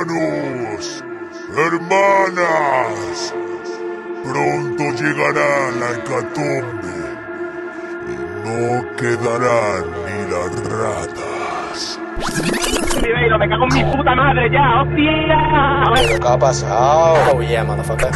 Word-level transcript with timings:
Hermanos, 0.00 1.04
hermanas, 1.54 3.34
pronto 4.24 4.82
llegará 4.98 5.70
la 5.78 5.90
hecatombe 5.92 6.96
y 8.08 8.14
no 8.42 8.96
quedarán 8.96 9.84
ni 10.06 10.18
las 10.30 10.52
ratas. 10.70 12.00
Me 13.02 13.48
cago 13.48 13.66
en 13.70 13.74
mi 13.74 13.84
puta 13.94 14.14
madre 14.14 14.50
ya, 14.50 14.80
hostia. 14.80 16.18
¿Qué 16.18 16.28
ha 16.28 16.38
pasado? 16.38 17.16
Oh 17.34 17.42
yeah, 17.42 17.62
motherfucker. 17.62 18.10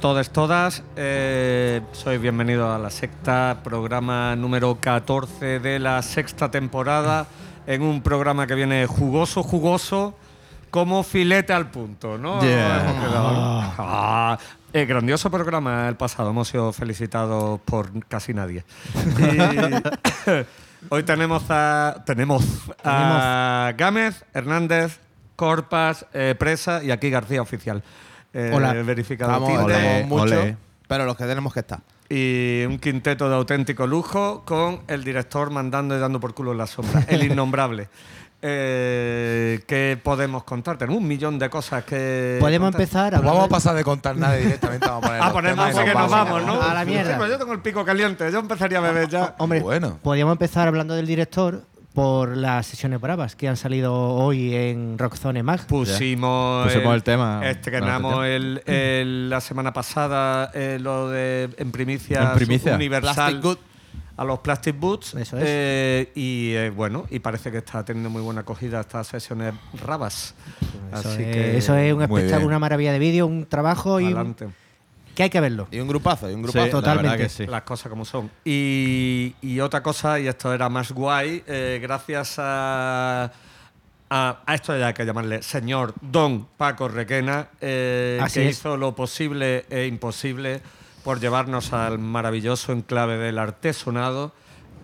Todos, 0.00 0.30
todas. 0.30 0.82
Eh, 0.96 1.82
soy 1.92 2.16
bienvenido 2.16 2.72
a 2.72 2.78
la 2.78 2.88
secta, 2.88 3.58
programa 3.62 4.34
número 4.34 4.78
14 4.80 5.60
de 5.60 5.78
la 5.78 6.00
sexta 6.00 6.50
temporada, 6.50 7.26
en 7.66 7.82
un 7.82 8.00
programa 8.00 8.46
que 8.46 8.54
viene 8.54 8.86
jugoso, 8.86 9.42
jugoso, 9.42 10.14
como 10.70 11.02
filete 11.02 11.52
al 11.52 11.70
punto, 11.70 12.16
¿no? 12.16 12.40
Yeah. 12.40 13.74
Ah, 13.76 14.38
eh, 14.72 14.86
grandioso 14.86 15.30
programa 15.30 15.86
el 15.86 15.96
pasado, 15.96 16.30
hemos 16.30 16.48
sido 16.48 16.72
felicitados 16.72 17.60
por 17.60 17.90
casi 18.06 18.32
nadie. 18.32 18.64
Y 19.18 20.88
hoy 20.88 21.02
tenemos 21.02 21.42
a, 21.50 22.02
tenemos 22.06 22.42
a 22.82 23.74
Gámez, 23.76 24.24
Hernández, 24.32 24.98
Corpas, 25.36 26.06
eh, 26.14 26.34
Presa 26.38 26.82
y 26.82 26.90
aquí 26.90 27.10
García 27.10 27.42
Oficial. 27.42 27.82
Eh, 28.32 28.52
Hola. 28.54 28.72
Verificado 28.74 29.32
Estamos, 29.32 29.66
Tinder. 29.66 30.06
ole. 30.10 30.56
pero 30.86 31.04
los 31.04 31.16
que 31.16 31.24
tenemos 31.24 31.52
que 31.52 31.60
estar. 31.60 31.80
Y 32.08 32.64
un 32.66 32.78
quinteto 32.78 33.28
de 33.28 33.36
auténtico 33.36 33.86
lujo 33.86 34.42
con 34.44 34.80
el 34.88 35.04
director 35.04 35.50
mandando 35.50 35.96
y 35.96 36.00
dando 36.00 36.18
por 36.20 36.34
culo 36.34 36.52
en 36.52 36.58
la 36.58 36.66
sombra, 36.66 37.04
el 37.08 37.22
innombrable. 37.24 37.88
Eh, 38.42 39.60
¿Qué 39.66 40.00
podemos 40.02 40.44
contar? 40.44 40.78
Tenemos 40.78 41.02
un 41.02 41.06
millón 41.06 41.38
de 41.38 41.50
cosas 41.50 41.84
que. 41.84 42.38
Podemos 42.40 42.68
contar. 42.68 42.80
empezar 42.80 43.10
Pues 43.10 43.18
hablando 43.18 43.34
vamos 43.38 43.46
a 43.46 43.54
pasar 43.54 43.74
de 43.76 43.84
contar 43.84 44.16
nada 44.16 44.34
directamente 44.36 44.86
vamos 44.86 45.04
a 45.04 45.08
poner. 45.08 45.20
Ah, 45.22 45.32
los 45.32 45.42
temas 45.42 45.74
y 45.76 45.84
que 45.84 45.94
nos 45.94 46.10
vamos, 46.10 46.46
¿no? 46.46 46.62
A 46.62 46.72
la 46.74 46.84
mierda. 46.86 47.12
Sí, 47.12 47.18
pues 47.18 47.30
yo 47.30 47.38
tengo 47.38 47.52
el 47.52 47.60
pico 47.60 47.84
caliente, 47.84 48.32
yo 48.32 48.38
empezaría 48.38 48.78
a 48.78 48.80
beber 48.80 49.08
ya. 49.08 49.34
Hombre, 49.38 49.60
Bueno. 49.60 49.98
podríamos 50.02 50.32
empezar 50.32 50.66
hablando 50.68 50.94
del 50.94 51.06
director 51.06 51.62
por 51.94 52.36
las 52.36 52.66
sesiones 52.66 53.00
bravas 53.00 53.34
que 53.34 53.48
han 53.48 53.56
salido 53.56 53.92
hoy 53.94 54.54
en 54.54 54.96
Rockzone 54.98 55.42
Mag. 55.42 55.66
Pusimos, 55.66 56.66
Pusimos 56.66 56.94
el 56.94 57.02
tema. 57.02 57.40
Estrenamos 57.48 58.12
No, 58.12 58.24
el, 58.24 58.62
el- 58.66 59.28
la 59.30 59.40
semana 59.40 59.72
pasada 59.72 60.50
eh, 60.54 60.78
lo 60.80 61.08
de 61.08 61.50
en 61.58 61.72
primicia, 61.72 62.22
En 62.30 62.34
primicia. 62.38 62.74
universal 62.74 63.40
a 64.16 64.24
los 64.24 64.38
Plastic 64.40 64.78
Boots. 64.78 65.14
Eso 65.14 65.36
es. 65.38 65.44
Eh, 65.46 66.12
y 66.14 66.52
eh, 66.52 66.70
bueno, 66.70 67.06
y 67.10 67.18
parece 67.20 67.50
que 67.50 67.58
está 67.58 67.84
teniendo 67.84 68.10
muy 68.10 68.22
buena 68.22 68.42
acogida 68.42 68.80
estas 68.80 69.06
sesiones 69.08 69.54
rabas. 69.84 70.34
Eso, 70.92 71.08
Así 71.08 71.22
es, 71.22 71.34
que 71.34 71.56
eso 71.56 71.74
es 71.76 71.92
un 71.92 72.02
espectáculo, 72.02 72.46
una 72.48 72.58
maravilla 72.58 72.92
de 72.92 72.98
vídeo, 72.98 73.26
un 73.26 73.46
trabajo 73.46 73.98
y 73.98 74.04
un- 74.04 74.12
adelante. 74.14 74.48
Que 75.14 75.24
hay 75.24 75.30
que 75.30 75.40
verlo. 75.40 75.68
Y 75.70 75.80
un 75.80 75.88
grupazo, 75.88 76.30
y 76.30 76.34
un 76.34 76.42
grupazo. 76.42 76.70
totalmente. 76.70 77.16
que 77.18 77.28
sí. 77.28 77.46
Las 77.46 77.62
cosas 77.62 77.90
como 77.90 78.04
son. 78.04 78.30
Y, 78.44 79.34
y 79.42 79.60
otra 79.60 79.82
cosa, 79.82 80.18
y 80.20 80.26
esto 80.28 80.52
era 80.52 80.68
más 80.68 80.92
guay, 80.92 81.42
eh, 81.46 81.78
gracias 81.82 82.36
a, 82.38 83.30
a, 84.08 84.38
a 84.46 84.54
esto 84.54 84.76
ya 84.76 84.88
hay 84.88 84.94
que 84.94 85.04
llamarle 85.04 85.42
señor 85.42 85.94
Don 86.00 86.46
Paco 86.56 86.88
Requena, 86.88 87.48
eh, 87.60 88.20
que 88.32 88.48
es. 88.48 88.58
hizo 88.58 88.76
lo 88.76 88.94
posible 88.94 89.66
e 89.70 89.86
imposible 89.86 90.60
por 91.04 91.20
llevarnos 91.20 91.72
al 91.72 91.98
maravilloso 91.98 92.72
enclave 92.72 93.16
del 93.16 93.38
artesonado 93.38 94.32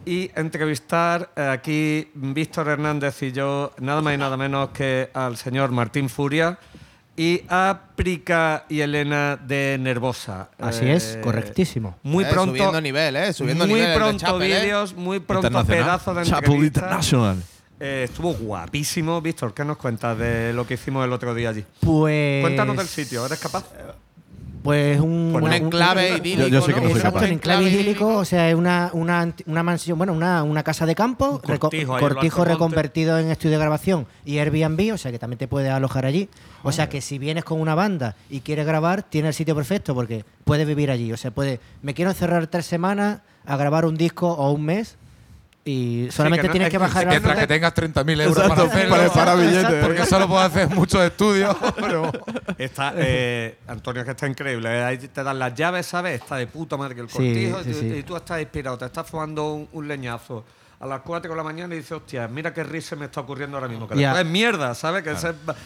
y 0.07 0.31
entrevistar 0.37 1.31
aquí 1.37 2.09
Víctor 2.15 2.69
Hernández 2.69 3.23
y 3.23 3.33
yo, 3.33 3.73
nada 3.79 4.01
más 4.01 4.15
y 4.15 4.19
nada 4.19 4.37
menos 4.37 4.71
que 4.71 5.11
al 5.13 5.37
señor 5.37 5.73
Martín 5.73 6.09
Furia 6.09 6.59
y 7.17 7.43
a 7.49 7.81
Prica 7.97 8.65
y 8.69 8.81
Elena 8.81 9.37
de 9.37 9.79
Nervosa. 9.81 10.51
Así 10.59 10.87
es, 10.89 11.15
Eh, 11.17 11.21
correctísimo. 11.23 11.97
Muy 12.03 12.25
Eh, 12.25 12.29
pronto. 12.31 12.53
Subiendo 12.57 12.81
nivel, 12.81 13.17
¿eh? 13.17 13.33
Subiendo 13.33 13.67
muy 13.67 13.81
nivel. 13.81 13.97
pronto 13.97 14.19
Chapel, 14.19 14.53
¿eh? 14.53 14.61
vídeos, 14.61 14.95
muy 14.95 15.21
pronto 15.21 15.65
pedazo 15.65 16.15
de 16.15 16.25
Chapel 16.25 16.51
entrevista. 16.53 16.81
International. 16.81 17.43
Eh, 17.81 18.03
estuvo 18.09 18.33
guapísimo. 18.35 19.21
Víctor, 19.21 19.53
¿qué 19.55 19.65
nos 19.65 19.77
cuentas 19.77 20.17
de 20.19 20.53
lo 20.53 20.67
que 20.67 20.75
hicimos 20.75 21.05
el 21.05 21.13
otro 21.13 21.35
día 21.35 21.51
allí? 21.51 21.65
Pues. 21.81 22.43
Cuéntanos 22.43 22.77
del 22.77 22.87
sitio, 22.89 23.25
¿eres 23.27 23.39
capaz? 23.39 23.65
Pues 24.67 25.01
un, 25.01 25.31
Pues 25.33 25.43
Un 25.43 25.49
una- 25.49 25.57
enclave 25.57 26.11
un- 26.13 26.19
idílico. 26.19 26.43
Yo- 26.49 26.49
yo 26.49 26.61
sé 26.61 26.75
que 26.75 26.81
no 26.81 26.87
¿no? 26.89 26.93
soy 26.93 27.01
capaz. 27.01 27.21
un 27.25 27.31
enclave 27.33 27.63
idílico, 27.65 28.07
o 28.17 28.25
sea, 28.25 28.49
es 28.51 28.55
una, 28.55 28.91
una, 28.93 29.33
una 29.47 29.63
mansión, 29.63 29.97
bueno, 29.97 30.13
una, 30.13 30.43
una 30.43 30.63
casa 30.63 30.85
de 30.87 30.95
campo, 30.95 31.31
Un 31.31 31.39
cortijo 31.59 31.97
reco- 31.97 32.01
cortijo 32.01 32.45
reconvertido 32.45 33.19
en 33.19 33.31
estudio 33.31 33.53
de 33.53 33.61
grabación 33.61 34.07
y 34.25 34.39
Airbnb, 34.39 34.93
o 34.93 34.99
sea 34.99 35.11
que 35.13 35.19
también 35.19 35.39
te 35.39 35.49
puedes 35.49 35.71
alojar 35.71 36.05
allí. 36.05 36.29
O 36.65 36.73
sea 36.73 36.89
que 36.89 37.01
si 37.01 37.19
vienes 37.19 37.45
con 37.45 37.61
una 37.61 37.75
banda 37.77 38.17
y 38.29 38.41
quieres 38.41 38.67
grabar, 38.67 39.05
tienes 39.05 39.29
el 39.29 39.35
sitio 39.35 39.55
perfecto 39.55 39.95
porque 39.95 40.25
puedes 40.45 40.67
vivir 40.67 40.91
allí. 40.91 41.13
O 41.13 41.17
sea, 41.17 41.31
puede, 41.31 41.61
me 41.83 41.95
quiero 41.95 42.11
encerrar 42.11 42.47
tres 42.49 42.67
semanas 42.67 43.21
a 43.47 43.57
grabar 43.57 43.85
un 43.85 43.97
disco 43.97 44.33
o 44.33 44.51
un 44.51 44.65
mes 44.65 44.97
y 45.69 46.09
solamente 46.13 46.43
que 46.43 46.47
no- 46.47 46.53
tienes 46.53 46.67
es 46.69 46.71
que 46.71 46.75
que 46.75 46.79
bajar 46.79 47.07
Mientras 47.09 47.35
que 47.35 47.41
nota. 47.43 47.47
tengas 47.55 47.75
30.000 47.75 48.21
euros 48.23 48.49
para 48.49 48.63
hacerlo. 48.63 48.97
para- 48.97 49.13
para 49.13 49.35
billetes. 49.35 49.85
Porque 49.85 50.07
solo 50.07 50.29
puedo 50.29 50.41
hacer 50.41 50.69
muchos 50.71 51.01
estudios. 51.03 51.57
Pero 51.81 52.11
Está, 52.57 52.95
eh, 52.97 53.59
Antonio, 53.67 54.05
que 54.05 54.13
está 54.13 54.27
increíble. 54.29 54.69
eh, 54.79 54.83
Ahí 54.85 54.99
te 54.99 55.23
dan 55.25 55.39
las 55.39 55.55
llaves, 55.55 55.85
¿sabes? 55.87 56.23
Está 56.23 56.37
de 56.37 56.47
puta 56.47 56.77
madre 56.77 56.95
que 56.95 57.01
el 57.03 57.09
cortijo. 57.09 57.63
sí, 57.65 57.69
y, 57.71 57.73
tú- 57.73 57.79
sí. 57.81 57.95
y 57.99 58.03
tú 58.05 58.17
estás 58.17 58.41
inspirado, 58.41 58.79
te 58.79 58.85
estás 58.87 59.07
fumando 59.11 59.53
un, 59.55 59.69
un 59.73 59.89
leñazo 59.89 60.45
a 60.79 60.87
las 60.87 61.01
4 61.01 61.31
de 61.31 61.37
la 61.37 61.43
mañana 61.43 61.75
y 61.75 61.79
dices, 61.79 61.93
hostia, 61.93 62.29
mira 62.29 62.53
qué 62.53 62.63
risa 62.63 62.97
me 62.97 63.07
está 63.07 63.21
ocurriendo 63.23 63.57
ahora 63.57 63.69
mismo. 63.69 63.89
Que 63.89 63.95
Ya. 63.97 64.09
después 64.09 64.27
es 64.27 64.31
mierda, 64.33 64.75
¿sabes? 64.75 65.03
Que, 65.03 65.11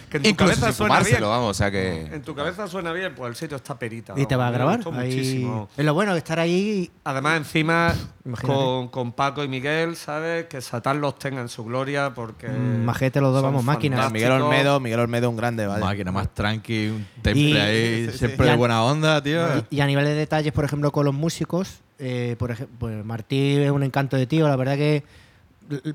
que 0.08 0.16
en 0.18 0.22
tu 0.22 0.28
incluso 0.28 0.36
cabeza 0.60 0.72
suena 0.72 1.00
bien. 1.00 1.20
vamos. 1.22 1.50
O 1.50 1.54
sea 1.54 1.70
que. 1.70 2.02
En 2.02 2.22
tu 2.22 2.34
cabeza 2.34 2.68
suena 2.68 2.92
bien, 2.92 3.14
pues 3.14 3.30
el 3.30 3.36
sitio 3.36 3.56
está 3.56 3.78
perita. 3.78 4.14
Y 4.16 4.26
te 4.26 4.36
va 4.36 4.48
a 4.48 4.50
grabar. 4.50 4.80
Ahí- 4.92 5.08
muchísimo. 5.08 5.68
Es 5.76 5.84
lo 5.84 5.94
bueno 5.94 6.12
de 6.12 6.18
estar 6.18 6.38
ahí. 6.38 6.90
Además, 7.04 7.38
encima, 7.38 7.94
con, 8.42 8.88
con 8.88 9.12
Paco 9.12 9.42
y 9.42 9.48
Miguel, 9.48 9.96
¿sabes? 9.96 10.46
Que 10.46 10.60
Satán 10.60 11.00
los 11.00 11.18
tenga 11.18 11.40
en 11.40 11.48
su 11.48 11.64
gloria 11.64 12.14
porque. 12.14 12.48
Mm, 12.48 12.84
majete 12.84 13.20
los 13.20 13.32
dos, 13.32 13.42
vamos, 13.42 13.64
máquinas. 13.64 14.12
Miguel 14.12 14.30
Olmedo, 14.32 14.78
Miguel 14.80 15.00
Olmedo, 15.00 15.28
un 15.30 15.36
grande, 15.36 15.66
vale. 15.66 15.84
Máquina 15.84 16.12
más 16.12 16.32
tranqui, 16.32 16.88
un 16.88 17.06
temple 17.22 17.40
Y- 17.42 17.56
ahí, 17.56 18.04
sí, 18.06 18.12
sí, 18.12 18.18
siempre 18.18 18.46
sí. 18.46 18.50
de 18.52 18.56
buena 18.56 18.84
onda, 18.84 19.22
tío. 19.22 19.40
Y, 19.70 19.76
y 19.76 19.80
a 19.80 19.86
nivel 19.86 20.04
de 20.04 20.14
detalles, 20.14 20.52
por 20.52 20.64
ejemplo, 20.64 20.92
con 20.92 21.04
los 21.04 21.14
músicos, 21.14 21.80
eh, 22.00 22.36
por 22.38 22.50
ejemplo, 22.50 22.76
pues 22.78 23.04
Martí 23.04 23.56
es 23.56 23.70
un 23.70 23.82
encanto 23.82 24.16
de 24.16 24.26
tío. 24.26 24.48
La 24.48 24.56
verdad 24.56 24.76
que 24.76 25.02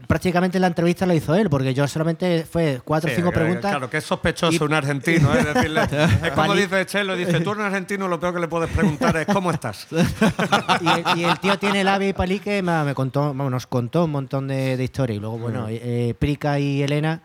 prácticamente 0.08 0.58
la 0.58 0.68
entrevista 0.68 1.06
la 1.06 1.16
hizo 1.16 1.36
él, 1.36 1.50
porque 1.50 1.74
yo 1.74 1.86
solamente 1.88 2.46
fue 2.50 2.80
cuatro 2.84 3.10
o 3.10 3.12
Sí, 3.12 3.18
cinco 3.18 3.32
preguntas. 3.34 3.72
Claro, 3.72 3.90
que 3.90 3.98
es 3.98 4.04
sospechoso 4.06 4.64
Y- 4.64 4.66
un 4.66 4.74
argentino, 4.74 5.36
¿eh? 5.36 5.44
Decirle, 5.44 5.82
es 6.24 6.32
como 6.34 6.54
dice 6.56 6.86
Chelo, 6.86 7.16
dice, 7.16 7.42
tú 7.42 7.50
a 7.50 7.54
un 7.54 7.62
argentino 7.62 8.08
lo 8.08 8.18
peor 8.20 8.34
que 8.36 8.40
le 8.40 8.48
puedes 8.48 8.70
preguntar 8.70 9.18
es 9.18 9.26
¿cómo 9.28 9.52
estás? 9.52 9.88
y, 9.92 10.88
el, 10.88 11.18
y 11.20 11.24
el 11.26 11.40
tío 11.40 11.60
tiene 11.60 11.84
labia 11.84 12.08
y 12.10 12.14
palique, 12.14 12.62
me, 12.62 12.84
me 12.86 12.94
contó, 12.96 13.22
vamos, 13.34 13.52
nos 13.52 13.68
contó 13.68 14.06
un 14.06 14.12
montón 14.12 14.48
de, 14.48 14.78
de 14.78 14.84
historia. 14.84 15.16
Y 15.16 15.20
luego, 15.20 15.38
bueno, 15.40 15.68
eh, 15.68 15.82
eh, 15.84 16.14
Prica 16.18 16.58
y 16.60 16.82
Elena. 16.82 17.22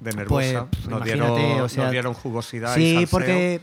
De 0.00 0.12
nervosa. 0.12 0.66
Pues, 0.70 0.86
nos, 0.88 1.04
dieron, 1.04 1.30
o 1.60 1.68
sea, 1.68 1.84
nos 1.84 1.92
dieron 1.92 2.14
jugosidad 2.14 2.74
y 2.76 2.80
Sí, 2.80 2.92
salseo. 2.94 3.08
porque 3.10 3.60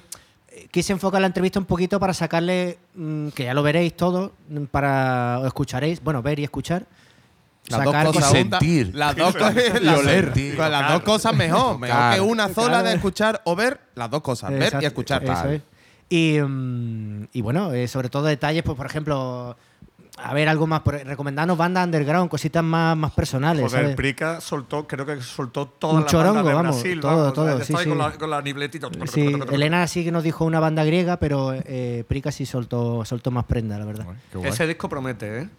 quise 0.71 0.93
enfocar 0.93 1.21
la 1.21 1.27
entrevista 1.27 1.59
un 1.59 1.65
poquito 1.65 1.99
para 1.99 2.13
sacarle, 2.13 2.77
mm, 2.95 3.29
que 3.29 3.45
ya 3.45 3.53
lo 3.53 3.63
veréis 3.63 3.95
todo, 3.95 4.33
mm, 4.49 4.63
para 4.65 5.39
o 5.41 5.47
escucharéis, 5.47 6.01
bueno, 6.03 6.21
ver 6.21 6.39
y 6.39 6.43
escuchar. 6.43 6.85
Las 7.67 7.83
dos 7.83 7.93
sacar 7.93 8.05
cosas 8.13 8.31
sentir. 8.31 8.91
Las 8.95 9.15
dos 9.15 9.33
cosas. 9.35 9.55
Y 9.81 9.83
las- 9.85 9.99
oler. 9.99 10.33
Con 10.57 10.71
las 10.71 10.91
dos 10.93 11.01
cosas 11.03 11.35
mejor. 11.35 11.77
Mejor 11.79 12.13
que 12.15 12.21
una 12.21 12.49
sola 12.49 12.83
de 12.83 12.93
escuchar 12.95 13.41
o 13.45 13.55
ver 13.55 13.79
las 13.95 14.09
dos 14.09 14.21
cosas. 14.21 14.49
Ver 14.51 14.77
y 14.81 14.85
escuchar. 14.85 15.23
eso 15.23 15.33
Tal. 15.33 15.53
es. 15.53 15.61
Y, 16.09 16.39
mm, 16.41 17.27
y 17.31 17.41
bueno, 17.41 17.71
eh, 17.73 17.87
sobre 17.87 18.09
todo 18.09 18.23
detalles, 18.23 18.63
pues 18.63 18.75
por 18.75 18.85
ejemplo, 18.85 19.55
a 20.23 20.33
ver 20.33 20.47
algo 20.49 20.67
más, 20.67 20.81
recomendarnos 20.85 21.57
bandas 21.57 21.85
underground, 21.85 22.29
cositas 22.29 22.63
más, 22.63 22.95
más 22.95 23.11
personales. 23.11 23.63
Joder, 23.65 23.81
¿sabes? 23.83 23.95
Prica 23.95 24.39
soltó, 24.41 24.87
creo 24.87 25.05
que 25.05 25.19
soltó 25.21 25.65
toda 25.67 25.93
Un 25.95 26.01
la 26.01 26.05
chorongo, 26.07 26.35
banda 26.35 26.49
de 26.49 26.55
vamos, 26.55 26.75
Brasil. 26.75 26.99
todo, 26.99 27.15
vamos, 27.17 27.33
todo, 27.33 27.59
sí, 27.63 27.73
sí. 27.77 27.89
Con, 27.89 27.97
la, 27.97 28.11
con 28.11 28.29
la 28.29 28.41
nibletita. 28.41 28.89
Sí, 29.11 29.33
Elena 29.51 29.87
sí 29.87 30.03
que 30.03 30.11
nos 30.11 30.23
dijo 30.23 30.45
una 30.45 30.59
banda 30.59 30.83
griega, 30.83 31.17
pero 31.17 31.53
eh, 31.53 32.03
Prica 32.07 32.31
sí 32.31 32.45
soltó, 32.45 33.03
soltó 33.05 33.31
más 33.31 33.45
prenda, 33.45 33.77
la 33.79 33.85
verdad. 33.85 34.05
Guay. 34.33 34.47
Ese 34.49 34.67
disco 34.67 34.87
promete, 34.89 35.39
¿eh? 35.41 35.49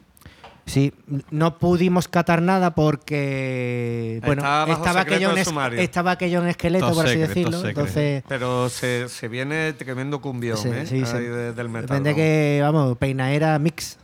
Sí, 0.65 0.93
no 1.33 1.59
pudimos 1.59 2.07
catar 2.07 2.41
nada 2.41 2.73
porque 2.73 4.21
bueno, 4.25 4.43
Estaba 4.69 5.01
aquello 5.01 5.31
en 5.31 5.35
de 5.35 5.41
es- 5.41 5.49
sumario. 5.49 5.81
estaba 5.81 6.13
aquello 6.13 6.41
en 6.41 6.49
esqueleto, 6.49 6.93
por 6.95 7.05
así 7.07 7.15
secret, 7.15 7.29
decirlo. 7.29 7.69
Entonces, 7.69 8.23
Pero 8.29 8.69
se, 8.69 9.09
se 9.09 9.27
viene 9.27 9.73
tremendo 9.73 10.21
cumbión, 10.21 10.57
sí, 10.57 10.69
¿eh? 10.69 10.87
sí, 10.87 11.05
sí. 11.05 11.17
Ahí 11.17 11.25
de- 11.25 11.53
del 11.53 11.69
metal. 11.69 11.89
depende 12.03 12.11
vamos. 12.11 12.17
que, 12.17 12.61
vamos, 12.63 12.99
peinaera 12.99 13.59
mix. 13.59 13.99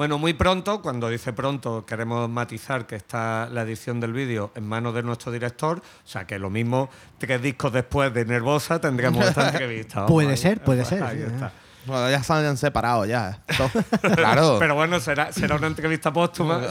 Bueno, 0.00 0.16
muy 0.16 0.32
pronto, 0.32 0.80
cuando 0.80 1.10
dice 1.10 1.34
pronto, 1.34 1.84
queremos 1.84 2.26
matizar 2.30 2.86
que 2.86 2.96
está 2.96 3.50
la 3.52 3.60
edición 3.60 4.00
del 4.00 4.14
vídeo 4.14 4.50
en 4.54 4.66
manos 4.66 4.94
de 4.94 5.02
nuestro 5.02 5.30
director. 5.30 5.76
O 5.80 6.08
sea, 6.08 6.26
que 6.26 6.38
lo 6.38 6.48
mismo, 6.48 6.88
tres 7.18 7.42
discos 7.42 7.70
después 7.70 8.14
de 8.14 8.24
Nervosa, 8.24 8.80
tendremos 8.80 9.22
esta 9.26 9.48
entrevista. 9.50 10.06
Puede 10.06 10.30
ahí- 10.30 10.36
ser, 10.38 10.64
puede 10.64 10.86
ser, 10.86 11.02
Ahí 11.02 11.18
sí, 11.18 11.24
está. 11.24 11.52
Bueno, 11.84 12.08
ya 12.10 12.22
se 12.22 12.32
han 12.32 12.56
separado 12.56 13.04
ya. 13.04 13.40
Claro. 14.16 14.56
Pero 14.58 14.74
bueno, 14.74 14.98
será, 15.00 15.34
será 15.34 15.56
una 15.56 15.66
entrevista 15.66 16.10
póstuma. 16.10 16.62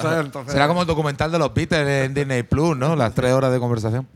Será 0.48 0.68
como 0.68 0.82
el 0.82 0.88
documental 0.88 1.32
de 1.32 1.38
los 1.38 1.54
Beatles 1.54 2.06
en 2.08 2.16
Disney 2.16 2.42
Plus, 2.42 2.76
¿no? 2.76 2.96
Las 2.96 3.14
tres 3.14 3.32
horas 3.32 3.52
de 3.52 3.60
conversación. 3.60 4.08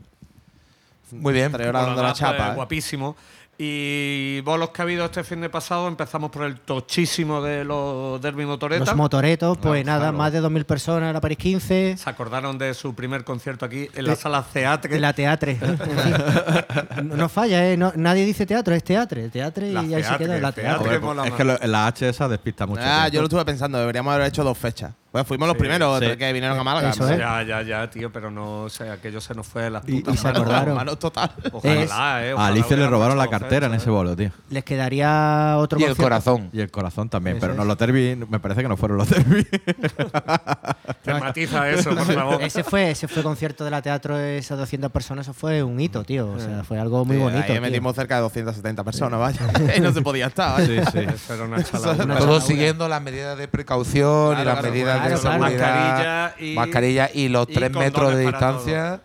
Muy 1.12 1.32
bien. 1.34 1.52
Tres 1.52 1.68
horas 1.68 1.86
dando 1.86 2.02
la 2.02 2.08
demás, 2.08 2.18
pues, 2.20 2.30
chapa. 2.32 2.50
¿eh? 2.50 2.54
Guapísimo. 2.56 3.16
Y 3.56 4.40
bolos 4.40 4.70
que 4.70 4.82
ha 4.82 4.84
habido 4.84 5.04
este 5.04 5.22
fin 5.22 5.40
de 5.40 5.48
pasado, 5.48 5.86
empezamos 5.86 6.30
por 6.30 6.42
el 6.44 6.58
tochísimo 6.60 7.40
de 7.40 7.64
los 7.64 8.20
Derby 8.20 8.44
Motoreta. 8.44 8.84
Los 8.84 8.96
motoretos, 8.96 9.56
pues 9.58 9.84
nada, 9.86 9.98
claro. 10.10 10.18
más 10.18 10.32
de 10.32 10.42
2.000 10.42 10.64
personas 10.64 11.06
en 11.08 11.12
la 11.14 11.20
París 11.20 11.38
15. 11.38 11.96
Se 11.96 12.10
acordaron 12.10 12.58
de 12.58 12.74
su 12.74 12.94
primer 12.94 13.22
concierto 13.22 13.64
aquí 13.64 13.88
en 13.94 14.06
la 14.06 14.16
sala 14.16 14.42
Theatre. 14.52 14.96
En 14.96 15.00
la 15.02 15.12
teatre. 15.12 15.58
No, 17.04 17.28
falla, 17.28 17.70
¿eh? 17.70 17.76
No- 17.76 17.92
nadie 17.96 18.24
dice 18.24 18.46
teatro, 18.46 18.74
es 18.74 18.82
teatre. 18.82 19.28
Teatre 19.28 19.70
La 19.72 19.82
y 19.84 19.94
ahí 19.94 20.02
se 20.02 20.08
teatre, 20.08 20.26
queda. 20.26 20.40
La 20.40 20.52
teatre. 20.52 20.98
teatre. 20.98 21.28
es 21.28 21.34
que 21.34 21.44
lo- 21.44 21.58
la 21.66 21.86
H 21.86 22.08
esa 22.08 22.28
despista 22.28 22.66
mucho. 22.66 22.82
Ah, 22.84 23.08
yo 23.08 23.20
lo 23.20 23.26
estuve 23.26 23.44
pensando, 23.44 23.78
deberíamos 23.78 24.12
haber 24.14 24.26
hecho 24.28 24.42
dos 24.42 24.56
fechas. 24.58 24.92
Pues 25.14 25.28
fuimos 25.28 25.46
los 25.46 25.56
primeros 25.56 26.00
sí. 26.00 26.16
que 26.16 26.32
vinieron 26.32 26.58
a 26.58 26.64
Málaga. 26.64 26.90
Eso. 26.90 27.08
Ya, 27.16 27.40
ya, 27.44 27.62
ya, 27.62 27.88
tío, 27.88 28.10
pero 28.10 28.32
no 28.32 28.68
sé, 28.68 28.90
aquello 28.90 29.20
se 29.20 29.32
nos 29.32 29.46
fue 29.46 29.62
de 29.62 29.70
las 29.70 29.84
putas 29.84 30.12
y 30.12 30.16
se 30.16 30.24
manos. 30.24 30.42
acordaron. 30.42 30.74
Manos 30.74 30.98
total. 30.98 31.30
Ojalá, 31.52 32.26
eh. 32.26 32.32
A 32.32 32.34
ojalá 32.34 32.46
Alicia 32.48 32.76
le 32.76 32.88
robaron 32.88 33.16
la 33.16 33.28
cartera 33.28 33.68
en 33.68 33.74
ese 33.74 33.90
bolo, 33.90 34.16
tío. 34.16 34.32
Les 34.50 34.64
quedaría 34.64 35.54
otro 35.58 35.78
Y 35.78 35.84
el 35.84 35.94
corazón. 35.96 36.50
Y 36.52 36.58
el 36.60 36.68
corazón 36.72 37.08
también. 37.10 37.38
Pero 37.38 37.54
no 37.54 37.64
los 37.64 37.78
derby, 37.78 38.16
me 38.28 38.40
parece 38.40 38.62
que 38.62 38.68
no 38.68 38.76
fueron 38.76 38.98
los 38.98 39.08
derby. 39.08 39.46
Te 41.04 41.14
matiza 41.14 41.70
eso, 41.70 41.90
por 41.94 42.12
favor. 42.12 42.42
Ese 42.42 42.64
fue, 42.64 42.90
ese 42.90 43.06
fue 43.06 43.22
concierto 43.22 43.64
de 43.64 43.70
la 43.70 43.82
teatro 43.82 44.16
de 44.16 44.38
esas 44.38 44.58
200 44.58 44.90
personas, 44.90 45.26
eso 45.28 45.32
fue 45.32 45.62
un 45.62 45.78
hito, 45.78 46.02
tío. 46.02 46.28
O 46.28 46.40
sea, 46.40 46.64
fue 46.64 46.80
algo 46.80 47.04
muy 47.04 47.16
Sí, 47.18 47.22
bonito. 47.22 47.44
Ahí 47.44 47.52
tío. 47.52 47.60
metimos 47.60 47.94
cerca 47.94 48.16
de 48.16 48.22
270 48.22 48.82
personas, 48.82 49.20
vaya. 49.20 49.40
y 49.76 49.80
no 49.80 49.92
se 49.92 50.02
podía 50.02 50.26
estar, 50.26 50.60
vaya. 50.60 50.84
sí, 50.86 50.90
sí. 50.92 51.06
Eso 51.14 51.34
era 51.34 51.44
una 51.44 51.62
chalada. 51.62 52.04
Una 52.04 52.18
Todos 52.18 52.44
siguiendo 52.44 52.88
las 52.88 53.00
medidas 53.00 53.38
de 53.38 53.46
precaución 53.46 54.40
y 54.40 54.44
las 54.44 54.60
medidas 54.60 55.03
claro, 55.06 55.16
de 55.16 55.20
claro. 55.20 55.44
seguridad. 55.44 56.34
Mascarilla 56.34 56.34
y- 56.52 56.54
mascarilla 56.54 57.10
y 57.14 57.28
los 57.28 57.48
y 57.48 57.52
tres 57.54 57.70
metros 57.72 58.14
de 58.16 58.22
distancia. 58.26 59.00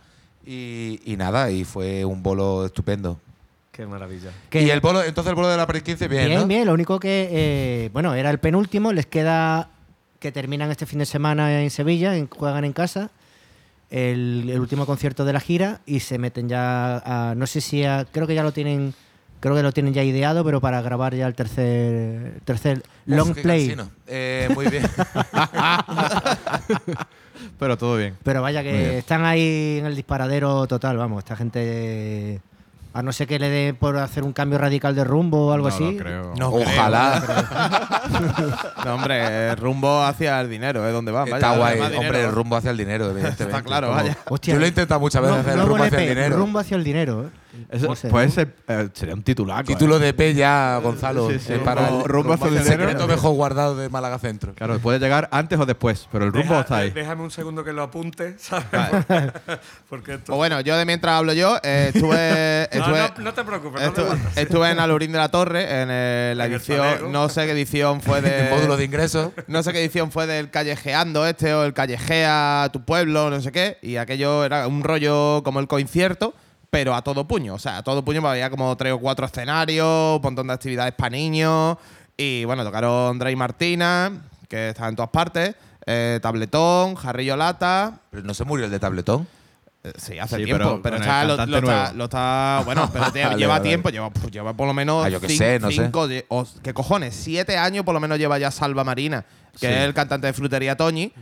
Y, 0.46 1.00
y 1.06 1.16
nada, 1.18 1.52
y 1.52 1.64
fue 1.64 2.04
un 2.06 2.24
bolo 2.24 2.66
estupendo. 2.66 3.20
Qué 3.72 3.86
maravilla. 3.86 4.32
Y 4.52 4.70
el 4.70 4.80
bolo, 4.82 5.04
entonces 5.04 5.30
el 5.30 5.36
bolo 5.36 5.48
de 5.48 5.56
la 5.58 5.66
París 5.68 5.84
15, 5.84 6.08
bien, 6.08 6.26
Bien, 6.28 6.40
¿no? 6.42 6.48
bien. 6.48 6.66
Lo 6.66 6.74
único 6.74 7.00
que, 7.00 7.30
eh, 7.32 7.90
bueno, 7.94 8.14
era 8.16 8.30
el 8.30 8.40
penúltimo. 8.40 8.92
Les 8.92 9.06
queda 9.06 9.70
que 10.20 10.32
terminan 10.34 10.70
este 10.72 10.86
fin 10.86 11.00
de 11.00 11.06
semana 11.06 11.62
en 11.62 11.70
Sevilla, 11.70 12.16
en- 12.18 12.28
juegan 12.28 12.66
en 12.66 12.74
casa. 12.74 13.10
El, 13.90 14.48
el 14.52 14.60
último 14.60 14.86
concierto 14.86 15.26
de 15.26 15.34
la 15.34 15.40
gira 15.40 15.82
y 15.86 16.02
se 16.02 16.18
meten 16.20 16.48
ya 16.50 16.98
a. 17.32 17.36
No 17.36 17.48
sé 17.48 17.62
si. 17.62 17.84
a- 17.86 18.06
creo 18.12 18.28
que 18.28 18.36
ya 18.36 18.44
lo 18.44 18.52
tienen. 18.52 18.94
Creo 19.40 19.56
que 19.56 19.64
lo 19.64 19.72
tienen 19.72 19.94
ya 19.94 20.04
ideado, 20.04 20.44
pero 20.44 20.60
para 20.60 20.82
grabar 20.82 21.16
ya 21.16 21.26
el 21.26 21.34
tercer, 21.34 22.42
tercer 22.44 22.80
Uf, 22.80 22.84
long 23.06 23.34
play. 23.34 23.76
Eh, 24.08 24.50
muy 24.54 24.68
bien. 24.68 24.84
Pero 27.58 27.78
todo 27.78 27.96
bien. 27.98 28.18
Pero 28.24 28.42
vaya 28.42 28.62
bien. 28.62 28.76
que 28.76 28.98
están 28.98 29.24
ahí 29.26 29.78
en 29.80 29.86
el 29.86 29.96
disparadero 29.96 30.68
total, 30.68 30.98
vamos. 30.98 31.20
Esta 31.20 31.36
gente. 31.36 32.42
A 32.92 33.04
no 33.04 33.14
ser 33.14 33.28
que 33.28 33.38
le 33.38 33.50
dé 33.50 33.74
por 33.76 33.98
hacer 33.98 34.24
un 34.24 34.34
cambio 34.34 34.58
radical 34.58 34.96
de 34.96 35.04
rumbo 35.04 35.48
o 35.48 35.54
algo 35.54 35.70
no 35.70 35.76
así. 35.76 35.92
Lo 35.92 35.98
creo. 36.04 36.34
No 36.38 36.50
Ojalá. 36.50 37.22
No, 38.86 38.96
hombre, 38.96 39.56
rumbo 39.56 40.02
hacia 40.04 40.42
el 40.42 40.50
dinero, 40.50 40.86
es 40.88 40.92
donde 40.94 41.12
va. 41.12 41.22
vaya, 41.22 41.36
Está 41.36 41.56
guay. 41.56 41.76
dinero. 41.76 42.00
Hombre, 42.00 42.24
el 42.24 42.32
rumbo 42.32 42.56
hacia 42.56 42.72
el 42.72 42.78
dinero, 42.78 43.06
evidentemente. 43.12 43.44
Está 43.44 43.62
claro, 43.62 43.88
Como- 43.90 44.00
vaya. 44.02 44.18
Hostia, 44.28 44.54
Yo 44.56 44.60
lo 44.60 44.66
he 44.66 44.70
intentado 44.70 45.00
muchas 45.00 45.22
veces 45.22 45.36
no- 45.38 45.42
hacer 45.52 45.60
rumbo 45.60 45.84
hacia 45.84 46.00
el 46.02 46.10
dinero. 46.10 46.38
Rumbo 46.38 46.60
hacia 46.60 46.78
el 46.78 46.84
dinero. 46.84 47.26
¿eh? 47.26 47.30
Pues 47.68 48.04
¿no? 48.06 48.20
ese 48.22 48.48
eh, 48.68 48.90
sería 48.94 49.16
un 49.16 49.24
titulaco. 49.24 49.64
Título 49.68 49.98
¿eh? 49.98 50.00
de 50.00 50.14
P 50.14 50.34
ya, 50.34 50.80
Gonzalo. 50.82 51.30
Sí, 51.30 51.40
sí. 51.40 51.54
eh, 51.54 51.60
para 51.64 51.90
Rumbo- 51.90 52.04
el, 52.04 52.10
rumbo 52.10 52.34
hacia 52.34 52.48
el 52.48 52.58
el 52.58 52.64
secreto 52.64 53.08
mejor 53.08 53.34
guardado 53.36 53.76
de 53.76 53.90
Málaga 53.90 54.20
Centro. 54.20 54.54
Claro, 54.54 54.80
puede 54.80 55.00
llegar 55.00 55.28
antes 55.32 55.60
o 55.60 55.66
después, 55.66 56.08
pero 56.12 56.26
el 56.26 56.32
rumbo 56.34 56.50
Deja- 56.50 56.62
está 56.62 56.78
ahí. 56.78 56.92
Déjame 56.92 57.24
un 57.24 57.32
segundo 57.32 57.64
que 57.64 57.74
lo 57.74 57.84
apunte, 57.84 58.36
¿sabes? 58.40 58.66
Porque 59.90 60.14
esto. 60.16 60.26
Pues 60.28 60.38
bueno, 60.38 60.62
yo 60.62 60.78
de 60.78 60.86
mientras 60.86 61.14
hablo 61.16 61.34
yo, 61.34 61.58
eh, 61.64 61.92
estuve. 61.94 62.68
no, 62.74 62.80
estuve 62.80 63.00
no, 63.18 63.24
no 63.26 63.34
te 63.34 63.44
preocupes, 63.44 63.82
no 63.82 63.92
te 63.94 64.02
Estuve, 64.02 64.18
matas. 64.18 64.38
estuve 64.38 64.72
en 64.72 64.80
Alurín 64.80 65.12
de 65.12 65.18
la 65.18 65.30
Torre, 65.30 65.62
en 65.82 65.90
eh, 65.92 66.34
la 66.36 66.46
En 66.46 66.52
el 66.54 66.58
edición. 66.58 67.12
No 67.12 67.30
sé 67.30 67.46
qué 67.46 67.52
edición 67.52 68.02
fue 68.02 68.20
El 68.20 68.50
módulo 68.50 68.74
de 68.74 68.80
de. 68.80 68.86
ingresos. 68.86 69.32
No 69.48 69.64
sé 69.64 69.72
qué 69.74 69.80
edición 69.82 70.12
fue 70.12 70.28
del 70.28 70.50
callejeando 70.50 71.26
este 71.26 71.54
o 71.54 71.64
el 71.64 71.74
callejea 71.74 72.70
tu 72.72 72.84
pueblo, 72.86 73.30
no 73.30 73.42
sé 73.42 73.52
qué. 73.52 73.78
Y 73.82 73.96
aquello 73.98 74.44
era 74.46 74.68
un 74.68 74.84
rollo 74.84 75.42
como 75.44 75.60
el 75.60 75.68
concierto, 75.68 76.34
pero 76.70 76.94
a 76.96 77.02
todo 77.02 77.28
puño. 77.28 77.56
O 77.56 77.60
sea, 77.60 77.78
a 77.78 77.84
todo 77.84 78.04
puño 78.04 78.26
había 78.28 78.50
como 78.50 78.76
tres 78.78 78.94
o 78.94 79.00
cuatro 79.00 79.26
escenarios, 79.26 80.18
un 80.18 80.22
montón 80.22 80.48
de 80.48 80.54
actividades 80.54 80.94
para 80.94 81.10
niños. 81.12 81.78
Y 82.18 82.46
bueno, 82.46 82.64
tocaron 82.64 83.18
Drey 83.18 83.36
Martina, 83.36 84.12
que 84.48 84.70
está 84.70 84.88
en 84.88 84.96
todas 84.96 85.10
partes. 85.12 85.56
eh, 85.86 86.20
Tabletón, 86.22 86.96
Jarrillo 86.96 87.36
Lata. 87.36 88.00
Pero 88.12 88.24
no 88.24 88.34
se 88.34 88.44
murió 88.44 88.66
el 88.66 88.72
de 88.72 88.80
tabletón. 88.80 89.28
Eh, 89.84 89.94
Sí, 89.98 90.20
hace 90.20 90.36
Sí, 90.38 90.44
tiempo, 90.44 90.64
pero 90.64 90.82
pero, 90.84 90.96
está, 90.98 91.24
lo, 91.24 91.34
está, 91.42 91.94
lo 91.94 92.04
está- 92.04 92.62
Bueno, 92.66 92.90
pero 92.92 93.12
te- 93.14 93.24
Vale, 93.24 93.38
lleva 93.38 93.54
vale, 93.58 93.64
tiempo, 93.70 93.90
lleva, 93.90 94.10
pues, 94.12 94.30
lleva 94.30 94.54
por 94.54 94.68
lo 94.68 94.74
menos. 94.74 95.06
Ah, 95.06 95.10
yo 95.10 95.20
qué 95.22 95.28
cin- 95.28 95.38
sé, 95.38 95.60
no 95.60 95.72
sé. 95.72 95.84
cinco, 95.86 96.08
o- 96.28 96.46
¿Qué 96.62 96.74
cojones? 96.74 97.16
Siete 97.16 97.58
años 97.58 97.86
por 97.86 97.94
lo 97.94 98.00
menos 98.02 98.18
lleva 98.20 98.38
ya 98.38 98.52
Salva 98.52 98.84
Marina, 98.84 99.24
que 99.54 99.68
Sí. 99.68 99.74
es 99.74 99.80
el 99.86 99.94
cantante 99.94 100.28
de 100.28 100.34
Frutería 100.34 100.76
Toñi. 100.76 101.14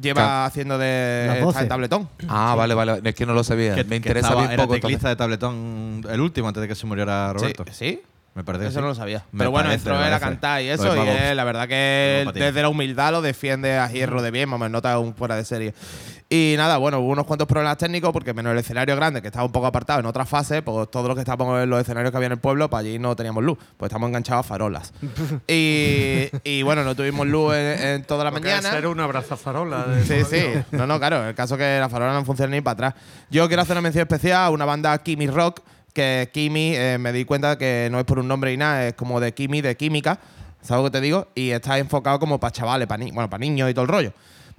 Lleva 0.00 0.22
Claro. 0.22 0.44
haciendo 0.46 0.78
de. 0.78 1.42
Está 1.48 1.62
en 1.62 1.68
tabletón. 1.68 2.08
Ah, 2.28 2.54
vale, 2.56 2.74
vale. 2.74 3.00
Es 3.04 3.14
que 3.14 3.26
no 3.26 3.34
lo 3.34 3.42
sabía. 3.42 3.74
Que- 3.74 3.84
Me 3.84 3.90
que 3.90 3.96
interesa 3.96 4.28
estaba- 4.28 4.42
bien 4.42 4.52
era 4.52 4.62
poco. 4.62 4.74
teclista 4.74 5.10
entonces. 5.10 5.10
de 5.10 5.16
tabletón 5.16 6.02
el 6.08 6.20
último 6.20 6.48
antes 6.48 6.60
de 6.60 6.68
que 6.68 6.74
se 6.74 6.86
muriera 6.86 7.32
Roberto. 7.32 7.64
Sí, 7.70 7.72
¿Sí? 7.72 8.02
Me 8.34 8.44
parece. 8.44 8.64
que 8.64 8.68
Eso 8.68 8.78
sí. 8.78 8.82
no 8.82 8.88
lo 8.88 8.94
sabía. 8.94 9.24
Me 9.32 9.38
Pero 9.38 9.50
bueno, 9.50 9.68
parece, 9.68 9.88
entró 9.88 10.04
él 10.04 10.12
a 10.12 10.20
cantar 10.20 10.62
y 10.62 10.68
eso. 10.68 10.94
Y 10.96 11.08
él, 11.08 11.36
la 11.36 11.44
verdad 11.44 11.66
que 11.66 12.26
desde 12.34 12.62
la 12.62 12.68
humildad 12.68 13.12
lo 13.12 13.22
defiende 13.22 13.78
a 13.78 13.88
hierro 13.90 14.22
de 14.22 14.30
bien, 14.30 14.50
vamos, 14.50 14.70
nota 14.70 14.98
un 14.98 15.14
fuera 15.14 15.36
de 15.36 15.44
serie. 15.44 15.74
Y 16.30 16.54
nada, 16.58 16.76
bueno, 16.76 16.98
hubo 16.98 17.08
unos 17.08 17.24
cuantos 17.24 17.48
problemas 17.48 17.78
técnicos 17.78 18.12
porque 18.12 18.34
menos 18.34 18.52
el 18.52 18.58
escenario 18.58 18.94
grande, 18.94 19.22
que 19.22 19.28
estaba 19.28 19.46
un 19.46 19.52
poco 19.52 19.66
apartado 19.66 20.00
en 20.00 20.06
otra 20.06 20.26
fase, 20.26 20.60
pues 20.60 20.90
todos 20.90 21.06
los 21.06 21.14
que 21.14 21.22
estábamos 21.22 21.62
en 21.62 21.70
los 21.70 21.80
escenarios 21.80 22.10
que 22.10 22.18
había 22.18 22.26
en 22.26 22.32
el 22.32 22.38
pueblo, 22.38 22.68
para 22.68 22.80
allí 22.82 22.98
no 22.98 23.16
teníamos 23.16 23.42
luz, 23.42 23.56
pues 23.78 23.88
estamos 23.88 24.08
enganchados 24.08 24.44
a 24.44 24.48
farolas. 24.48 24.92
y, 25.48 26.28
y 26.44 26.62
bueno, 26.62 26.84
no 26.84 26.94
tuvimos 26.94 27.26
luz 27.26 27.54
en, 27.54 27.80
en 27.80 28.04
toda 28.04 28.24
la 28.24 28.30
mañana. 28.30 28.70
ser 28.70 28.86
una 28.86 29.04
abrazafarola. 29.04 29.84
de 29.84 30.04
Sí, 30.04 30.24
sí. 30.28 30.44
No, 30.70 30.86
no, 30.86 30.98
claro. 30.98 31.26
El 31.26 31.34
caso 31.34 31.54
es 31.54 31.58
que 31.60 31.78
las 31.80 31.90
farolas 31.90 32.14
no 32.14 32.24
funcionan 32.26 32.50
ni 32.50 32.60
para 32.60 32.88
atrás. 32.88 33.02
Yo 33.30 33.46
quiero 33.48 33.62
hacer 33.62 33.72
una 33.74 33.80
mención 33.82 34.02
especial 34.02 34.36
a 34.44 34.50
una 34.50 34.66
banda 34.66 34.96
Kimi 34.98 35.28
Rock, 35.28 35.60
que 35.98 36.30
Kimi, 36.32 36.76
eh, 36.76 36.96
me 36.96 37.12
di 37.12 37.24
cuenta 37.24 37.58
que 37.58 37.88
no 37.90 37.98
es 37.98 38.04
por 38.04 38.20
un 38.20 38.28
nombre 38.28 38.52
y 38.52 38.56
nada, 38.56 38.86
es 38.86 38.94
como 38.94 39.18
de 39.18 39.34
Kimi, 39.34 39.62
de 39.62 39.76
química. 39.76 40.20
¿Sabes 40.62 40.84
lo 40.84 40.90
que 40.92 40.98
te 40.98 41.00
digo? 41.00 41.26
Y 41.34 41.50
está 41.50 41.76
enfocado 41.76 42.20
como 42.20 42.38
para 42.38 42.52
chavales, 42.52 42.86
para 42.86 43.04
bueno, 43.06 43.28
para 43.28 43.40
niños 43.40 43.68
y 43.68 43.74
todo 43.74 43.82
el 43.82 43.88
rollo. 43.88 44.12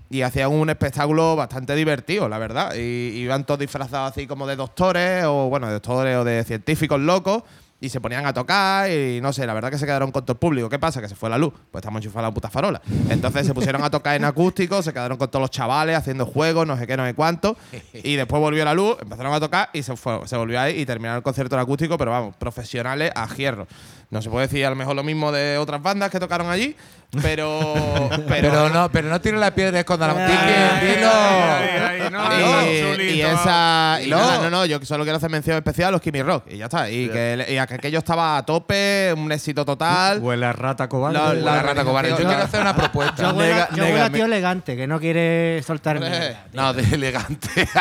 Y 0.10 0.22
hacían 0.22 0.52
un 0.52 0.70
espectáculo 0.70 1.38
bastante 1.38 1.76
divertido, 1.76 2.28
la 2.28 2.40
verdad. 2.40 2.74
Y 2.76 2.80
y 2.80 3.20
iban 3.20 3.46
todos 3.46 3.62
disfrazados 3.62 4.12
así 4.12 4.28
como 4.28 4.48
de 4.48 4.58
doctores, 4.58 5.24
o 5.24 5.48
bueno, 5.48 5.68
de 5.68 5.74
doctores 5.74 6.18
o 6.18 6.26
de 6.26 6.44
científicos 6.44 7.00
locos. 7.00 7.44
Y 7.82 7.90
se 7.90 8.02
ponían 8.02 8.26
a 8.26 8.34
tocar 8.34 8.90
y 8.92 9.22
no 9.22 9.32
sé, 9.32 9.46
la 9.46 9.54
verdad 9.54 9.70
que 9.70 9.78
se 9.78 9.86
quedaron 9.86 10.12
con 10.12 10.24
todo 10.24 10.34
el 10.34 10.40
público. 10.40 10.68
¿Qué 10.70 10.80
pasa? 10.80 11.02
Que 11.02 11.08
se 11.08 11.16
fue 11.16 11.30
la 11.30 11.38
luz. 11.38 11.54
Pues 11.72 11.82
estamos 11.82 12.02
enchufados 12.02 12.26
a 12.26 12.30
la 12.30 12.34
puta 12.34 12.50
farola. 12.50 12.82
Entonces 13.10 13.48
se 13.48 13.54
pusieron 13.54 13.84
a 13.84 13.90
tocar 13.90 14.16
en 14.16 14.26
acústico, 14.26 14.82
se 14.82 14.92
quedaron 14.92 15.18
con 15.18 15.30
todos 15.30 15.42
los 15.42 15.52
chavales 15.52 15.96
haciendo 15.96 16.26
juegos, 16.26 16.68
no 16.68 16.78
sé 16.78 16.86
qué, 16.86 16.98
no 16.98 17.06
sé 17.06 17.14
cuánto. 17.14 17.56
Y 17.94 18.16
después 18.16 18.42
volvió 18.42 18.66
la 18.66 18.74
luz, 18.74 18.98
empezaron 19.02 19.34
a 19.34 19.40
tocar 19.40 19.70
y 19.74 19.84
se, 19.84 19.94
se 19.96 20.38
volvió 20.38 20.60
ahí 20.60 20.82
y 20.82 20.86
terminaron 20.86 21.18
el 21.18 21.24
concierto 21.24 21.56
en 21.56 21.62
acústico, 21.62 21.98
pero 21.98 22.12
vamos, 22.12 22.36
profesionales 22.36 23.12
a 23.16 23.28
hierro. 23.34 23.68
No 24.10 24.22
se 24.22 24.30
puede 24.30 24.48
decir 24.48 24.66
a 24.66 24.70
lo 24.72 24.76
mejor 24.76 24.96
lo 24.96 25.04
mismo 25.04 25.32
de 25.32 25.58
otras 25.58 25.82
bandas 25.82 26.10
que 26.10 26.20
tocaron 26.20 26.50
allí, 26.50 26.76
pero. 27.22 27.74
pero, 28.10 28.52
Pero 28.52 28.70
no, 28.70 28.92
pero 28.92 29.10
no 29.10 29.20
tire 29.22 29.38
la 29.38 29.54
piedra 29.54 29.84
con 29.84 30.00
la 30.00 30.12
Ay, 30.12 30.88
dilo. 30.96 31.10
ay, 31.12 32.02
ay, 32.04 32.10
no, 32.12 32.30
no, 32.30 33.02
y, 33.04 33.12
y 33.18 33.22
esa. 33.22 34.00
Y 34.04 34.10
No. 34.10 34.18
nada, 34.18 34.38
no, 34.40 34.50
no, 34.50 34.66
yo 34.66 34.80
solo 34.84 35.04
quiero 35.04 35.18
hacer 35.18 35.30
mención 35.30 35.58
especial 35.58 35.90
a 35.90 35.92
los 35.92 36.02
Kimi 36.02 36.22
Rock. 36.22 36.46
Y 36.50 36.58
ya 36.58 36.66
está. 36.66 36.90
Y, 36.90 37.10
que, 37.10 37.46
y 37.50 37.58
a 37.58 37.66
que 37.68 37.76
aquello 37.76 38.00
estaba 38.00 38.38
a 38.38 38.44
tope, 38.46 39.14
un 39.18 39.32
éxito 39.32 39.66
total. 39.66 40.20
Huele 40.20 40.46
a 40.46 40.54
rata 40.54 40.88
cobarde. 40.88 41.18
La- 41.18 41.34
La 41.56 41.62
rata 41.64 41.84
cobarde. 41.84 42.10
Yo 42.12 42.18
quiero 42.18 42.32
hacer 42.44 42.62
una 42.62 42.76
propuesta. 42.76 43.24
Yo 43.24 43.30
huele, 43.38 43.66
yo 43.76 43.84
huele 43.84 44.02
a 44.02 44.10
tío 44.12 44.26
elegante, 44.26 44.76
que 44.76 44.86
no 44.88 45.00
quiere 45.00 45.62
soltar 45.66 45.98
Hombre. 45.98 46.12
mierda. 46.12 46.44
No, 46.54 46.74
de 46.74 46.84
elegante. 46.96 47.68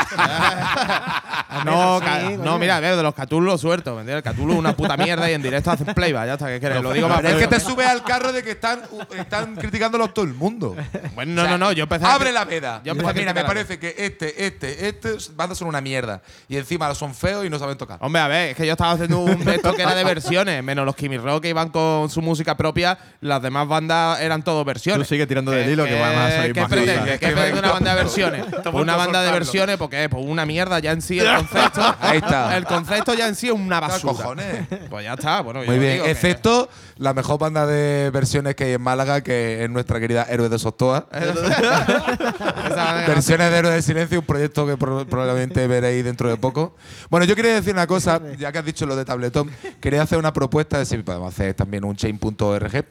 No, 1.65 1.99
Sí, 2.01 2.37
no, 2.39 2.59
mira, 2.59 2.77
a 2.77 2.81
ver, 2.81 2.95
de 2.97 3.03
los 3.03 3.15
Cthulhu 3.15 3.41
lo 3.47 3.59
suelto, 3.59 3.95
¿me 3.95 4.01
entiendes? 4.03 4.25
El 4.27 4.33
Cthulhu 4.35 4.53
es 4.53 4.59
una 4.59 4.77
puta 4.77 4.97
mierda 4.97 5.29
y 5.31 5.35
en 5.35 5.43
directo 5.43 5.71
hacen 5.71 5.87
playback, 5.87 6.27
ya 6.27 6.33
está, 6.35 6.47
que 6.47 6.61
quieres, 6.61 6.83
lo 6.83 6.93
digo 6.93 7.09
más 7.09 7.21
Pero 7.21 7.37
es 7.39 7.47
que 7.49 7.49
te 7.49 7.61
subes 7.61 7.87
al 7.87 8.03
carro 8.05 8.33
de 8.33 8.43
que 8.43 8.53
están, 8.53 8.81
están 9.21 9.57
criticándolo 9.57 10.09
todo 10.09 10.25
el 10.25 10.35
mundo. 10.35 10.77
Bueno, 11.15 11.33
no, 11.43 11.49
no, 11.51 11.59
no, 11.59 11.73
yo 11.73 11.85
empecé 11.85 12.05
a- 12.05 12.15
Abre 12.15 12.33
la 12.33 12.45
veda. 12.45 12.81
Yo 12.85 12.95
Pues 12.95 13.01
empecé 13.05 13.11
a 13.11 13.13
mira, 13.23 13.35
me 13.35 13.45
parece 13.45 13.79
que 13.79 13.95
este, 13.99 14.47
este, 14.47 14.89
este 14.89 15.17
bandas 15.35 15.59
son 15.59 15.69
una 15.69 15.81
mierda. 15.81 16.21
Y 16.49 16.57
encima 16.57 16.95
son 16.95 17.15
feos 17.15 17.45
y 17.45 17.51
no 17.51 17.59
saben 17.59 17.77
tocar. 17.79 17.99
Hombre, 18.01 18.21
a 18.23 18.29
ver, 18.29 18.51
es 18.51 18.57
que 18.57 18.67
yo 18.67 18.73
estaba 18.73 18.93
haciendo 18.93 19.19
un 19.21 19.49
esto 19.49 19.73
que 19.75 19.83
era 19.83 19.95
de 19.95 20.05
versiones, 20.05 20.63
menos 20.63 20.85
los 20.87 20.97
Kimi 20.97 21.19
Rock 21.19 21.43
que 21.43 21.49
iban 21.51 21.69
con 21.71 22.09
su 22.11 22.23
música 22.23 22.57
propia, 22.57 22.99
las 23.21 23.43
demás 23.43 23.69
bandas 23.69 24.21
eran 24.21 24.43
todo 24.43 24.65
versiones. 24.65 25.07
Tú 25.07 25.15
sigue 25.15 25.27
tirando 25.27 25.51
del 25.51 25.69
hilo 25.71 25.85
que 25.85 25.99
van 25.99 26.15
a 26.17 26.31
salir 26.31 26.53
¿Qué 26.53 26.61
más 26.61 26.71
pretende? 26.71 27.01
cosas. 27.01 27.19
¿Qué 27.19 27.29
pretende 27.29 27.59
una 27.61 27.73
banda 27.73 27.91
de 27.95 27.97
versiones? 28.03 28.45
Pues 28.69 28.83
una 28.83 28.97
banda 28.97 29.23
de 29.23 29.33
versiones 29.33 29.77
porque 29.77 30.05
es 30.05 30.09
pues 30.11 30.25
una 30.27 30.45
mierda 30.47 30.79
ya 30.79 30.93
en 30.93 31.01
sí 31.03 31.19
el 31.19 31.27
concepto. 31.37 31.97
Ahí 32.01 32.19
está. 32.19 32.57
El 32.57 32.65
concepto 32.65 33.15
ya 33.15 33.27
en 33.29 33.35
sí 33.35 33.47
es 33.49 33.53
una 33.53 33.81
¿Qué 33.81 33.87
basura. 33.89 34.13
cojones? 34.13 34.67
Pues 34.91 35.05
ya 35.05 35.15
está, 35.15 35.41
bueno, 35.41 35.61
Muy 35.61 35.75
yo 35.75 35.81
bien, 35.81 35.93
digo 35.95 36.05
que- 36.05 36.11
excepto 36.11 36.69
la 36.99 37.15
mejor 37.15 37.39
banda 37.39 37.67
de 37.67 38.11
versiones 38.11 38.55
que 38.55 38.65
hay 38.65 38.73
en 38.73 38.83
Málaga, 38.83 39.21
que 39.23 39.65
es 39.65 39.71
nuestra 39.71 40.01
querida 40.01 40.25
Héroes 40.29 40.51
de 40.51 40.59
Sostoa. 40.59 41.07
Versiones 43.07 43.51
de 43.51 43.57
Héroes 43.59 43.75
del 43.75 43.83
Silencio, 43.83 44.21
un 44.21 44.27
proyecto 44.27 44.67
que 44.67 44.77
pro- 44.77 45.07
probablemente 45.07 45.67
veréis 45.67 46.05
dentro 46.05 46.29
de 46.29 46.37
poco. 46.37 46.75
Bueno, 47.11 47.27
yo 47.27 47.35
quería 47.37 47.55
decir 47.55 47.73
una 47.73 47.87
cosa, 47.87 48.21
ya 48.39 48.53
que 48.53 48.59
has 48.59 48.65
dicho 48.65 48.87
lo 48.87 48.97
de 48.97 49.05
Tabletón, 49.05 49.51
quería 49.81 50.03
hacer 50.03 50.19
una 50.19 50.33
propuesta 50.33 50.79
de 50.79 50.87
si 50.87 50.97
podemos 50.99 51.33
hacer 51.33 51.55
también 51.55 51.85
un 51.85 51.97
chain.org. 51.97 52.85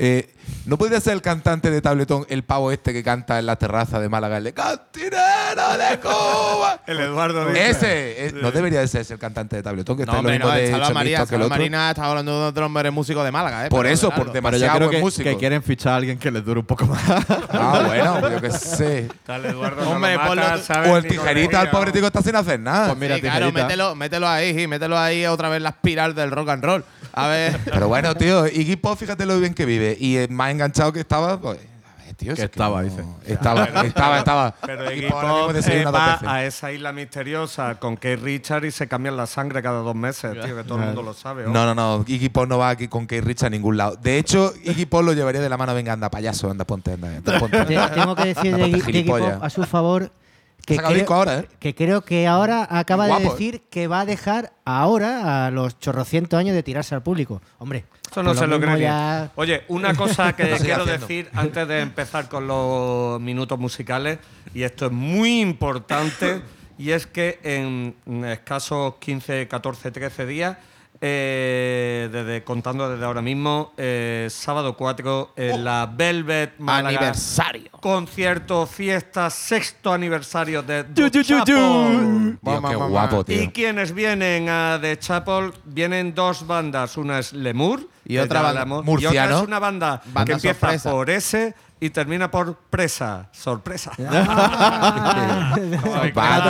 Eh, 0.00 0.28
¿No 0.66 0.76
podría 0.76 1.00
ser 1.00 1.14
el 1.14 1.22
cantante 1.22 1.70
de 1.70 1.80
Tabletón 1.80 2.26
el 2.28 2.44
pavo 2.44 2.70
este 2.70 2.92
que 2.92 3.02
canta 3.02 3.38
en 3.38 3.46
la 3.46 3.56
terraza 3.56 4.00
de 4.00 4.08
Málaga, 4.08 4.36
el 4.36 4.44
de 4.44 4.52
Cantinero 4.52 5.78
de 5.78 5.98
Cuba? 6.00 6.80
El 6.86 7.00
Eduardo. 7.00 7.48
Ese, 7.50 8.26
eh, 8.26 8.32
no 8.34 8.50
debería 8.50 8.80
de 8.80 8.88
ser 8.88 9.02
ese 9.02 9.14
el 9.14 9.18
cantante 9.20 9.56
de 9.56 9.62
Tabletón, 9.62 9.96
que 9.96 10.02
está 10.02 10.18
en 10.18 10.24
lo 10.24 10.30
hombre, 10.30 10.38
mismo 10.38 10.48
no, 10.48 10.88
de 10.88 10.94
María, 10.94 11.26
que 11.26 11.34
el 11.34 11.42
otro. 11.42 11.56
Marina 11.56 11.90
está 11.90 12.04
hablando 12.04 12.40
de 12.40 12.46
otro 12.48 12.66
hombre 12.66 12.90
músico 12.90 13.22
de 13.24 13.30
Málaga, 13.30 13.66
¿eh? 13.66 13.68
Por 13.68 13.82
Pero 13.82 13.94
eso, 13.94 14.10
por 14.10 14.18
Pero 14.18 14.32
demasiado 14.32 14.66
yo 14.66 14.76
creo 14.76 14.88
buen 14.88 14.98
que, 14.98 15.02
músico. 15.02 15.30
que 15.30 15.36
quieren 15.36 15.62
fichar 15.62 15.94
a 15.94 15.96
alguien 15.96 16.18
que 16.18 16.30
les 16.30 16.44
dure 16.44 16.60
un 16.60 16.66
poco 16.66 16.86
más. 16.86 17.00
Ah, 17.50 17.82
bueno, 17.86 18.30
yo 18.30 18.40
qué 18.40 18.50
sé. 18.50 19.08
Tal 19.24 19.44
Eduardo 19.44 19.84
no 19.84 19.90
Hombre. 19.92 20.16
O 20.86 20.96
el 20.96 21.06
tijerita, 21.06 21.62
el 21.62 21.70
pobre 21.70 21.92
tico 21.92 22.06
está 22.06 22.22
sin 22.22 22.36
hacer 22.36 22.60
nada. 22.60 22.88
Pues 22.88 22.98
mira, 22.98 23.16
Sí, 23.16 23.22
claro, 23.22 23.52
mételo, 23.52 23.94
mételo 23.94 24.28
ahí, 24.28 24.54
sí, 24.54 24.66
mételo 24.66 24.98
ahí 24.98 25.26
otra 25.26 25.48
vez 25.48 25.60
la 25.62 25.70
espiral 25.70 26.14
del 26.14 26.30
rock 26.30 26.50
and 26.50 26.64
roll. 26.64 26.84
A 27.12 27.26
ver. 27.26 27.58
Pero 27.64 27.88
bueno, 27.88 28.14
tío, 28.14 28.46
Iggy 28.46 28.76
Pop, 28.76 28.98
fíjate 28.98 29.26
lo 29.26 29.38
bien 29.40 29.54
que 29.54 29.64
vive. 29.64 29.96
Y 29.98 30.16
el 30.16 30.30
más 30.38 30.50
enganchado 30.50 30.92
que 30.92 31.00
estaba, 31.00 31.38
pues. 31.38 31.58
a 31.58 32.04
ver, 32.06 32.14
tío, 32.14 32.34
Que 32.34 32.40
es 32.42 32.44
estaba, 32.50 32.82
no- 32.82 32.88
dice. 32.88 33.04
Estaba, 33.26 33.64
estaba, 33.84 34.18
estaba. 34.18 34.54
Pero 34.64 34.90
Iggy 34.90 35.00
Iggy 35.04 35.10
Pop 35.10 35.94
va 35.94 36.18
a 36.24 36.44
esa 36.44 36.72
isla 36.72 36.92
misteriosa 36.92 37.74
con 37.78 37.96
Keith 37.98 38.20
Richard 38.22 38.64
y 38.64 38.70
se 38.70 38.88
cambian 38.88 39.16
la 39.16 39.26
sangre 39.26 39.62
cada 39.62 39.80
dos 39.80 39.94
meses, 39.94 40.32
tío, 40.42 40.56
que 40.56 40.64
todo 40.64 40.78
el 40.78 40.86
mundo 40.86 41.02
lo 41.02 41.12
sabe. 41.12 41.44
No, 41.44 41.66
no, 41.66 41.74
no. 41.74 42.04
Iggy 42.06 42.28
Pop 42.30 42.46
no 42.48 42.56
va 42.58 42.70
aquí 42.70 42.88
con 42.88 43.04
Kate 43.06 43.20
Rich 43.20 43.42
a 43.42 43.50
ningún 43.50 43.76
lado. 43.76 43.96
De 44.00 44.16
hecho, 44.16 44.54
Iggy 44.64 44.86
Pop 44.86 45.02
lo 45.02 45.12
llevaría 45.12 45.40
de 45.40 45.48
la 45.48 45.56
mano. 45.58 45.74
Venga, 45.74 45.92
anda, 45.92 46.10
payaso, 46.10 46.50
anda, 46.50 46.64
ponte, 46.64 46.92
anda, 46.94 47.08
anda, 47.08 47.38
ponte. 47.38 47.64
Te- 47.66 47.76
Tengo 47.94 48.14
que 48.16 48.24
decir 48.24 48.54
Anda, 48.54 48.66
de, 48.66 48.72
de 48.72 48.78
Iggy 48.78 49.02
Pop 49.04 49.20
a 49.42 49.50
su 49.50 49.64
favor 49.64 50.10
que 50.68 50.76
sacado 50.76 50.94
disco 50.94 51.06
creo, 51.08 51.18
ahora, 51.18 51.38
¿eh? 51.40 51.48
que 51.58 51.74
creo 51.74 52.02
que 52.02 52.26
ahora 52.26 52.66
acaba 52.70 53.06
Guapo, 53.06 53.20
de 53.22 53.26
¿eh? 53.26 53.30
decir 53.32 53.62
que 53.70 53.86
va 53.88 54.00
a 54.00 54.04
dejar 54.06 54.52
ahora 54.64 55.46
a 55.46 55.50
los 55.50 55.78
chorrocientos 55.80 56.38
años 56.38 56.54
de 56.54 56.62
tirarse 56.62 56.94
al 56.94 57.02
público. 57.02 57.42
Hombre, 57.58 57.84
Eso 58.10 58.22
no 58.22 58.34
se 58.34 58.46
lo 58.46 58.58
ya- 58.78 59.30
Oye, 59.34 59.64
una 59.68 59.94
cosa 59.96 60.34
que 60.36 60.44
quiero 60.44 60.82
haciendo. 60.84 60.84
decir 60.86 61.30
antes 61.34 61.66
de 61.68 61.80
empezar 61.80 62.28
con 62.28 62.46
los 62.46 63.20
minutos 63.20 63.58
musicales, 63.58 64.18
y 64.54 64.62
esto 64.62 64.86
es 64.86 64.92
muy 64.92 65.40
importante, 65.40 66.42
y 66.78 66.90
es 66.92 67.06
que 67.06 67.40
en 67.42 67.94
escasos 68.24 68.94
15, 69.00 69.48
14, 69.48 69.90
13 69.90 70.26
días, 70.26 70.56
eh, 71.00 72.08
desde, 72.10 72.44
contando 72.44 72.90
desde 72.90 73.04
ahora 73.04 73.22
mismo, 73.22 73.72
eh, 73.76 74.28
sábado 74.30 74.76
4, 74.76 75.32
en 75.36 75.64
la 75.64 75.90
Velvet 75.92 76.58
Málaga, 76.58 76.98
Aniversario. 76.98 77.70
concierto, 77.80 78.66
fiesta, 78.66 79.30
sexto 79.30 79.92
aniversario 79.92 80.62
de 80.62 80.84
The. 80.84 81.10
Chapel. 81.24 82.38
Tío, 82.42 82.62
qué 82.68 82.74
guapo, 82.76 83.24
tío. 83.24 83.42
Y 83.42 83.48
quienes 83.48 83.92
vienen 83.92 84.48
a 84.48 84.78
The 84.80 84.98
Chapel, 84.98 85.52
vienen 85.64 86.14
dos 86.14 86.46
bandas. 86.46 86.96
Una 86.96 87.18
es 87.18 87.32
Lemur 87.32 87.88
Y 88.08 88.14
que 88.14 88.20
otra 88.22 88.40
banda 88.42 88.60
hablamos, 88.62 88.84
murciano. 88.84 89.14
Y 89.14 89.18
otra 89.18 89.36
es 89.36 89.42
una 89.46 89.58
banda, 89.58 90.00
Banda 90.06 90.24
que 90.24 90.32
empieza 90.32 90.58
sorpresa. 90.60 90.90
por 90.90 91.10
S 91.10 91.54
y 91.80 91.90
termina 91.90 92.30
por 92.30 92.56
Presa. 92.56 93.28
Sorpresa. 93.32 93.92
Banda 93.98 95.54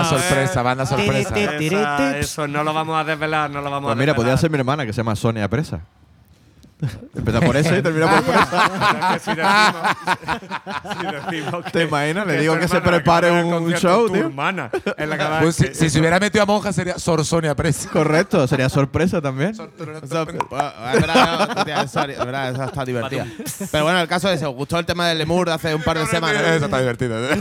Ah, 0.01 0.05
sorpresa, 0.05 0.63
banda 0.63 0.87
sorpresa. 0.87 1.35
Ti, 1.35 1.47
ti, 1.59 1.69
ti. 1.69 1.75
Esa- 1.75 2.19
eso 2.19 2.49
no 2.49 2.63
lo 2.65 2.73
vamos 2.73 2.99
a 2.99 3.05
desvelar, 3.05 3.51
no 3.51 3.61
lo 3.61 3.71
vamos 3.71 3.89
Pues 3.89 3.93
a 3.93 3.97
mira, 3.97 4.13
desvelar. 4.13 4.17
podría 4.17 4.37
ser 4.37 4.51
mi 4.51 4.59
hermana 4.59 4.87
que 4.87 4.93
se 4.93 4.99
llama 4.99 5.17
Sonia 5.17 5.49
Presa. 5.49 5.81
Empieza 7.17 7.41
por 7.41 7.57
eso 7.57 7.77
y 7.77 7.83
termina 7.83 8.09
por 8.09 8.23
Presa. 8.23 8.71
Es 9.17 9.23
que 9.25 9.31
si 9.31 9.37
decimos- 9.37 9.97
si 11.01 11.07
decimos 11.41 11.65
¿Te 11.73 11.83
imaginas? 11.83 12.27
Le 12.27 12.37
digo 12.41 12.59
que 12.59 12.69
se 12.69 12.81
prepare 12.81 13.33
un 13.33 13.73
show, 13.75 14.07
tu 14.07 14.13
tío. 14.15 14.27
hermana 14.27 14.71
es 14.97 15.09
la 15.09 15.41
Pues 15.41 15.57
si, 15.57 15.75
si 15.75 15.91
se 15.91 15.99
hubiera 15.99 16.21
metido 16.21 16.43
a 16.43 16.47
monja 16.47 16.73
sería 16.73 16.99
Sor 16.99 17.25
Sonia 17.25 17.55
Press. 17.57 17.89
Correcto, 17.93 18.47
sería 18.47 18.69
sorpresa 18.69 19.21
también. 19.21 19.51
Eso, 19.51 19.69
verdad, 22.25 22.51
esa 22.53 22.65
está 22.67 22.85
divertida. 22.85 23.27
Pero 23.73 23.85
bueno, 23.85 24.01
el 24.01 24.09
caso 24.09 24.31
es, 24.31 24.43
¿os 24.43 24.55
gustó 24.55 24.79
el 24.79 24.87
tema 24.87 25.09
del 25.09 25.19
Lemur 25.19 25.49
de 25.49 25.55
hace 25.55 25.75
un 25.75 25.83
par 25.83 25.99
de 25.99 26.07
semanas? 26.07 26.43
Eso 26.43 26.65
está 26.67 26.79
divertido. 26.79 27.19
¿eh? 27.25 27.39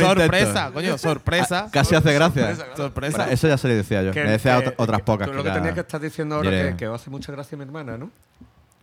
Sorpresa, 0.00 0.70
coño, 0.72 0.98
sorpresa. 0.98 1.68
Casi 1.70 1.94
hace 1.94 2.12
gracia. 2.12 2.56
Sorpresa. 2.76 3.30
Eso 3.30 3.48
ya 3.48 3.58
se 3.58 3.68
le 3.68 3.74
decía 3.76 4.02
yo. 4.02 4.12
Le 4.12 4.22
decía 4.30 4.62
otras 4.76 5.00
pocas. 5.02 5.28
Lo 5.36 5.44
que 5.44 5.50
tenías 5.50 5.74
que 5.74 5.80
estar 5.80 6.00
diciendo 6.00 6.36
ahora 6.36 6.50
diré. 6.50 6.70
que, 6.70 6.76
que 6.76 6.86
hace 6.86 7.10
mucha 7.10 7.32
gracia 7.32 7.56
mi 7.58 7.64
hermana, 7.64 7.96
¿no? 7.98 8.10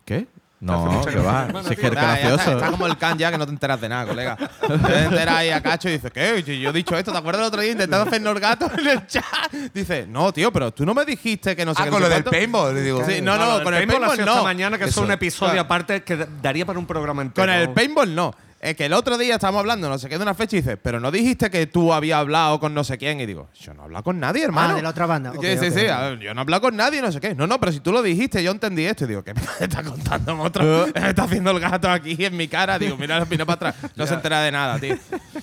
¿Qué? 0.05 0.27
No, 0.59 1.01
que 1.03 1.15
va. 1.17 1.45
hermano, 1.47 1.63
Si 1.63 1.73
es 1.73 1.79
tío. 1.79 1.89
que 1.89 1.95
es 1.95 2.01
Nah, 2.01 2.01
ya 2.01 2.13
está, 2.13 2.27
gracioso. 2.29 2.51
está 2.57 2.69
como 2.71 2.85
el 2.85 2.95
can 2.97 3.17
ya 3.17 3.31
que 3.31 3.37
no 3.39 3.45
te 3.47 3.51
enteras 3.51 3.81
de 3.81 3.89
nada, 3.89 4.05
colega. 4.05 4.35
Te 4.61 5.03
enteras 5.05 5.35
ahí 5.35 5.49
a 5.49 5.59
cacho 5.61 5.89
y 5.89 5.93
dices, 5.93 6.11
¿qué? 6.11 6.43
Yo, 6.43 6.53
yo 6.53 6.69
he 6.69 6.73
dicho 6.73 6.95
esto, 6.95 7.11
¿te 7.11 7.17
acuerdas 7.17 7.41
el 7.41 7.47
otro 7.47 7.61
día 7.61 7.71
intentando 7.71 8.07
hacernos 8.07 8.39
gato 8.39 8.69
en 8.77 8.87
el 8.87 9.07
chat? 9.07 9.51
Dice, 9.73 10.05
no, 10.07 10.31
tío, 10.31 10.53
pero 10.53 10.71
tú 10.71 10.85
no 10.85 10.93
me 10.93 11.03
dijiste 11.03 11.55
que 11.55 11.65
no 11.65 11.73
sé 11.73 11.81
Ah, 11.81 11.85
qué. 11.85 11.89
con 11.91 11.99
lo 12.01 12.07
del 12.09 12.21
cuánto". 12.23 12.29
paintball, 12.31 12.75
le 12.75 12.81
digo. 12.81 13.03
Sí, 13.07 13.21
no, 13.21 13.37
no, 13.37 13.63
con 13.63 13.73
el 13.73 13.87
paintball 13.87 14.17
no. 14.19 14.31
esta 14.31 14.43
mañana, 14.43 14.77
que 14.77 14.83
es 14.83 14.91
Eso. 14.91 15.01
un 15.01 15.09
episodio 15.11 15.61
aparte 15.61 16.03
que 16.03 16.27
daría 16.43 16.63
para 16.63 16.77
un 16.77 16.85
programa 16.85 17.23
entero. 17.23 17.47
Con 17.47 17.55
el 17.55 17.69
paintball 17.71 18.13
no. 18.13 18.35
Es 18.63 18.75
que 18.75 18.85
el 18.85 18.93
otro 18.93 19.17
día 19.17 19.33
estábamos 19.35 19.61
hablando, 19.61 19.89
no 19.89 19.97
sé 19.97 20.07
qué, 20.07 20.17
de 20.19 20.21
una 20.23 20.35
fecha 20.35 20.55
y 20.55 20.61
dice, 20.61 20.77
pero 20.77 20.99
no 20.99 21.09
dijiste 21.09 21.49
que 21.49 21.65
tú 21.65 21.91
habías 21.91 22.19
hablado 22.19 22.59
con 22.59 22.75
no 22.75 22.83
sé 22.83 22.99
quién. 22.99 23.19
Y 23.19 23.25
digo, 23.25 23.49
yo 23.59 23.73
no 23.73 23.81
he 23.81 23.85
hablado 23.85 24.03
con 24.03 24.19
nadie, 24.19 24.43
hermano. 24.43 24.73
Ah, 24.73 24.75
de 24.75 24.81
la 24.83 24.89
otra 24.89 25.07
banda. 25.07 25.33
Sí, 25.33 25.57
sí, 25.57 25.71
sí. 25.71 25.85
yo 26.21 26.33
no 26.35 26.41
he 26.41 26.43
hablado 26.43 26.61
con 26.61 26.75
nadie, 26.75 27.01
no 27.01 27.11
sé 27.11 27.19
qué. 27.19 27.33
No, 27.33 27.47
no, 27.47 27.59
pero 27.59 27.71
si 27.71 27.79
tú 27.79 27.91
lo 27.91 28.03
dijiste, 28.03 28.43
yo 28.43 28.51
entendí 28.51 28.85
esto. 28.85 29.05
Y 29.05 29.07
digo, 29.07 29.23
¿qué 29.23 29.33
me 29.33 29.41
está 29.59 29.81
contando, 29.81 30.39
otro? 30.39 30.85
me 30.93 31.09
está 31.09 31.23
haciendo 31.23 31.49
el 31.49 31.59
gato 31.59 31.89
aquí 31.89 32.15
en 32.23 32.37
mi 32.37 32.47
cara. 32.47 32.77
Digo, 32.77 32.97
mira, 32.97 33.25
mira 33.27 33.45
para 33.45 33.69
atrás. 33.69 33.91
No 33.95 34.05
se 34.05 34.13
entera 34.13 34.41
de 34.41 34.51
nada, 34.51 34.77
tío. 34.79 34.95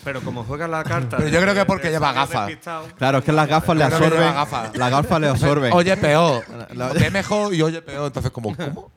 Pero 0.04 0.20
como 0.20 0.44
juega 0.44 0.68
la 0.68 0.84
carta. 0.84 1.16
Pero 1.16 1.28
yo 1.28 1.40
creo 1.40 1.54
que 1.54 1.60
de- 1.60 1.66
porque 1.66 1.90
lleva 1.90 2.12
gafas. 2.12 2.52
Claro, 2.98 3.18
es 3.18 3.25
que 3.25 3.32
las 3.32 3.48
gafas 3.48 3.76
le 3.76 3.82
absorben. 3.82 4.20
Las 4.75 4.90
gafas 4.92 5.20
le 5.20 5.28
absorben. 5.28 5.72
Oye, 5.72 5.96
peor. 5.96 6.44
Ve 6.94 7.10
mejor 7.10 7.52
y 7.52 7.62
oye, 7.62 7.82
peor. 7.82 8.06
Entonces, 8.06 8.30
¿cómo? 8.30 8.56
¿Cómo? 8.56 8.92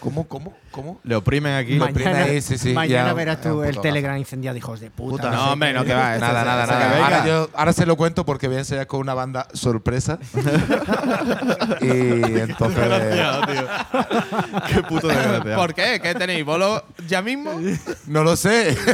¿Cómo? 0.00 0.26
¿Cómo? 0.28 0.54
¿Cómo? 0.70 1.00
Le 1.04 1.16
oprimen 1.16 1.54
aquí. 1.54 1.74
Ma- 1.76 1.86
oprime 1.86 2.14
ahí, 2.14 2.40
sí, 2.42 2.58
sí, 2.58 2.72
mañana 2.72 3.08
ya, 3.08 3.14
verás 3.14 3.40
tú 3.40 3.62
el 3.62 3.70
puto 3.70 3.80
Telegram 3.82 4.16
incendiado, 4.16 4.56
hijos 4.56 4.80
de 4.80 4.90
puta. 4.90 5.30
No, 5.30 5.52
hombre, 5.52 5.72
no, 5.72 5.84
que 5.84 5.94
va. 5.94 6.16
Nada, 6.18 6.44
nada, 6.44 6.66
nada. 6.66 7.04
Ahora, 7.04 7.26
yo, 7.26 7.48
ahora 7.54 7.72
se 7.72 7.86
lo 7.86 7.96
cuento 7.96 8.24
porque 8.26 8.46
voy 8.48 8.56
a 8.56 8.60
enseñar 8.60 8.86
con 8.86 9.00
una 9.00 9.14
banda 9.14 9.46
sorpresa. 9.54 10.18
y 11.80 11.88
entonces. 12.38 12.84
Qué 14.68 14.82
puto 14.82 15.08
desgraciado. 15.08 15.56
¿Por 15.56 15.74
qué? 15.74 16.00
¿Qué 16.02 16.14
tenéis? 16.14 16.44
¿Bolo 16.44 16.84
ya 17.06 17.22
mismo? 17.22 17.58
No 18.06 18.24
lo 18.24 18.36
sé. 18.36 18.76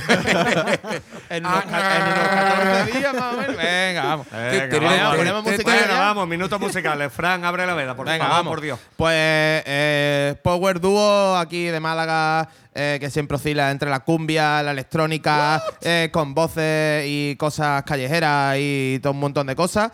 En 1.32 1.46
unos, 1.46 1.62
en 1.64 1.70
unos 1.70 2.28
14 2.28 2.98
días 2.98 3.14
más 3.14 3.34
o 3.34 3.36
menos. 3.38 3.56
Venga, 3.56 4.04
vamos. 4.04 4.26
Venga, 4.30 4.68
te- 4.68 5.16
ponemos 5.16 5.44
música 5.44 5.62
Bueno, 5.64 5.94
vamos, 5.94 6.28
minutos 6.28 6.60
musicales. 6.60 7.10
Fran, 7.10 7.42
abre 7.46 7.66
la 7.66 7.72
veda, 7.74 7.94
por 7.96 8.04
Venga, 8.06 8.18
favor, 8.24 8.36
vamos. 8.36 8.50
por 8.50 8.60
Dios. 8.60 8.78
Pues 8.96 9.14
eh, 9.16 10.34
Power 10.42 10.78
Duo 10.82 11.36
aquí 11.36 11.64
de 11.64 11.80
Málaga, 11.80 12.50
eh, 12.74 12.98
que 13.00 13.08
siempre 13.08 13.36
oscila 13.36 13.70
entre 13.70 13.88
la 13.88 14.00
cumbia, 14.00 14.62
la 14.62 14.72
electrónica, 14.72 15.62
eh, 15.80 16.10
con 16.12 16.34
voces 16.34 17.06
y 17.08 17.36
cosas 17.36 17.82
callejeras 17.84 18.56
y 18.58 18.98
todo 19.00 19.12
un 19.14 19.20
montón 19.20 19.46
de 19.46 19.56
cosas. 19.56 19.90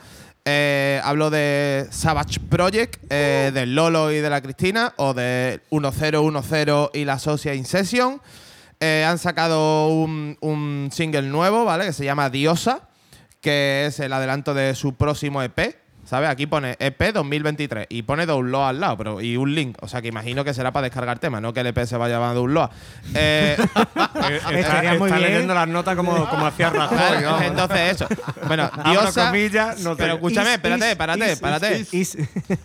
Eh, 0.51 0.99
hablo 1.05 1.29
de 1.29 1.87
Savage 1.91 2.41
Project, 2.41 3.05
eh, 3.11 3.51
del 3.53 3.75
Lolo 3.75 4.11
y 4.11 4.17
de 4.17 4.31
la 4.31 4.41
Cristina, 4.41 4.95
o 4.97 5.13
de 5.13 5.61
1010 5.71 6.91
y 6.95 7.05
la 7.05 7.19
Socia 7.19 7.53
In 7.53 7.67
Session. 7.67 8.21
Eh, 8.81 9.05
han 9.07 9.19
sacado 9.19 9.89
un, 9.89 10.39
un 10.41 10.89
single 10.91 11.23
nuevo, 11.23 11.67
¿vale? 11.67 11.85
Que 11.85 11.93
se 11.93 12.07
llama 12.07 12.31
Diosa, 12.31 12.89
que 13.43 13.85
es 13.87 14.01
el 14.01 14.11
adelanto 14.11 14.55
de 14.55 14.75
su 14.75 14.95
próximo 14.95 15.43
EP. 15.43 15.77
¿Sabes? 16.09 16.31
Aquí 16.31 16.47
pone 16.47 16.75
EP 16.81 17.13
2023 17.13 17.87
y 17.91 18.01
pone 18.01 18.25
download 18.25 18.69
al 18.69 18.81
lado, 18.81 18.97
pero 18.97 19.21
y 19.21 19.37
un 19.37 19.55
link. 19.55 19.77
O 19.83 19.89
sea 19.89 20.01
que 20.01 20.09
imagino 20.09 20.43
que 20.43 20.55
será 20.55 20.73
para 20.73 20.85
descargar 20.85 21.19
temas, 21.19 21.43
no 21.43 21.53
que 21.53 21.61
el 21.61 21.67
EP 21.67 21.85
se 21.85 21.99
vaya 21.99 22.17
a 22.17 22.33
download. 22.33 22.71
Eh, 23.15 23.57
Eh, 24.31 24.41
Estaría 24.61 24.93
está, 24.93 24.99
muy 24.99 25.09
está 25.09 25.19
bien. 25.19 25.31
leyendo 25.33 25.55
las 25.55 25.69
notas 25.69 25.95
como, 25.97 26.29
como 26.29 26.47
hacía 26.47 26.71
Rajoy. 26.71 26.99
entonces 27.47 27.93
eso. 27.93 28.07
Bueno, 28.47 28.71
Diosa. 28.85 29.27
comillas, 29.27 29.81
no 29.81 29.95
te- 29.97 30.03
pero 30.03 30.15
escúchame, 30.15 30.49
Is, 30.55 30.55
espérate, 31.33 31.79
is, 31.81 31.95
is. 31.95 32.19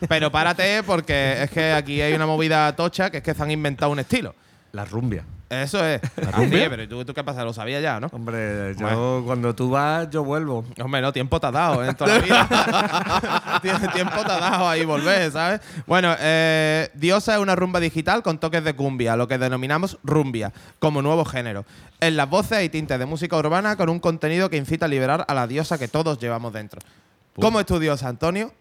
Pero 0.08 0.32
párate 0.32 0.82
porque 0.84 1.44
es 1.44 1.52
que 1.52 1.74
aquí 1.74 2.02
hay 2.02 2.14
una 2.14 2.26
movida 2.26 2.74
tocha 2.76 3.10
que 3.12 3.18
es 3.18 3.24
que 3.24 3.34
se 3.34 3.44
han 3.44 3.52
inventado 3.52 3.92
un 3.92 4.00
estilo. 4.00 4.36
La 4.72 4.86
rumbia. 4.86 5.24
Eso 5.62 5.86
es. 5.86 6.02
Así, 6.34 6.50
pero 6.50 6.88
¿tú, 6.88 7.06
tú 7.06 7.14
qué 7.14 7.24
pasa? 7.24 7.44
Lo 7.44 7.54
sabías 7.54 7.82
ya, 7.82 8.00
¿no? 8.00 8.08
Hombre, 8.12 8.76
yo 8.76 9.22
cuando 9.26 9.54
tú 9.54 9.70
vas, 9.70 10.10
yo 10.10 10.24
vuelvo. 10.24 10.66
Hombre, 10.82 11.02
no, 11.02 11.14
tiempo 11.14 11.40
te 11.40 11.48
ha 11.48 11.52
dado 11.52 11.84
¿eh? 11.84 11.90
en 11.90 11.96
toda 11.96 12.18
la 12.18 12.20
vida. 12.24 12.48
Tie- 13.62 13.94
tiempo 13.94 14.16
te 14.26 14.32
ha 14.32 14.40
dado 14.40 14.68
ahí 14.68 14.84
volver, 14.86 15.32
¿sabes? 15.32 15.62
Bueno, 15.86 16.16
eh, 16.20 16.90
Diosa 16.96 17.36
es 17.36 17.40
una 17.42 17.56
rumba 17.56 17.80
digital 17.80 18.24
con 18.24 18.40
toques 18.40 18.64
de 18.64 18.76
cumbia, 18.76 19.16
lo 19.16 19.28
que 19.28 19.38
denominamos 19.38 19.98
rumbia, 20.04 20.52
como 20.80 21.02
nuevo 21.02 21.26
género. 21.26 21.66
En 22.00 22.18
las 22.18 22.30
voces 22.30 22.58
hay 22.58 22.70
tintes 22.70 22.98
de 23.00 23.06
música 23.06 23.38
urbana 23.38 23.76
con 23.76 23.90
un 23.90 24.00
contenido 24.00 24.50
que 24.50 24.58
incita 24.58 24.86
a 24.86 24.90
liberar 24.90 25.26
a 25.28 25.34
la 25.34 25.48
diosa 25.48 25.78
que 25.78 25.88
todos 25.88 26.20
llevamos 26.20 26.52
dentro. 26.54 26.80
¿Cómo 27.40 27.60
es 27.60 27.66
tu 27.66 27.80
diosa, 27.80 28.08
Antonio? 28.10 28.52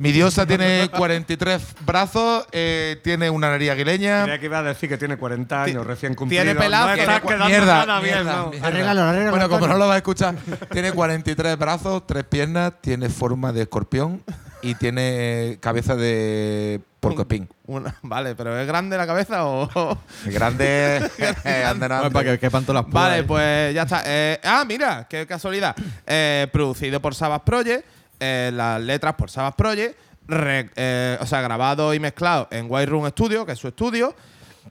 Mi 0.00 0.12
diosa 0.12 0.46
tiene 0.46 0.88
43 0.88 1.62
brazos, 1.84 2.46
eh, 2.52 2.98
tiene 3.04 3.28
una 3.28 3.50
nariz 3.50 3.68
aguileña. 3.70 4.22
Creía 4.22 4.38
que 4.40 4.46
iba 4.46 4.58
a 4.60 4.62
decir 4.62 4.88
que 4.88 4.96
tiene 4.96 5.18
40 5.18 5.62
años 5.62 5.86
recién 5.86 6.14
cumplido. 6.14 6.42
tiene 6.42 6.58
pelazo, 6.58 6.86
No 6.86 6.94
estás 6.94 7.20
quedando 7.20 7.44
mierda, 7.44 7.84
nada 7.84 8.00
bien, 8.00 8.14
mierda, 8.14 8.36
¿no? 8.36 8.48
mierda. 8.50 8.66
Arréglalo, 8.66 9.02
arréglalo, 9.02 9.30
Bueno, 9.32 9.48
como 9.50 9.66
no 9.66 9.76
lo 9.76 9.86
vas 9.88 9.96
a 9.96 9.98
escuchar, 9.98 10.36
tiene 10.72 10.92
43 10.92 11.58
brazos, 11.58 12.06
tres 12.06 12.24
piernas, 12.24 12.72
tiene 12.80 13.10
forma 13.10 13.52
de 13.52 13.60
escorpión 13.60 14.22
y 14.62 14.74
tiene 14.74 15.58
cabeza 15.60 15.94
de 15.96 16.80
porcoespín. 17.00 17.46
Una- 17.66 17.94
vale, 18.00 18.34
pero 18.34 18.58
¿es 18.58 18.66
grande 18.66 18.96
la 18.96 19.06
cabeza 19.06 19.44
o...? 19.44 19.98
Grande, 20.24 20.96
ande, 21.44 21.78
Bueno, 21.78 21.96
ande. 21.96 22.10
para 22.10 22.24
que 22.32 22.38
quepan 22.38 22.64
todas 22.64 22.82
las 22.84 22.90
púas 22.90 23.04
Vale, 23.04 23.24
pues 23.24 23.74
ya 23.74 23.82
está. 23.82 24.02
Eh, 24.06 24.40
ah, 24.44 24.64
mira, 24.66 25.06
qué 25.10 25.26
casualidad. 25.26 25.76
Eh, 26.06 26.46
producido 26.50 27.00
por 27.00 27.14
Sabas 27.14 27.40
Project, 27.42 27.84
eh, 28.20 28.50
las 28.54 28.80
letras 28.80 29.14
por 29.14 29.30
Sabas 29.30 29.54
Project, 29.54 29.98
re- 30.28 30.70
eh, 30.76 31.18
o 31.20 31.26
sea, 31.26 31.40
grabado 31.40 31.92
y 31.94 31.98
mezclado 32.00 32.46
en 32.50 32.66
White 32.68 32.86
Room 32.86 33.08
Studio, 33.08 33.44
que 33.44 33.52
es 33.52 33.58
su 33.58 33.68
estudio, 33.68 34.14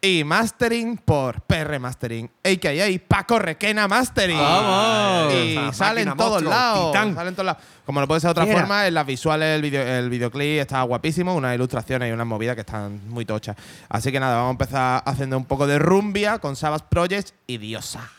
y 0.01 0.23
mastering 0.23 0.97
por 0.97 1.41
PR 1.41 1.77
Mastering, 1.79 2.29
a.k.a. 2.43 2.87
Paco 3.07 3.37
Requena 3.39 3.87
Mastering. 3.87 4.37
¡Vamos! 4.37 5.33
Y 5.33 5.57
Esa 5.57 5.73
sale 5.73 6.01
en 6.01 6.09
máquina 6.09 6.25
todos 6.25 6.43
lados. 6.43 6.91
titán. 6.91 7.15
Sale 7.15 7.29
en 7.29 7.35
todos 7.35 7.45
lados. 7.47 7.63
Como 7.85 7.99
no 7.99 8.07
puede 8.07 8.21
ser 8.21 8.27
de 8.33 8.41
otra 8.41 8.45
forma, 8.45 8.87
en 8.87 8.93
las 8.93 9.05
visuales 9.05 9.55
el, 9.55 9.61
video, 9.61 9.81
el 9.85 10.09
videoclip 10.09 10.61
está 10.61 10.83
guapísimo, 10.83 11.33
unas 11.35 11.55
ilustraciones 11.55 12.07
y 12.09 12.11
unas 12.13 12.27
movidas 12.27 12.55
que 12.55 12.61
están 12.61 13.01
muy 13.09 13.25
tochas. 13.25 13.57
Así 13.89 14.11
que 14.11 14.19
nada, 14.21 14.35
vamos 14.37 14.49
a 14.49 14.51
empezar 14.51 15.03
haciendo 15.05 15.35
un 15.35 15.45
poco 15.45 15.67
de 15.67 15.79
rumbia 15.79 16.37
con 16.37 16.55
Sabas 16.55 16.83
Project 16.83 17.31
y 17.47 17.57
Diosa. 17.57 18.09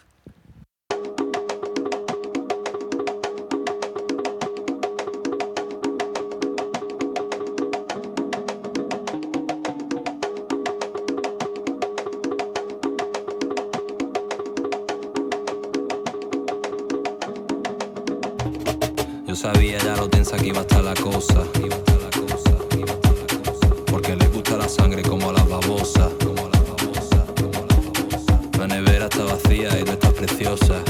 Tensa 20.31 20.43
que 20.43 20.49
iba 20.49 20.59
a 20.59 20.63
estar 20.63 20.85
la 20.85 20.95
cosa. 20.95 21.45
Porque 23.91 24.17
le 24.17 24.27
gusta 24.29 24.57
la 24.57 24.69
sangre 24.69 25.03
como 25.03 25.31
a 25.31 25.33
las 25.33 25.49
babosas. 25.49 26.13
La 28.59 28.67
nevera 28.67 29.07
está 29.07 29.25
vacía 29.25 29.79
y 29.79 29.85
tú 29.85 29.93
estás 29.93 30.13
preciosa, 30.13 30.83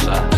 Salsa. 0.00 0.29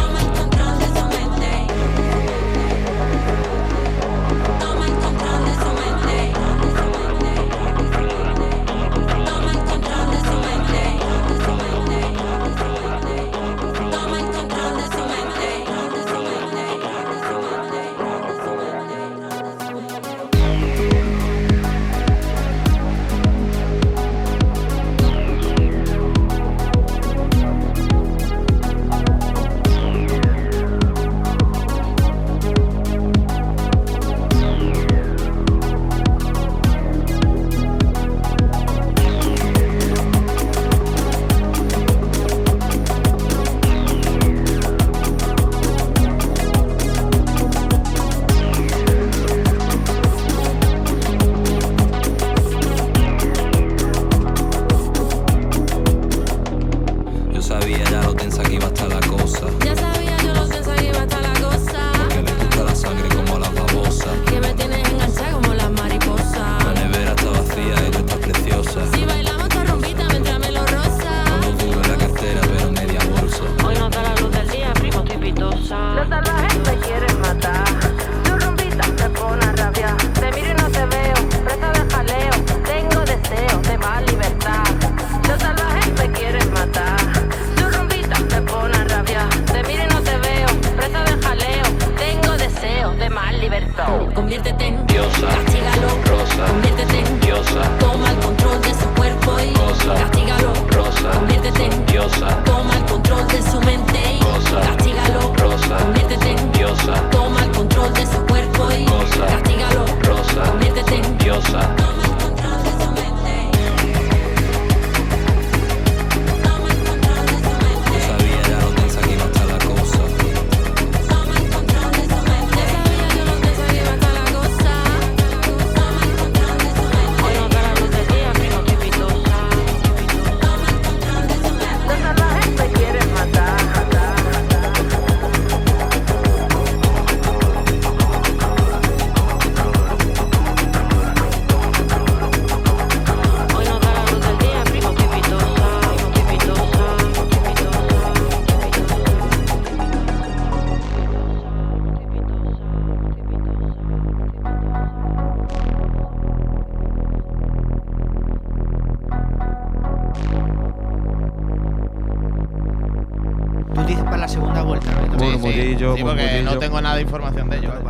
Tengo 166.72 166.80
nada 166.80 166.96
de 166.96 167.02
información 167.02 167.50
de 167.50 167.58
ello. 167.58 167.68
¿eh? 167.68 167.82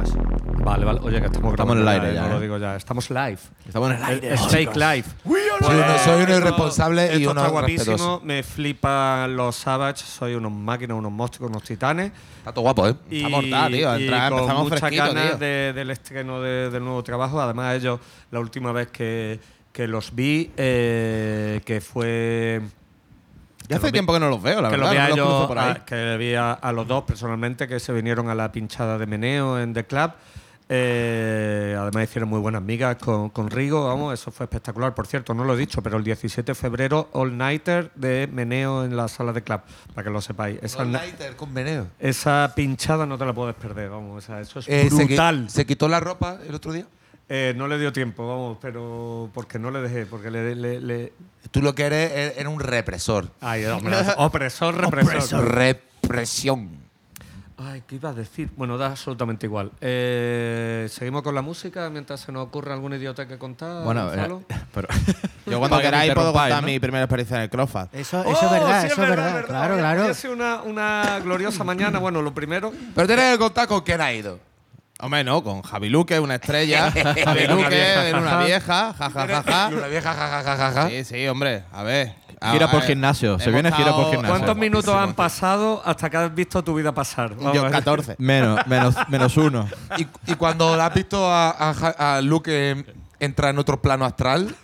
Vale, 0.64 0.84
vale. 0.84 1.00
Oye, 1.04 1.20
que 1.20 1.26
estamos, 1.26 1.52
Estamos 1.52 1.76
en 1.76 1.82
el 1.82 1.88
aire 1.88 2.08
ya, 2.08 2.12
ya, 2.14 2.18
eh, 2.18 2.22
no 2.22 2.26
¿eh? 2.26 2.34
lo 2.34 2.40
digo 2.40 2.58
ya. 2.58 2.74
Estamos 2.74 3.10
live. 3.10 3.38
Estamos 3.64 3.90
en 3.92 3.96
el 3.96 4.02
aire. 4.02 4.34
Es 4.34 4.40
fake 4.48 4.74
live. 4.76 5.04
Soy 5.24 5.74
uno, 5.76 5.98
soy 6.04 6.22
uno 6.24 6.36
irresponsable 6.36 7.04
y 7.06 7.18
Esto 7.20 7.30
uno 7.30 7.40
está 7.42 7.52
guapísimo. 7.52 7.92
respetuoso. 7.92 8.20
Me 8.24 8.42
flipan 8.42 9.36
los 9.36 9.54
Savage. 9.54 10.02
Soy 10.04 10.34
unos 10.34 10.50
máquinas, 10.50 10.98
unos 10.98 11.12
monstruos, 11.12 11.48
unos 11.50 11.62
titanes. 11.62 12.10
Está 12.38 12.50
todo 12.52 12.62
guapo, 12.62 12.88
¿eh? 12.88 12.94
Y, 13.08 13.18
Está 13.18 13.28
mortal, 13.28 13.72
tío. 13.72 13.98
y 13.98 14.02
Entra- 14.08 14.28
con 14.30 14.38
empezamos 14.40 14.62
muchas 14.64 14.80
fresquito, 14.80 15.04
ganas 15.06 15.28
tío. 15.28 15.38
de- 15.38 15.72
del 15.74 15.90
estreno 15.92 16.40
de- 16.40 16.70
del 16.70 16.82
nuevo 16.82 17.02
trabajo. 17.04 17.40
Además, 17.40 17.76
ellos, 17.76 18.00
la 18.32 18.40
última 18.40 18.72
vez 18.72 18.88
que, 18.88 19.38
que 19.72 19.86
los 19.86 20.12
vi, 20.12 20.50
eh, 20.56 21.60
que 21.64 21.80
fue. 21.80 22.60
Ya 23.68 23.76
hace 23.76 23.92
tiempo 23.92 24.12
que 24.12 24.20
no 24.20 24.28
los 24.28 24.42
veo, 24.42 24.60
la 24.60 24.68
que 24.70 24.76
verdad. 24.76 24.96
a 24.96 25.08
no 25.10 25.16
los 25.16 25.26
cruzo 25.26 25.48
por 25.48 25.58
ahí. 25.58 25.70
a- 25.70 25.84
que 25.84 26.16
vi 26.18 26.34
a, 26.34 26.52
a 26.52 26.72
los 26.72 26.86
dos 26.86 27.04
personalmente, 27.04 27.66
que 27.68 27.80
se 27.80 27.92
vinieron 27.92 28.28
a 28.28 28.34
la 28.34 28.50
pinchada 28.52 28.98
de 28.98 29.06
Meneo 29.06 29.58
en 29.60 29.72
The 29.74 29.84
Club. 29.86 30.12
Eh, 30.74 31.76
además 31.78 32.04
hicieron 32.04 32.30
muy 32.30 32.40
buenas 32.40 32.62
migas 32.62 32.96
con, 32.96 33.28
con 33.28 33.50
Rigo, 33.50 33.86
vamos, 33.86 34.14
eso 34.14 34.30
fue 34.30 34.44
espectacular. 34.44 34.94
Por 34.94 35.06
cierto, 35.06 35.34
no 35.34 35.44
lo 35.44 35.52
he 35.54 35.56
dicho, 35.58 35.82
pero 35.82 35.98
el 35.98 36.04
17 36.04 36.52
de 36.52 36.54
febrero, 36.54 37.10
All 37.12 37.36
Nighter 37.36 37.90
de 37.94 38.26
Meneo 38.32 38.82
en 38.84 38.96
la 38.96 39.08
sala 39.08 39.32
de 39.34 39.42
Club, 39.42 39.60
para 39.94 40.04
que 40.04 40.10
lo 40.10 40.20
sepáis. 40.22 40.58
Esa, 40.62 40.84
na- 40.86 41.02
con 41.36 41.52
veneno. 41.52 41.88
esa 41.98 42.52
pinchada 42.56 43.04
no 43.04 43.18
te 43.18 43.26
la 43.26 43.34
puedes 43.34 43.54
perder, 43.54 43.90
vamos, 43.90 44.24
o 44.24 44.26
sea, 44.26 44.40
eso 44.40 44.60
es 44.60 44.68
Eh, 44.68 44.88
se, 44.88 44.96
qui- 44.96 45.06
brutal. 45.08 45.50
¿Se 45.50 45.66
quitó 45.66 45.88
la 45.88 46.00
ropa 46.00 46.38
el 46.48 46.54
otro 46.54 46.72
día? 46.72 46.86
Eh, 47.28 47.54
no 47.56 47.66
le 47.66 47.78
dio 47.78 47.92
tiempo, 47.92 48.26
vamos, 48.28 48.58
pero 48.60 49.30
porque 49.32 49.58
no 49.58 49.70
le 49.70 49.80
dejé, 49.80 50.04
porque 50.06 50.30
le... 50.30 50.54
le, 50.54 50.80
le- 50.80 51.12
Tú 51.50 51.62
lo 51.62 51.74
que 51.74 51.84
eres 51.84 52.12
er- 52.12 52.34
era 52.40 52.48
un 52.48 52.60
represor. 52.60 53.30
Ay, 53.40 53.64
hombre, 53.64 53.94
opresor, 54.16 54.76
represor. 54.76 55.44
Represión. 55.54 56.82
Ay, 57.58 57.82
¿qué 57.86 57.94
iba 57.94 58.10
a 58.10 58.12
decir? 58.12 58.50
Bueno, 58.56 58.76
da 58.76 58.86
absolutamente 58.88 59.46
igual. 59.46 59.70
Eh, 59.80 60.88
¿Seguimos 60.90 61.22
con 61.22 61.34
la 61.34 61.42
música 61.42 61.88
mientras 61.90 62.20
se 62.20 62.32
nos 62.32 62.44
ocurre 62.46 62.72
algún 62.72 62.92
idiota 62.94 63.28
que 63.28 63.38
contar? 63.38 63.84
Bueno, 63.84 64.12
eh, 64.12 64.28
pero 64.74 64.88
Yo 65.46 65.58
cuando 65.58 65.80
queráis 65.80 66.12
puedo 66.12 66.32
contar 66.32 66.60
¿no? 66.62 66.66
mi 66.66 66.80
primera 66.80 67.04
experiencia 67.04 67.36
en 67.36 67.42
el 67.44 67.50
CrossFit. 67.50 67.94
Eso, 67.94 68.20
eso 68.20 68.28
Oh, 68.30 68.44
es 68.46 68.50
verdad, 68.50 68.80
sí, 68.82 68.86
eso 68.88 69.02
es 69.04 69.08
verdad. 69.10 69.44
Claro, 69.46 69.76
claro. 69.76 70.04
ha 70.04 70.14
sido 70.14 70.32
una, 70.34 70.62
una 70.62 71.20
gloriosa 71.20 71.62
mañana. 71.62 71.98
Bueno, 71.98 72.20
lo 72.20 72.34
primero. 72.34 72.72
Pero 72.94 73.06
tienes 73.06 73.32
que 73.32 73.38
contar 73.38 73.68
con 73.68 73.80
quién 73.82 74.00
ha 74.00 74.12
ido. 74.12 74.40
Hombre, 75.02 75.24
no, 75.24 75.42
con 75.42 75.62
Javi 75.62 75.88
Luque, 75.88 76.18
una 76.20 76.36
estrella. 76.36 76.90
Javi 77.24 77.44
Una 77.44 77.54
Luque, 77.54 78.08
en 78.08 78.16
una 78.16 78.44
vieja, 78.44 78.94
jajajaja. 78.96 79.68
Una 79.68 79.86
vieja 79.88 80.14
jajajaja. 80.14 80.88
Sí, 80.88 81.04
sí, 81.04 81.26
hombre, 81.26 81.64
a 81.72 81.82
ver. 81.82 82.14
Gira 82.52 82.68
por 82.70 82.82
gimnasio, 82.82 83.38
se 83.38 83.50
viene 83.52 83.70
gira 83.72 83.92
por 83.92 84.06
gimnasio. 84.10 84.28
¿Cuántos 84.28 84.56
minutos 84.56 84.94
han 84.94 85.14
pasado 85.14 85.80
hasta 85.84 86.10
que 86.10 86.16
has 86.16 86.34
visto 86.34 86.62
tu 86.64 86.74
vida 86.74 86.92
pasar? 86.92 87.36
Vamos 87.36 87.52
Yo, 87.54 87.62
ver. 87.62 87.70
14. 87.70 88.16
menos, 88.18 88.66
menos, 88.66 88.94
menos 89.08 89.36
uno. 89.36 89.68
Y, 89.96 90.06
y 90.26 90.34
cuando 90.34 90.76
la 90.76 90.86
has 90.86 90.94
visto 90.94 91.24
a, 91.32 91.50
a 91.70 91.74
Ja- 91.74 92.16
a 92.16 92.20
Luke 92.20 92.84
entrar 93.24 93.50
en 93.50 93.58
otro 93.58 93.80
plano 93.80 94.04
astral, 94.04 94.54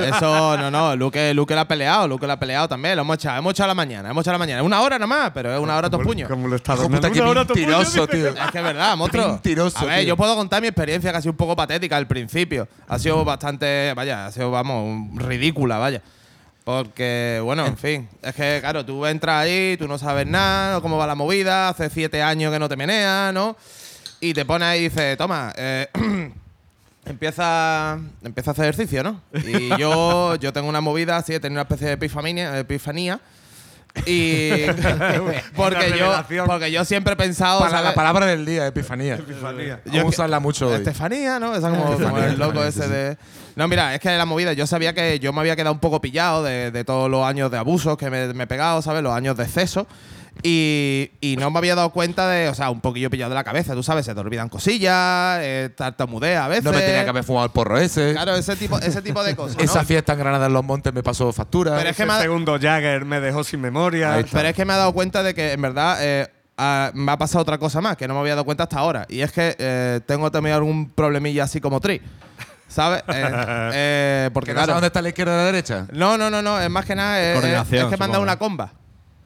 Eso, 0.00 0.56
no, 0.56 0.70
no, 0.70 0.96
Luque, 0.96 1.32
Luque 1.34 1.54
la 1.54 1.62
ha 1.62 1.68
peleado, 1.68 2.08
Luque 2.08 2.26
la 2.26 2.32
ha 2.34 2.38
peleado 2.38 2.68
también, 2.68 2.96
lo 2.96 3.02
hemos 3.02 3.16
echado, 3.16 3.38
hemos 3.38 3.52
echado 3.52 3.66
a 3.66 3.68
la 3.68 3.74
mañana, 3.74 4.10
hemos 4.10 4.22
echado 4.22 4.34
a 4.34 4.38
la 4.38 4.44
mañana. 4.44 4.62
Una 4.62 4.80
hora 4.80 4.98
nomás, 4.98 5.30
pero 5.32 5.54
es 5.54 5.60
una 5.60 5.76
hora 5.76 5.88
tus 5.88 6.02
puños. 6.02 6.28
¿Cómo 6.28 6.48
lo 6.48 6.56
está 6.56 6.74
hijo 6.74 6.82
de 6.82 6.88
puta, 6.88 7.06
Una 7.06 7.14
qué 7.14 7.22
hora 7.22 7.44
tu 7.46 7.54
puño, 7.54 7.66
mentiroso, 7.66 8.06
tío. 8.08 8.28
Es 8.28 8.50
que 8.50 8.58
es 8.58 8.64
verdad, 8.64 8.96
monstruo. 8.96 9.28
Mentiroso, 9.28 9.78
A 9.78 9.84
ver, 9.84 10.00
tío. 10.00 10.08
yo 10.08 10.16
puedo 10.16 10.34
contar 10.34 10.60
mi 10.60 10.68
experiencia 10.68 11.12
que 11.12 11.16
ha 11.18 11.20
sido 11.20 11.32
un 11.32 11.36
poco 11.36 11.54
patética 11.54 11.96
al 11.96 12.06
principio. 12.06 12.68
Ha 12.88 12.98
sido 12.98 13.24
bastante, 13.24 13.92
vaya, 13.94 14.26
ha 14.26 14.32
sido, 14.32 14.50
vamos, 14.50 15.10
ridícula, 15.22 15.78
vaya. 15.78 16.02
Porque, 16.64 17.40
bueno, 17.42 17.64
en 17.64 17.78
fin, 17.78 18.08
es 18.20 18.34
que, 18.34 18.58
claro, 18.60 18.84
tú 18.84 19.06
entras 19.06 19.44
ahí, 19.44 19.76
tú 19.78 19.88
no 19.88 19.96
sabes 19.96 20.26
nada, 20.26 20.80
cómo 20.82 20.98
va 20.98 21.06
la 21.06 21.14
movida, 21.14 21.70
hace 21.70 21.88
siete 21.88 22.20
años 22.22 22.52
que 22.52 22.58
no 22.58 22.68
te 22.68 22.76
meneas, 22.76 23.32
¿no? 23.32 23.56
Y 24.20 24.34
te 24.34 24.44
pones 24.44 24.68
ahí 24.68 24.80
y 24.80 24.82
dices, 24.90 25.16
toma, 25.16 25.52
eh, 25.56 25.88
empieza, 27.08 27.98
empieza 28.22 28.50
a 28.50 28.52
hacer 28.52 28.64
ejercicio, 28.64 29.02
¿no? 29.02 29.20
Y 29.32 29.68
yo, 29.78 30.36
yo 30.36 30.52
tengo 30.52 30.68
una 30.68 30.80
movida 30.80 31.16
así, 31.16 31.34
he 31.34 31.40
tenido 31.40 31.60
una 31.60 31.62
especie 31.62 31.88
de 31.88 31.92
epifanía, 31.94 32.58
epifanía 32.58 33.20
y 34.06 34.50
porque 35.56 35.94
yo 35.98 36.12
porque 36.46 36.70
yo 36.70 36.84
siempre 36.84 37.14
he 37.14 37.16
pensado 37.16 37.60
para 37.60 37.82
la 37.82 37.94
palabra 37.94 38.26
del 38.26 38.44
día, 38.44 38.66
epifanía. 38.66 39.14
Epifanía. 39.14 39.80
A 40.00 40.04
usarla 40.04 40.40
mucho 40.40 40.68
hoy. 40.68 40.74
Estefanía, 40.74 41.38
¿no? 41.38 41.54
Esa 41.54 41.70
como, 41.70 42.18
el 42.18 42.38
loco 42.38 42.62
ese 42.64 42.84
sí, 42.84 42.88
de. 42.88 43.16
No, 43.56 43.66
mira, 43.66 43.94
es 43.94 44.00
que 44.00 44.16
la 44.16 44.24
movida, 44.24 44.52
yo 44.52 44.66
sabía 44.66 44.92
que 44.92 45.18
yo 45.18 45.32
me 45.32 45.40
había 45.40 45.56
quedado 45.56 45.72
un 45.72 45.80
poco 45.80 46.00
pillado 46.00 46.44
de, 46.44 46.70
de 46.70 46.84
todos 46.84 47.10
los 47.10 47.24
años 47.24 47.50
de 47.50 47.58
abusos 47.58 47.96
que 47.96 48.08
me, 48.10 48.32
me 48.34 48.44
he 48.44 48.46
pegado, 48.46 48.82
¿sabes? 48.82 49.02
Los 49.02 49.12
años 49.12 49.36
de 49.36 49.44
exceso. 49.44 49.86
Y, 50.42 51.10
y 51.20 51.36
no 51.36 51.50
me 51.50 51.58
había 51.58 51.74
dado 51.74 51.90
cuenta 51.90 52.28
de, 52.28 52.48
o 52.48 52.54
sea, 52.54 52.70
un 52.70 52.80
poquillo 52.80 53.10
pillado 53.10 53.30
de 53.30 53.34
la 53.34 53.44
cabeza, 53.44 53.74
tú 53.74 53.82
sabes, 53.82 54.06
se 54.06 54.14
te 54.14 54.20
olvidan 54.20 54.48
cosillas, 54.48 55.40
eh, 55.42 55.70
tartamudea 55.76 56.44
a 56.44 56.48
veces. 56.48 56.64
No 56.64 56.72
me 56.72 56.80
tenía 56.80 57.02
que 57.04 57.10
haber 57.10 57.24
fumado 57.24 57.46
el 57.46 57.52
porro 57.52 57.76
ese. 57.78 58.12
Claro, 58.12 58.34
ese 58.36 58.54
tipo, 58.56 58.78
ese 58.78 59.02
tipo 59.02 59.22
de 59.24 59.34
cosas. 59.34 59.56
¿no? 59.58 59.64
Esa 59.64 59.84
fiesta 59.84 60.12
en 60.12 60.18
Granada 60.20 60.46
en 60.46 60.52
los 60.52 60.64
Montes 60.64 60.92
me 60.94 61.02
pasó 61.02 61.32
factura. 61.32 61.76
Pero 61.76 61.90
es 61.90 61.96
que 61.96 62.02
Ese 62.02 62.06
me 62.10 62.16
ha- 62.16 62.20
segundo 62.22 62.58
Jagger 62.60 63.04
me 63.04 63.20
dejó 63.20 63.42
sin 63.44 63.60
memoria. 63.60 64.24
Pero 64.32 64.48
es 64.48 64.54
que 64.54 64.64
me 64.64 64.74
he 64.74 64.76
dado 64.76 64.92
cuenta 64.92 65.22
de 65.22 65.34
que, 65.34 65.52
en 65.52 65.60
verdad, 65.62 65.96
eh, 66.00 66.28
ah, 66.56 66.90
me 66.94 67.10
ha 67.12 67.16
pasado 67.18 67.42
otra 67.42 67.58
cosa 67.58 67.80
más 67.80 67.96
que 67.96 68.06
no 68.06 68.14
me 68.14 68.20
había 68.20 68.34
dado 68.34 68.44
cuenta 68.44 68.62
hasta 68.64 68.78
ahora. 68.78 69.06
Y 69.08 69.20
es 69.22 69.32
que 69.32 69.56
eh, 69.58 70.00
tengo 70.06 70.30
también 70.30 70.54
algún 70.54 70.90
problemilla 70.90 71.44
así 71.44 71.60
como 71.60 71.80
tri. 71.80 72.00
¿Sabes? 72.68 73.02
Eh, 73.08 73.30
eh, 73.74 74.30
porque 74.32 74.50
¿Que 74.50 74.54
no 74.54 74.58
claro. 74.60 74.74
dónde 74.74 74.88
está 74.88 75.00
la 75.02 75.08
izquierda 75.08 75.32
y 75.34 75.36
la 75.38 75.44
derecha? 75.46 75.86
No, 75.92 76.18
no, 76.18 76.28
no, 76.30 76.42
no. 76.42 76.60
Es 76.60 76.68
más 76.70 76.84
que 76.84 76.94
nada. 76.94 77.20
eh, 77.20 77.30
eh, 77.30 77.34
Coordinación, 77.34 77.84
es 77.86 77.90
que 77.90 77.96
me 77.96 78.04
han 78.04 78.10
dado 78.12 78.22
supongo. 78.22 78.22
una 78.22 78.38
comba. 78.38 78.72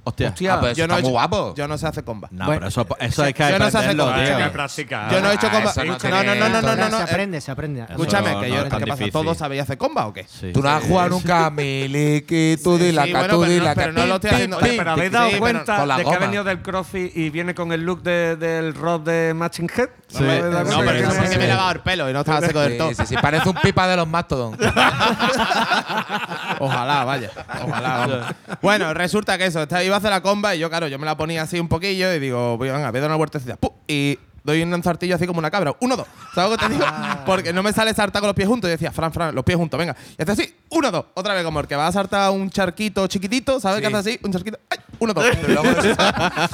Hostia. 0.04 0.30
Hostia. 0.30 0.54
Ah, 0.54 0.60
pues 0.60 0.76
Yo 0.76 0.88
no, 0.88 0.94
he 0.94 0.96
está 0.96 1.06
hecho- 1.08 1.12
guapo. 1.12 1.54
yo 1.54 1.68
no 1.68 1.78
sé 1.78 1.86
hacer 1.86 2.02
comba. 2.02 2.26
No, 2.32 2.46
pero 2.46 2.66
eso, 2.66 2.84
eso 2.98 3.22
hay 3.22 3.32
que 3.32 3.48
yo 3.48 3.58
no 3.58 3.70
sé 3.70 3.78
hacer 3.78 3.94
tío. 3.94 4.12
Hay 4.12 4.42
que 4.44 4.50
practicar. 4.50 5.12
Yo 5.12 5.20
no 5.20 5.30
he 5.30 5.34
hecho 5.34 5.46
Ah, 5.46 5.50
comba. 5.52 5.72
no 5.76 5.84
no, 5.84 6.24
no, 6.24 6.34
no, 6.34 6.48
no, 6.62 6.76
no, 6.76 6.88
no, 6.90 6.96
se 6.98 7.02
aprende, 7.04 7.40
se 7.40 7.50
aprende. 7.52 7.86
Escúchame, 7.88 8.32
no, 8.32 8.40
que 8.40 8.48
no 8.48 8.54
yo, 8.56 8.64
¿qué 8.64 8.70
pasa? 8.70 8.84
difícil. 8.84 9.12
¿Todos 9.12 9.38
sabéis 9.38 9.62
hacer 9.62 9.78
comba 9.78 10.06
o 10.06 10.12
qué? 10.12 10.24
Sí. 10.24 10.50
Tú 10.52 10.60
no 10.62 10.70
has 10.70 10.82
jugado 10.82 11.10
nunca 11.10 11.46
a 11.46 11.50
Miliki, 11.50 12.56
tú 12.64 12.78
di 12.78 12.90
la 12.90 13.04
tú 13.04 13.12
pero 13.12 13.42
di 13.42 13.58
no- 13.58 13.64
la 13.64 13.74
pero 13.76 13.92
no 13.92 14.06
lo 14.06 14.14
estoy 14.16 14.30
haciendo- 14.30 14.58
pero 14.58 14.90
habéis 14.90 15.12
dado 15.12 15.30
cuenta 15.38 15.86
de 15.96 16.04
que 16.04 16.14
ha 16.14 16.18
venido 16.18 16.42
del 16.44 16.62
CrossFit 16.62 17.16
y 17.16 17.30
viene 17.30 17.54
con 17.54 17.70
el 17.72 17.82
look 17.82 18.02
de- 18.02 18.34
del 18.36 18.74
rock 18.74 19.04
de 19.04 19.34
Matching 19.34 19.70
Head. 19.76 19.88
Sí. 20.08 20.18
¿No 20.18 20.26
pero 20.26 20.92
que 20.92 20.98
eso 21.00 21.14
porque 21.16 21.38
me 21.38 21.44
he 21.44 21.48
lavado 21.48 21.70
el 21.72 21.80
pelo 21.80 22.10
y 22.10 22.12
no 22.12 22.18
estaba 22.20 22.40
seco 22.40 22.60
del 22.60 22.76
todo. 22.76 22.88
Sí, 22.90 22.94
sí, 22.96 23.06
sí, 23.06 23.16
parece 23.22 23.48
un 23.48 23.54
pipa 23.54 23.86
de 23.86 23.96
los 23.96 24.06
Mastodon. 24.08 24.58
Ojalá, 26.58 27.04
vaya. 27.04 27.30
Ojalá. 27.66 28.34
Bueno, 28.60 28.92
resulta 28.94 29.38
que 29.38 29.46
eso, 29.46 29.62
esta- 29.62 29.82
iba 29.92 29.96
a 29.96 29.98
hacer 29.98 30.11
la 30.11 30.22
comba 30.22 30.55
y 30.55 30.59
yo, 30.59 30.68
claro, 30.70 30.88
yo 30.88 30.98
me 30.98 31.07
la 31.07 31.16
ponía 31.16 31.42
así 31.42 31.61
un 31.61 31.68
poquillo 31.68 32.12
y 32.12 32.18
digo, 32.18 32.57
voy, 32.57 32.70
venga, 32.70 32.90
voy 32.90 32.98
a 32.98 33.00
dar 33.00 33.11
una 33.11 33.16
vueltecita. 33.16 33.57
¡Pum! 33.57 33.70
Y 33.87 34.18
doy 34.42 34.62
un 34.62 34.72
ensartillo 34.72 35.14
así 35.14 35.26
como 35.26 35.38
una 35.38 35.50
cabra. 35.50 35.76
Uno, 35.81 35.96
dos. 35.96 36.07
¿Sabes 36.35 36.50
lo 36.50 36.57
que 36.57 36.66
te 36.66 36.72
digo? 36.72 36.87
Porque 37.26 37.52
no 37.52 37.62
me 37.62 37.72
sale 37.72 37.94
saltar 37.94 38.20
con 38.20 38.28
los 38.28 38.35
pies 38.35 38.48
juntos. 38.48 38.68
Y 38.68 38.72
decía, 38.72 38.90
Fran, 38.90 39.12
Fran, 39.12 39.35
los 39.35 39.44
pies 39.44 39.57
juntos, 39.57 39.78
venga. 39.78 39.94
Y 40.18 40.22
hace 40.22 40.33
así, 40.33 40.55
uno, 40.72 40.90
dos. 40.90 41.04
Otra 41.14 41.35
vez, 41.35 41.44
como 41.44 41.61
el 41.61 41.66
que 41.66 41.76
va 41.76 41.87
a 41.87 41.92
saltar 41.92 42.30
un 42.30 42.50
charquito 42.50 43.06
chiquitito, 43.06 43.61
¿sabes 43.61 43.76
Sí. 43.76 43.80
qué 43.82 43.87
hace 43.96 44.11
así? 44.11 44.20
Un 44.22 44.32
charquito. 44.32 44.58
¡Ay! 44.70 44.78
Uno, 44.98 45.12
dos. 45.14 45.24
Pero 45.42 45.62
luego 45.62 45.82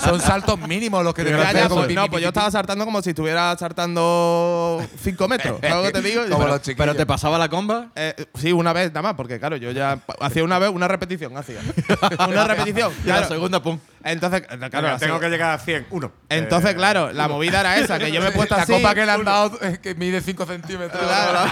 son 0.02 0.20
saltos 0.20 0.58
mínimos 0.60 1.04
los 1.04 1.12
que 1.14 1.22
te 1.24 1.30
Ya, 1.30 1.68
pues, 1.68 1.86
pi, 1.86 1.94
no, 1.94 2.04
pi, 2.04 2.08
pues 2.10 2.18
pi, 2.20 2.22
yo 2.22 2.28
estaba 2.28 2.50
saltando 2.50 2.84
como 2.84 3.02
si 3.02 3.10
estuviera 3.10 3.56
saltando 3.58 4.82
5 5.02 5.28
metros. 5.28 5.58
¿Sabes 5.60 5.76
lo 5.76 5.82
que 5.82 5.92
te 5.92 6.02
digo? 6.02 6.22
Como 6.28 6.38
Pero- 6.38 6.48
los 6.52 6.62
chiquillos. 6.62 6.78
Pero 6.78 6.94
te 6.94 7.06
pasaba 7.06 7.38
la 7.38 7.48
comba. 7.48 7.88
eh, 7.94 8.14
sí, 8.34 8.52
una 8.52 8.72
vez 8.72 8.88
nada 8.88 9.02
más, 9.02 9.14
porque 9.14 9.38
claro, 9.38 9.56
yo 9.56 9.70
ya 9.70 9.98
hacía 10.20 10.44
una 10.44 10.58
vez 10.58 10.70
una 10.70 10.88
repetición, 10.88 11.36
hacía. 11.36 11.58
una 12.28 12.44
repetición. 12.44 12.92
Y 13.04 13.08
la 13.08 13.16
Claro. 13.18 13.28
segunda, 13.28 13.62
pum. 13.62 13.78
Entonces, 14.04 14.42
claro, 14.70 14.96
tengo 14.98 15.18
que 15.20 15.28
llegar 15.28 15.50
a 15.50 15.58
100. 15.58 15.86
Uno. 15.90 16.12
Entonces, 16.28 16.70
Eh, 16.70 16.76
claro, 16.76 17.12
la 17.12 17.28
movida 17.28 17.60
era 17.60 17.76
esa, 17.78 17.98
que 17.98 18.10
yo 18.12 18.20
me 18.20 18.28
he 18.28 18.32
puesto 18.32 18.56
La 18.56 18.62
así. 18.62 18.72
copa 18.72 18.94
que 18.94 19.04
le 19.04 19.12
han 19.12 19.24
dado 19.24 19.58
que 19.82 19.94
mide 19.96 20.20
5 20.20 20.46
centímetros. 20.46 21.02
Claro, 21.02 21.50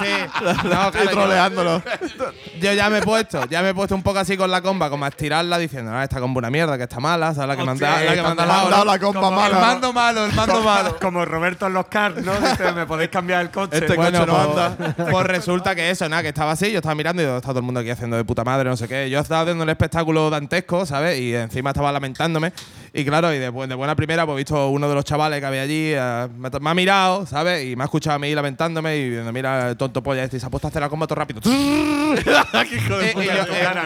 sí, 0.00 0.06
sí. 0.06 0.44
No, 0.68 0.90
claro, 0.92 1.10
troleándolo. 1.10 1.82
Yo 2.60 2.72
ya 2.72 2.90
me 2.90 2.98
he 2.98 3.02
puesto, 3.02 3.44
ya 3.46 3.62
me 3.62 3.70
he 3.70 3.74
puesto 3.74 3.94
un 3.94 4.02
poco 4.02 4.18
así 4.18 4.36
con 4.36 4.50
la 4.50 4.60
comba, 4.62 4.90
como 4.90 5.04
a 5.04 5.08
estirarla 5.08 5.58
diciendo, 5.58 5.92
ah, 5.94 6.02
esta 6.04 6.20
comba 6.20 6.38
una 6.38 6.50
mierda, 6.50 6.76
que 6.76 6.84
está 6.84 7.00
mala, 7.00 7.34
¿sabes? 7.34 7.48
La 7.48 7.56
que 7.56 7.70
Hostia, 7.70 7.88
dado- 7.88 8.04
la 8.04 8.14
que 8.14 8.22
¿no? 8.22 8.34
dado 8.70 8.84
la 8.84 8.98
compa 8.98 9.20
Como- 9.20 9.36
mala. 9.36 9.56
El 9.56 9.62
mando 9.62 9.92
malo, 9.92 10.24
el 10.26 10.32
mando 10.32 10.62
malo. 10.64 10.96
Como 11.00 11.24
Roberto 11.24 11.66
en 11.66 11.74
los 11.74 11.86
cars, 11.86 12.16
¿no? 12.24 12.32
Dice, 12.34 12.72
me 12.72 12.86
podéis 12.86 13.10
cambiar 13.10 13.42
el 13.42 13.50
coche. 13.50 13.78
Este 13.78 13.94
Bueno, 13.94 14.20
coche 14.20 14.32
no 14.32 14.52
pues, 14.54 14.66
anda. 14.66 15.10
pues 15.10 15.26
resulta 15.26 15.74
que 15.74 15.90
eso, 15.90 16.08
nada, 16.08 16.22
que 16.22 16.28
estaba 16.28 16.52
así, 16.52 16.70
yo 16.70 16.78
estaba 16.78 16.94
mirando 16.94 17.22
y 17.22 17.24
digo, 17.26 17.36
está 17.38 17.48
todo 17.48 17.58
el 17.60 17.64
mundo 17.64 17.80
aquí 17.80 17.90
haciendo 17.90 18.16
de 18.16 18.24
puta 18.24 18.44
madre, 18.44 18.68
no 18.68 18.76
sé 18.76 18.88
qué. 18.88 19.08
Yo 19.10 19.20
estaba 19.20 19.42
haciendo 19.42 19.64
el 19.64 19.70
espectáculo 19.70 20.30
dantesco, 20.30 20.86
¿sabes? 20.86 21.18
Y 21.20 21.34
encima 21.34 21.70
estaba 21.70 21.92
lamentándome. 21.92 22.52
Y 22.92 23.04
claro, 23.04 23.32
y 23.32 23.38
de, 23.38 23.50
de 23.50 23.74
buena 23.74 23.94
primera, 23.94 24.24
pues 24.24 24.34
he 24.34 24.38
visto 24.38 24.68
uno 24.68 24.88
de 24.88 24.94
los 24.94 25.04
chavales 25.04 25.40
que 25.40 25.46
había 25.46 25.62
allí, 25.62 25.92
eh, 25.94 26.28
me, 26.36 26.48
me 26.60 26.70
ha 26.70 26.74
mirado, 26.74 27.26
¿sabes? 27.26 27.64
Y 27.64 27.76
me 27.76 27.82
ha 27.82 27.86
escuchado 27.86 28.16
a 28.16 28.18
mí 28.18 28.34
lamentándome 28.34 28.96
y 28.96 29.04
diciendo, 29.10 29.32
mira, 29.32 29.70
el 29.70 29.76
tonto 29.76 30.02
polla 30.02 30.24
este, 30.24 30.36
y 30.38 30.40
se 30.40 30.46
ha 30.46 30.50
puesto 30.50 30.66
a 30.68 30.70
hacer 30.70 30.80
la 30.82 30.88
comba 30.88 31.06
todo 31.06 31.16
rápido. 31.16 31.40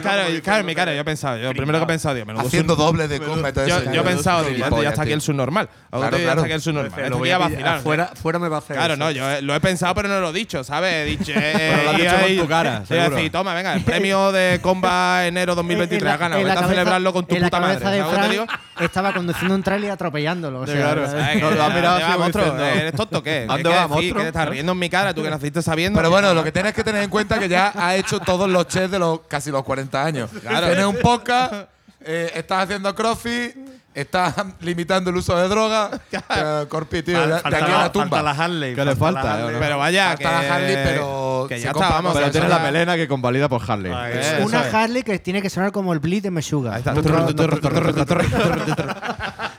Claro, 0.02 0.60
en 0.60 0.66
mi 0.66 0.74
cara, 0.74 0.94
yo 0.94 1.00
he 1.00 1.04
pensado, 1.04 1.36
yo 1.38 1.44
lo 1.48 1.54
primero 1.54 1.78
que 1.78 1.84
he 1.84 1.86
pensado, 1.86 2.14
digo, 2.14 2.30
Haciendo 2.38 2.76
doble 2.76 3.08
de 3.08 3.20
comba 3.20 3.50
y 3.50 3.52
todo 3.52 3.66
yo, 3.66 3.78
eso. 3.78 3.92
yo 3.92 4.00
he 4.00 4.04
pensado, 4.04 4.44
digo, 4.44 4.82
ya, 4.82 4.90
está 4.90 5.02
aquí 5.02 5.12
el 5.12 5.20
subnormal. 5.20 5.68
Claro, 5.90 6.08
Claro, 6.08 6.18
Ya 6.18 6.30
está 6.30 6.42
aquí 6.44 6.52
el 6.52 6.60
subnormal. 6.62 7.10
Lo 7.10 7.18
voy 7.18 7.30
a 7.30 7.38
vacilar. 7.38 7.80
Fuera, 7.80 8.06
fuera 8.14 8.38
me 8.38 8.48
va 8.48 8.56
a 8.56 8.58
hacer 8.60 8.76
Claro, 8.76 8.96
no, 8.96 9.10
yo 9.10 9.28
eh, 9.30 9.42
lo 9.42 9.54
he 9.54 9.60
pensado, 9.60 9.94
pero 9.94 10.08
no 10.08 10.20
lo 10.20 10.30
he 10.30 10.32
dicho, 10.32 10.64
¿sabes? 10.64 10.92
He 10.94 11.04
dicho. 11.04 11.32
Eh, 11.44 11.72
Pero 11.74 11.82
lo 11.84 11.90
has 11.90 11.96
dicho 11.96 12.12
con 12.20 12.36
tu 12.36 12.48
cara, 12.48 12.82
toma, 13.32 13.54
venga, 13.54 13.74
el 13.74 13.82
premio 13.82 14.30
de 14.32 14.60
Comba 14.62 15.26
enero 15.26 15.54
2023 15.54 16.00
En 16.02 16.06
la- 16.06 16.12
has 16.14 16.20
ganado. 16.20 16.44
Vete 16.44 16.58
a 16.58 16.68
celebrarlo 16.68 17.12
con 17.12 17.26
tu 17.26 17.36
puta 17.36 17.60
madre. 17.60 17.78
Estaba 18.92 19.14
conduciendo 19.14 19.54
un 19.54 19.62
trailer 19.62 19.88
y 19.88 19.90
atropellándolo. 19.90 20.60
O 20.60 20.66
sea, 20.66 20.76
claro. 20.76 21.06
¿sabes? 21.06 21.40
No, 21.40 21.50
lo 21.50 21.62
has 21.62 21.74
mirado 21.74 21.94
¿Dónde 21.94 22.04
así 22.04 22.12
como 22.12 22.18
monstruo? 22.24 22.44
diciendo, 22.44 22.64
¿Eres 22.66 22.92
tonto 22.94 23.22
qué? 23.22 23.46
¿A 23.48 23.52
dónde 23.52 23.62
¿Qué 23.62 23.68
va, 23.68 23.74
decir? 23.74 23.88
monstruo? 23.88 24.14
¿Qué 24.16 24.22
te 24.22 24.28
estás 24.28 24.48
riendo 24.50 24.72
en 24.72 24.78
mi 24.78 24.90
cara? 24.90 25.14
Tú 25.14 25.22
que 25.22 25.30
naciste 25.30 25.62
sabiendo. 25.62 25.96
Pero 25.98 26.10
bueno, 26.10 26.34
lo 26.34 26.44
que 26.44 26.52
tienes 26.52 26.74
que 26.74 26.84
tener 26.84 27.02
en 27.02 27.08
cuenta 27.08 27.36
es 27.36 27.40
que 27.40 27.48
ya 27.48 27.68
has 27.68 27.94
hecho 27.94 28.20
todos 28.20 28.50
los 28.50 28.68
chefs 28.68 28.90
de 28.90 28.98
los 28.98 29.20
casi 29.26 29.50
los 29.50 29.62
40 29.64 30.04
años. 30.04 30.30
Claro. 30.42 30.66
Tienes 30.66 30.84
un 30.84 30.96
podcast, 30.96 31.54
eh, 32.04 32.32
estás 32.34 32.64
haciendo 32.64 32.94
crossfit, 32.94 33.56
estás 33.94 34.34
limitando 34.60 35.10
el 35.10 35.16
uso 35.16 35.36
de 35.36 35.48
drogas. 35.48 35.90
Eh, 36.34 36.66
Corpi, 36.68 37.02
tío, 37.02 37.26
de 37.26 37.34
aquí 37.36 37.54
a 37.54 37.60
la 37.78 37.92
tumba. 37.92 38.08
Falta 38.08 38.22
la 38.22 38.30
Harley. 38.44 38.74
¿Qué 38.74 38.84
le 38.84 38.96
falta 38.96 39.20
falta, 39.22 39.22
la 39.22 39.34
o 39.34 39.38
Harley. 39.46 39.54
no? 39.54 39.60
Pero 39.60 39.78
vaya, 39.78 40.08
Falta 40.08 40.18
que. 40.18 40.24
la 40.48 40.54
Harley, 40.54 40.74
pero 40.82 41.46
Que 41.48 41.56
se 41.58 41.64
ya 41.64 41.72
compra 41.72 41.88
está, 41.88 42.00
vamos. 42.02 42.14
Pero 42.14 42.30
ya- 42.30 42.48
la 42.48 42.58
melena 42.60 42.96
que 42.96 43.06
convalida 43.08 43.48
por 43.48 43.62
Harley. 43.70 43.92
Ay, 43.94 44.12
Una 44.42 44.66
es. 44.66 44.74
Harley 44.74 45.02
que 45.02 45.18
tiene 45.18 45.42
que 45.42 45.50
sonar 45.50 45.72
como 45.72 45.92
el 45.92 45.98
bleed 45.98 46.22
de 46.22 46.30
Meshuga. 46.30 46.78
Está. 46.78 46.94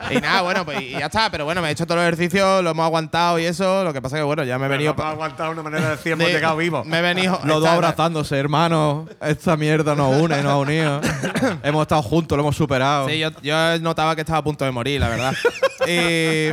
y 0.10 0.16
nada, 0.20 0.42
bueno, 0.42 0.66
pues 0.66 0.82
y 0.82 0.92
ya 0.92 1.06
está. 1.06 1.30
Pero 1.30 1.46
bueno, 1.46 1.62
me 1.62 1.70
he 1.70 1.72
hecho 1.72 1.86
todo 1.86 1.98
el 2.00 2.04
ejercicio, 2.04 2.62
lo 2.62 2.72
hemos 2.72 2.86
aguantado 2.86 3.40
y 3.40 3.46
eso. 3.46 3.84
Lo 3.84 3.94
que 3.94 4.02
pasa 4.02 4.18
que, 4.18 4.24
bueno, 4.24 4.44
ya 4.44 4.58
me 4.60 4.66
he 4.66 4.70
venido. 4.70 4.96
puedo 4.96 5.08
aguantar 5.10 5.50
una 5.50 5.64
manera 5.64 5.86
de 5.86 5.92
decir 5.92 6.12
hemos 6.14 6.28
de- 6.28 6.34
llegado 6.34 6.58
vivos. 6.58 6.86
Me 6.86 7.00
he 7.00 7.02
venido. 7.02 7.34
Los 7.44 7.58
dos 7.60 7.64
está- 7.66 7.74
abrazándose, 7.74 8.38
hermanos. 8.38 9.10
Esta 9.22 9.56
mierda 9.58 9.96
nos 9.96 10.16
une, 10.22 10.42
nos 10.44 10.52
ha 10.52 10.58
unido. 10.58 11.02
hemos 11.64 11.82
estado 11.84 12.02
juntos, 12.04 12.36
lo 12.38 12.44
hemos 12.44 12.56
superado. 12.56 13.08
Sí, 13.08 13.20
yo, 13.20 13.30
yo 13.42 13.80
notaba 13.80 14.16
que 14.16 14.23
estaba 14.24 14.40
a 14.40 14.44
punto 14.44 14.66
de 14.66 14.72
morir, 14.72 15.00
la 15.00 15.10
verdad. 15.10 15.34
y 15.88 16.50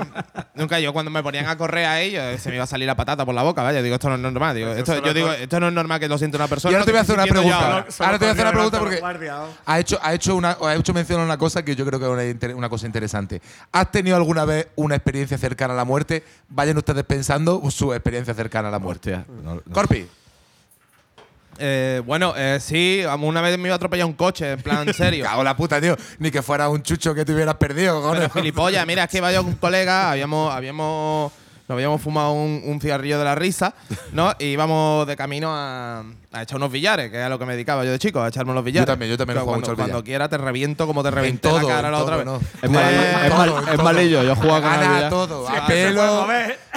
nunca 0.54 0.78
yo 0.80 0.92
cuando 0.92 1.11
me 1.11 1.22
ponían 1.22 1.46
a 1.46 1.56
correr 1.56 1.87
ahí, 1.87 2.12
yo- 2.12 2.38
se 2.38 2.48
me 2.50 2.56
iba 2.56 2.64
a 2.64 2.66
salir 2.66 2.87
la 2.87 2.96
patata 2.96 3.24
por 3.24 3.35
la 3.35 3.42
boca, 3.42 3.62
vaya. 3.62 3.83
Digo, 3.83 3.94
esto 3.94 4.09
no 4.09 4.14
es 4.16 4.20
normal. 4.20 4.54
Digo, 4.54 4.70
esto, 4.72 5.02
yo 5.02 5.14
digo, 5.14 5.33
esto 5.33 5.61
no 5.61 5.68
es 5.68 5.72
normal 5.72 5.98
que 6.00 6.09
lo 6.09 6.18
sienta 6.18 6.37
una 6.37 6.48
persona. 6.48 6.72
Y 6.72 6.74
ahora 6.74 6.85
te 6.85 6.90
voy 6.92 6.98
a 6.98 7.02
hacer 7.02 7.14
una 7.14 7.26
yo 7.26 7.33
pregunta. 7.33 7.66
ahora. 7.66 7.87
Te 7.87 8.18
voy 8.18 8.28
a 8.28 8.30
hacer 8.33 8.44
una 8.44 8.52
pregunta 8.52 8.78
porque 8.78 9.00
ha 9.66 9.78
hecho, 9.80 9.98
ha 10.02 10.14
hecho 10.14 10.37
una, 10.37 10.56
ha 10.62 10.74
hecho 10.74 10.92
mención 10.94 11.20
a 11.20 11.24
una 11.24 11.38
cosa 11.38 11.64
que 11.64 11.74
yo 11.76 11.85
creo 11.87 11.98
que 11.98 12.06
es 12.30 12.37
una, 12.42 12.54
una 12.56 12.68
cosa 12.68 12.87
interesante. 12.87 13.40
¿Has 13.72 13.90
tenido 13.90 14.16
alguna 14.16 14.44
vez 14.44 14.68
una 14.76 14.96
experiencia 14.96 15.38
cercana 15.38 15.74
a 15.74 15.76
la 15.76 15.85
muerte? 15.85 16.24
Vayan 16.48 16.76
ustedes 16.76 17.04
pensando 17.04 17.62
su 17.70 17.92
experiencia 17.94 18.35
cercana 18.35 18.68
a 18.68 18.70
la 18.70 18.78
muerte. 18.78 19.14
Hostia, 19.14 19.26
no- 19.42 19.54
no- 19.56 19.62
Corpi. 19.72 20.06
Eh, 21.61 22.03
bueno, 22.07 22.33
eh, 22.37 22.59
sí, 22.61 23.03
una 23.20 23.40
vez 23.42 23.59
me 23.59 23.68
iba 23.68 23.75
a 23.75 23.77
atropellar 23.77 24.07
un 24.07 24.14
coche, 24.14 24.53
en 24.53 24.62
plan 24.62 24.92
serio. 24.94 25.25
Cago 25.29 25.40
en 25.40 25.44
la 25.44 25.57
puta, 25.57 25.81
tío. 25.81 25.96
Ni 26.18 26.31
que 26.31 26.42
fuera 26.42 26.68
un 26.68 26.83
chucho 26.83 27.14
que 27.14 27.25
te 27.25 27.33
hubieras 27.35 27.57
perdido, 27.57 28.01
cojones. 28.01 28.23
Pero 28.29 28.35
gilipollas, 28.35 28.87
mira, 28.87 29.05
es 29.05 29.11
que 29.11 29.18
iba 29.18 29.31
yo 29.33 29.42
con 29.42 29.53
un 29.53 29.59
colega, 29.59 30.11
habíamos, 30.11 30.53
habíamos, 30.55 31.31
nos 31.68 31.77
habíamos 31.77 32.01
fumado 32.01 32.33
un, 32.33 32.62
un 32.64 32.81
cigarrillo 32.81 33.18
de 33.18 33.25
la 33.25 33.35
risa, 33.35 33.75
¿no? 34.12 34.33
Y 34.38 34.46
íbamos 34.46 35.07
de 35.07 35.16
camino 35.16 35.51
a, 35.55 36.01
a 36.33 36.42
echar 36.42 36.57
unos 36.57 36.73
billares, 36.73 37.11
que 37.11 37.16
era 37.18 37.29
lo 37.29 37.38
que 37.38 37.44
me 37.46 37.53
dedicaba 37.53 37.85
yo 37.85 37.90
de 37.92 37.99
chico, 37.99 38.20
a 38.23 38.29
echarme 38.29 38.53
unos 38.53 38.64
billares. 38.64 38.87
también, 38.87 39.11
yo 39.11 39.16
también 39.18 39.37
he 39.37 39.40
jugado 39.40 39.53
cuando, 39.61 39.61
mucho 39.61 39.70
al 39.70 39.77
billar. 39.77 39.90
Cuando 39.90 40.05
quiera 40.05 40.29
te 40.29 40.38
reviento 40.38 40.87
como 40.87 41.03
te 41.03 41.09
En 41.11 41.14
reventé 41.14 41.49
todo, 41.49 41.61
la 41.61 41.68
cara 41.68 41.88
en 41.88 41.92
la 41.92 41.99
otra 42.03 42.16
vez. 42.16 42.27
no. 42.27 42.40
Es, 42.62 42.70
mal- 42.70 42.85
Eh, 42.92 43.16
es, 43.27 43.31
mal- 43.35 43.49
todo, 43.51 43.61
en 43.68 43.68
es 43.75 43.83
malillo. 43.85 44.23
Yo 44.25 44.35
juego 44.37 44.55
con 44.62 44.64
el 44.64 44.81
Gana 44.81 44.90
a 44.90 44.94
billar. 44.96 45.11
todo, 45.11 45.49
a 45.49 45.66
pelo, 45.66 46.03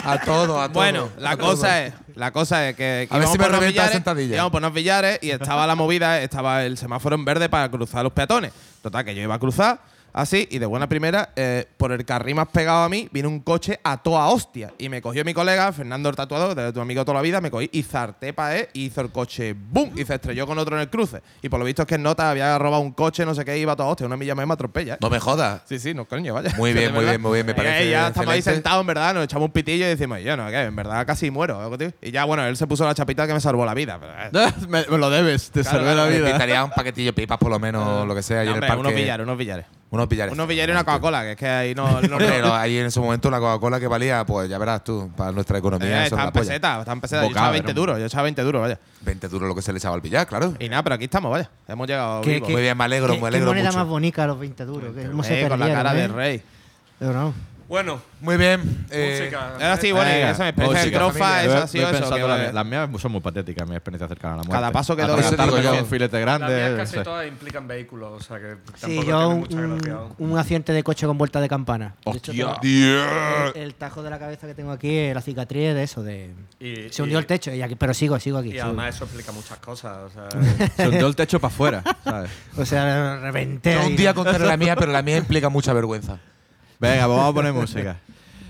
a 0.04 0.20
todo, 0.20 0.62
a 0.62 0.68
todo. 0.68 0.74
Bueno, 0.74 1.10
la 1.18 1.32
a 1.32 1.38
cosa 1.38 1.68
todo. 1.68 1.76
es, 1.78 1.94
la 2.16 2.32
cosa 2.32 2.70
es 2.70 2.76
que, 2.76 3.08
que 3.10 3.16
A 3.16 3.20
ver 3.20 3.28
si 3.28 3.38
me 3.38 3.46
por 3.48 3.60
billares, 3.66 3.92
sentadilla. 3.92 4.36
íbamos 4.36 4.52
por 4.52 4.62
unos 4.62 4.74
billares 4.74 5.20
y 5.22 5.32
estaba 5.32 5.66
la 5.68 5.76
movida, 5.76 6.22
estaba 6.22 6.64
el 6.64 6.78
semáforo 6.78 7.16
en 7.16 7.26
verde 7.26 7.50
para 7.50 7.70
cruzar 7.70 8.04
los 8.04 8.14
peatones. 8.14 8.52
Total, 8.82 9.04
que 9.06 9.16
yo 9.16 9.22
iba 9.22 9.36
a 9.36 9.40
cruzar 9.40 9.80
así 10.14 10.48
y 10.52 10.60
de 10.60 10.66
buena 10.66 10.88
primera, 10.88 11.30
eh, 11.36 11.66
por 11.78 11.92
el 11.92 12.06
carril 12.06 12.36
más 12.36 12.48
pegado 12.48 12.84
a 12.84 12.90
mí, 12.90 13.10
vino 13.12 13.28
un 13.30 13.40
coche 13.42 13.80
a 13.84 13.98
toda 13.98 14.28
hostia. 14.28 14.72
Y 14.78 14.90
me 14.90 15.02
cogió 15.02 15.26
mi 15.26 15.34
colega, 15.34 15.72
Fernando 15.74 16.10
el 16.10 16.16
tatuador, 16.16 16.56
de 16.56 16.72
tu 16.72 16.80
amigo 16.82 17.04
toda 17.04 17.16
la 17.16 17.22
vida, 17.22 17.42
me 17.42 17.50
cogí 17.52 17.70
y 17.72 17.84
zarté 17.84 18.34
para 18.34 18.58
él 18.58 18.68
y 18.74 18.86
hizo 18.86 19.02
el 19.02 19.12
coche 19.12 19.54
¡boom! 19.54 19.92
Y 19.96 20.06
se 20.06 20.16
estrelló 20.16 20.46
con 20.48 20.58
otro 20.60 20.76
en 20.76 20.82
el 20.82 20.90
cruce. 20.90 21.22
Y 21.42 21.50
por 21.50 21.60
lo 21.60 21.66
visto 21.66 21.82
es 21.84 21.88
que 21.88 21.96
en 21.96 22.04
nota 22.04 22.30
había 22.30 22.58
robado 22.58 22.82
un 22.82 22.92
coche, 22.92 23.26
no 23.26 23.34
sé 23.36 23.44
qué, 23.46 23.58
iba 23.58 23.74
a 23.74 23.76
toda 23.76 23.90
hostia, 23.90 24.06
una 24.06 24.18
milla 24.18 24.36
más 24.36 24.44
y 24.44 24.48
me 24.48 24.54
atropella. 24.54 24.94
¿eh? 24.96 24.98
No 25.02 25.10
me 25.10 25.20
jodas. 25.20 25.62
Sí, 25.66 25.80
sí, 25.80 25.94
no, 25.94 26.06
coño, 26.06 26.34
vaya. 26.34 26.52
Muy 26.58 26.74
bien, 26.74 26.94
muy 26.94 27.06
bien, 27.06 27.22
muy 27.22 27.34
bien, 27.34 27.46
me 27.46 27.52
Y 27.52 27.56
parece 27.56 27.76
ahí 27.76 27.90
ya 27.90 28.08
estamos 28.08 28.30
ahí 28.34 28.42
sentados, 28.42 28.82
en 28.82 28.88
verdad, 28.88 29.14
nos 29.16 29.24
echamos 29.26 29.48
un 29.48 29.52
pitillo 29.52 29.86
y 29.86 29.90
decimos, 29.90 30.20
yo 30.22 30.38
no, 30.38 30.48
que 30.50 30.62
en 30.62 30.76
verdad 30.76 31.06
casi 31.06 31.32
muero. 31.32 31.60
algo, 31.60 31.78
tío. 31.78 31.92
Y 32.02 32.12
ya, 32.12 32.26
bueno, 32.26 32.46
él 32.46 32.56
se 32.58 32.68
puso 32.68 32.86
la 32.86 32.94
chapita 32.94 33.26
que 33.28 33.34
me 33.34 33.42
salvó 33.42 33.66
la 33.66 33.74
vida. 33.74 34.00
eh. 34.32 34.52
me, 34.70 34.86
me 34.90 34.98
lo 34.98 35.10
debes, 35.10 35.50
te 35.52 35.62
Claro, 35.62 35.78
salvé 35.80 35.96
la 35.96 36.04
claro, 36.04 36.12
vida. 36.18 36.30
pintaría 36.30 36.64
un 36.64 36.72
paquetillo 36.72 37.08
de 37.10 37.14
pipas, 37.14 37.38
por 37.38 37.50
lo 37.50 37.60
menos, 37.60 38.08
lo 38.08 38.16
que 38.16 38.22
sea, 38.22 38.44
No, 38.44 38.52
en 38.52 38.56
el 38.56 38.60
parque. 38.62 38.78
unos 38.80 38.94
billares, 38.96 39.24
unos 39.26 39.38
billares. 39.38 39.66
Unos 39.94 40.10
billares. 40.10 40.34
Unos 40.34 40.48
billares 40.48 40.74
y 40.74 40.76
una 40.76 40.84
Coca-Cola, 40.84 41.22
que 41.22 41.32
es 41.32 41.38
que 41.38 41.48
ahí 41.48 41.76
no. 41.76 41.86
no 42.02 42.16
Hombre, 42.18 42.42
lo- 42.42 42.54
ahí 42.56 42.78
en 42.78 42.88
ese 42.88 43.00
momento 43.00 43.28
una 43.28 43.40
Coca-Cola 43.40 43.80
que 43.80 43.88
valía, 43.88 44.26
pues 44.26 44.50
ya 44.50 44.58
verás 44.58 44.84
tú, 44.84 45.12
para 45.16 45.32
nuestra 45.32 45.60
economía. 45.60 45.88
Eh, 45.88 45.94
eso 45.94 46.00
es 46.02 46.06
está 46.14 46.18
la 46.18 46.24
en 46.26 46.32
peseta, 46.34 46.80
está 46.80 46.92
en 46.94 47.02
peseta. 47.02 47.22
Yo 47.24 47.30
echaba 47.30 47.52
20 47.52 47.74
¿no? 47.74 47.80
duros, 47.80 48.00
yo 48.00 48.06
echaba 48.06 48.24
20 48.24 48.42
duros, 48.42 48.62
vaya. 48.62 48.80
20 49.02 49.28
duros 49.28 49.48
lo 49.48 49.54
que 49.54 49.62
se 49.62 49.72
le 49.72 49.78
echaba 49.78 49.94
al 49.94 50.02
billar, 50.02 50.26
claro. 50.26 50.56
Y 50.60 50.68
nada, 50.68 50.82
pero 50.84 50.96
aquí 50.96 51.06
estamos, 51.06 51.30
vaya. 51.32 51.50
Hemos 51.68 51.88
llegado 51.88 52.22
¿Qué- 52.22 52.34
vivos. 52.34 52.48
qué- 52.48 52.54
Muy 52.54 52.62
bien, 52.64 52.76
me 52.78 52.84
alegro, 52.86 53.14
¿Qué- 53.14 53.22
me 53.22 53.28
alegro 53.28 53.46
Qué 53.46 53.52
moneda 53.52 53.68
mucho. 53.70 53.78
más 53.80 53.88
bonita 53.88 54.26
los 54.26 54.40
20 54.40 54.66
duros. 54.66 54.96
que 54.96 55.06
¿Cómo 55.10 55.24
se 55.24 55.40
Eh, 55.46 55.48
con 55.48 55.60
la 55.60 55.68
cara 55.72 55.94
eh? 55.94 55.98
de 55.98 56.08
rey. 56.08 56.42
Pero 56.98 57.14
no. 57.14 57.34
Bueno, 57.68 58.02
Muy 58.20 58.38
bien. 58.38 58.86
eh, 58.92 59.18
música. 59.20 59.54
Ahora 59.54 59.78
sí, 59.78 59.92
bueno, 59.92 60.12
Venga, 60.12 60.32
esa 60.32 60.50
es 60.50 60.56
mi 60.58 60.64
experiencia 60.64 60.84
de 60.84 60.92
trofa, 60.92 61.44
esa 61.44 61.64
ha 61.64 61.68
sido 61.68 61.90
eso. 61.90 62.14
que- 62.14 62.22
la. 62.22 62.52
Las 62.52 62.66
mías 62.66 62.90
son 63.02 63.12
muy 63.14 63.22
patéticas, 63.22 63.68
mi 63.68 63.76
experiencia 63.76 64.08
cercana 64.08 64.34
a 64.36 64.38
la 64.38 64.44
muerte. 64.44 64.54
Cada 64.62 64.72
paso 64.72 64.96
que 64.96 65.02
doy- 65.04 65.64
yo. 65.64 65.74
un 65.74 65.86
filete 65.88 66.18
Las 66.18 66.22
grande. 66.22 66.56
mías 66.56 66.72
no 66.72 66.78
casi 66.78 67.00
todas 67.04 67.28
implican 67.28 67.68
vehículos, 67.68 68.12
o 68.12 68.20
sea 68.24 68.38
que 68.38 68.48
tampoco 68.56 68.78
Sí, 68.78 68.86
tiene 68.92 69.06
yo 69.08 69.30
un, 69.30 69.40
mucha 69.40 69.62
gracia. 69.62 69.98
un, 70.20 70.32
un 70.32 70.38
accidente 70.38 70.74
de 70.74 70.84
coche 70.84 71.08
con 71.08 71.18
vuelta 71.18 71.42
de 71.42 71.50
campana. 71.50 71.96
De 72.06 72.12
hecho, 72.12 72.32
Hostia. 72.32 72.58
tengo- 72.62 73.56
el 73.56 73.74
tajo 73.76 74.04
de 74.04 74.10
la 74.10 74.20
cabeza 74.20 74.46
que 74.46 74.54
tengo 74.54 74.72
aquí 74.72 74.96
es 74.96 75.16
la 75.16 75.22
cicatriz 75.22 75.74
de 75.74 75.84
eso, 75.84 76.04
de... 76.04 76.32
Y- 76.60 76.90
se 76.92 77.02
hundió 77.02 77.18
y- 77.18 77.22
el 77.22 77.26
techo, 77.26 77.52
y 77.54 77.62
aquí- 77.62 77.76
pero 77.76 77.94
sigo, 77.94 78.20
sigo 78.20 78.38
aquí. 78.38 78.50
Y 78.50 78.52
sigo. 78.54 78.66
además 78.66 78.96
eso 78.96 79.06
explica 79.06 79.32
muchas 79.32 79.58
cosas. 79.60 79.98
O 79.98 80.10
sea, 80.10 80.28
Se 80.76 80.88
hundió 80.90 81.08
el 81.08 81.16
techo 81.16 81.40
para 81.40 81.52
afuera, 81.54 81.84
¿sabes? 82.04 82.30
O 82.58 82.66
sea, 82.66 83.18
reventé 83.22 83.78
un 83.78 83.96
día 83.96 84.14
contaré 84.14 84.46
la 84.46 84.58
mía, 84.58 84.76
pero 84.76 84.92
la 84.92 85.02
mía 85.02 85.18
implica 85.18 85.50
mucha 85.50 85.74
vergüenza. 85.74 86.20
Venga, 86.84 87.06
pues 87.06 87.18
vamos 87.18 87.32
a 87.32 87.34
poner 87.34 87.54
música. 87.54 87.98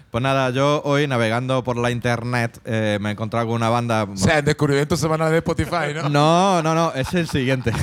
Pues 0.09 0.21
nada, 0.21 0.49
yo 0.51 0.81
hoy 0.85 1.07
navegando 1.07 1.63
por 1.63 1.77
la 1.77 1.89
internet 1.89 2.59
eh, 2.65 2.97
me 3.01 3.09
he 3.09 3.11
encontrado 3.13 3.47
con 3.47 3.55
una 3.55 3.69
banda. 3.69 4.03
O 4.03 4.17
sea, 4.17 4.39
el 4.39 4.45
descubrimiento 4.45 4.95
semanal 4.95 5.31
de 5.31 5.37
Spotify, 5.37 5.93
¿no? 5.93 6.09
No, 6.09 6.61
no, 6.61 6.75
no, 6.75 6.93
es 6.93 7.13
el 7.13 7.27
siguiente. 7.27 7.71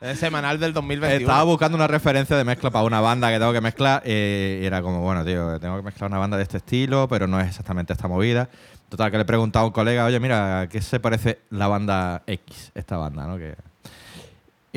Es 0.00 0.20
semanal 0.20 0.60
del 0.60 0.72
2021. 0.72 1.20
Estaba 1.20 1.42
buscando 1.42 1.76
una 1.76 1.88
referencia 1.88 2.36
de 2.36 2.44
mezcla 2.44 2.70
para 2.70 2.84
una 2.84 3.00
banda 3.00 3.30
que 3.32 3.38
tengo 3.38 3.52
que 3.52 3.60
mezclar 3.60 4.00
eh, 4.04 4.60
y 4.62 4.64
era 4.64 4.80
como, 4.80 5.00
bueno, 5.00 5.24
tío, 5.24 5.58
tengo 5.58 5.76
que 5.76 5.82
mezclar 5.82 6.08
una 6.08 6.18
banda 6.18 6.36
de 6.36 6.44
este 6.44 6.58
estilo, 6.58 7.08
pero 7.08 7.26
no 7.26 7.40
es 7.40 7.48
exactamente 7.48 7.92
esta 7.92 8.06
movida. 8.06 8.48
Total, 8.88 9.10
que 9.10 9.16
le 9.16 9.22
he 9.24 9.26
preguntado 9.26 9.64
a 9.64 9.68
un 9.68 9.72
colega, 9.72 10.04
oye, 10.04 10.20
mira, 10.20 10.60
¿a 10.60 10.68
qué 10.68 10.80
se 10.80 11.00
parece 11.00 11.40
la 11.50 11.66
banda 11.66 12.22
X, 12.26 12.70
esta 12.76 12.96
banda, 12.96 13.26
no? 13.26 13.38
Que, 13.38 13.56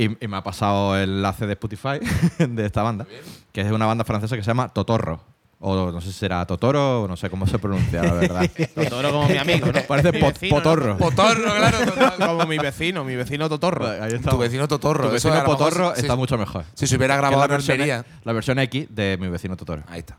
y, 0.06 0.18
y 0.26 0.28
me 0.28 0.38
ha 0.38 0.44
pasado 0.44 0.96
el 0.98 1.10
enlace 1.10 1.46
de 1.48 1.54
Spotify 1.54 2.00
de 2.40 2.66
esta 2.66 2.82
banda, 2.84 3.06
que 3.52 3.62
es 3.62 3.72
una 3.72 3.86
banda 3.86 4.04
francesa 4.04 4.36
que 4.36 4.44
se 4.44 4.48
llama 4.48 4.70
Totorro. 4.70 5.22
O 5.64 5.92
no 5.92 6.02
sé 6.02 6.08
si 6.08 6.14
será 6.18 6.44
Totoro, 6.48 7.04
o 7.04 7.08
no 7.08 7.16
sé 7.16 7.30
cómo 7.30 7.46
se 7.46 7.60
pronuncia, 7.60 8.02
la 8.02 8.14
verdad. 8.14 8.50
Totoro 8.76 9.12
como 9.12 9.28
mi 9.30 9.38
amigo, 9.38 9.68
¿no? 9.68 9.80
Parece 9.84 10.12
pot- 10.20 10.34
vecino, 10.34 10.56
¿no? 10.58 10.64
Potorro. 10.64 10.98
Potorro, 10.98 11.54
claro. 11.56 11.78
Como 12.18 12.46
mi 12.48 12.58
vecino, 12.58 13.04
mi 13.04 13.16
vecino 13.16 13.48
Totorro. 13.48 13.88
Ahí 13.88 14.12
está. 14.14 14.32
Tu 14.32 14.40
vecino 14.40 14.68
Totorro. 14.68 15.06
Tu 15.10 15.14
vecino 15.14 15.44
Potorro 15.44 15.94
está 15.94 16.14
si- 16.14 16.18
mucho 16.18 16.36
mejor. 16.40 16.66
Si 16.74 16.88
se 16.88 16.96
hubiera 16.98 17.16
grabado 17.16 17.40
la 17.42 17.46
versión, 17.48 17.78
la 18.24 18.34
versión 18.34 18.58
X 18.58 18.88
de 18.90 19.18
mi 19.22 19.28
vecino 19.28 19.56
Totoro. 19.56 19.84
Ahí 19.88 20.00
está. 20.00 20.18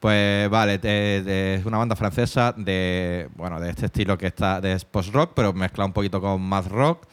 Pues 0.00 0.50
vale, 0.50 0.78
de- 0.78 1.22
de- 1.22 1.54
es 1.60 1.64
una 1.64 1.78
banda 1.78 1.94
francesa 1.94 2.52
de 2.56 3.28
bueno 3.36 3.60
de 3.60 3.70
este 3.70 3.86
estilo 3.86 4.18
que 4.18 4.26
está 4.26 4.60
de 4.60 4.76
post 4.90 5.14
rock, 5.14 5.30
pero 5.36 5.52
mezclado 5.52 5.86
un 5.86 5.92
poquito 5.92 6.20
con 6.20 6.42
math 6.42 6.66
rock. 6.66 7.06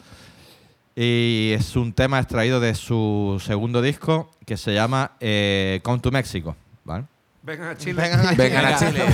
Y 1.01 1.53
es 1.53 1.77
un 1.77 1.93
tema 1.93 2.19
extraído 2.19 2.59
de 2.59 2.75
su 2.75 3.41
segundo 3.41 3.81
disco 3.81 4.31
que 4.45 4.57
se 4.57 4.73
llama 4.73 5.13
eh, 5.21 5.79
Come 5.81 5.99
to 5.99 6.11
Mexico. 6.11 6.57
¿vale? 6.83 7.05
vengan 7.41 7.69
a 7.69 7.77
Chile. 7.77 8.01
Vengan 8.37 8.65
a 8.65 8.77
Chile. 8.77 9.05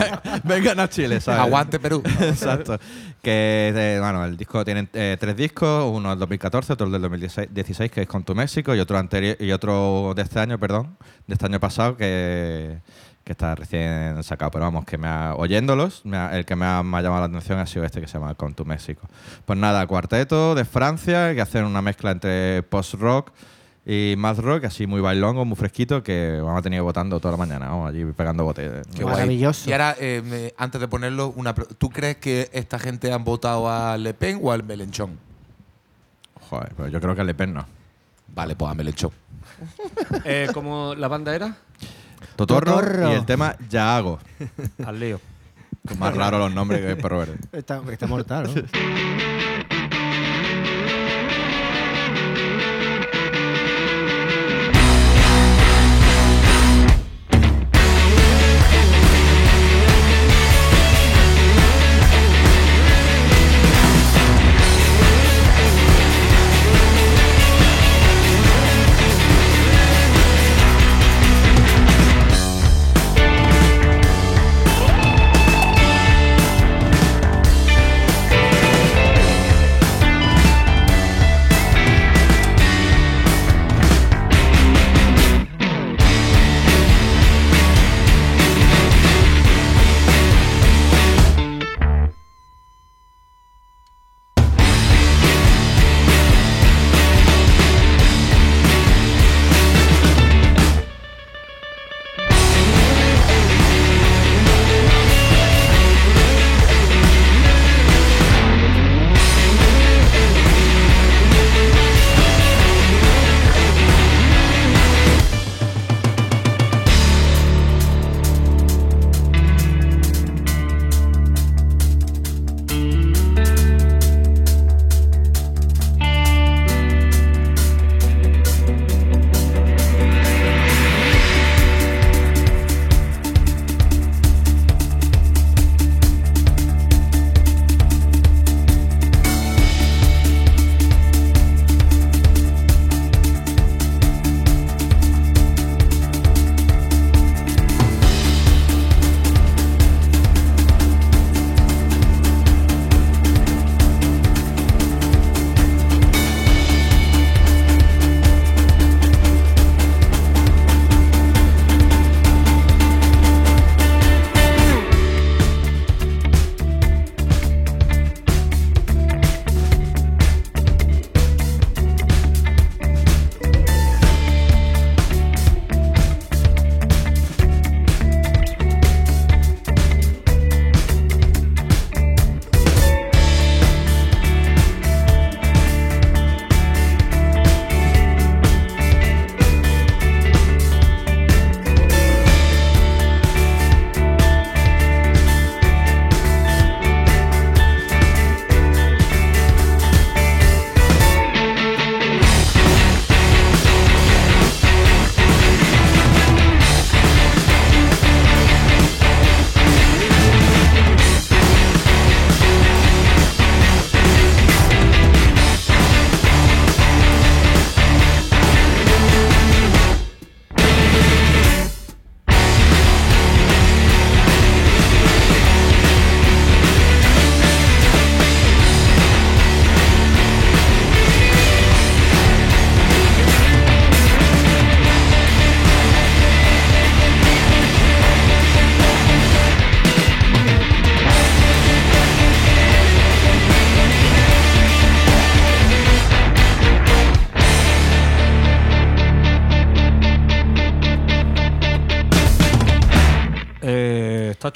Vengan 0.44 0.80
a 0.80 0.90
Chile, 0.90 1.22
¿sabes? 1.22 1.42
Aguante 1.42 1.80
Perú. 1.80 2.02
Exacto. 2.22 2.80
Que 3.22 3.72
eh, 3.76 4.00
bueno, 4.00 4.26
el 4.26 4.36
disco 4.36 4.66
tiene 4.66 4.88
eh, 4.94 5.16
tres 5.20 5.38
discos, 5.38 5.86
uno 5.94 6.10
del 6.10 6.18
2014, 6.18 6.74
otro 6.74 6.90
del 6.90 7.04
2016, 7.04 7.92
que 7.92 8.02
es 8.02 8.08
Con 8.08 8.24
tu 8.24 8.34
México, 8.34 8.74
y 8.74 8.80
otro 8.80 8.98
anterior 8.98 9.38
y 9.40 9.52
otro 9.52 10.14
de 10.16 10.24
este 10.24 10.40
año, 10.40 10.58
perdón, 10.58 10.98
de 11.28 11.34
este 11.36 11.46
año 11.46 11.60
pasado 11.60 11.96
que, 11.98 12.80
que 13.26 13.32
está 13.34 13.56
recién 13.56 14.24
sacado. 14.24 14.52
Pero 14.52 14.64
vamos, 14.66 14.86
que 14.86 14.98
me 14.98 15.08
ha, 15.08 15.34
oyéndolos, 15.36 16.06
me 16.06 16.16
ha- 16.16 16.38
el 16.38 16.46
que 16.46 16.56
me 16.56 16.66
ha, 16.66 16.82
me 16.84 16.98
ha 16.98 17.02
llamado 17.02 17.22
la 17.22 17.28
atención 17.28 17.60
ha 17.60 17.66
sido 17.66 17.84
este 17.84 18.00
que 18.00 18.08
se 18.08 18.14
llama 18.18 18.36
Con 18.36 18.54
tu 18.54 18.64
México. 18.64 19.02
Pues 19.46 19.60
nada, 19.60 19.86
cuarteto 19.88 20.56
de 20.56 20.64
Francia 20.64 21.34
que 21.36 21.42
hacen 21.42 21.66
una 21.66 21.82
mezcla 21.82 22.12
entre 22.12 22.64
post 22.64 22.94
rock 22.94 23.32
y 23.88 24.16
math 24.18 24.40
rock, 24.40 24.66
así 24.66 24.88
muy 24.88 25.02
bailongo, 25.02 25.44
muy 25.46 25.56
fresquito, 25.56 26.02
que 26.02 26.40
vamos 26.42 26.60
a 26.60 26.62
tener 26.62 26.82
votando 26.82 27.20
toda 27.20 27.34
la 27.34 27.38
mañana, 27.38 27.68
vamos 27.70 27.90
allí 27.90 28.04
pegando 28.16 28.44
botes. 28.44 28.86
Qué 28.96 29.04
guay. 29.04 29.16
Maravilloso. 29.16 29.70
Y 29.70 29.74
ahora, 29.74 29.96
eh, 30.00 30.54
antes 30.58 30.80
de 30.82 30.88
ponerlo, 30.88 31.34
una, 31.36 31.54
¿tú 31.54 31.90
crees 31.90 32.18
que 32.18 32.50
esta 32.54 32.80
gente 32.80 33.12
han 33.12 33.24
votado 33.24 33.70
a 33.70 33.98
Le 33.98 34.14
Pen 34.16 34.40
o 34.42 34.52
al 34.52 34.64
Melenchón? 34.64 35.20
Joder, 36.50 36.74
pues 36.76 36.92
yo 36.92 37.00
creo 37.02 37.16
que 37.16 37.24
Le 37.24 37.34
Pen 37.34 37.54
no. 37.54 37.66
Vale, 38.34 38.56
pues 38.56 38.72
a 38.72 38.76
Melenchón. 38.76 39.12
Eh, 40.26 40.48
¿Cómo 40.54 40.94
la 40.96 41.08
banda 41.08 41.34
era? 41.36 41.56
Totorro, 42.36 42.74
Totorro. 42.74 43.12
y 43.12 43.16
el 43.16 43.26
tema 43.26 43.56
Ya 43.70 43.96
hago. 43.96 44.20
Al 44.86 45.00
lío. 45.00 45.20
Más 46.00 46.16
raro 46.16 46.40
los 46.40 46.54
nombres 46.54 46.82
que 46.82 46.92
el 46.92 46.98
perro 46.98 47.20
verde. 47.20 47.38
Está, 47.52 47.82
está 47.92 48.08
mortal, 48.08 48.50
¿no? 48.54 48.62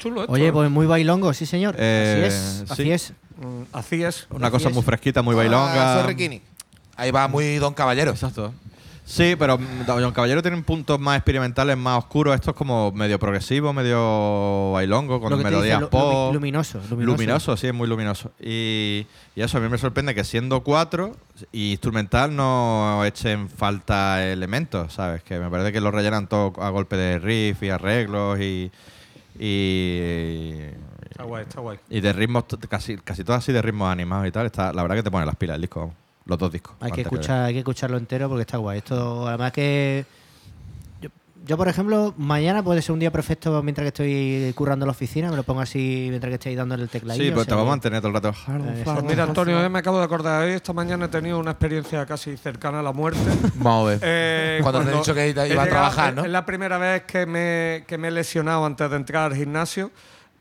chulo 0.00 0.22
esto. 0.22 0.32
Oye, 0.32 0.48
¿eh? 0.48 0.52
pues 0.52 0.70
muy 0.70 0.86
bailongo, 0.86 1.32
sí, 1.32 1.46
señor. 1.46 1.76
Eh, 1.78 2.24
así 2.26 2.34
es, 2.64 2.70
así 2.70 2.82
sí. 2.82 2.90
es. 2.90 3.12
Mm, 3.40 3.62
Así 3.72 4.02
es. 4.02 4.26
Una 4.30 4.50
cosa 4.50 4.68
es. 4.68 4.74
muy 4.74 4.82
fresquita, 4.82 5.22
muy 5.22 5.34
bailonga. 5.34 5.94
Ah, 5.98 6.00
Zorrikini. 6.02 6.42
Ahí 6.96 7.10
va 7.10 7.26
muy 7.28 7.56
Don 7.56 7.72
Caballero. 7.72 8.10
Exacto. 8.10 8.52
Sí, 9.02 9.34
pero 9.38 9.58
mm, 9.58 9.86
Don 9.86 10.12
Caballero 10.12 10.40
tiene 10.42 10.60
puntos 10.62 11.00
más 11.00 11.16
experimentales, 11.16 11.76
más 11.76 11.98
oscuros. 11.98 12.34
Esto 12.34 12.50
es 12.50 12.56
como 12.56 12.92
medio 12.92 13.18
progresivo, 13.18 13.72
medio 13.72 14.72
bailongo, 14.72 15.20
con 15.20 15.36
melodías 15.42 15.78
dice, 15.80 15.90
pop. 15.90 16.30
lumi- 16.30 16.34
luminoso, 16.34 16.78
luminoso. 16.90 17.06
Luminoso, 17.16 17.56
sí, 17.56 17.66
es 17.68 17.74
muy 17.74 17.88
luminoso. 17.88 18.30
Y, 18.38 19.06
y 19.34 19.40
eso 19.42 19.58
a 19.58 19.60
mí 19.62 19.68
me 19.68 19.78
sorprende 19.78 20.14
que 20.14 20.22
siendo 20.22 20.62
cuatro 20.62 21.16
y 21.50 21.70
instrumental 21.72 22.36
no 22.36 23.04
echen 23.04 23.48
falta 23.48 24.24
elementos, 24.24 24.92
¿sabes? 24.92 25.22
Que 25.22 25.38
me 25.40 25.48
parece 25.50 25.72
que 25.72 25.80
lo 25.80 25.90
rellenan 25.90 26.26
todo 26.28 26.52
a 26.62 26.68
golpe 26.70 26.96
de 26.96 27.18
riff 27.18 27.62
y 27.62 27.70
arreglos 27.70 28.38
y. 28.38 28.70
y 29.42 30.52
Está 31.10 31.24
guay, 31.24 31.42
está 31.42 31.60
guay. 31.60 31.78
y 31.88 32.00
de 32.00 32.12
ritmos, 32.12 32.44
casi, 32.68 32.96
casi 32.98 33.24
todo 33.24 33.36
así 33.36 33.52
de 33.52 33.62
ritmos 33.62 33.90
animados 33.90 34.26
y 34.28 34.30
tal. 34.30 34.46
Está, 34.46 34.72
la 34.72 34.82
verdad 34.82 34.96
que 34.96 35.02
te 35.02 35.10
pone 35.10 35.24
las 35.24 35.36
pilas 35.36 35.54
el 35.56 35.62
disco, 35.62 35.80
vamos. 35.80 35.94
los 36.26 36.38
dos 36.38 36.52
discos. 36.52 36.76
Hay 36.80 36.92
que, 36.92 37.00
escuchar, 37.00 37.44
hay 37.46 37.54
que 37.54 37.58
escucharlo 37.60 37.96
entero 37.96 38.28
porque 38.28 38.42
está 38.42 38.58
guay. 38.58 38.78
Esto, 38.78 39.26
además 39.26 39.52
que. 39.52 40.04
Yo, 41.46 41.56
por 41.56 41.68
ejemplo, 41.68 42.12
mañana 42.18 42.62
puede 42.62 42.82
ser 42.82 42.92
un 42.92 42.98
día 43.00 43.10
perfecto 43.10 43.62
mientras 43.62 43.84
que 43.84 43.88
estoy 43.88 44.52
currando 44.54 44.84
en 44.84 44.88
la 44.88 44.92
oficina. 44.92 45.30
Me 45.30 45.36
lo 45.36 45.42
pongo 45.42 45.62
así 45.62 46.06
mientras 46.10 46.28
que 46.30 46.34
estoy 46.34 46.54
dándole 46.54 46.82
el 46.82 46.88
tecladillo. 46.90 47.24
Sí, 47.24 47.30
pues 47.32 47.46
te 47.46 47.54
vamos 47.54 47.68
a 47.68 47.70
mantener 47.70 48.00
todo 48.00 48.08
el 48.08 48.14
rato. 48.14 48.28
Eh, 48.48 48.82
Pues 48.84 49.02
mira, 49.04 49.24
Antonio, 49.24 49.60
yo 49.60 49.70
me 49.70 49.78
acabo 49.78 49.98
de 49.98 50.04
acordar. 50.04 50.42
Hoy, 50.44 50.52
esta 50.52 50.72
mañana 50.74 51.06
he 51.06 51.08
tenido 51.08 51.38
una 51.38 51.52
experiencia 51.52 52.04
casi 52.04 52.36
cercana 52.36 52.80
a 52.80 52.82
la 52.82 52.92
muerte. 52.92 53.20
Vamos 53.54 53.86
a 53.86 53.90
ver. 53.90 53.98
Eh, 54.02 54.58
Cuando 54.62 54.82
te 54.82 54.90
he 54.90 54.96
dicho 54.96 55.14
que 55.14 55.28
iba 55.30 55.42
a 55.42 55.46
llegado- 55.46 55.68
trabajar, 55.68 56.14
¿no? 56.14 56.24
Es 56.24 56.30
la 56.30 56.44
primera 56.44 56.76
vez 56.78 57.02
que 57.04 57.24
me, 57.26 57.84
que 57.86 57.96
me 57.96 58.08
he 58.08 58.10
lesionado 58.10 58.64
antes 58.66 58.88
de 58.90 58.96
entrar 58.96 59.32
al 59.32 59.36
gimnasio. 59.36 59.90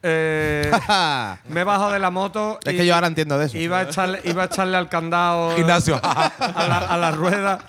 Eh, 0.04 0.70
me 1.50 1.62
he 1.62 1.64
bajado 1.64 1.91
de 1.93 2.00
la 2.00 2.12
moto. 2.12 2.60
Es 2.66 2.74
y 2.74 2.78
que 2.78 2.86
yo 2.86 2.93
ahora 2.93 3.08
entiendo 3.08 3.38
de 3.39 3.45
eso. 3.45 3.58
Iba 3.58 3.80
a 3.80 3.84
echarle, 3.84 4.20
iba 4.26 4.43
a 4.43 4.45
echarle 4.47 4.76
al 4.78 4.89
candado 4.89 5.56
Gimnasio. 5.56 6.00
a 6.04 6.32
la, 6.68 6.78
a 6.78 6.97
la 6.97 7.12
rueda 7.12 7.60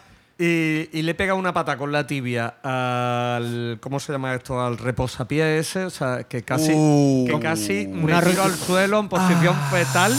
y, 0.40 0.88
y 0.98 1.02
le 1.02 1.10
he 1.12 1.14
pegado 1.14 1.38
una 1.38 1.52
pata 1.52 1.76
con 1.76 1.92
la 1.92 2.06
tibia 2.06 2.54
al. 2.62 3.78
¿Cómo 3.80 4.00
se 4.00 4.12
llama 4.12 4.34
esto? 4.34 4.60
Al 4.64 4.78
reposapié 4.78 5.58
ese. 5.58 5.84
O 5.84 5.90
sea, 5.90 6.24
que 6.24 6.42
casi, 6.42 6.72
Uh. 6.74 7.26
que 7.28 7.38
casi 7.38 7.86
me 7.86 8.04
Una 8.04 8.20
tiro 8.22 8.36
ro- 8.36 8.42
al 8.44 8.54
suelo 8.54 8.98
en 9.00 9.08
posición 9.08 9.54
fetal. 9.70 10.14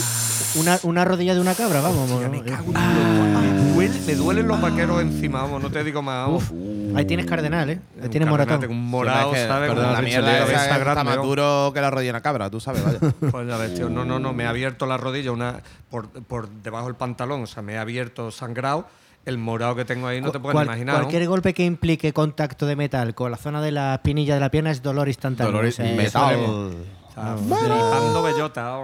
Una, 0.54 0.78
una 0.82 1.04
rodilla 1.04 1.34
de 1.34 1.40
una 1.40 1.54
cabra, 1.54 1.80
vamos. 1.80 2.10
Hostia, 2.10 2.28
me 2.28 2.42
cago 2.42 2.64
en 2.66 2.72
Dios. 2.72 3.54
me, 3.54 3.74
duele- 3.74 4.00
me 4.06 4.14
duelen 4.14 4.48
los 4.48 4.60
vaqueros 4.60 5.00
encima, 5.00 5.42
vamos, 5.42 5.62
no 5.62 5.70
te 5.70 5.82
digo 5.82 6.02
más. 6.02 6.26
vamos. 6.26 6.42
Uf, 6.50 6.96
ahí 6.96 7.04
tienes 7.04 7.26
cardenal, 7.26 7.70
¿eh? 7.70 7.80
Ahí 8.02 8.08
tienes 8.08 8.28
moratón. 8.28 8.60
tengo 8.60 8.72
un 8.74 8.80
Sí, 8.84 8.86
morado, 8.90 9.34
es 9.34 9.40
que, 9.42 9.46
¿sabes? 9.48 9.70
Como 9.70 9.82
la 9.82 10.02
mierda 10.02 10.44
esa 10.44 10.76
está 10.78 11.04
más 11.04 11.16
duro 11.16 11.70
que 11.72 11.80
la 11.80 11.90
rodilla 11.90 12.08
de 12.12 12.16
una 12.16 12.22
cabra, 12.22 12.50
tú 12.50 12.60
sabes, 12.60 12.84
vaya. 12.84 12.98
Pues 13.30 13.48
ya 13.48 13.56
ves, 13.56 13.74
tío. 13.74 13.88
No, 13.88 14.04
no, 14.04 14.18
no. 14.18 14.32
Me 14.34 14.44
ha 14.46 14.50
abierto 14.50 14.84
la 14.86 14.96
rodilla 14.98 15.32
una 15.32 15.62
por, 15.90 16.08
por 16.10 16.48
debajo 16.48 16.86
del 16.86 16.96
pantalón. 16.96 17.42
O 17.42 17.46
sea, 17.46 17.62
me 17.62 17.78
ha 17.78 17.80
abierto 17.80 18.30
sangrado. 18.30 18.86
El 19.24 19.38
morado 19.38 19.76
que 19.76 19.84
tengo 19.84 20.06
ahí 20.08 20.20
no 20.20 20.32
te 20.32 20.40
puedes 20.40 20.52
Cual- 20.54 20.66
imaginar. 20.66 20.94
¿no? 20.96 21.00
Cualquier 21.02 21.28
golpe 21.28 21.54
que 21.54 21.64
implique 21.64 22.12
contacto 22.12 22.66
de 22.66 22.74
metal 22.76 23.14
con 23.14 23.30
la 23.30 23.36
zona 23.36 23.60
de 23.62 23.70
la 23.70 23.94
espinilla 23.94 24.34
de 24.34 24.40
la 24.40 24.50
pierna 24.50 24.70
es 24.72 24.82
dolor 24.82 25.06
instantáneo. 25.08 25.52
Dolor 25.52 25.66
o 25.66 25.70
sea, 25.72 25.84
metal. 25.94 26.34
eso 26.34 26.70
es- 26.70 26.76
O 27.08 27.12
sea, 27.14 27.36
flipando 27.36 28.22
bellota. 28.22 28.80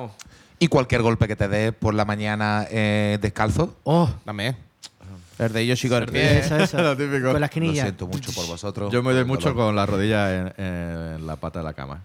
Y 0.61 0.69
cualquier 0.69 1.03
golpe 1.03 1.27
que 1.29 1.35
te 1.37 1.49
dé 1.49 1.73
por 1.73 1.95
la 1.95 2.05
mañana 2.05 2.67
eh, 2.71 3.19
descalzo. 3.21 3.77
Oh, 3.85 4.09
También. 4.25 4.57
El 5.39 5.53
de 5.53 5.67
Yoshi 5.67 5.89
con 5.89 6.03
el 6.03 6.09
pie. 6.11 6.39
eso, 6.41 6.57
eso. 6.57 6.79
Lo 6.83 6.97
típico. 6.97 7.27
Con 7.27 7.33
la 7.35 7.39
Lo 7.39 7.45
esquinilla. 7.47 7.83
siento 7.83 8.07
mucho 8.09 8.33
por 8.33 8.47
vosotros. 8.49 8.93
Yo 8.93 9.03
me 9.05 9.13
doy 9.13 9.25
mucho 9.25 9.51
dolor. 9.51 9.67
con 9.67 9.77
la 9.77 9.87
rodilla 9.87 10.37
en, 10.37 10.53
en 10.65 11.27
la 11.27 11.37
pata 11.37 11.61
de 11.61 11.65
la 11.65 11.75
cama. 11.75 12.01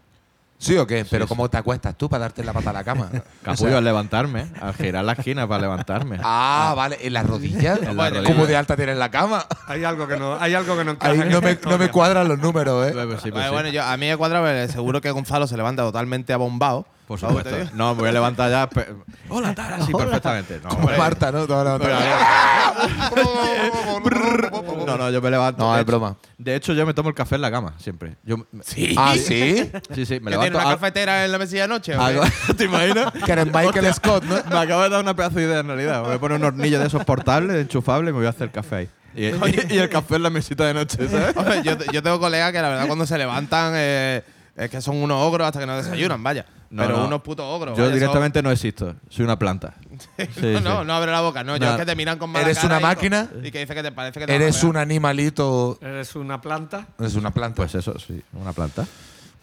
¿Sí 0.57 0.77
o 0.77 0.87
qué? 0.87 1.05
Pero 1.09 1.25
sí. 1.25 1.29
¿cómo 1.29 1.49
te 1.49 1.57
acuestas 1.57 1.97
tú 1.97 2.09
para 2.09 2.21
darte 2.21 2.43
la 2.43 2.53
pata 2.53 2.69
a 2.69 2.73
la 2.73 2.83
cama? 2.83 3.09
O 3.43 3.45
Capullo 3.45 3.69
sea, 3.69 3.77
al 3.79 3.83
levantarme, 3.83 4.47
al 4.61 4.73
girar 4.73 5.03
la 5.03 5.11
esquina 5.13 5.45
para 5.45 5.61
levantarme. 5.63 6.19
ah, 6.23 6.73
vale. 6.77 6.97
¿En 7.01 7.11
las 7.11 7.25
rodillas? 7.27 7.79
En 7.81 7.97
la 7.97 8.09
rodilla. 8.09 8.23
¿Cómo 8.23 8.45
de 8.47 8.55
alta 8.55 8.77
tienes 8.77 8.97
la 8.97 9.11
cama? 9.11 9.45
Hay 9.67 9.83
algo 9.83 10.07
que 10.07 10.15
no, 10.15 10.37
hay 10.39 10.53
algo 10.53 10.77
que 10.77 10.85
no 10.85 10.91
encaja. 10.91 11.11
Ahí 11.11 11.29
no 11.29 11.41
me, 11.41 11.57
no 11.69 11.77
me 11.77 11.89
cuadran 11.89 12.27
los 12.29 12.39
números, 12.39 12.87
¿eh? 12.87 12.91
Pues 12.93 13.21
sí, 13.21 13.31
pues 13.31 13.33
Vale, 13.33 13.47
sí. 13.47 13.53
bueno, 13.53 13.69
yo, 13.69 13.83
a 13.83 13.97
mí 13.97 14.07
me 14.07 14.15
cuadra, 14.15 14.41
pero 14.41 14.71
seguro 14.71 15.01
que 15.01 15.11
Gonzalo 15.11 15.47
se 15.47 15.57
levanta 15.57 15.83
totalmente 15.83 16.31
abombado. 16.31 16.85
Por 17.07 17.19
¿Sabes 17.19 17.35
lo 17.35 17.43
que 17.43 17.49
te 17.49 17.55
supuesto. 17.55 17.75
No, 17.77 17.93
me 17.95 17.99
voy 18.01 18.09
a 18.09 18.11
levantar 18.13 18.49
ya. 18.49 18.69
pe- 18.69 18.87
Hola, 19.29 19.53
Tara. 19.53 19.81
Sí, 19.85 19.91
perfectamente. 19.91 20.61
No, 20.63 20.69
hombre. 20.69 20.97
Marta, 20.97 21.31
¿no? 21.31 21.45
Te 21.45 21.53
vas 21.53 21.61
a 21.67 21.77
levantar. 21.77 23.13
no, 24.85 24.97
no, 24.97 25.09
yo 25.09 25.21
me 25.21 25.29
levanto. 25.29 25.61
No, 25.63 25.71
De 25.73 25.77
es 25.79 25.81
hecho- 25.83 25.91
broma. 25.91 26.17
De 26.37 26.55
hecho, 26.55 26.73
yo 26.73 26.85
me 26.85 26.93
tomo 26.93 27.09
el 27.09 27.15
café 27.15 27.35
en 27.35 27.41
la 27.41 27.51
cama, 27.51 27.73
siempre. 27.77 28.15
Yo, 28.23 28.37
Sí. 28.63 28.95
¿Ah, 28.97 29.13
sí? 29.15 29.69
sí, 29.93 30.05
sí, 30.05 30.19
me 30.19 30.31
¿Que 30.31 30.37
tiene 30.37 30.49
levanto. 30.49 30.57
una 30.57 30.61
hago- 30.69 30.71
cafetera 30.79 31.25
en 31.25 31.31
la 31.31 31.37
mesilla 31.37 31.63
de 31.63 31.67
noche? 31.67 31.95
o 31.95 31.99
qué? 31.99 32.03
hago- 32.05 32.23
¿Te 32.57 32.63
imaginas? 32.65 33.11
Que 33.25 33.31
eres 33.31 33.45
Michael 33.45 33.93
Scott, 33.93 34.23
¿no? 34.23 34.35
Me 34.49 34.59
acabo 34.59 34.81
de 34.83 34.89
dar 34.89 35.01
una 35.01 35.15
pedazo 35.15 35.35
de 35.37 35.43
idea 35.43 35.59
en 35.59 35.67
realidad. 35.67 36.01
Me 36.01 36.07
voy 36.07 36.15
a 36.15 36.19
poner 36.19 36.37
un 36.39 36.45
hornillo 36.45 36.79
de 36.79 36.87
esos 36.87 37.03
portables, 37.05 37.55
enchufables, 37.57 38.09
y 38.09 38.13
me 38.13 38.19
voy 38.19 38.27
a 38.27 38.29
hacer 38.29 38.51
café 38.51 38.75
ahí. 38.75 38.89
Y, 39.15 39.25
y- 39.27 39.67
y 39.75 39.77
el 39.77 39.89
café 39.89 40.15
en 40.15 40.23
la 40.23 40.29
mesita 40.29 40.65
de 40.65 40.73
noche, 40.73 41.07
¿sabes? 41.07 41.35
Hombre, 41.37 41.61
yo, 41.63 41.77
yo 41.91 42.01
tengo 42.01 42.19
colegas 42.19 42.51
que 42.51 42.61
la 42.61 42.69
verdad 42.69 42.87
cuando 42.87 43.05
se 43.05 43.17
levantan 43.17 43.73
eh, 43.75 44.23
es 44.55 44.69
que 44.69 44.81
son 44.81 44.97
unos 44.97 45.21
ogros 45.21 45.45
hasta 45.47 45.59
que 45.59 45.65
no 45.67 45.77
desayunan, 45.77 46.21
vaya. 46.23 46.45
No, 46.73 46.81
Pero 46.83 46.97
no. 46.97 47.05
unos 47.07 47.21
putos 47.21 47.45
ogros. 47.45 47.77
Yo 47.77 47.83
vaya, 47.83 47.93
directamente 47.95 48.41
no 48.41 48.49
existo. 48.51 48.95
Soy 49.09 49.23
una 49.25 49.37
planta. 49.37 49.75
Sí, 50.17 50.41
no, 50.53 50.57
sí. 50.57 50.63
no, 50.63 50.83
no 50.83 50.93
abre 50.93 51.11
la 51.11 51.21
boca, 51.21 51.43
no. 51.43 51.55
Yo 51.57 51.69
es 51.69 51.77
que 51.77 51.85
te 51.85 51.95
miran 51.95 52.17
con 52.17 52.31
mala 52.31 52.45
¿Eres 52.45 52.57
cara 52.57 52.67
una 52.67 52.77
y 52.77 52.81
con- 52.81 52.89
máquina? 52.89 53.29
Y 53.43 53.51
que 53.51 53.59
dice 53.59 53.75
que 53.75 53.83
te 53.83 53.91
parece 53.91 54.19
que 54.19 54.25
te 54.25 54.33
Eres 54.35 54.63
un 54.63 54.75
animalito. 54.75 55.77
Eres 55.81 56.15
una 56.15 56.41
planta. 56.41 56.87
Eres 56.99 57.13
una 57.15 57.29
planta. 57.31 57.55
Pues 57.57 57.75
eso, 57.75 57.97
sí, 57.99 58.21
una 58.33 58.53
planta. 58.53 58.85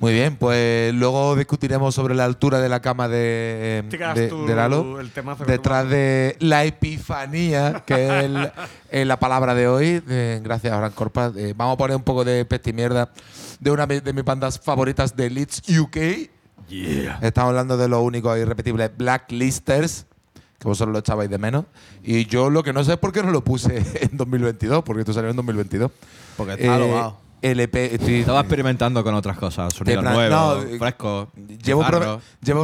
Muy 0.00 0.12
bien, 0.14 0.36
pues 0.36 0.92
luego 0.94 1.36
discutiremos 1.36 1.94
sobre 1.94 2.14
la 2.14 2.24
altura 2.24 2.58
de 2.58 2.68
la 2.70 2.80
cama 2.80 3.06
de, 3.06 3.84
Tiras 3.90 4.14
de, 4.16 4.28
tú 4.28 4.46
de 4.46 4.54
Lalo. 4.56 4.98
el 4.98 5.12
Detrás 5.46 5.88
de 5.90 6.36
la 6.40 6.64
epifanía, 6.64 7.84
que 7.86 8.06
es, 8.06 8.24
el- 8.24 8.50
es 8.90 9.06
la 9.06 9.18
palabra 9.20 9.54
de 9.54 9.68
hoy. 9.68 10.02
eh, 10.08 10.40
gracias, 10.42 10.72
Abraham 10.72 10.92
Corpa. 10.94 11.32
Eh, 11.36 11.52
vamos 11.56 11.74
a 11.74 11.76
poner 11.76 11.96
un 11.96 12.02
poco 12.02 12.24
de 12.24 12.44
pestimierda 12.44 13.10
de 13.60 13.70
una 13.70 13.86
de 13.86 14.12
mis 14.12 14.24
bandas 14.24 14.58
favoritas 14.58 15.14
de 15.14 15.30
Leeds 15.30 15.62
UK. 15.78 15.96
Estamos 17.22 17.50
hablando 17.50 17.76
de 17.76 17.88
los 17.88 18.00
únicos 18.02 18.36
e 18.36 18.40
irrepetibles 18.40 18.90
Blacklisters, 18.96 20.06
que 20.58 20.68
vosotros 20.68 20.92
lo 20.92 20.98
echabais 21.00 21.30
de 21.30 21.38
menos. 21.38 21.64
Y 22.02 22.26
yo 22.26 22.50
lo 22.50 22.62
que 22.62 22.72
no 22.72 22.84
sé 22.84 22.92
es 22.92 22.98
por 22.98 23.12
qué 23.12 23.22
no 23.22 23.30
lo 23.30 23.42
puse 23.44 23.78
en 24.02 24.16
2022, 24.16 24.82
porque 24.84 25.00
esto 25.00 25.12
salió 25.12 25.30
en 25.30 25.36
2022. 25.36 25.90
Porque 26.36 26.52
está 26.54 26.78
lobado. 26.78 27.16
LP, 27.42 27.94
estoy- 27.94 28.20
Estaba 28.20 28.40
experimentando 28.40 29.02
con 29.02 29.14
otras 29.14 29.38
cosas, 29.38 29.72
sonidos 29.72 30.02
plan- 30.02 30.12
nuevos, 30.14 30.58
no, 30.58 30.62
eh, 30.74 30.78
frescos. 30.78 31.28
Llevo, 31.64 31.82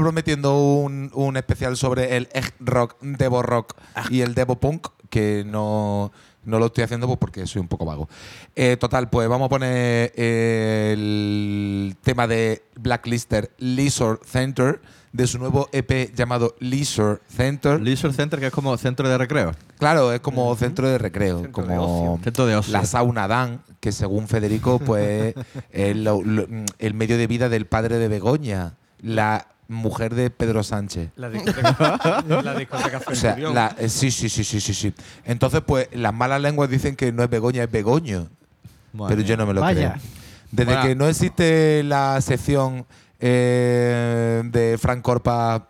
prometiendo 0.01 0.59
un, 0.59 1.11
un 1.15 1.37
especial 1.39 1.79
sobre 1.79 2.17
el 2.19 2.29
egg 2.35 2.53
rock, 2.61 2.97
devo 3.01 3.43
rock 3.43 3.73
y 4.11 4.21
el 4.21 4.35
devo 4.35 4.57
punk, 4.57 4.89
que 5.09 5.45
no, 5.47 6.13
no 6.47 6.59
lo 6.59 6.67
estoy 6.67 6.85
haciendo 6.85 7.07
pues 7.07 7.19
porque 7.19 7.47
soy 7.47 7.61
un 7.61 7.69
poco 7.69 7.85
vago. 7.85 8.09
Eh, 8.55 8.77
total, 8.79 9.11
pues 9.11 9.29
vamos 9.29 9.47
a 9.47 9.49
poner 9.51 10.13
eh, 10.17 10.93
el 10.93 11.97
tema 12.03 12.27
de 12.27 12.63
Blacklister 12.77 13.51
Leisure 13.59 14.19
Center, 14.25 14.81
de 15.13 15.27
su 15.27 15.39
nuevo 15.39 15.69
EP 15.73 16.15
llamado 16.15 16.55
Leisure 16.61 17.21
Center. 17.29 17.81
Leisure 17.81 18.13
Center, 18.13 18.39
que 18.39 18.47
es 18.47 18.53
como 18.53 18.77
centro 18.77 19.09
de 19.09 19.19
recreo. 19.19 19.53
Claro, 19.79 20.13
es 20.13 20.21
como 20.21 20.55
centro 20.57 20.89
de 20.89 20.99
recreo, 20.99 21.41
Centro 21.43 21.63
de 21.63 21.69
como 21.69 22.11
ocio. 22.11 22.25
Centro 22.25 22.47
de 22.47 22.57
ocio. 22.57 22.73
la 22.73 22.85
sauna 22.85 23.27
Dan, 23.27 23.63
que 23.81 23.93
según 23.93 24.29
Federico, 24.29 24.79
pues 24.79 25.35
es 25.71 25.97
el 26.79 26.95
medio 26.95 27.19
de 27.19 27.27
vida 27.27 27.49
del 27.49 27.67
padre 27.67 27.99
de 27.99 28.09
Begoña, 28.09 28.75
la 29.01 29.49
mujer 29.69 30.15
de 30.15 30.31
Pedro 30.31 30.63
Sánchez. 30.63 31.11
La 31.17 31.29
discoteca, 31.29 32.25
la 32.43 32.55
discoteca 32.55 33.01
O 33.07 33.15
sea, 33.15 33.37
la- 33.37 33.75
eh, 33.79 33.89
sí, 33.89 34.11
sí, 34.11 34.29
sí, 34.29 34.45
sí, 34.45 34.61
sí, 34.61 34.75
sí. 34.75 34.95
Entonces, 35.25 35.61
pues 35.67 35.89
las 35.93 36.15
malas 36.15 36.41
lenguas 36.41 36.71
dicen 36.71 36.95
que 36.97 37.13
no 37.13 37.23
es 37.25 37.31
Begoña, 37.31 37.65
es 37.65 37.71
Begoño. 37.71 38.29
Madre 38.93 39.17
pero 39.17 39.27
yo 39.29 39.37
no 39.37 39.47
me 39.47 39.55
lo 39.55 39.61
Vaya. 39.61 39.93
creo. 39.95 40.03
Desde 40.53 40.73
Bueno. 40.73 40.89
que 40.89 40.95
no 40.95 41.07
existe 41.09 41.83
la 41.83 42.21
sección 42.21 42.87
eh, 43.21 44.43
de 44.45 44.79
Frank 44.81 45.03
Corpa 45.03 45.69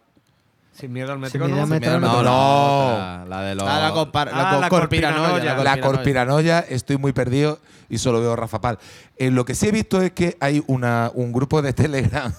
Sin 0.73 0.93
miedo 0.93 1.13
al 1.13 1.31
Sin 1.31 1.41
médico. 1.41 1.67
miedo 1.79 2.01
¿no? 2.01 2.23
No, 2.23 2.23
No. 2.23 3.25
la 3.27 3.41
de 3.41 3.55
los. 3.55 3.65
Ah, 3.67 3.67
la, 3.81 3.87
Ah, 3.89 4.25
la 4.53 4.59
la 4.61 4.69
co- 4.69 4.77
corpiranoia. 4.79 5.55
la 5.65 5.81
corpiranoia, 5.81 6.59
estoy 6.61 6.99
muy 6.99 7.13
perdido 7.13 7.59
y 7.89 7.97
solo 7.99 8.21
veo 8.21 8.37
Rafa 8.37 8.61
Pal. 8.61 8.79
Eh, 9.19 9.31
lo 9.31 9.47
que 9.47 9.55
sí 9.55 9.67
he 9.67 9.73
visto 9.73 10.03
es 10.03 10.13
que 10.13 10.37
hay 10.41 10.63
una, 10.67 11.11
un 11.15 11.33
grupo 11.33 11.63
de 11.63 11.73
Telegram 11.73 12.31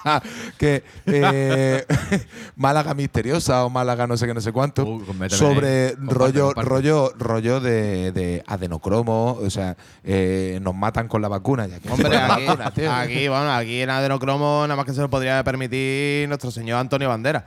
que 0.58 0.82
eh, 1.06 1.84
Málaga 2.56 2.94
misteriosa 2.94 3.64
o 3.64 3.70
Málaga 3.70 4.06
no 4.06 4.16
sé 4.16 4.26
qué 4.26 4.32
no 4.34 4.40
sé 4.40 4.50
cuánto 4.52 4.82
Uh, 4.84 5.04
sobre 5.28 5.94
rollo 5.98 6.52
rollo 6.54 7.12
rollo 7.18 7.60
de, 7.60 8.12
de 8.12 8.42
adenocromo, 8.46 9.38
o 9.42 9.50
sea, 9.50 9.76
eh, 10.04 10.58
nos 10.62 10.74
matan 10.74 11.06
con 11.08 11.20
la 11.22 11.28
vacuna. 11.28 11.66
Ya 11.66 11.78
que 11.80 11.90
Hombre, 11.90 12.16
aquí, 12.16 12.46
vacuna, 12.46 12.72
aquí, 13.00 13.28
bueno, 13.28 13.52
aquí 13.52 13.80
en 13.82 13.90
adenocromo 13.90 14.62
nada 14.66 14.76
más 14.76 14.86
que 14.86 14.92
se 14.92 15.00
lo 15.02 15.10
podría 15.10 15.44
permitir 15.44 16.28
nuestro 16.28 16.50
señor 16.50 16.78
Antonio 16.78 17.08
Bandera. 17.08 17.44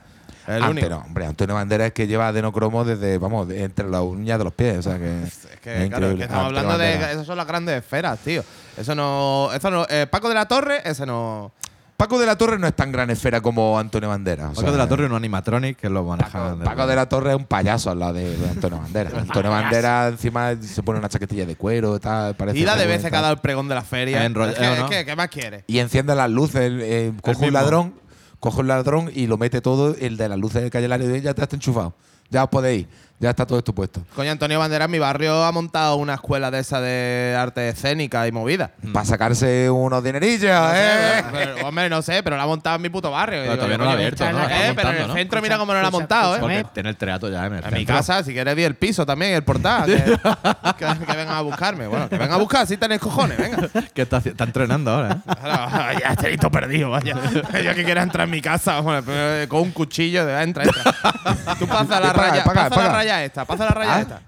El 0.48 0.62
Ah, 0.62 0.70
único. 0.70 0.86
pero, 0.86 0.98
hombre, 1.00 1.26
Antonio 1.26 1.56
Bandera 1.56 1.88
es 1.88 1.94
que 1.94 2.06
lleva 2.06 2.28
adenocromo 2.28 2.86
desde, 2.86 3.18
vamos, 3.18 3.50
entre 3.50 3.90
las 3.90 4.02
uñas 4.02 4.38
de 4.38 4.44
los 4.44 4.54
pies. 4.54 4.78
O 4.78 4.82
sea 4.84 5.00
que. 5.00 5.24
Es 5.24 5.48
que, 5.62 5.84
es 5.86 5.90
claro, 5.90 6.12
es 6.12 6.18
que 6.18 6.24
estamos 6.24 6.46
Antonio 6.50 6.70
hablando 6.72 6.78
de. 6.78 7.12
Esas 7.14 7.26
son 7.26 7.38
las 7.38 7.48
grandes 7.48 7.78
esferas, 7.80 8.20
tío. 8.20 8.44
Eso 8.78 8.96
no. 8.96 9.50
Eso 9.54 9.70
no 9.72 9.86
eh, 9.90 10.08
Paco 10.10 10.30
de 10.30 10.36
la 10.36 10.46
Torre, 10.48 10.82
ese 10.84 11.06
no. 11.06 11.52
Paco 11.98 12.20
de 12.20 12.26
la 12.26 12.38
Torre 12.38 12.60
no 12.60 12.68
es 12.68 12.76
tan 12.76 12.92
gran 12.92 13.10
esfera 13.10 13.40
como 13.40 13.80
Antonio 13.80 14.10
Banderas. 14.10 14.48
o 14.48 14.50
Paco 14.50 14.62
sea, 14.64 14.72
de 14.74 14.78
la 14.78 14.88
Torre, 14.90 15.06
un 15.06 15.14
animatronic 15.14 15.78
que 15.78 15.90
lo 15.90 16.04
manejan. 16.04 16.60
Paco 16.60 16.86
de 16.88 16.96
la 16.96 17.08
Torre 17.08 17.30
es 17.30 17.38
un 17.38 17.46
payaso 17.46 17.90
al 17.90 18.00
lado 18.00 18.14
de, 18.16 18.36
de 18.36 18.50
Antonio 18.50 18.80
Banderas. 18.80 19.14
Antonio 19.18 19.50
Banderas 19.50 20.12
encima 20.12 20.56
se 20.62 20.84
pone 20.84 21.00
una 21.00 21.08
chaquetilla 21.08 21.46
de 21.46 21.56
cuero, 21.56 21.98
tal, 21.98 22.36
parece 22.36 22.58
Y 22.60 22.66
la 22.66 22.76
de 22.76 22.86
veces 22.86 23.10
que 23.10 23.16
ha 23.16 23.22
dado 23.22 23.34
el 23.34 23.40
pregón 23.40 23.70
de 23.70 23.76
la 23.76 23.82
feria. 23.82 24.26
Es 24.26 24.34
que- 24.34 24.40
¿o 24.40 24.46
es 24.46 24.80
no? 24.80 24.90
que, 24.90 25.06
¿Qué 25.06 25.16
más 25.16 25.30
quieres? 25.30 25.64
Y 25.68 25.80
enciende 25.80 26.14
las 26.16 26.30
luces, 26.30 26.70
eh, 26.82 27.14
coge 27.22 27.48
un 27.48 27.54
ladrón, 27.54 27.94
coge 28.42 28.60
un 28.60 28.68
ladrón 28.68 29.10
y 29.16 29.28
lo 29.28 29.38
mete 29.38 29.62
todo, 29.62 29.96
el 29.98 30.18
de 30.18 30.28
las 30.28 30.38
luces 30.38 30.64
de 30.64 30.70
calle 30.70 30.90
Lario, 30.90 31.16
ya 31.16 31.32
está 31.32 31.48
enchufado. 31.56 31.96
Ya 32.30 32.44
os 32.44 32.50
podéis 32.50 32.82
ir, 32.82 32.88
ya 33.20 33.30
está 33.30 33.46
todo 33.46 33.58
esto 33.58 33.74
puesto. 33.74 34.02
Coño, 34.16 34.32
Antonio 34.32 34.60
Banderas, 34.60 34.90
mi 34.90 35.00
barrio 35.00 35.44
ha 35.46 35.52
montado 35.52 35.96
una 35.96 36.16
escuela 36.16 36.52
de 36.52 36.60
esa 36.60 36.82
de 36.82 37.36
arte 37.40 37.70
escénica 37.70 38.28
y 38.28 38.32
movida. 38.32 38.72
Para 38.94 39.06
sacarse 39.06 39.70
unos 39.70 40.04
dinerillos, 40.04 40.52
¿eh? 40.74 41.24
Pero, 41.32 41.68
hombre, 41.68 41.90
no 41.90 42.02
sé, 42.02 42.22
pero 42.24 42.36
la 42.38 42.44
ha 42.44 42.48
montado 42.48 42.76
en 42.76 42.82
mi 42.82 42.90
puto 42.90 43.10
barrio. 43.12 43.40
Pero 43.42 43.44
Digo, 43.54 43.56
todavía 43.56 43.78
no 43.78 43.84
lo 43.86 43.90
ha 43.90 43.94
abierto, 43.94 44.30
¿no? 44.32 44.40
¿eh? 44.50 44.68
La 44.68 44.74
pero 44.76 44.90
en 44.90 44.96
el 44.98 45.08
¿no? 45.08 45.14
centro 45.14 45.42
mira 45.42 45.58
cómo 45.58 45.74
no 45.74 45.80
la 45.80 45.86
ha 45.86 45.90
Escucha, 45.90 46.00
montado, 46.02 46.50
¿eh? 46.50 46.66
Tiene 46.74 46.90
el 46.90 46.98
teatro 46.98 47.30
ya 47.30 47.46
en 47.46 47.54
el 47.54 47.64
En 47.64 47.72
mi 47.72 47.78
centro. 47.80 47.96
casa, 47.96 48.24
si 48.24 48.34
quieres, 48.34 48.56
di 48.56 48.64
el 48.64 48.76
piso 48.76 49.06
también, 49.06 49.34
el 49.34 49.44
portal. 49.44 49.86
Que, 49.86 49.96
que- 50.78 51.06
que 51.06 51.16
vengan 51.16 51.36
a 51.36 51.42
buscarme. 51.42 51.88
Bueno, 51.88 52.10
que 52.10 52.18
vengan 52.18 52.34
a 52.36 52.38
buscar, 52.38 52.68
si 52.68 52.76
tenéis 52.78 53.00
cojones, 53.02 53.38
venga. 53.38 53.58
Que 53.94 54.02
está, 54.02 54.18
está 54.18 54.44
entrenando 54.44 54.92
ahora, 54.92 55.14
¿eh? 55.26 55.98
Ya 56.02 56.10
estoy 56.12 56.38
perdido, 56.50 56.90
vaya. 56.92 57.16
Yo 57.64 57.74
que 57.74 57.84
quiera 57.86 58.04
entrar 58.04 58.26
en 58.26 58.32
mi 58.32 58.42
casa, 58.42 58.82
bueno, 58.82 59.04
eh, 59.08 59.46
con 59.50 59.62
un 59.62 59.72
cuchillo, 59.72 60.26
de, 60.26 60.42
entra, 60.44 60.64
entra. 60.64 61.56
Tú 61.60 61.66
pasa 61.68 62.00
la 62.00 62.14
Paga, 62.14 62.30
raya, 62.30 62.44
paga, 62.44 62.64
pasa 62.64 62.70
paga. 62.76 62.88
la 62.88 62.94
raya 62.94 63.05
esta, 63.10 63.46
pasa 63.46 63.66
la 63.66 63.72
raya 63.72 63.96
Ah, 63.96 64.02
esta. 64.02 64.22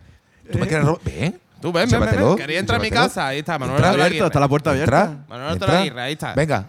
¿Tú 0.52 0.58
me 0.60 0.68
quieres 0.68 0.86
robar? 0.86 1.02
Ven. 1.04 1.40
Tú 1.62 1.72
ven, 1.72 1.90
ven, 1.90 1.90
ven, 1.90 2.00
Llévatelo, 2.00 2.28
ven. 2.30 2.38
Quería 2.38 2.60
entrar 2.60 2.80
a 2.80 2.82
mi 2.84 2.90
llévatelo. 2.90 3.08
casa, 3.10 3.28
ahí 3.28 3.40
está, 3.40 3.58
Manuel 3.60 3.84
Entra, 3.84 4.06
abierto, 4.06 4.26
está 4.28 4.40
la 4.40 4.48
puerta 4.48 4.70
abierta. 4.72 5.04
Entra, 5.04 5.26
Manuel 5.28 5.54
entra. 5.54 5.68
Torre 5.68 5.80
Aguirre, 5.80 6.02
ahí 6.02 6.14
está. 6.14 6.34
Venga. 6.34 6.68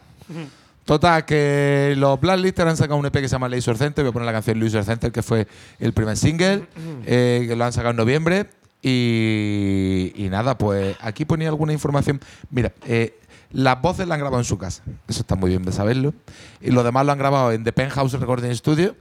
Total, 0.85 1.25
que 1.27 1.95
los 1.99 2.19
Blacklisters 2.19 2.71
han 2.71 2.77
sacado 2.79 2.99
un 2.99 3.05
EP 3.05 3.13
que 3.13 3.29
se 3.29 3.33
llama 3.33 3.49
Laser 3.51 3.77
Center. 3.77 4.03
Voy 4.05 4.11
a 4.11 4.13
poner 4.13 4.25
la 4.27 4.33
canción 4.33 4.59
Laser 4.59 4.85
Center, 4.85 5.13
que 5.13 5.23
fue 5.23 5.47
el 5.79 5.93
primer 5.93 6.17
single, 6.17 6.67
eh, 7.05 7.45
que 7.47 7.55
lo 7.55 7.65
han 7.65 7.73
sacado 7.75 7.91
en 7.91 7.97
noviembre. 7.99 8.47
Y, 8.81 10.13
y 10.17 10.29
nada, 10.31 10.57
pues 10.57 10.97
aquí 11.01 11.25
ponía 11.27 11.49
alguna 11.49 11.73
información. 11.75 12.21
Mira, 12.51 12.73
eh, 12.87 13.19
las 13.53 13.81
voces 13.83 14.07
las 14.07 14.15
han 14.15 14.21
grabado 14.21 14.41
en 14.41 14.45
su 14.47 14.57
casa. 14.57 14.83
Eso 15.07 15.21
está 15.21 15.35
muy 15.37 15.51
bien 15.51 15.63
de 15.63 15.73
saberlo. 15.73 16.15
Y 16.63 16.71
los 16.71 16.85
demás 16.85 17.05
lo 17.05 17.13
han 17.13 17.19
grabado 17.19 17.53
en 17.53 17.65
The 17.65 17.73
Penthouse 17.73 18.13
Recording 18.15 18.55
Studio. 18.55 18.97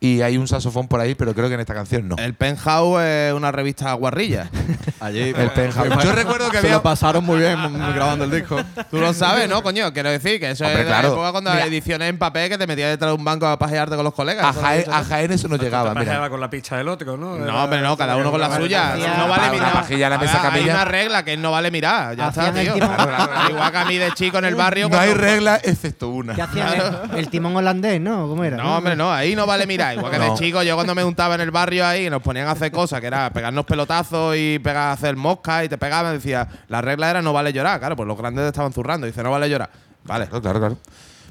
Y 0.00 0.22
hay 0.22 0.36
un 0.38 0.46
saxofón 0.46 0.86
por 0.86 1.00
ahí, 1.00 1.16
pero 1.16 1.34
creo 1.34 1.48
que 1.48 1.54
en 1.54 1.60
esta 1.60 1.74
canción 1.74 2.06
no. 2.06 2.14
El 2.18 2.32
Penthouse 2.34 3.02
es 3.02 3.32
una 3.32 3.50
revista 3.50 3.92
guarrilla. 3.94 4.48
Allí. 5.00 5.34
El 5.36 5.50
Penthouse. 5.50 6.04
Yo 6.04 6.12
recuerdo 6.12 6.46
que 6.50 6.58
Se 6.58 6.66
había. 6.68 6.72
lo 6.76 6.82
pasaron 6.84 7.24
muy 7.24 7.40
bien 7.40 7.58
grabando 7.94 8.24
el 8.24 8.30
disco. 8.30 8.58
Tú 8.92 8.98
lo 8.98 9.12
sabes, 9.12 9.48
¿no, 9.48 9.60
coño? 9.60 9.92
Quiero 9.92 10.10
decir 10.10 10.38
que 10.38 10.50
eso 10.50 10.64
Hombre, 10.64 10.82
es 10.82 10.86
la 10.88 10.98
claro. 11.00 11.14
época 11.14 11.32
cuando 11.32 11.50
Mira. 11.50 11.64
las 11.64 11.68
ediciones 11.72 12.08
en 12.10 12.16
papel 12.16 12.48
que 12.48 12.56
te 12.58 12.68
metías 12.68 12.90
detrás 12.90 13.10
de 13.10 13.16
un 13.16 13.24
banco 13.24 13.46
a 13.48 13.58
pajearte 13.58 13.96
con 13.96 14.04
los 14.04 14.14
colegas. 14.14 14.44
A 14.56 14.60
Jaén, 14.60 14.84
a. 14.92 15.02
Jaén 15.02 15.32
eso 15.32 15.48
no 15.48 15.56
llegaba, 15.56 15.90
mira. 15.90 16.04
Pajeaba 16.04 16.30
con 16.30 16.40
la 16.40 16.48
picha 16.50 16.76
del 16.76 16.86
otro, 16.88 17.16
¿no? 17.16 17.36
No, 17.36 17.64
hombre, 17.64 17.80
no, 17.80 17.96
cada 17.96 18.16
uno 18.16 18.30
con 18.30 18.40
la 18.40 18.56
suya. 18.56 18.94
No 19.18 19.26
vale 19.26 19.50
mirar. 19.50 19.72
pajilla 19.72 20.06
en 20.06 20.10
la 20.10 20.16
A 20.16 20.20
mesa 20.20 20.42
ver, 20.50 20.62
Hay 20.62 20.70
una 20.70 20.84
regla 20.84 21.24
que 21.24 21.36
no 21.36 21.50
vale 21.50 21.72
mirar. 21.72 22.14
Ya 22.16 22.28
está, 22.28 22.52
tío. 22.52 22.74
timón. 22.74 22.94
Claro, 22.94 23.06
claro. 23.32 23.50
Igual 23.50 23.72
que 23.72 23.78
a 23.78 23.84
mí 23.84 23.96
de 23.96 24.12
chico 24.12 24.38
en 24.38 24.44
el 24.44 24.54
barrio. 24.54 24.88
No 24.88 24.96
hay 24.96 25.12
regla 25.12 25.56
excepto 25.56 26.10
una. 26.10 26.36
¿Qué 26.36 26.42
hacían? 26.42 26.68
El, 27.14 27.18
el 27.18 27.28
timón 27.30 27.56
holandés, 27.56 28.00
¿no? 28.00 28.28
¿Cómo 28.28 28.44
era? 28.44 28.58
No, 28.58 28.76
hombre, 28.76 28.94
no, 28.94 29.12
ahí 29.12 29.34
no 29.34 29.44
vale 29.44 29.66
mirar. 29.66 29.87
Igual 29.94 30.12
que 30.12 30.18
No. 30.18 30.32
de 30.32 30.38
chico, 30.38 30.62
yo 30.62 30.74
cuando 30.74 30.94
me 30.94 31.02
juntaba 31.02 31.34
en 31.34 31.40
el 31.40 31.50
barrio 31.50 31.86
ahí, 31.86 32.06
y 32.06 32.10
nos 32.10 32.22
ponían 32.22 32.48
a 32.48 32.52
hacer 32.52 32.70
cosas, 32.72 33.00
que 33.00 33.06
era 33.06 33.30
pegarnos 33.32 33.64
pelotazos 33.64 34.36
y 34.36 34.58
pegar, 34.58 34.92
hacer 34.92 35.16
moscas 35.16 35.64
y 35.64 35.68
te 35.68 35.78
pegaban, 35.78 36.14
decía, 36.14 36.48
la 36.68 36.80
regla 36.80 37.10
era 37.10 37.22
no 37.22 37.32
vale 37.32 37.52
llorar. 37.52 37.78
Claro, 37.78 37.96
pues 37.96 38.06
los 38.06 38.16
grandes 38.18 38.44
estaban 38.46 38.72
zurrando. 38.72 39.06
Dice, 39.06 39.22
no 39.22 39.30
vale 39.30 39.48
llorar. 39.48 39.70
Vale. 40.04 40.26
Claro, 40.26 40.42
claro, 40.42 40.58
claro. 40.58 40.78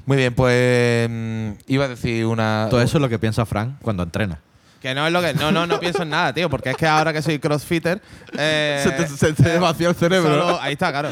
Muy 0.06 0.16
bien, 0.16 0.34
pues 0.34 1.08
mm, 1.10 1.50
iba 1.66 1.84
a 1.84 1.88
decir 1.88 2.24
una. 2.26 2.68
Todo 2.70 2.80
eso 2.80 2.98
es 2.98 3.02
lo 3.02 3.08
que 3.08 3.18
piensa 3.18 3.44
Frank 3.44 3.74
cuando 3.82 4.02
entrena. 4.02 4.38
Que 4.80 4.94
no 4.94 5.06
es 5.06 5.12
lo 5.12 5.20
que. 5.20 5.34
No, 5.34 5.50
no, 5.50 5.66
no 5.66 5.80
pienso 5.80 6.02
en 6.04 6.10
nada, 6.10 6.32
tío. 6.32 6.48
Porque 6.48 6.70
es 6.70 6.76
que 6.76 6.86
ahora 6.86 7.12
que 7.12 7.20
soy 7.20 7.38
crossfitter. 7.40 8.00
eh, 8.38 8.80
Se 8.84 8.90
te- 8.92 9.08
se 9.08 9.32
te 9.32 9.58
vació 9.58 9.88
el 9.90 9.96
cerebro. 9.96 10.30
solo- 10.30 10.60
ahí 10.60 10.74
está, 10.74 10.90
claro. 10.92 11.10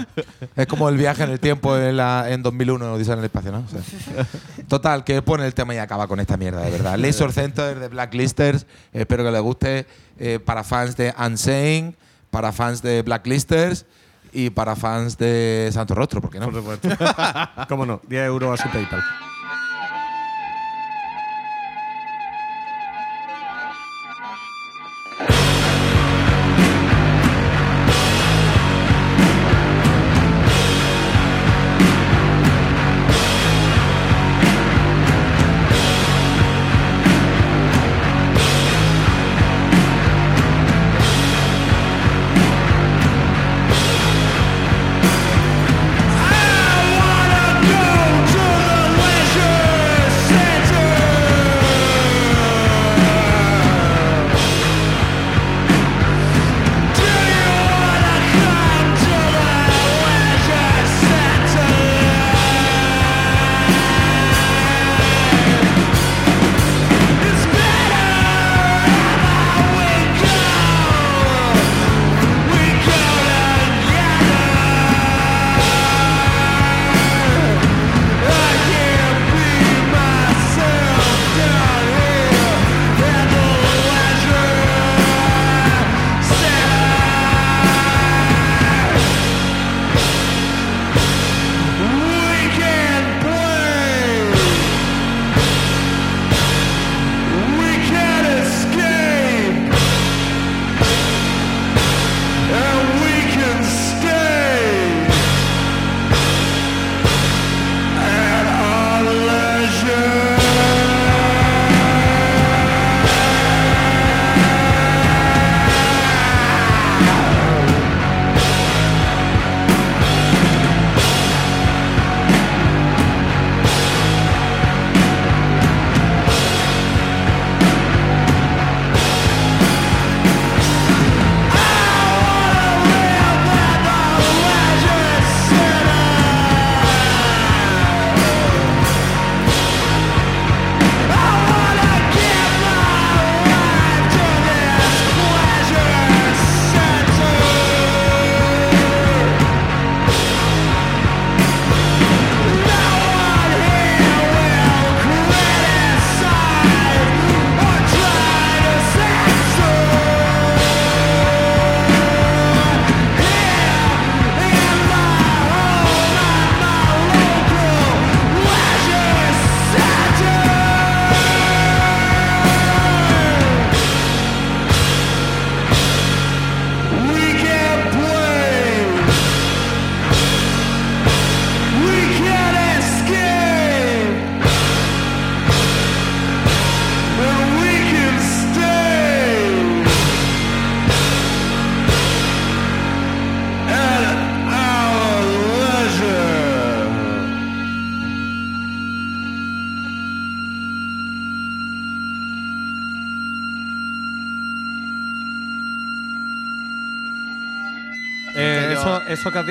Es 0.54 0.66
como 0.68 0.88
el 0.88 0.96
viaje 0.96 1.24
en 1.24 1.30
el 1.30 1.40
tiempo 1.40 1.76
en, 1.76 1.96
la, 1.96 2.26
en 2.30 2.42
2001, 2.44 2.92
Odisea 2.94 3.14
en 3.14 3.18
el 3.20 3.24
espacio, 3.24 3.50
¿no? 3.50 3.64
O 3.66 3.68
sea, 3.68 3.80
total, 4.68 5.02
que 5.02 5.20
pone 5.20 5.44
el 5.46 5.52
tema 5.54 5.74
y 5.74 5.78
acaba 5.78 6.06
con 6.06 6.20
esta 6.20 6.36
mierda, 6.36 6.62
de 6.62 6.70
verdad. 6.70 6.96
Laser 6.96 7.32
Center 7.32 7.78
de 7.80 7.88
Blacklisters, 7.88 8.66
espero 8.92 9.24
que 9.24 9.30
les 9.32 9.40
guste. 9.42 9.86
eh, 10.18 10.38
para 10.38 10.62
fans 10.64 10.96
de 10.96 11.12
Unsane, 11.18 11.94
para 12.30 12.52
fans 12.52 12.82
de 12.82 13.02
Blacklisters 13.02 13.84
y 14.32 14.50
para 14.50 14.76
fans 14.76 15.18
de 15.18 15.70
Santo 15.72 15.94
Rostro, 15.94 16.20
¿por 16.20 16.30
qué 16.30 16.38
no? 16.38 16.46
Por 16.50 16.54
supuesto. 16.54 16.88
¿Cómo 17.68 17.84
no? 17.84 18.00
10 18.08 18.26
euros 18.26 18.60
a 18.60 18.62
su 18.62 18.70
PayPal. 18.70 19.02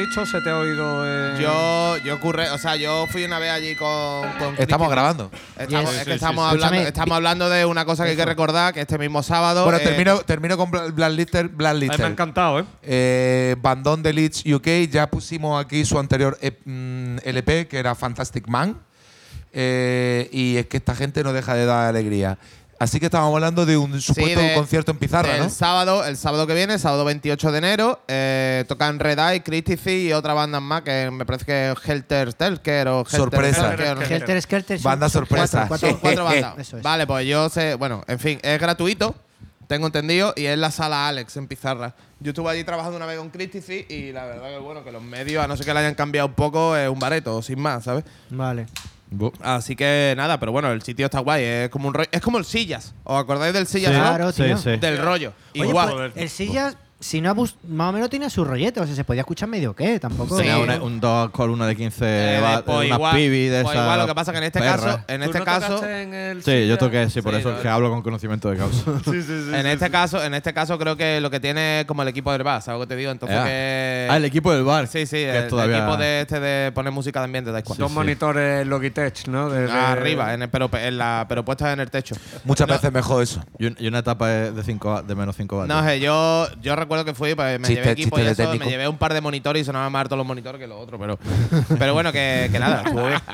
Has 0.02 0.10
dicho 0.10 0.26
se 0.26 0.42
te 0.42 0.50
ha 0.50 0.58
oído. 0.58 1.04
eh, 1.06 1.38
Yo, 1.42 1.98
yo 2.06 2.16
ocurre, 2.16 2.50
o 2.50 2.58
sea, 2.58 2.76
yo 2.76 3.06
fui 3.08 3.24
una 3.24 3.40
vez 3.40 3.52
allí 3.52 3.76
con. 3.76 4.30
con 4.34 4.56
Estamos 4.58 4.90
grabando. 4.90 5.32
Estamos, 5.58 5.92
Yes. 5.92 5.94
es 5.94 6.00
Sí, 6.00 6.06
que 6.06 6.12
sí, 6.12 6.16
estamos, 6.16 6.46
sí. 6.50 6.52
hablando, 6.56 6.88
estamos 6.88 7.16
hablando 7.16 7.50
de 7.50 7.66
una 7.66 7.86
cosa 7.86 8.04
que 8.04 8.12
hay 8.12 8.16
que 8.18 8.26
recordar, 8.26 8.74
que 8.74 8.82
este 8.82 8.98
mismo 8.98 9.24
sábado. 9.24 9.64
Bueno, 9.64 9.80
eh, 9.80 9.84
termino, 9.84 10.20
termino 10.20 10.58
con 10.58 10.72
Bla- 10.72 10.92
Blacklister. 10.94 11.46
a 11.46 11.74
mí 11.74 11.88
me 11.98 12.04
ha 12.04 12.08
encantado, 12.08 12.60
¿eh? 12.60 12.66
Eh, 12.84 13.56
Bandón 13.62 14.04
de 14.04 14.14
Leeds 14.14 14.44
UK, 14.46 14.68
ya 14.90 15.08
pusimos 15.10 15.64
aquí 15.64 15.86
su 15.86 15.98
anterior 16.00 16.38
eh, 16.42 16.52
mm, 16.66 17.18
LP, 17.24 17.68
que 17.68 17.78
era 17.80 17.96
Fantastic 17.96 18.48
Man. 18.48 18.78
Eh, 19.58 20.28
y 20.34 20.58
es 20.58 20.66
que 20.68 20.78
esta 20.78 20.96
gente 20.96 21.24
no 21.24 21.32
deja 21.32 21.54
de 21.54 21.66
dar 21.66 21.88
alegría. 21.88 22.38
Así 22.78 23.00
que 23.00 23.06
estábamos 23.06 23.34
hablando 23.34 23.66
de 23.66 23.78
un 23.78 24.02
supuesto 24.02 24.40
de- 24.42 24.54
concierto 24.54 24.92
en 24.92 24.98
pizarra, 24.98 25.36
El 25.38 25.44
¿no? 25.44 25.50
sábado, 25.50 26.04
el 26.06 26.18
sábado 26.18 26.46
que 26.46 26.54
viene, 26.54 26.78
sábado 26.78 27.06
28 27.06 27.52
de 27.54 27.58
enero, 27.58 28.02
eh, 28.10 28.66
tocan 28.68 29.00
Red 29.00 29.18
Eye, 29.18 29.44
Critici 29.44 30.08
y 30.10 30.14
otra 30.14 30.34
banda 30.34 30.60
más 30.60 30.82
que 30.82 31.10
me 31.10 31.26
parece 31.26 31.46
que 31.46 31.72
es 31.72 31.78
Helter 31.90 32.32
Skelter 32.34 32.88
o 32.90 33.00
Helter 33.02 33.18
Sorpresa. 33.20 33.74
Helter 33.76 34.42
Skelter. 34.42 34.80
Banda 34.82 35.08
sorpresa. 35.08 35.68
cuatro, 35.70 36.26
bandas. 36.26 36.58
Eso 36.58 36.78
es. 36.78 36.84
Vale, 36.84 37.08
pues 37.08 37.26
yo 37.26 37.48
sé, 37.48 37.76
bueno, 37.76 38.04
en 38.08 38.20
fin, 38.20 38.40
es 38.44 38.60
gratuito, 38.60 39.16
tengo 39.68 39.88
entendido, 39.88 40.34
y 40.36 40.46
es 40.46 40.58
la 40.58 40.70
sala 40.70 41.08
Alex 41.08 41.38
en 41.38 41.48
Pizarra. 41.48 41.96
Yo 42.20 42.32
estuve 42.32 42.50
allí 42.52 42.64
trabajando 42.66 42.98
una 42.98 43.06
vez 43.06 43.18
con 43.18 43.30
Critici 43.30 43.86
y 43.90 44.12
la 44.12 44.26
verdad 44.26 44.50
que 44.50 44.58
bueno, 44.58 44.84
que 44.84 44.92
los 44.92 45.02
medios, 45.02 45.42
a 45.44 45.48
no 45.48 45.56
ser 45.56 45.66
que 45.66 45.74
le 45.74 45.80
hayan 45.80 45.96
cambiado 45.96 46.28
un 46.28 46.34
poco, 46.34 46.76
es 46.76 46.90
un 46.90 47.00
bareto, 47.00 47.42
sin 47.42 47.60
más, 47.60 47.86
¿sabes? 47.86 48.04
Vale. 48.30 48.66
Así 49.42 49.76
que 49.76 50.14
nada, 50.18 50.40
pero 50.40 50.52
bueno, 50.52 50.72
el 50.72 50.82
sitio 50.82 51.06
está 51.06 51.20
guay, 51.20 51.44
es 51.44 51.70
como 51.70 51.88
un 51.88 51.94
rollo, 51.94 52.10
es 52.12 52.22
como 52.22 52.38
el 52.38 52.46
Sillas. 52.46 52.94
¿Os 53.04 53.20
acordáis 53.22 53.54
del 53.54 53.68
Sillas? 53.68 53.92
Sí? 53.94 53.98
Claro, 54.00 54.32
sí, 54.32 54.44
tío. 54.44 54.58
sí. 54.58 54.78
Del 54.78 54.98
rollo. 54.98 55.34
Oye, 55.54 55.68
Igual. 55.70 55.94
pues, 55.94 56.12
el 56.16 56.30
silla, 56.30 56.74
si 57.06 57.22
no 57.22 57.30
abus- 57.30 57.56
más 57.68 57.90
o 57.90 57.92
menos 57.94 58.10
tiene 58.10 58.30
su 58.30 58.44
rollete, 58.44 58.80
o 58.80 58.86
sea, 58.86 58.96
se 58.96 59.04
podía 59.04 59.22
escuchar 59.22 59.48
medio 59.48 59.76
qué, 59.76 60.00
tampoco. 60.00 60.36
Sí. 60.38 60.42
Tenía 60.44 60.58
una- 60.58 60.82
un 60.82 61.00
dos 61.00 61.30
columnas 61.30 61.68
de 61.68 61.76
15 61.76 62.06
Eh, 62.06 62.40
va- 62.42 62.64
pues 62.64 62.78
una 62.88 62.96
igual, 62.96 63.16
pibi 63.16 63.48
de 63.48 63.62
pues 63.62 63.76
esa 63.76 63.84
igual, 63.84 64.00
lo 64.00 64.08
que 64.08 64.16
pasa 64.16 64.32
que 64.32 64.38
en 64.40 64.44
este 64.46 64.60
perra. 64.60 64.76
caso, 64.78 65.00
en 65.08 65.22
¿Tú 65.22 65.26
este 65.28 65.40
no 65.40 65.46
caso, 65.46 65.68
tocaste 65.76 66.02
en 66.02 66.14
el 66.14 66.44
Sí, 66.44 66.52
yo 66.52 66.58
Silla? 66.66 66.78
toqué, 66.78 67.10
sí, 67.10 67.22
por 67.22 67.34
Sí, 67.34 67.40
eso 67.42 67.50
no, 67.52 67.56
es 67.58 67.62
que 67.62 67.68
hablo 67.70 67.90
con 67.92 68.02
conocimiento 68.02 68.50
de 68.50 68.58
causa. 68.58 68.84
en 69.60 69.66
este 69.68 69.90
caso, 69.92 70.24
en 70.24 70.34
este 70.34 70.54
caso 70.54 70.78
creo 70.80 70.98
que 70.98 71.22
lo 71.22 71.30
que 71.30 71.40
tiene 71.40 71.82
es 71.82 71.86
como 71.86 72.02
el 72.02 72.08
equipo 72.08 72.32
del 72.32 72.42
bar, 72.44 72.62
¿sabes 72.64 72.80
lo 72.80 72.86
que 72.88 72.94
te 72.94 72.96
digo? 72.98 73.12
Entonces 73.12 73.38
que 73.44 74.08
Ah, 74.10 74.18
el 74.18 74.26
equipo 74.26 74.52
del 74.54 74.64
bar. 74.64 74.88
Sí, 74.88 75.06
sí, 75.06 75.18
que 75.18 75.30
el, 75.30 75.44
es 75.44 75.48
todavía- 75.48 75.78
el 75.78 75.84
equipo 75.84 75.98
de 75.98 76.22
este 76.22 76.40
de 76.40 76.72
poner 76.72 76.92
música 76.92 77.20
de 77.20 77.26
ambiente, 77.26 77.52
da 77.52 77.60
igual. 77.60 77.78
Dos 77.78 77.90
sí. 77.92 77.96
monitores 77.96 78.66
Logitech, 78.66 79.28
¿no? 79.28 79.50
De- 79.50 79.68
de- 79.68 79.72
Arriba, 79.72 80.34
en 80.34 80.42
el- 80.44 80.50
pero, 80.50 80.70
en 80.74 80.98
la, 80.98 81.26
pero 81.30 81.46
puestas 81.46 81.72
en 81.74 81.80
el 81.82 81.92
techo. 81.92 82.16
Muchas 82.46 82.68
veces 82.68 82.92
mejor 82.92 83.22
eso. 83.24 83.44
Y, 83.60 83.68
un- 83.68 83.76
y 83.80 83.88
una 83.88 84.00
etapa 84.00 84.28
de, 84.28 84.52
de, 84.52 84.64
cinco, 84.64 85.02
de 85.02 85.16
menos 85.16 85.36
5 85.36 85.58
vatios. 85.58 85.76
No 85.78 85.84
sé, 85.88 86.00
yo, 86.00 86.48
yo 86.62 86.76
recuerdo 86.96 87.06
que 87.06 87.14
fui, 87.14 87.36
pues 87.36 87.60
me 87.60 87.68
Chiste, 87.68 87.82
llevé 87.82 87.92
equipo 87.92 88.20
y 88.20 88.22
eso, 88.24 88.56
me 88.58 88.66
llevé 88.66 88.88
un 88.88 88.98
par 88.98 89.14
de 89.14 89.22
monitores 89.22 89.62
y 89.62 89.66
sonaban 89.66 89.92
más 89.92 90.02
harto 90.02 90.16
los 90.16 90.26
monitores 90.26 90.60
que 90.60 90.68
los 90.68 90.80
otros, 90.80 91.00
pero, 91.00 91.20
pero 91.80 91.94
bueno, 91.94 92.12
que, 92.12 92.50
que 92.52 92.60
nada, 92.60 92.84
estuvo 92.86 93.08
bien. 93.08 93.20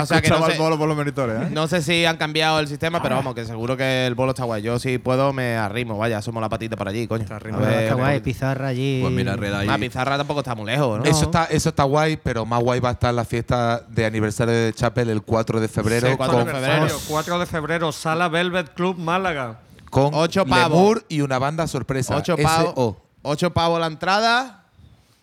O 0.00 0.06
sea, 0.06 0.22
que 0.22 0.30
no 0.30 0.44
sé, 0.46 0.54
por 0.54 0.88
los 0.88 0.96
monitores, 0.96 1.42
¿eh? 1.42 1.48
no 1.52 1.68
sé 1.68 1.82
si 1.82 2.04
han 2.04 2.16
cambiado 2.16 2.58
el 2.60 2.66
sistema, 2.66 3.02
pero 3.02 3.16
vamos, 3.16 3.34
que 3.34 3.44
seguro 3.44 3.76
que 3.76 4.06
el 4.06 4.14
bolo 4.14 4.30
está 4.30 4.44
guay. 4.44 4.62
Yo 4.62 4.78
si 4.78 4.98
puedo 4.98 5.32
me 5.32 5.56
arrimo, 5.56 5.98
vaya, 5.98 6.22
somos 6.22 6.40
la 6.40 6.48
patita 6.48 6.76
por 6.76 6.88
allí, 6.88 7.06
coño. 7.06 7.26
arrimo. 7.30 7.58
A 7.58 7.60
ver, 7.60 7.82
Está 7.84 7.94
guay, 7.94 8.20
pizarra 8.20 8.68
allí. 8.68 9.00
Pues 9.02 9.12
mira, 9.12 9.36
Red 9.36 9.52
ahí. 9.52 9.66
La 9.66 9.78
pizarra 9.78 10.16
tampoco 10.16 10.40
está 10.40 10.54
muy 10.54 10.66
lejos, 10.66 10.98
¿no? 10.98 11.04
Eso 11.04 11.24
está, 11.24 11.44
eso 11.44 11.68
está 11.68 11.84
guay, 11.84 12.16
pero 12.16 12.46
más 12.46 12.60
guay 12.60 12.80
va 12.80 12.88
a 12.88 12.92
estar 12.92 13.12
la 13.12 13.24
fiesta 13.24 13.82
de 13.88 14.06
aniversario 14.06 14.54
de 14.54 14.72
Chapel 14.72 15.10
el 15.10 15.22
4 15.22 15.60
de 15.60 15.68
febrero 15.68 16.08
Sí, 16.08 16.16
4 16.16 16.38
de 16.38 16.44
febrero. 16.46 16.72
Aniversario, 16.72 17.04
4 17.08 17.38
de 17.38 17.46
febrero, 17.46 17.92
Sala 17.92 18.28
Velvet 18.28 18.72
Club 18.74 18.98
Málaga. 18.98 19.58
Con 19.90 20.14
Ocho 20.14 20.46
pavos. 20.46 20.70
Lemur 20.70 21.04
y 21.08 21.20
una 21.20 21.38
banda 21.38 21.66
sorpresa. 21.66 22.16
Ocho 22.16 22.36
pavos, 22.36 22.96
ocho 23.22 23.52
pavos 23.52 23.78
la 23.80 23.86
entrada. 23.86 24.56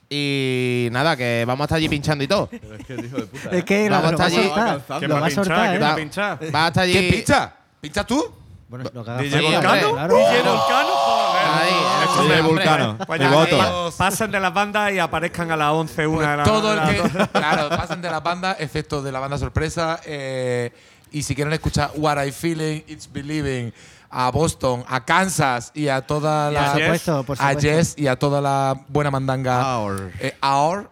Y 0.10 0.88
nada, 0.92 1.18
que 1.18 1.44
vamos 1.46 1.64
a 1.64 1.66
estar 1.66 1.78
allí 1.78 1.90
pinchando 1.90 2.24
y 2.24 2.28
todo. 2.28 2.50
Es 3.52 3.64
que 3.66 3.90
lo, 3.90 3.96
Vamos 3.96 4.12
lo 4.14 4.18
va 4.18 4.24
a 4.24 4.28
hasta 4.28 4.38
allí. 4.40 4.48
soltar. 4.48 4.82
¿Quién 5.00 5.10
Lo 5.10 5.16
va 5.16 5.20
va 5.22 5.26
a 5.26 5.28
a 5.28 5.30
pinchar? 5.30 5.46
soltar, 5.46 5.70
¿Quién 5.70 5.76
¿eh? 5.82 5.86
va 5.86 5.92
a 5.92 5.96
pinchar? 5.96 6.40
Va 6.56 6.64
a 6.64 6.68
estar 6.68 6.84
allí. 6.84 6.94
¿Quién 6.94 7.12
pincha? 7.12 7.54
¿Pinchas 7.82 8.08
tú? 8.08 8.32
Bueno, 8.70 8.90
lo 8.94 9.04
que 9.04 9.12
haga 9.12 9.22
DJ. 9.22 9.42
Volcano. 9.42 9.92
Claro. 9.94 10.18
DJ 10.18 10.42
Volcano. 10.42 10.90
Ahí, 11.54 11.74
hombre, 12.20 12.42
Vulcano. 12.42 12.98
Pues 13.06 13.20
ya, 13.20 13.30
voto. 13.32 13.94
pasen 13.98 14.32
de 14.32 14.40
las 14.40 14.54
bandas 14.54 14.92
y 14.94 15.00
aparezcan 15.00 15.52
a 15.52 15.58
las 15.58 15.72
11, 15.72 16.08
una 16.08 16.32
de 16.32 16.38
la 16.38 16.44
Todo 16.44 16.74
el 16.74 16.80
que. 16.82 17.28
claro, 17.32 17.70
pasan 17.70 18.02
de 18.02 18.10
la 18.10 18.20
banda, 18.22 18.56
excepto 18.60 19.02
de 19.02 19.12
la 19.12 19.20
banda 19.20 19.38
sorpresa. 19.38 20.00
eh, 20.06 20.72
y 21.12 21.24
si 21.24 21.34
quieren 21.36 21.54
escuchar 21.54 21.92
What 21.96 22.22
I 22.26 22.32
Feeling, 22.34 22.84
It's 22.88 23.10
Believing, 23.12 23.74
a 24.10 24.32
Boston, 24.32 24.84
a 24.88 25.04
Kansas 25.06 25.72
y 25.74 25.88
a 25.90 26.02
toda 26.02 26.50
Y 26.52 26.54
la. 26.54 26.60
a 26.62 26.74
Por 26.74 26.82
supuesto, 26.82 27.24
por 27.24 27.38
a 27.40 27.50
supuesto. 27.50 27.62
Jess 27.62 27.94
y 27.98 28.08
a 28.08 28.16
toda 28.18 28.42
la 28.42 28.80
buena 28.88 29.12
mandanga. 29.12 29.62
Aor. 29.62 30.12
Eh, 30.20 30.36
Aor. 30.42 30.90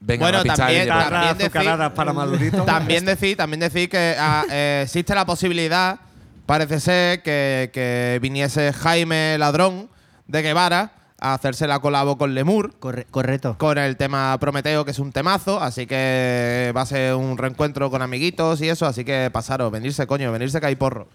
Venga, 0.00 0.24
Bueno, 0.26 0.38
a 0.38 0.42
también- 0.56 0.88
También 0.88 1.38
decir- 1.38 1.46
azucaradas 1.46 1.92
para 1.92 2.12
Madurito. 2.12 2.62
También 2.64 3.04
decir, 3.04 3.36
también 3.36 3.60
decir 3.60 3.88
que 3.88 4.16
ah, 4.18 4.44
eh, 4.50 4.82
existe 4.84 5.14
la 5.14 5.24
posibilidad, 5.24 6.00
parece 6.44 6.80
ser, 6.80 7.22
que, 7.22 7.70
que 7.72 8.18
viniese 8.20 8.72
Jaime 8.72 9.36
Ladrón 9.38 9.88
de 10.26 10.42
Guevara 10.42 10.90
a 11.20 11.34
hacerse 11.34 11.68
la 11.68 11.78
colabo 11.78 12.18
con 12.18 12.34
Lemur. 12.34 12.74
Corre- 12.80 13.06
correcto. 13.12 13.54
Con 13.58 13.78
el 13.78 13.96
tema 13.96 14.36
Prometeo, 14.40 14.84
que 14.84 14.90
es 14.90 14.98
un 14.98 15.12
temazo, 15.12 15.60
así 15.62 15.86
que 15.86 16.72
va 16.76 16.80
a 16.80 16.86
ser 16.86 17.14
un 17.14 17.38
reencuentro 17.38 17.88
con 17.88 18.02
amiguitos 18.02 18.60
y 18.60 18.68
eso, 18.70 18.86
así 18.86 19.04
que 19.04 19.30
pasaros, 19.32 19.70
venirse, 19.70 20.04
coño, 20.08 20.32
venirse 20.32 20.60
que 20.60 20.66
hay 20.66 20.74
porro. 20.74 21.06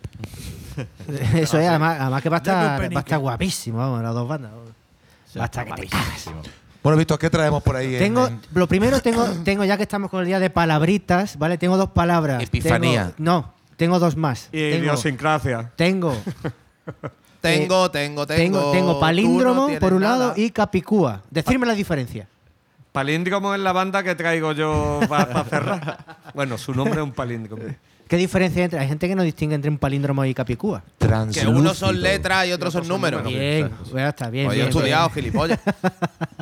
Eso 1.35 1.59
es, 1.59 1.67
además, 1.67 1.97
además 1.99 2.21
que 2.21 2.29
va 2.29 2.37
a 2.37 2.39
estar, 2.39 2.81
va 2.81 2.97
a 2.97 2.99
estar 2.99 3.19
guapísimo, 3.19 3.77
vamos, 3.79 4.01
las 4.03 4.13
dos 4.13 4.27
bandas. 4.27 4.51
Va 5.37 5.43
a 5.43 5.45
estar 5.45 5.65
que 5.65 5.73
te 5.81 5.87
cagas. 5.87 6.29
Bueno, 6.83 6.97
Víctor, 6.97 7.19
¿qué 7.19 7.29
traemos 7.29 7.61
por 7.63 7.75
ahí? 7.75 7.93
en- 7.95 7.99
Tengo, 7.99 8.27
en- 8.27 8.41
lo 8.53 8.67
primero 8.67 9.01
tengo, 9.01 9.25
tengo 9.43 9.65
ya 9.65 9.75
que 9.77 9.83
estamos 9.83 10.09
con 10.09 10.21
el 10.21 10.27
día 10.27 10.39
de 10.39 10.49
palabritas, 10.49 11.37
¿vale? 11.37 11.57
Tengo 11.57 11.75
dos 11.77 11.89
palabras. 11.91 12.41
Epifanía. 12.41 13.11
Tengo- 13.11 13.13
no, 13.17 13.53
tengo 13.75 13.99
dos 13.99 14.15
más. 14.15 14.47
Y 14.51 14.71
tengo, 14.71 14.83
idiosincrasia. 14.85 15.71
tengo, 15.75 16.15
Tengo, 17.41 17.91
tengo, 17.91 18.25
tengo. 18.25 18.25
tengo, 18.25 18.71
tengo 18.71 18.99
palíndromo 18.99 19.69
no 19.69 19.79
por 19.79 19.93
un 19.93 20.01
nada. 20.01 20.17
lado 20.17 20.33
y 20.37 20.49
capicúa. 20.51 21.21
Decirme 21.29 21.65
la 21.67 21.73
diferencia. 21.73 22.27
Palíndromo 22.91 23.53
es 23.53 23.59
la 23.61 23.73
banda 23.73 24.01
que 24.01 24.15
traigo 24.15 24.53
yo 24.53 24.99
para 25.07 25.43
cerrar. 25.43 25.97
Bueno, 26.33 26.57
su 26.57 26.73
nombre 26.73 26.95
es 26.99 27.03
un 27.03 27.11
palíndromo. 27.13 27.63
¿Qué 28.07 28.15
diferencia 28.15 28.63
entre? 28.63 28.79
Hay 28.79 28.87
gente 28.87 29.07
que 29.07 29.15
no 29.15 29.23
distingue 29.23 29.55
entre 29.55 29.69
un 29.69 29.77
palíndromo 29.77 30.23
y 30.25 30.33
capicúa. 30.33 30.81
Que 31.33 31.47
unos 31.47 31.77
son 31.77 32.01
letras 32.01 32.47
y 32.47 32.53
otros 32.53 32.71
son 32.73 32.87
números. 32.87 33.23
Bien, 33.23 33.69
ya 33.93 34.09
está 34.09 34.29
bien. 34.29 34.45
Pues 34.47 34.57
yo 34.57 34.65
he 34.65 34.69
estudiado, 34.69 35.09
gilipollas. 35.09 35.59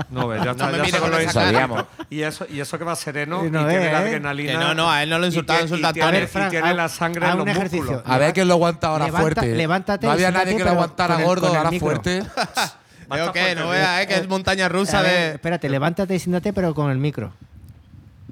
No, 0.10 0.28
ves, 0.28 0.44
ya 0.44 0.52
está, 0.52 0.66
No 0.66 0.72
me 0.72 0.78
ya 0.78 0.84
mire 0.84 1.00
con 1.00 1.12
lo 1.12 1.32
sabíamos. 1.32 1.86
Y 2.10 2.22
eso, 2.22 2.46
y 2.50 2.60
eso 2.60 2.78
que 2.78 2.84
va 2.84 2.96
sereno 2.96 3.42
Sí, 3.42 3.48
y 3.48 3.50
no 3.50 3.66
tiene 3.68 3.86
la 3.92 3.92
¿eh? 3.92 4.08
adrenalina. 4.08 4.52
Que 4.54 4.58
no, 4.58 4.74
no, 4.74 4.90
a 4.92 5.04
él 5.04 5.10
no 5.10 5.20
lo 5.20 5.26
insultaba, 5.26 5.62
insulta 5.62 5.90
A 5.90 6.12
ver, 6.12 6.30
y 6.30 6.50
tiene 6.50 6.74
la 6.74 6.88
sangre 6.90 7.26
en 7.26 7.32
un 7.34 7.40
los 7.40 7.48
ejercicio. 7.48 7.84
músculos. 7.86 8.04
A 8.06 8.18
ver 8.18 8.34
quién 8.34 8.48
lo 8.48 8.54
aguanta 8.56 8.88
ahora 8.88 9.06
Levanta- 9.08 9.22
fuerte. 9.22 9.56
levántate 9.56 10.08
No 10.08 10.14
había 10.14 10.32
nadie 10.32 10.56
que 10.56 10.64
lo 10.64 10.70
aguantara 10.72 11.22
gordo, 11.22 11.48
ahora 11.48 11.72
fuerte. 11.80 12.24
Veo 13.10 13.32
que 13.34 13.56
no 13.56 13.70
veas, 13.70 14.02
eh, 14.04 14.08
que 14.08 14.16
es 14.16 14.28
montaña 14.28 14.68
rusa 14.70 15.02
de. 15.04 15.32
Espérate, 15.34 15.70
levántate 15.70 16.16
y 16.16 16.20
siéntate, 16.20 16.54
pero 16.54 16.74
con 16.74 16.92
el 16.92 16.98
micro. 16.98 17.32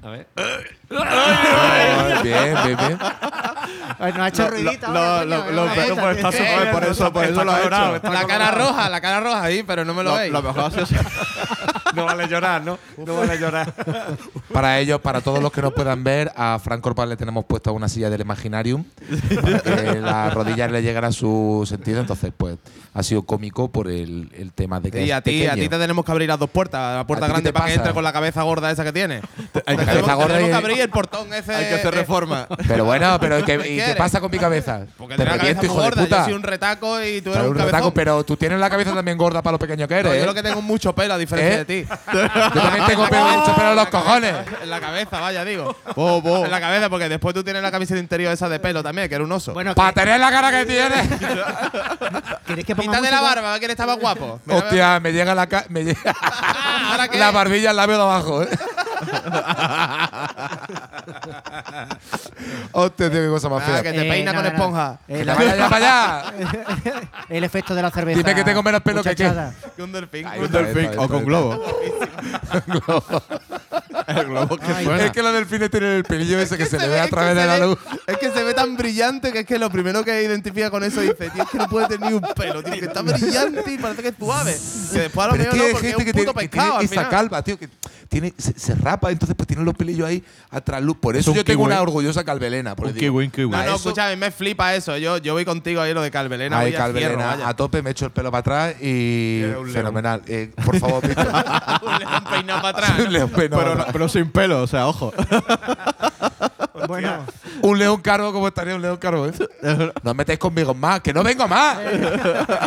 A 0.04 0.08
ver. 0.10 0.26
Ay, 0.90 2.22
bien, 2.22 2.54
bien, 2.64 2.76
bien. 2.76 2.98
No 4.14 4.22
ha 4.24 4.28
hecho 4.28 4.48
ruidito. 4.50 4.86
lo- 4.92 5.24
está 5.70 6.30
por 6.72 6.84
eso- 6.84 7.12
por 7.12 7.24
eso 7.24 7.44
lo 7.44 7.52
ha 7.52 7.60
hecho. 7.60 8.00
La 8.12 8.26
cara 8.26 8.50
roja, 8.50 8.88
la 8.90 9.00
cara 9.00 9.20
roja 9.20 9.42
ahí, 9.42 9.62
pero 9.62 9.84
no 9.86 9.94
me 9.94 10.02
lo, 10.02 10.10
Lo, 10.10 10.16
veis. 10.16 10.30
lo 10.32 10.42
mejor 10.42 10.64
ha 10.64 10.70
sido 10.70 10.84
si- 10.86 10.94
No 11.94 12.04
vale 12.04 12.26
llorar, 12.28 12.62
¿no? 12.64 12.78
No 13.04 13.16
vale 13.16 13.38
llorar. 13.38 13.72
Para 14.52 14.78
ellos, 14.80 15.00
para 15.00 15.20
todos 15.20 15.42
los 15.42 15.52
que 15.52 15.62
nos 15.62 15.72
puedan 15.72 16.04
ver, 16.04 16.32
a 16.36 16.58
Frank 16.62 16.80
Corpal 16.80 17.08
le 17.08 17.16
tenemos 17.16 17.44
puesta 17.44 17.70
una 17.70 17.88
silla 17.88 18.10
del 18.10 18.20
Imaginarium 18.22 18.84
para 19.64 19.82
que 19.92 20.00
las 20.00 20.34
rodillas 20.34 20.70
le 20.70 20.82
llegara 20.82 21.08
a 21.08 21.12
su 21.12 21.64
sentido. 21.68 22.00
Entonces, 22.00 22.32
pues, 22.36 22.56
ha 22.92 23.02
sido 23.02 23.22
cómico 23.22 23.70
por 23.70 23.88
el, 23.88 24.30
el 24.38 24.52
tema 24.52 24.80
de 24.80 24.90
que 24.90 25.04
Y 25.04 25.10
a 25.10 25.20
ti, 25.20 25.46
a 25.46 25.54
ti 25.54 25.68
te 25.68 25.78
tenemos 25.78 26.04
que 26.04 26.12
abrir 26.12 26.28
las 26.28 26.38
dos 26.38 26.50
puertas. 26.50 26.96
La 26.96 27.06
puerta 27.06 27.26
¿A 27.26 27.28
ti 27.28 27.32
qué 27.32 27.32
grande 27.34 27.52
para 27.52 27.66
que 27.66 27.74
entre 27.74 27.92
con 27.92 28.04
la 28.04 28.12
cabeza 28.12 28.42
gorda 28.42 28.70
esa 28.70 28.84
que 28.84 28.92
tiene. 28.92 29.16
Hay 29.16 29.76
Te 29.76 29.84
cabeza 29.84 29.84
tenemos, 29.92 30.14
gorda 30.14 30.26
tenemos 30.28 30.48
y- 30.48 30.50
que 30.50 30.56
abrir 30.56 30.80
el 30.80 30.90
portón 30.90 31.32
ese. 31.34 31.54
hay 31.54 31.64
que 31.68 31.74
hacer 31.74 31.94
reforma. 31.94 32.46
Pero 32.68 32.84
bueno, 32.84 33.18
pero 33.20 33.44
¿qué, 33.44 33.54
¿y 33.54 33.58
qué 33.58 33.68
quieres? 33.74 33.96
pasa 33.96 34.20
con 34.20 34.30
mi 34.30 34.38
cabeza? 34.38 34.86
Porque 34.96 35.16
Te 35.16 35.22
tiene 35.22 35.30
la 35.32 35.38
cabeza 35.38 35.56
muy 35.60 35.66
hijo 35.66 35.74
de 35.80 35.84
gorda. 35.84 36.02
puta. 36.02 36.18
Yo 36.18 36.24
soy 36.24 36.32
un 36.34 36.42
retaco 36.42 37.02
y 37.02 37.20
tú 37.20 37.30
eres 37.30 37.32
Pero 37.32 37.42
un 37.44 37.48
un 37.48 37.52
cabezón. 37.56 37.66
retaco, 37.66 37.94
pero 37.94 38.24
tú 38.24 38.36
tienes 38.36 38.58
la 38.60 38.70
cabeza 38.70 38.94
también 38.94 39.18
gorda 39.18 39.42
para 39.42 39.52
lo 39.52 39.58
pequeño 39.58 39.88
que 39.88 39.94
No, 39.94 40.00
eres. 40.00 40.14
yo 40.16 40.22
¿eh? 40.22 40.26
lo 40.26 40.34
que 40.34 40.42
tengo 40.42 40.58
es 40.60 40.64
mucho 40.64 40.94
pelo, 40.94 41.14
a 41.14 41.18
diferencia 41.18 41.54
¿Eh? 41.54 41.64
de 41.64 41.82
ti. 41.82 41.83
Yo 42.12 42.60
también 42.60 42.86
tengo 42.86 43.08
pelo, 43.10 43.24
mucho 43.24 43.54
pelo 43.54 43.70
en 43.70 43.76
los 43.76 43.88
cojones. 43.88 44.34
En 44.62 44.70
la 44.70 44.80
cabeza, 44.80 45.20
vaya, 45.20 45.44
digo. 45.44 45.76
En 45.96 46.50
la 46.50 46.60
cabeza, 46.60 46.88
porque 46.88 47.08
después 47.08 47.34
tú 47.34 47.44
tienes 47.44 47.62
la 47.62 47.70
camiseta 47.70 48.00
interior 48.00 48.32
esa 48.32 48.48
de 48.48 48.58
pelo 48.60 48.82
también, 48.82 49.08
que 49.08 49.14
era 49.14 49.24
un 49.24 49.32
oso. 49.32 49.52
Bueno, 49.52 49.74
Para 49.74 49.92
tener 49.92 50.20
la 50.20 50.30
cara 50.30 50.50
que 50.50 50.66
tienes. 50.66 51.08
¿queréis 52.46 52.66
que 52.66 52.76
ponga 52.76 52.98
Quítate 52.98 53.10
la 53.10 53.20
barba, 53.20 53.48
a 53.48 53.52
ver 53.52 53.60
quién 53.60 53.70
está 53.70 53.86
más 53.86 53.98
guapo. 53.98 54.40
Hostia, 54.48 55.00
me 55.00 55.12
llega 55.12 55.34
la 55.34 55.48
me 55.68 55.84
llega 55.84 56.00
la 57.12 57.30
barbilla 57.30 57.70
al 57.70 57.76
labio 57.76 57.96
de 57.96 58.02
abajo, 58.02 58.42
¿eh? 58.42 58.48
Hostia, 62.72 63.10
tío, 63.10 63.20
qué 63.22 63.28
cosa 63.28 63.48
más 63.48 63.62
Ah, 63.62 63.66
fea. 63.66 63.82
que 63.82 63.92
te 63.92 64.06
Eh, 64.06 64.10
peina 64.10 64.32
no, 64.32 64.38
con 64.38 64.44
no. 64.50 64.54
esponja. 64.56 64.98
Eh, 65.08 65.18
Que 65.18 65.24
la- 65.24 65.36
te 65.36 65.44
vaya 65.46 65.68
para 65.68 66.22
allá. 66.22 66.32
el 67.28 67.44
efecto 67.44 67.74
de 67.74 67.82
la 67.82 67.90
cerveza. 67.90 68.18
Dime 68.18 68.34
que 68.34 68.44
tengo 68.44 68.62
menos 68.62 68.80
pelo 68.82 69.02
que 69.02 69.14
qué. 69.14 69.24
muchachada. 69.24 69.54
Que 69.76 69.82
un 69.82 69.92
delfín. 69.92 70.26
Ahí 70.26 70.38
Un 70.40 70.46
está, 70.46 70.58
delfín. 70.62 70.84
está, 70.90 71.00
o 71.00 71.08
con 71.08 71.16
está. 71.18 71.24
globo. 71.26 71.64
El 74.06 74.24
globo 74.26 74.56
que 74.58 74.72
Ay, 74.72 74.84
suena. 74.84 75.04
Es 75.04 75.12
que 75.12 75.22
los 75.22 75.32
delfines 75.32 75.70
tienen 75.70 75.90
el 75.92 76.04
pelillo 76.04 76.38
ese 76.40 76.56
que, 76.58 76.66
se, 76.66 76.78
le 76.78 76.88
ve 76.88 76.98
a 77.00 77.04
es 77.04 77.10
que 77.10 77.10
través 77.10 77.34
se 77.34 77.40
de 77.40 77.46
la 77.46 77.54
ve- 77.54 77.66
luz. 77.66 77.78
Es 78.06 78.18
que 78.18 78.30
se 78.30 78.42
ve 78.44 78.54
tan 78.54 78.76
brillante 78.76 79.32
que 79.32 79.40
es 79.40 79.46
que 79.46 79.58
lo 79.58 79.70
primero 79.70 80.04
que 80.04 80.22
identifica 80.22 80.70
con 80.70 80.82
eso 80.84 81.00
dice, 81.00 81.30
tío, 81.30 81.42
es 81.42 81.48
que 81.48 81.58
no 81.58 81.68
puede 81.68 81.86
tener 81.88 82.10
ni 82.10 82.16
un 82.16 82.22
pelo, 82.34 82.62
tío, 82.62 82.72
que 82.74 82.84
está 82.86 83.02
brillante 83.02 83.72
y 83.72 83.78
parece 83.78 84.02
que 84.02 84.08
es 84.08 84.14
suave. 84.18 84.56
Que 84.92 84.98
después 85.00 85.24
a 85.26 85.30
lo 85.30 85.36
Pero 85.36 85.44
mejor 85.44 85.46
es 85.46 85.50
que 85.52 85.56
no, 85.58 85.64
hay 85.64 85.72
porque 85.72 85.88
es 85.88 85.94
gente 85.96 85.96
un 85.96 86.04
que 86.06 86.12
puto 86.12 86.32
tiene, 86.32 86.48
que 86.50 86.58
tiene 86.58 86.76
al 86.76 86.84
esa 86.84 86.88
final. 86.90 87.08
calva, 87.08 87.42
tío, 87.42 87.58
que 87.58 87.68
tiene, 88.08 88.34
se, 88.36 88.58
se 88.58 88.74
rapa, 88.84 89.10
entonces 89.10 89.34
pues 89.36 89.46
tiene 89.48 89.64
los 89.64 89.74
pelillos 89.74 90.06
ahí 90.06 90.22
a 90.50 90.60
trasluz. 90.60 90.96
Por 90.98 91.16
eso 91.16 91.30
un 91.32 91.36
yo 91.38 91.44
tengo 91.44 91.64
una 91.64 91.80
orgullosa 91.82 92.22
calvelena. 92.24 92.76
porque 92.76 92.92
Un 92.92 92.98
kiwi, 92.98 93.24
un 93.24 93.30
kiwi. 93.30 93.50
No, 93.50 93.56
no, 93.56 93.62
eso- 93.64 93.74
escúchame, 93.76 94.16
me 94.16 94.30
flipa 94.30 94.74
eso. 94.74 94.96
Yo, 94.98 95.18
yo 95.18 95.32
voy 95.32 95.44
contigo 95.44 95.80
ahí 95.80 95.92
lo 95.94 96.02
de 96.02 96.10
Calvelena. 96.10 96.58
Ay, 96.58 96.66
voy 96.70 96.74
a 96.74 96.78
calvelena, 96.78 97.26
vaya. 97.26 97.48
a 97.48 97.56
tope, 97.56 97.82
me 97.82 97.90
echo 97.90 98.04
el 98.06 98.12
pelo 98.12 98.30
para 98.30 98.40
atrás 98.40 98.74
y. 98.82 99.40
eres 99.42 99.56
un 99.56 99.64
león. 99.64 99.74
Fenomenal. 99.74 100.22
Eh, 100.28 100.52
por 100.64 100.78
favor, 100.78 101.02
Víctor. 101.08 101.26
un 101.82 101.98
león 101.98 102.24
peinado 102.30 102.62
para 102.62 102.78
atrás. 102.78 102.98
un 103.06 103.12
león 103.12 103.30
peinado 103.30 103.34
Pero, 103.34 103.50
para 103.56 103.64
no- 103.66 103.80
atrás. 103.80 103.92
pero 103.92 104.08
sin 104.08 104.30
pelo, 104.30 104.62
o 104.62 104.66
sea, 104.66 104.86
ojo. 104.86 105.12
Bueno, 106.86 107.24
Un 107.62 107.78
león 107.78 108.00
cargo, 108.02 108.32
¿cómo 108.32 108.48
estaría 108.48 108.74
un 108.74 108.82
león 108.82 108.96
cargo? 108.98 109.26
eh? 109.26 109.32
no 110.02 110.10
os 110.10 110.16
metéis 110.16 110.38
conmigo 110.38 110.74
más, 110.74 111.00
que 111.00 111.12
no 111.12 111.22
vengo 111.22 111.46
más. 111.48 111.78
que 111.78 111.98
no 111.98 112.10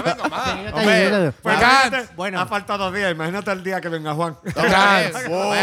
vengo 0.03 0.29
más. 0.29 0.73
Hombre, 0.73 1.31
Pues 1.41 2.15
bueno. 2.15 2.39
ha 2.39 2.45
faltado 2.47 2.85
dos 2.85 2.93
días. 2.93 3.11
Imagínate 3.11 3.51
el 3.51 3.63
día 3.63 3.79
que 3.81 3.89
venga 3.89 4.13
Juan. 4.13 4.35
Vaya, 4.55 5.11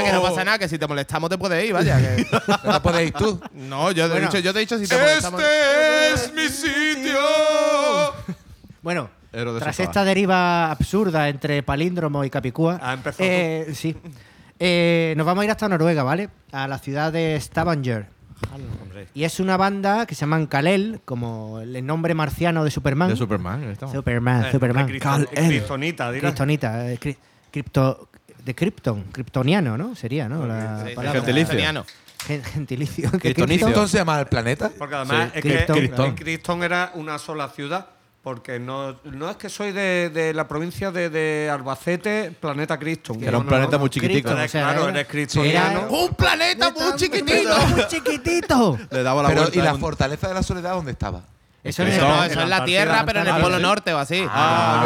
que 0.05 0.13
no 0.13 0.23
pasa 0.23 0.45
nada, 0.45 0.59
que 0.59 0.69
si 0.69 0.79
te 0.79 0.87
molestamos 0.87 1.31
te 1.31 1.39
puedes 1.39 1.65
ir, 1.65 1.73
vaya. 1.73 1.99
que- 1.99 2.27
no 2.65 2.83
podéis 2.83 3.13
tú. 3.13 3.41
No, 3.53 3.91
yo 3.91 4.05
te, 4.05 4.09
he 4.09 4.21
Bueno. 4.21 4.27
dicho, 4.29 4.39
yo 4.39 4.53
te 4.53 4.59
he 4.59 4.61
dicho 4.61 4.79
si 4.79 4.87
te 4.87 4.97
molestamos. 4.97 5.41
Este 5.43 6.13
es 6.15 6.33
mi 6.35 6.49
sitio. 6.49 7.19
bueno 8.83 9.11
Héroe 9.33 9.55
de 9.55 9.61
tras 9.61 9.75
sofá. 9.77 9.89
esta 9.89 10.05
deriva 10.05 10.71
absurda 10.71 11.29
entre 11.29 11.63
palíndromo 11.63 12.25
y 12.25 12.31
capicúa, 12.31 12.79
Ha 12.83 12.93
empezado 12.93 13.25
eh, 13.29 13.73
sí, 13.75 13.97
Eh, 14.61 15.15
nos 15.17 15.27
vamos 15.27 15.43
a 15.43 15.45
ir 15.47 15.51
hasta 15.51 15.69
Noruega, 15.69 16.05
¿vale? 16.05 16.29
A 16.53 16.69
la 16.69 16.79
ciudad 16.79 17.13
de 17.13 17.37
Stavanger. 17.41 18.07
Y 19.15 19.25
es 19.25 19.41
una 19.41 19.57
banda 19.57 20.07
que 20.07 20.15
se 20.15 20.23
llaman 20.23 20.47
Kalel, 20.47 21.01
como 21.05 21.61
el 21.61 21.85
nombre 21.87 22.15
marciano 22.15 22.65
de 22.65 22.71
Superman. 22.71 23.09
De 23.09 23.17
Superman, 23.17 23.63
estamos. 23.65 23.95
Superman, 23.95 24.51
Superman. 24.53 24.89
Criston- 24.89 25.29
Cristonita, 25.29 26.11
dirás. 26.13 26.31
Kryptonita, 26.33 26.91
eh, 26.93 26.99
cri- 27.01 27.17
cripto, 27.51 28.09
de 28.45 28.55
Krypton, 28.55 29.05
kryptoniano, 29.13 29.77
¿no? 29.79 29.95
Sería, 29.95 30.29
¿no? 30.29 30.47
La 30.47 30.85
Sí, 30.87 30.95
gentilicio. 31.13 31.85
Gentilicio. 32.53 33.11
¿Qué 33.13 33.19
Kryptonicio. 33.19 33.35
Krypton? 33.47 33.69
¿Entonces 33.69 33.91
se 33.91 33.99
llama 33.99 34.21
el 34.21 34.27
planeta? 34.27 34.71
Porque 34.79 34.95
además 34.95 35.31
Sí, 35.35 35.39
es 35.51 35.67
que. 35.67 36.15
Krypton 36.17 36.63
era 36.63 36.91
una 36.95 37.19
sola 37.19 37.49
ciudad. 37.49 37.87
Porque 38.25 38.59
no, 38.59 38.97
no 39.05 39.29
es 39.31 39.37
que 39.37 39.51
soy 39.51 39.71
de, 39.73 40.09
de 40.09 40.33
la 40.33 40.49
provincia 40.49 40.91
de, 40.91 41.11
de 41.11 41.51
Albacete, 41.53 42.33
planeta 42.41 42.79
Krypton. 42.79 43.23
Era 43.23 43.37
un 43.37 43.45
no, 43.45 43.51
planeta 43.51 43.73
no. 43.73 43.81
muy 43.81 43.91
chiquitico. 43.91 44.31
Krypton. 44.31 44.39
Eres, 44.39 44.51
O 44.51 44.53
sea, 44.53 44.63
claro, 44.65 44.83
era- 44.89 44.91
eres 45.01 45.07
kryptoniano. 45.09 45.79
era- 45.81 45.89
¡Un 45.91 46.15
planeta 46.15 46.71
muy 46.71 46.97
chiquitito! 46.97 47.57
¡Muy 47.69 47.87
chiquitito! 47.87 48.79
Le 48.91 49.03
daba 49.03 49.23
la 49.23 49.29
Pero, 49.29 49.43
vuelta. 49.43 49.59
¿y 49.59 49.63
la 49.63 49.75
un- 49.75 49.81
fortaleza 49.81 50.27
de 50.29 50.35
la 50.35 50.43
soledad 50.43 50.73
dónde 50.73 50.93
estaba? 50.93 51.23
Eso 51.65 51.83
es 51.83 51.99
no, 51.99 52.23
el- 52.25 52.31
eso 52.31 52.41
es 52.43 52.49
la 52.51 52.65
Tierra, 52.67 53.05
pero 53.07 53.21
en 53.23 53.27
el. 53.27 53.41
Polo 53.41 53.59
Norte 53.59 53.95
o 53.95 53.99
así. 53.99 54.23
Ah, 54.29 54.81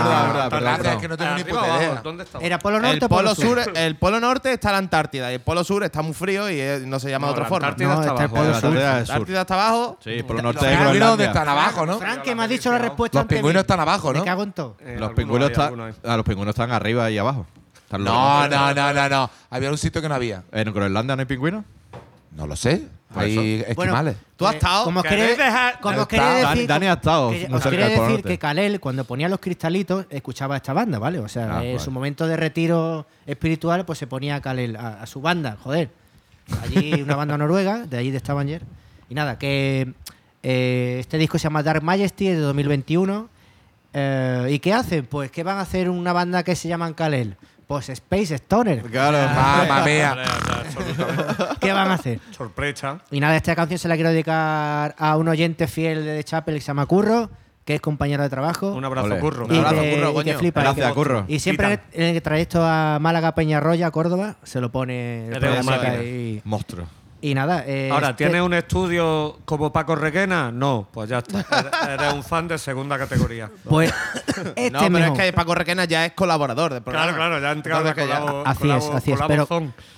verdad, 0.49 0.51
verdad, 0.51 0.93
es 0.95 1.01
que 1.01 1.09
no 1.09 1.17
tengo 1.17 1.35
ni 1.35 1.43
puta 1.43 1.77
idea. 1.77 1.95
¿Dónde 2.05 2.23
estaba? 2.23 2.45
Era 2.45 2.59
Polo 2.61 2.79
Norte 2.81 2.97
El 2.99 3.05
o 3.05 3.09
polo, 3.09 3.35
sur, 3.35 3.61
el 3.75 3.97
polo 3.97 4.21
norte 4.21 4.53
está 4.53 4.71
la 4.71 4.79
Antártida 4.79 5.31
y 5.33 5.35
el 5.35 5.41
polo 5.41 5.65
sur 5.65 5.83
está 5.83 6.03
muy 6.03 6.15
frío 6.15 6.49
y 6.49 6.61
eh, 6.61 6.83
no 6.87 7.01
se 7.01 7.11
llama 7.11 7.27
No, 7.27 7.33
de 7.33 7.39
otra 7.41 7.49
forma. 7.49 7.67
Antártida 7.69 7.89
No, 7.89 8.01
está 8.01 8.13
está 8.13 8.25
el 8.25 8.31
abajo. 8.31 8.61
polo. 8.63 8.87
Antártida 8.87 9.41
está 9.41 9.55
abajo. 9.55 9.99
Sí, 10.05 10.11
Los 10.23 10.43
norte 10.43 10.67
de 10.67 10.71
pingüinos 10.77 10.95
Groenlandia. 10.95 11.27
están 11.27 11.49
abajo, 11.49 11.85
¿no? 11.87 11.99
Frank, 11.99 12.23
que 12.23 12.35
me 12.37 12.43
has 12.45 12.49
dicho 12.49 12.71
la 12.71 12.79
respuesta 12.79 13.19
Los 13.19 13.27
pingüinos 13.27 13.61
están 13.63 13.81
abajo, 13.81 14.13
Me 14.13 14.19
¿no? 14.21 14.25
cago 14.25 14.43
en 14.45 14.53
todo. 14.53 14.77
Los 14.79 14.89
alguno 14.89 15.15
pingüinos, 15.17 15.47
hay, 15.49 15.53
están, 15.53 15.65
alguno 15.67 15.85
hay. 15.85 15.95
ah, 16.07 16.17
los 16.17 16.25
pingüinos 16.25 16.53
están 16.55 16.71
arriba 16.71 17.11
y 17.11 17.19
abajo. 17.19 17.47
Los 17.91 18.01
No, 18.03 18.47
no, 18.49 18.73
no, 18.75 18.93
no, 18.93 19.09
no. 19.09 19.31
Había 19.51 19.71
un 19.71 19.79
sitio 19.79 20.01
que 20.01 20.09
no 20.09 20.15
había. 20.15 20.45
¿En 20.53 20.73
Groenlandia 20.73 21.17
no 21.17 21.21
hay 21.21 21.27
pingüinos? 21.27 21.65
No 22.37 22.47
lo 22.47 22.55
sé. 22.55 22.87
Hay 23.15 23.35
Bueno, 23.75 23.93
esquimales. 23.93 24.17
Tú 24.37 24.47
has 24.47 24.55
Eh, 24.55 24.57
estado. 24.59 24.85
Como 24.85 25.03
¿Queréis 25.03 25.31
quería, 25.31 25.45
dejar- 25.47 25.81
como 25.81 25.97
os 25.97 26.03
Está- 26.03 26.09
quería 26.11 26.43
Dani- 26.43 26.55
decir, 26.55 26.69
Dani 26.69 26.87
ha 26.87 26.93
estado 26.93 27.31
que- 27.31 27.45
os 27.51 27.63
Polo 27.63 27.77
decir 27.77 27.99
Norte. 27.99 28.23
que 28.29 28.39
Kalel, 28.39 28.81
cuando 28.81 29.05
ponía 29.05 29.29
los 29.31 29.41
cristalitos, 29.41 30.05
escuchaba 30.11 30.57
esta 30.57 30.73
banda, 30.75 30.99
¿vale? 30.99 31.19
O 31.19 31.29
sea, 31.29 31.45
Ah, 31.45 31.65
en 31.65 31.73
vale. 31.73 31.79
su 31.79 31.91
momento 31.91 32.27
de 32.27 32.37
retiro 32.37 33.07
espiritual, 33.27 33.85
pues 33.87 33.99
se 33.99 34.07
ponía 34.07 34.37
a 34.37 34.41
Kalel, 34.43 34.77
a, 34.77 35.03
a 35.03 35.07
su 35.07 35.21
banda, 35.23 35.57
joder. 35.63 35.89
Allí 36.63 36.93
una 37.03 37.17
banda 37.17 37.39
noruega, 37.39 37.87
de 37.87 37.97
allí 37.99 38.11
de 38.11 38.19
Stavanger. 38.19 38.63
Y 39.09 39.15
nada, 39.15 39.39
que 39.39 39.93
eh, 40.43 40.97
este 41.01 41.17
disco 41.19 41.39
se 41.39 41.45
llama 41.45 41.63
Dark 41.63 41.83
Majesty, 41.83 42.29
es 42.29 42.37
de 42.37 42.43
2021. 42.43 43.29
Eh, 43.95 44.49
¿Y 44.51 44.59
qué 44.59 44.75
hacen? 44.75 45.07
Pues 45.07 45.31
que 45.31 45.43
van 45.43 45.57
a 45.57 45.63
hacer 45.63 45.89
una 45.89 46.13
banda 46.13 46.43
que 46.43 46.55
se 46.55 46.69
llaman 46.69 46.93
Kalel. 46.95 47.37
Pues 47.69 47.91
Space 47.91 48.35
Stoner. 48.35 48.83
Claro. 48.83 49.19
Mamma 49.35 49.85
mía. 49.85 50.17
¿Qué 51.61 51.71
van 51.71 51.91
a 51.91 51.95
hacer? 51.95 52.19
Sorpresa. 52.31 53.01
Y 53.11 53.21
nada, 53.21 53.37
esta 53.37 53.55
canción 53.55 53.79
se 53.79 53.89
la 53.89 53.95
quiero 53.95 54.09
dedicar 54.11 54.95
a 54.99 55.17
un 55.19 55.29
oyente 55.29 55.69
fiel 55.69 56.03
de 56.03 56.17
The 56.17 56.25
Chapel 56.25 56.55
que 56.55 56.61
se 56.63 56.67
llama 56.69 56.87
Curro, 56.87 57.29
que 57.67 57.75
es 57.75 57.81
compañero 57.83 58.23
de 58.23 58.31
trabajo. 58.31 58.73
Un 58.73 58.87
abrazo, 58.87 59.09
Ole. 59.09 59.19
curro. 59.21 59.47
y, 59.51 59.59
abrazo, 59.59 59.83
que, 59.83 59.95
Curro, 59.97 60.15
coño. 60.15 60.39
flipa. 60.39 60.63
Gracias, 60.63 60.87
y 60.87 60.89
que- 60.89 60.95
Curro. 60.95 61.25
Y 61.29 61.39
siempre 61.41 61.81
en 61.93 62.17
el 62.17 62.23
trayecto 62.23 62.65
a 62.65 62.99
Málaga, 63.03 63.35
Peñarroya, 63.35 63.91
Córdoba, 63.91 64.37
se 64.45 64.63
lo 64.63 64.73
pone 64.73 65.29
el 65.29 65.37
Eres 65.37 65.67
un 65.67 66.03
y, 66.07 66.41
Monstruo. 66.45 66.87
Y 67.21 67.35
nada. 67.35 67.65
eh, 67.67 67.91
Ahora, 67.93 68.11
este- 68.11 68.25
¿tienes 68.25 68.43
un 68.43 68.55
estudio 68.55 69.39
como 69.45 69.73
Paco 69.73 69.95
Requena? 69.97 70.51
No, 70.53 70.89
pues 70.93 71.09
ya 71.11 71.19
está. 71.19 71.45
Eres- 71.93 72.13
un 72.15 72.23
fan 72.23 72.47
de 72.49 72.59
segunda 72.59 72.97
categoría. 72.99 73.51
Pues 73.65 73.93
este 74.57 74.71
No, 74.71 74.79
pero 74.81 74.91
mismo. 74.91 75.15
es 75.15 75.21
que 75.21 75.33
Paco 75.33 75.55
Requena 75.55 75.85
ya 75.85 76.05
es 76.07 76.13
colaborador 76.13 76.73
del 76.75 76.83
programa. 76.83 77.07
Claro, 77.07 77.19
claro, 77.19 77.41
ya 77.43 77.49
ha 77.49 77.53
entrado 77.53 77.83
de 77.85 77.91
Entonces 77.91 78.05
que 78.07 78.13
ya- 78.13 78.21
colabo- 78.21 78.43
Así 78.47 78.71
es, 78.71 78.91
así 78.95 79.13
es. 79.13 79.19
Pero. 79.27 79.49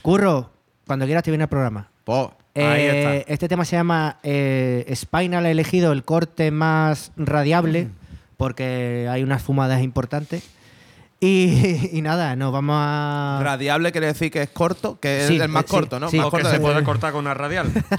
Curro, 0.03 0.51
cuando 0.87 1.05
quieras 1.07 1.23
te 1.23 1.31
viene 1.31 1.45
el 1.45 1.49
programa. 1.51 1.89
Po, 2.05 2.35
Ahí 2.57 2.63
Eh, 2.83 3.19
está. 3.19 3.33
Este 3.33 3.49
tema 3.49 3.65
se 3.65 3.77
llama 3.77 4.17
eh, 4.25 4.93
Spinal, 4.97 5.47
he 5.47 5.53
elegido 5.53 5.93
el 5.93 6.05
corte 6.05 6.51
más 6.51 7.13
radiable 7.17 7.89
porque 8.37 9.07
hay 9.11 9.23
unas 9.23 9.43
fumadas 9.43 9.83
importantes. 9.83 10.43
Y, 11.23 11.91
y 11.99 12.01
nada, 12.03 12.35
nos 12.35 12.51
vamos 12.53 12.77
a. 12.79 13.41
Radiable 13.43 13.93
quiere 13.93 14.07
decir 14.09 14.31
que 14.31 14.41
es 14.43 14.49
corto, 14.51 14.99
que 14.99 15.27
Sí, 15.29 15.37
es 15.37 15.43
el 15.43 15.49
más 15.51 15.65
eh, 15.65 15.67
sí, 15.69 15.75
corto, 15.75 16.01
¿no? 16.01 16.09
sí. 16.09 16.17
Más 16.17 16.27
O 16.29 16.31
que 16.31 16.45
se 16.45 16.53
de- 16.53 16.61
puede 16.61 16.83
cortar 16.83 17.13
con 17.13 17.21
una 17.21 17.35
radial. 17.35 17.71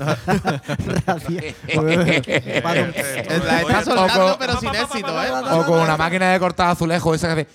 Radia- 1.05 1.55
Eh, 1.67 3.41
La 3.45 3.61
está 3.61 3.83
soltando, 3.83 4.35
pero 4.39 4.59
sin 4.59 4.69
éxito, 4.73 5.23
¿eh? 5.23 5.29
O 5.51 5.65
con 5.65 5.79
una 5.81 5.97
máquina 5.97 6.31
de 6.31 6.39
cortar 6.39 6.69
azulejo, 6.71 7.13
esa 7.13 7.35
que 7.35 7.41
hace. 7.41 7.47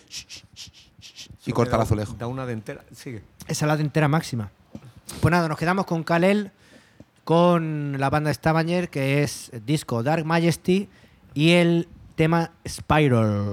Y 1.47 1.53
corta 1.53 1.77
el 1.77 1.83
azulejo. 1.83 2.15
Da 2.19 2.27
una 2.27 2.47
dentera. 2.47 2.83
Sigue. 2.95 3.23
Esa 3.49 3.65
es 3.65 3.69
la 3.69 3.77
dentera 3.77 4.09
máxima. 4.09 4.51
Pues 5.21 5.31
nada, 5.33 5.49
nos 5.49 5.57
quedamos 5.59 5.87
con 5.87 6.03
Kalel, 6.05 6.51
con 7.25 7.97
la 7.99 8.11
banda 8.11 8.33
Stavanger, 8.33 8.89
que 8.89 9.23
es 9.23 9.51
el 9.53 9.65
disco 9.65 10.03
Dark 10.03 10.25
Majesty, 10.25 10.89
y 11.35 11.51
el 11.53 11.89
tema 12.17 12.51
Spiral. 12.67 13.45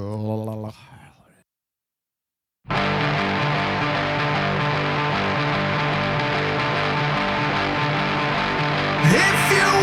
If 9.16 9.52
you 9.52 9.83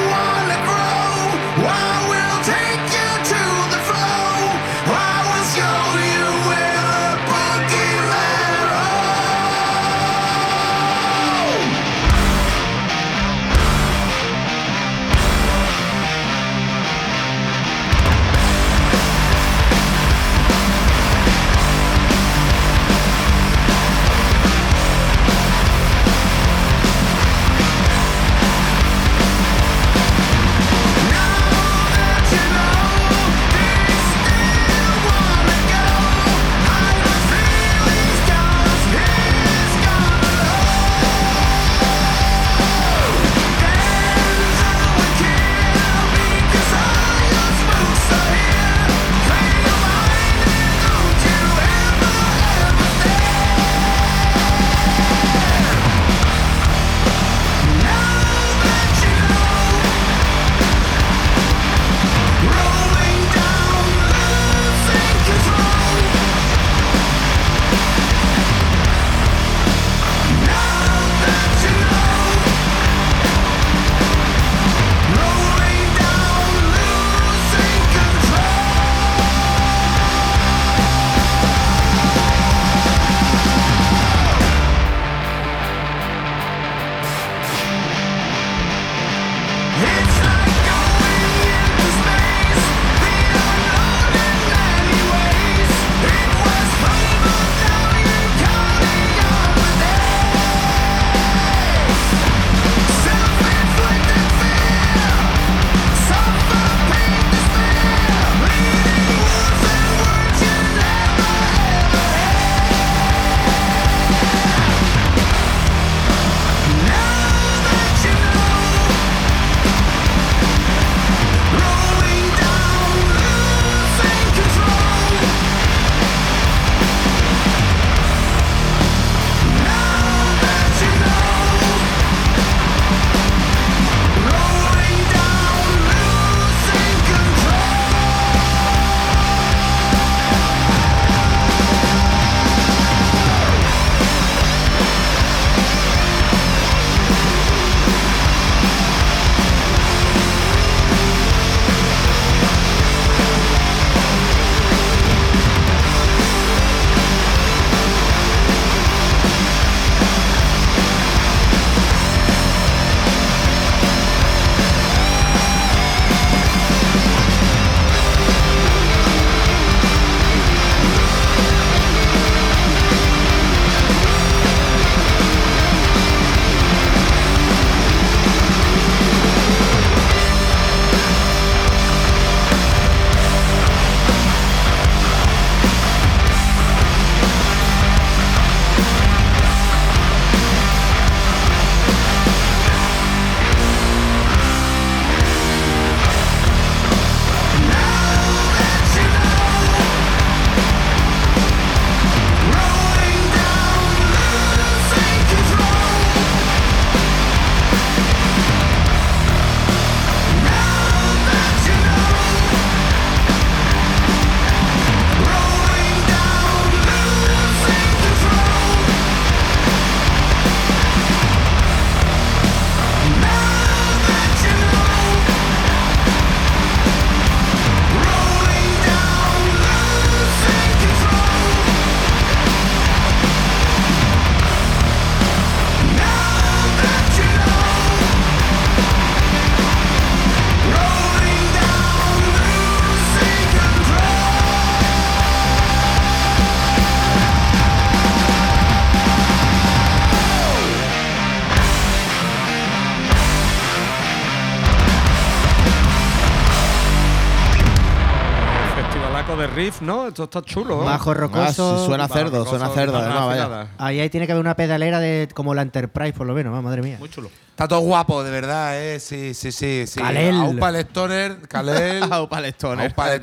Esto 260.11 260.25
está 260.25 260.43
chulo. 260.43 260.83
¿eh? 260.83 260.85
Majo 260.85 261.11
Ah, 261.11 261.15
rocoso. 261.15 261.87
suena 261.87 262.07
cerdo, 262.07 262.39
rocoso, 262.39 262.51
suena 262.59 262.69
cerdo, 262.75 262.99
además, 262.99 263.27
vaya. 263.27 263.69
Ahí, 263.79 264.01
ahí 264.01 264.11
tiene 264.11 264.27
que 264.27 264.33
haber 264.33 264.41
una 264.45 264.55
pedalera 264.55 265.01
de 265.01 265.29
como 265.35 265.55
la 265.55 265.63
Enterprise, 265.63 266.13
por 266.13 266.27
lo 266.27 266.35
menos, 266.35 266.57
ah, 266.57 266.61
madre 266.63 266.83
mía. 266.83 266.97
Muy 266.99 267.09
chulo. 267.09 267.31
Está 267.51 267.69
todo 267.69 267.81
guapo, 267.81 268.23
de 268.25 268.31
verdad, 268.31 268.81
¿eh? 268.81 269.01
Sí, 269.01 269.35
sí, 269.35 269.53
sí. 269.53 269.85
sí. 269.87 270.01
Kalel. 270.01 270.35
Aupa 270.35 270.71
Stoner, 270.81 271.37
Kalel. 271.49 272.03
Aupa. 272.13 272.39
Aupa. 272.41 273.19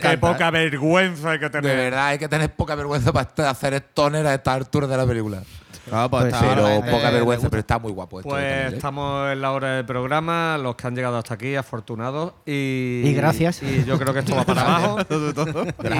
Qué 0.00 0.18
poca 0.20 0.50
vergüenza 0.50 1.30
hay 1.32 1.38
que 1.38 1.46
De 1.46 1.50
tener. 1.50 1.76
verdad, 1.76 2.06
hay 2.06 2.18
que 2.18 2.28
tener 2.28 2.54
poca 2.54 2.74
vergüenza 2.76 3.12
para 3.12 3.50
hacer 3.50 3.74
stoner 3.74 4.26
a 4.26 4.34
esta 4.34 4.54
altura 4.54 4.86
de 4.86 4.96
la 4.96 5.06
película. 5.06 5.42
Ah, 5.92 6.08
pues 6.10 6.22
Pues 6.24 6.34
está- 6.34 6.48
Pero 6.54 6.68
eh, 6.68 6.82
poca 6.90 7.10
vergüenza, 7.10 7.48
pero 7.50 7.60
está 7.60 7.78
muy 7.78 7.92
guapo 7.92 8.20
esto. 8.20 8.28
Pues 8.30 8.44
¿eh? 8.44 8.76
estamos 8.76 9.30
en 9.32 9.40
la 9.40 9.52
hora 9.52 9.76
del 9.76 9.84
programa, 9.86 10.58
los 10.58 10.76
que 10.76 10.86
han 10.86 10.94
llegado 10.94 11.16
hasta 11.18 11.34
aquí, 11.34 11.56
afortunados. 11.56 12.32
Y, 12.46 13.02
Y 13.04 13.14
gracias. 13.14 13.62
Y 13.62 13.84
yo 13.84 13.98
creo 13.98 14.12
que 14.12 14.20
esto 14.20 14.34
va 14.36 14.44
para 14.44 14.62
abajo. 14.76 14.98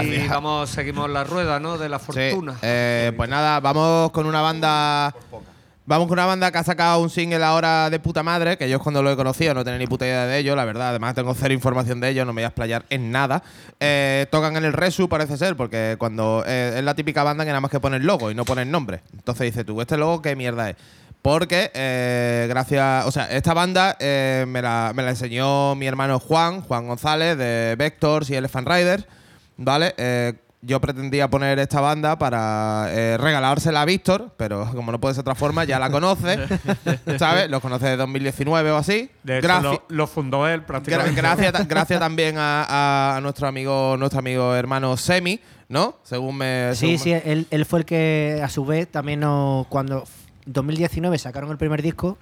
Y 0.02 0.28
vamos, 0.28 0.70
seguimos 0.70 1.08
la 1.10 1.24
rueda, 1.24 1.58
¿no? 1.60 1.78
De 1.78 1.88
la 1.88 1.98
Sí, 1.98 2.04
fortuna. 2.06 2.56
eh, 2.62 3.12
pues 3.16 3.28
nada, 3.28 3.60
vamos 3.60 4.10
con 4.10 4.26
una 4.26 4.40
banda. 4.42 5.14
Vamos 5.90 6.06
con 6.06 6.20
una 6.20 6.26
banda 6.26 6.52
que 6.52 6.58
ha 6.58 6.62
sacado 6.62 7.00
un 7.00 7.10
single 7.10 7.42
ahora 7.42 7.90
de 7.90 7.98
puta 7.98 8.22
madre, 8.22 8.56
que 8.56 8.70
yo 8.70 8.78
cuando 8.78 9.02
lo 9.02 9.10
he 9.10 9.16
conocido 9.16 9.54
no 9.54 9.64
tenía 9.64 9.76
ni 9.76 9.88
puta 9.88 10.06
idea 10.06 10.24
de 10.24 10.38
ello, 10.38 10.54
la 10.54 10.64
verdad. 10.64 10.90
Además 10.90 11.16
tengo 11.16 11.34
cero 11.34 11.52
información 11.52 11.98
de 11.98 12.10
ellos, 12.10 12.24
no 12.24 12.32
me 12.32 12.42
voy 12.42 12.44
a 12.44 12.46
explayar 12.46 12.84
en 12.90 13.10
nada. 13.10 13.42
Eh, 13.80 14.28
tocan 14.30 14.56
en 14.56 14.64
el 14.64 14.72
Resu, 14.72 15.08
parece 15.08 15.36
ser, 15.36 15.56
porque 15.56 15.96
cuando 15.98 16.44
eh, 16.46 16.74
es 16.76 16.84
la 16.84 16.94
típica 16.94 17.24
banda 17.24 17.42
que 17.42 17.48
nada 17.48 17.60
más 17.60 17.72
que 17.72 17.80
pone 17.80 17.96
el 17.96 18.06
logo 18.06 18.30
y 18.30 18.36
no 18.36 18.44
pone 18.44 18.62
el 18.62 18.70
nombre. 18.70 19.02
Entonces 19.14 19.46
dice 19.46 19.64
tú, 19.64 19.80
¿este 19.80 19.96
logo 19.96 20.22
qué 20.22 20.36
mierda 20.36 20.70
es? 20.70 20.76
Porque 21.22 21.72
eh, 21.74 22.46
gracias, 22.48 23.04
o 23.06 23.10
sea, 23.10 23.24
esta 23.24 23.52
banda 23.52 23.96
me, 23.98 24.62
la, 24.62 24.92
me 24.94 25.02
la 25.02 25.10
enseñó 25.10 25.74
mi 25.74 25.88
hermano 25.88 26.20
Juan, 26.20 26.60
Juan 26.60 26.86
González, 26.86 27.36
de 27.36 27.74
Vectors 27.76 28.30
y 28.30 28.36
Elephant 28.36 28.68
Riders, 28.68 29.06
¿vale? 29.56 29.96
Yo 30.62 30.78
pretendía 30.78 31.28
poner 31.30 31.58
esta 31.58 31.80
banda 31.80 32.18
para 32.18 32.88
eh, 32.90 33.16
regalársela 33.16 33.80
a 33.80 33.84
Víctor, 33.86 34.32
pero 34.36 34.70
como 34.74 34.92
no 34.92 35.00
puede 35.00 35.14
ser 35.14 35.24
de 35.24 35.30
otra 35.30 35.34
forma, 35.34 35.64
ya 35.64 35.78
la 35.78 35.90
conoce, 35.90 36.38
¿sabes? 37.18 37.48
Los 37.48 37.62
conoce 37.62 37.86
de 37.86 37.96
2019 37.96 38.70
o 38.70 38.76
así. 38.76 39.10
De 39.22 39.38
hecho, 39.38 39.48
Graci- 39.48 39.62
lo, 39.62 39.82
lo 39.88 40.06
fundó 40.06 40.46
él 40.46 40.62
prácticamente. 40.62 41.18
gracias, 41.18 41.52
gracias 41.68 41.98
también 41.98 42.36
a, 42.36 42.64
a- 42.64 43.16
a 43.16 43.20
nuestro 43.22 43.46
amigo, 43.48 43.96
nuestro 43.98 44.18
amigo 44.18 44.54
hermano 44.54 44.96
Semi, 44.98 45.40
¿no? 45.70 45.96
Según 46.02 46.36
me. 46.36 46.72
Sí, 46.74 46.98
según 46.98 46.98
sí, 46.98 47.12
él, 47.24 47.46
él 47.50 47.64
fue 47.64 47.78
el 47.78 47.84
que 47.86 48.40
a 48.44 48.48
su 48.50 48.64
vez 48.66 48.86
también 48.90 49.20
nos, 49.20 49.66
cuando 49.68 50.04
en 50.46 50.52
2019 50.52 51.16
sacaron 51.16 51.50
el 51.50 51.56
primer 51.56 51.80
disco, 51.80 52.18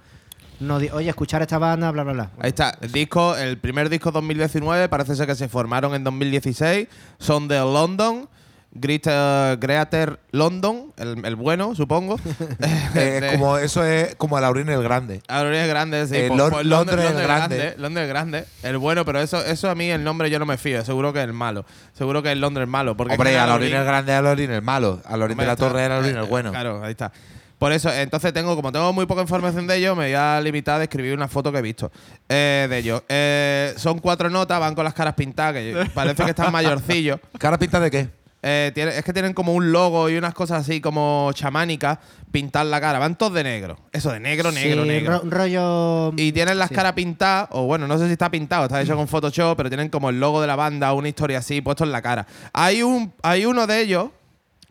di, 0.79 0.89
oye, 0.89 1.09
escuchar 1.09 1.41
esta 1.41 1.57
banda, 1.57 1.89
bla, 1.91 2.03
bla, 2.03 2.13
bla. 2.13 2.29
Ahí 2.39 2.49
está, 2.49 2.77
el 2.81 2.91
disco, 2.91 3.35
el 3.37 3.57
primer 3.57 3.89
disco 3.89 4.11
2019, 4.11 4.89
parece 4.89 5.15
ser 5.15 5.25
que 5.27 5.35
se 5.35 5.47
formaron 5.47 5.95
en 5.95 6.03
2016, 6.03 6.87
son 7.17 7.47
de 7.47 7.57
London, 7.59 8.27
Greater, 8.71 9.57
Greater 9.57 10.19
London, 10.31 10.93
el, 10.97 11.25
el 11.25 11.35
bueno, 11.35 11.73
supongo. 11.75 12.17
Eh, 12.95 13.29
como 13.33 13.57
eso 13.57 13.83
es 13.83 14.15
como 14.15 14.37
el 14.37 14.43
Aurín 14.43 14.67
el 14.69 14.81
Grande. 14.83 15.21
Aerolíneas 15.27 15.67
Grandes, 15.69 16.09
sí. 16.09 16.15
Eh, 16.17 16.25
pues- 16.27 16.37
Lon- 16.39 16.49
pues 16.51 16.65
Londres 16.65 17.05
el 17.11 17.21
Grande. 17.21 17.75
Londres 17.77 18.03
el 18.03 18.09
Grande. 18.09 18.45
El 18.63 18.77
bueno, 18.77 19.05
pero 19.05 19.19
eso, 19.21 19.43
eso 19.45 19.69
a 19.69 19.75
mí 19.75 19.89
el 19.89 20.03
nombre 20.03 20.29
yo 20.29 20.37
no 20.39 20.45
me 20.45 20.57
fío. 20.57 20.83
Seguro 20.83 21.13
que 21.13 21.19
es 21.19 21.25
el 21.25 21.33
malo. 21.33 21.65
Seguro 21.93 22.21
que 22.21 22.31
es 22.31 22.37
Londres 22.37 22.63
el 22.65 22.69
malo. 22.69 22.95
Porque 22.97 23.13
Hombre, 23.13 23.29
es 23.31 23.35
que 23.35 23.39
al 23.39 23.49
Aurín 23.51 23.69
Aerolíneas- 23.69 23.79
el 23.79 23.85
Grande, 23.85 24.13
al 24.13 24.27
Aurín 24.27 24.51
el 24.51 24.61
malo. 24.61 25.01
Al 25.05 25.21
Aurín 25.21 25.37
de 25.37 25.45
la 25.45 25.53
está- 25.53 25.67
Torre 25.67 25.83
era 25.83 25.95
al 25.97 26.03
Aurín 26.03 26.17
el 26.17 26.23
eh, 26.25 26.27
bueno. 26.27 26.51
Claro, 26.51 26.83
ahí 26.83 26.91
está. 26.91 27.11
Por 27.59 27.73
eso, 27.73 27.93
entonces 27.93 28.31
tengo, 28.33 28.55
como 28.55 28.71
tengo 28.71 28.91
muy 28.93 29.05
poca 29.05 29.21
información 29.21 29.67
de 29.67 29.75
ellos, 29.77 29.95
me 29.95 30.05
voy 30.05 30.13
a 30.13 30.39
limitar 30.41 30.75
a 30.75 30.79
describir 30.79 31.13
una 31.13 31.27
foto 31.27 31.51
que 31.51 31.57
he 31.59 31.61
visto 31.61 31.91
eh, 32.29 32.67
de 32.69 32.77
ellos. 32.77 33.03
Eh, 33.09 33.73
son 33.77 33.99
cuatro 33.99 34.29
notas, 34.29 34.59
van 34.59 34.73
con 34.75 34.85
las 34.85 34.93
caras 34.93 35.13
pintadas, 35.15 35.53
que 35.55 35.85
parece 35.93 36.23
que 36.23 36.29
están 36.31 36.51
mayorcillos. 36.53 37.19
¿Cara 37.37 37.59
pinta 37.59 37.79
de 37.81 37.91
qué? 37.91 38.09
Eh, 38.41 38.71
tiene- 38.73 38.97
es 38.97 39.03
que 39.03 39.11
tienen 39.11 39.33
como 39.33 39.53
un 39.53 39.73
logo 39.73 40.09
y 40.09 40.15
unas 40.15 40.33
cosas 40.33 40.61
así 40.61 40.79
como 40.79 41.29
chamánicas, 41.33 41.97
pintar 42.31 42.65
la 42.67 42.79
cara. 42.79 42.97
Van 42.97 43.17
todos 43.17 43.33
de 43.33 43.43
negro. 43.43 43.75
Eso 43.91 44.13
de 44.13 44.21
negro, 44.21 44.53
negro, 44.53 44.83
Sí, 44.83 44.87
negro. 44.87 45.13
ro- 45.17 45.21
un 45.23 45.31
rollo. 45.31 46.13
Y 46.15 46.31
tienen 46.31 46.57
las 46.57 46.69
Sí. 46.69 46.75
caras 46.75 46.93
pintadas, 46.93 47.49
o 47.51 47.63
bueno, 47.65 47.85
no 47.85 47.97
sé 47.97 48.05
si 48.05 48.13
está 48.13 48.31
pintado, 48.31 48.63
está 48.63 48.81
hecho 48.81 48.95
con 48.95 49.09
Photoshop, 49.09 49.57
pero 49.57 49.67
tienen 49.69 49.89
como 49.89 50.09
el 50.09 50.21
logo 50.21 50.39
de 50.39 50.47
la 50.47 50.55
banda, 50.55 50.93
una 50.93 51.09
historia 51.09 51.39
así, 51.39 51.59
puesto 51.59 51.83
en 51.83 51.91
la 51.91 52.01
cara. 52.01 52.25
Hay 52.53 52.81
un, 52.81 53.11
hay 53.21 53.45
uno 53.45 53.67
de 53.67 53.81
ellos 53.81 54.11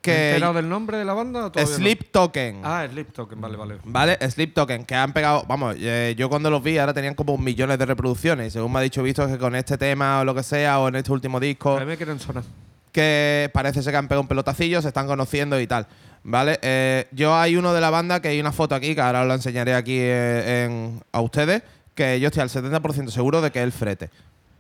¿Te 0.01 0.29
enterado 0.31 0.55
del 0.55 0.69
nombre 0.69 0.97
de 0.97 1.05
la 1.05 1.13
banda? 1.13 1.47
o 1.47 1.53
todavía 1.53 1.71
no? 1.73 1.77
Sleep 1.79 2.11
Token. 2.11 2.61
Ah, 2.65 2.87
Sleep 2.91 3.13
Token, 3.13 3.41
vale, 3.41 3.57
vale. 3.57 3.77
¿Vale? 3.85 4.19
Sleep 4.31 4.55
Token, 4.55 4.85
que 4.85 4.95
han 4.95 5.13
pegado. 5.13 5.45
Vamos, 5.49 5.75
eh, 5.79 6.15
yo 6.17 6.29
cuando 6.29 6.51
los 6.51 6.63
vi 6.63 6.79
ahora 6.79 6.95
tenían 6.95 7.15
como 7.15 7.37
millones 7.37 7.79
de 7.79 7.87
reproducciones. 7.87 8.47
Y 8.49 8.51
según 8.51 8.73
me 8.73 8.79
ha 8.79 8.83
dicho 8.83 9.03
Visto 9.03 9.27
que 9.27 9.39
con 9.39 9.55
este 9.57 9.77
tema 9.77 10.21
o 10.21 10.25
lo 10.25 10.35
que 10.35 10.43
sea, 10.43 10.79
o 10.81 10.89
en 10.89 10.97
este 10.97 11.13
último 11.13 11.41
disco, 11.41 11.77
A 11.77 11.81
mí 11.81 11.87
me 11.87 11.97
quieren 11.97 12.19
sonar. 12.21 12.45
que 12.93 13.51
parece 13.53 13.83
ser 13.83 13.93
que 13.93 13.97
han 13.99 14.09
pegado 14.09 14.23
un 14.23 14.29
pelotacillo, 14.29 14.81
se 14.83 14.89
están 14.89 15.07
conociendo 15.07 15.61
y 15.61 15.67
tal. 15.67 15.87
¿Vale? 16.25 16.59
Eh, 16.63 17.07
yo 17.13 17.35
hay 17.37 17.57
uno 17.57 17.73
de 17.73 17.81
la 17.81 17.91
banda 17.91 18.21
que 18.21 18.29
hay 18.29 18.41
una 18.41 18.53
foto 18.53 18.75
aquí, 18.75 18.95
que 18.95 19.01
ahora 19.01 19.23
os 19.23 19.29
la 19.29 19.35
enseñaré 19.35 19.75
aquí 19.75 19.97
eh, 19.99 20.65
en- 20.65 21.01
a 21.13 21.21
ustedes, 21.21 21.63
que 21.95 22.19
yo 22.21 22.29
estoy 22.29 22.43
al 22.43 22.49
70% 22.51 23.11
seguro 23.11 23.41
de 23.41 23.51
que 23.51 23.61
es 23.61 23.65
el 23.65 23.73
frete. 23.73 24.11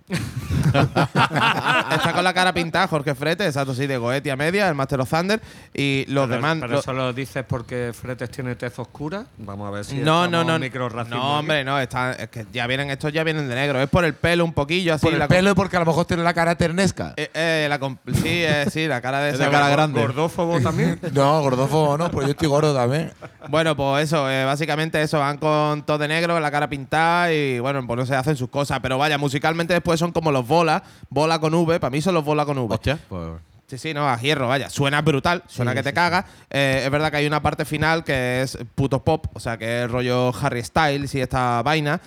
Está 0.68 2.12
con 2.14 2.24
la 2.24 2.32
cara 2.34 2.52
pintada 2.52 2.88
Jorge 2.88 3.14
Frete, 3.14 3.46
exacto, 3.46 3.74
sí, 3.74 3.86
de 3.86 3.96
Goetia 3.96 4.36
Media, 4.36 4.68
el 4.68 4.74
Master 4.74 5.00
of 5.00 5.10
Thunder. 5.10 5.40
Y 5.74 6.04
los 6.08 6.24
pero, 6.26 6.36
demás. 6.36 6.58
Pero 6.60 6.72
lo- 6.74 6.80
eso 6.80 6.92
lo 6.92 7.12
dices 7.12 7.44
porque 7.46 7.92
Fretes 7.98 8.30
tiene 8.30 8.54
tez 8.54 8.78
oscura. 8.78 9.24
Vamos 9.38 9.68
a 9.68 9.70
ver 9.70 9.84
si 9.84 9.96
no, 9.96 10.28
no, 10.28 10.44
no. 10.44 10.58
microrracismo 10.58 11.16
No, 11.18 11.38
hombre, 11.38 11.64
no. 11.64 11.78
Están, 11.80 12.16
es 12.18 12.28
que 12.28 12.46
ya 12.52 12.66
vienen, 12.66 12.90
estos 12.90 13.12
ya 13.12 13.24
vienen 13.24 13.48
de 13.48 13.54
negro. 13.54 13.80
Es 13.80 13.88
por 13.88 14.04
el 14.04 14.14
pelo 14.14 14.44
un 14.44 14.52
poquillo 14.52 14.94
así. 14.94 15.04
Por 15.06 15.12
el 15.12 15.18
la 15.18 15.28
pelo 15.28 15.50
y 15.50 15.54
porque 15.54 15.76
a 15.76 15.80
lo 15.80 15.86
mejor 15.86 16.04
tiene 16.06 16.22
la 16.22 16.34
cara 16.34 16.54
ternesca. 16.56 17.14
Eh, 17.16 17.30
eh, 17.34 17.66
la 17.68 17.78
sí, 18.14 18.22
eh, 18.24 18.66
sí, 18.70 18.86
la 18.86 19.00
cara 19.00 19.20
de 19.20 19.30
Es 19.30 19.34
esa 19.36 19.50
cara 19.50 19.68
grande. 19.68 20.00
Gordófobo 20.00 20.60
también. 20.60 20.98
No, 21.12 21.40
gordófobo 21.40 21.98
no, 21.98 22.10
pues 22.10 22.26
yo 22.26 22.32
estoy 22.32 22.48
gordo 22.48 22.74
también. 22.74 23.12
Bueno, 23.48 23.76
pues 23.76 24.04
eso, 24.04 24.30
eh, 24.30 24.44
básicamente 24.44 25.00
eso, 25.02 25.18
van 25.18 25.38
con 25.38 25.82
todo 25.82 25.98
de 25.98 26.06
negro, 26.08 26.38
la 26.38 26.50
cara 26.50 26.68
pintada 26.68 27.32
y 27.32 27.58
bueno, 27.58 27.84
pues 27.86 27.98
no 27.98 28.06
se 28.06 28.14
hacen 28.14 28.36
sus 28.36 28.48
cosas. 28.48 28.78
Pero 28.80 28.98
vaya, 28.98 29.18
musicalmente 29.18 29.74
después 29.74 29.97
son 29.98 30.12
como 30.12 30.32
los 30.32 30.46
bolas, 30.46 30.82
bola 31.10 31.38
con 31.38 31.52
V, 31.52 31.78
para 31.80 31.90
mí 31.90 32.00
son 32.00 32.14
los 32.14 32.24
bola 32.24 32.46
con 32.46 32.56
V. 32.58 32.74
Hostia, 32.74 32.98
pues. 33.08 33.28
Sí, 33.66 33.76
sí, 33.76 33.92
no, 33.92 34.08
a 34.08 34.18
hierro, 34.18 34.48
vaya. 34.48 34.70
Suena 34.70 35.02
brutal, 35.02 35.42
suena 35.46 35.74
que 35.74 35.82
te 35.82 35.92
cagas. 35.92 36.24
Eh, 36.48 36.80
es 36.86 36.90
verdad 36.90 37.10
que 37.10 37.18
hay 37.18 37.26
una 37.26 37.42
parte 37.42 37.66
final 37.66 38.02
que 38.02 38.40
es 38.40 38.56
puto 38.74 39.04
pop, 39.04 39.26
o 39.34 39.40
sea, 39.40 39.58
que 39.58 39.82
es 39.84 39.90
rollo 39.90 40.32
Harry 40.40 40.64
Styles 40.64 41.14
y 41.14 41.20
esta 41.20 41.60
vaina. 41.62 42.00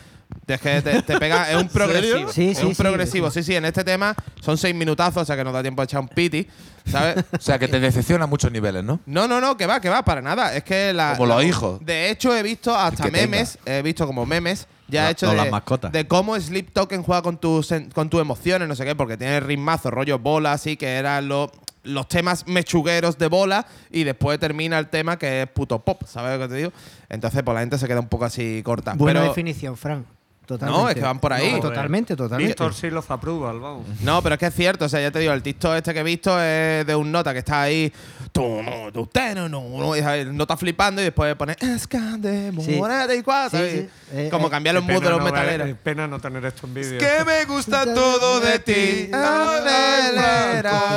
Es 0.47 0.59
que 0.61 0.81
te, 0.81 1.01
te 1.03 1.19
pega, 1.19 1.51
es 1.51 1.57
un 1.61 1.67
progresivo. 1.73 2.31
Sí, 2.31 2.49
es 2.49 2.57
sí, 2.57 2.65
un 2.65 2.73
sí, 2.73 2.81
progresivo, 2.81 3.29
sí. 3.29 3.43
sí, 3.43 3.53
En 3.55 3.65
este 3.65 3.83
tema 3.83 4.15
son 4.39 4.57
seis 4.57 4.73
minutazos, 4.73 5.21
o 5.21 5.25
sea 5.25 5.35
que 5.35 5.43
nos 5.43 5.53
da 5.53 5.61
tiempo 5.61 5.81
de 5.81 5.85
echar 5.85 5.99
un 5.99 6.07
piti, 6.07 6.47
¿sabes? 6.85 7.23
O 7.37 7.39
sea, 7.41 7.59
que 7.59 7.67
te 7.67 7.79
decepciona 7.79 8.23
a 8.23 8.27
muchos 8.27 8.51
niveles, 8.51 8.83
¿no? 8.83 8.99
No, 9.05 9.27
no, 9.27 9.39
no, 9.39 9.55
que 9.55 9.67
va, 9.67 9.79
que 9.81 9.89
va, 9.89 10.03
para 10.03 10.21
nada. 10.21 10.55
Es 10.55 10.63
que 10.63 10.93
la. 10.93 11.11
Como 11.15 11.27
los 11.27 11.43
la- 11.43 11.47
hijos. 11.47 11.85
De 11.85 12.09
hecho, 12.09 12.35
he 12.35 12.41
visto 12.41 12.75
hasta 12.75 13.03
tenga. 13.03 13.19
memes, 13.19 13.59
he 13.65 13.81
visto 13.83 14.07
como 14.07 14.25
memes, 14.25 14.67
ya 14.91 15.03
No, 15.03 15.07
he 15.07 15.11
hecho 15.11 15.25
no, 15.25 15.31
de, 15.31 15.37
las 15.37 15.51
mascotas. 15.51 15.91
de 15.91 16.07
cómo 16.07 16.39
Sleep 16.39 16.71
Token 16.71 17.01
juega 17.01 17.21
con 17.21 17.37
tus, 17.37 17.73
con 17.93 18.09
tus 18.09 18.21
emociones, 18.21 18.67
no 18.67 18.75
sé 18.75 18.85
qué, 18.85 18.95
porque 18.95 19.17
tiene 19.17 19.39
ritmazo, 19.39 19.89
rollo 19.89 20.19
bola, 20.19 20.53
así 20.53 20.77
que 20.77 20.87
eran 20.87 21.27
los, 21.27 21.49
los 21.83 22.07
temas 22.07 22.45
mechugueros 22.47 23.17
de 23.17 23.27
bola, 23.27 23.65
y 23.89 24.03
después 24.03 24.37
termina 24.39 24.77
el 24.77 24.87
tema 24.89 25.17
que 25.17 25.43
es 25.43 25.47
puto 25.49 25.79
pop, 25.79 26.03
¿sabes 26.05 26.37
lo 26.37 26.45
que 26.45 26.53
te 26.53 26.57
digo? 26.57 26.71
Entonces, 27.09 27.41
pues 27.43 27.55
la 27.55 27.61
gente 27.61 27.77
se 27.77 27.87
queda 27.87 27.99
un 27.99 28.09
poco 28.09 28.25
así 28.25 28.61
corta. 28.63 28.93
Buena 28.93 29.21
pero, 29.21 29.29
definición, 29.29 29.77
Fran. 29.77 30.05
Totalmente. 30.45 30.81
No, 30.81 30.89
es 30.89 30.95
que 30.95 31.01
van 31.01 31.19
por 31.19 31.31
ahí. 31.31 31.53
No, 31.53 31.59
totalmente, 31.61 32.15
totalmente. 32.15 32.49
Víctor 32.51 32.73
sí 32.73 32.89
los 32.89 33.09
approval, 33.09 33.59
vamos. 33.59 33.85
No, 34.01 34.21
pero 34.21 34.35
es 34.35 34.39
que 34.39 34.47
es 34.47 34.53
cierto, 34.53 34.85
o 34.85 34.89
sea, 34.89 34.99
ya 34.99 35.11
te 35.11 35.19
digo, 35.19 35.31
el 35.31 35.41
TikTok 35.41 35.75
este 35.75 35.93
que 35.93 35.99
he 36.01 36.03
visto 36.03 36.41
es 36.41 36.85
de 36.85 36.95
un 36.95 37.11
nota 37.11 37.31
que 37.31 37.39
está 37.39 37.61
ahí, 37.61 37.93
tú 38.31 38.61
no, 38.63 39.01
usted 39.01 39.35
no, 39.35 39.49
no, 39.49 39.61
no, 39.69 39.95
el 39.95 40.35
nota 40.35 40.55
flipando 40.57 41.01
y 41.01 41.05
después 41.05 41.35
pone 41.35 41.55
escande, 41.59 42.51
Sí. 42.63 42.75
moneda 42.75 43.13
y 43.13 43.21
cuatro. 43.21 43.59
Eh, 43.59 43.89
como 44.31 44.47
eh, 44.47 44.49
cambiar 44.49 44.75
los 44.75 44.83
moods 44.83 45.01
de 45.01 45.09
los 45.09 45.19
no 45.19 45.25
metaleros. 45.25 45.69
eh, 45.69 45.75
pena 45.81 46.07
no 46.07 46.19
tener 46.19 46.43
esto 46.45 46.67
en 46.67 46.73
vídeo. 46.73 46.99
Que 46.99 47.23
me 47.25 47.45
gusta 47.45 47.83
todo 47.93 48.39
de 48.39 48.59
ti. 48.59 49.09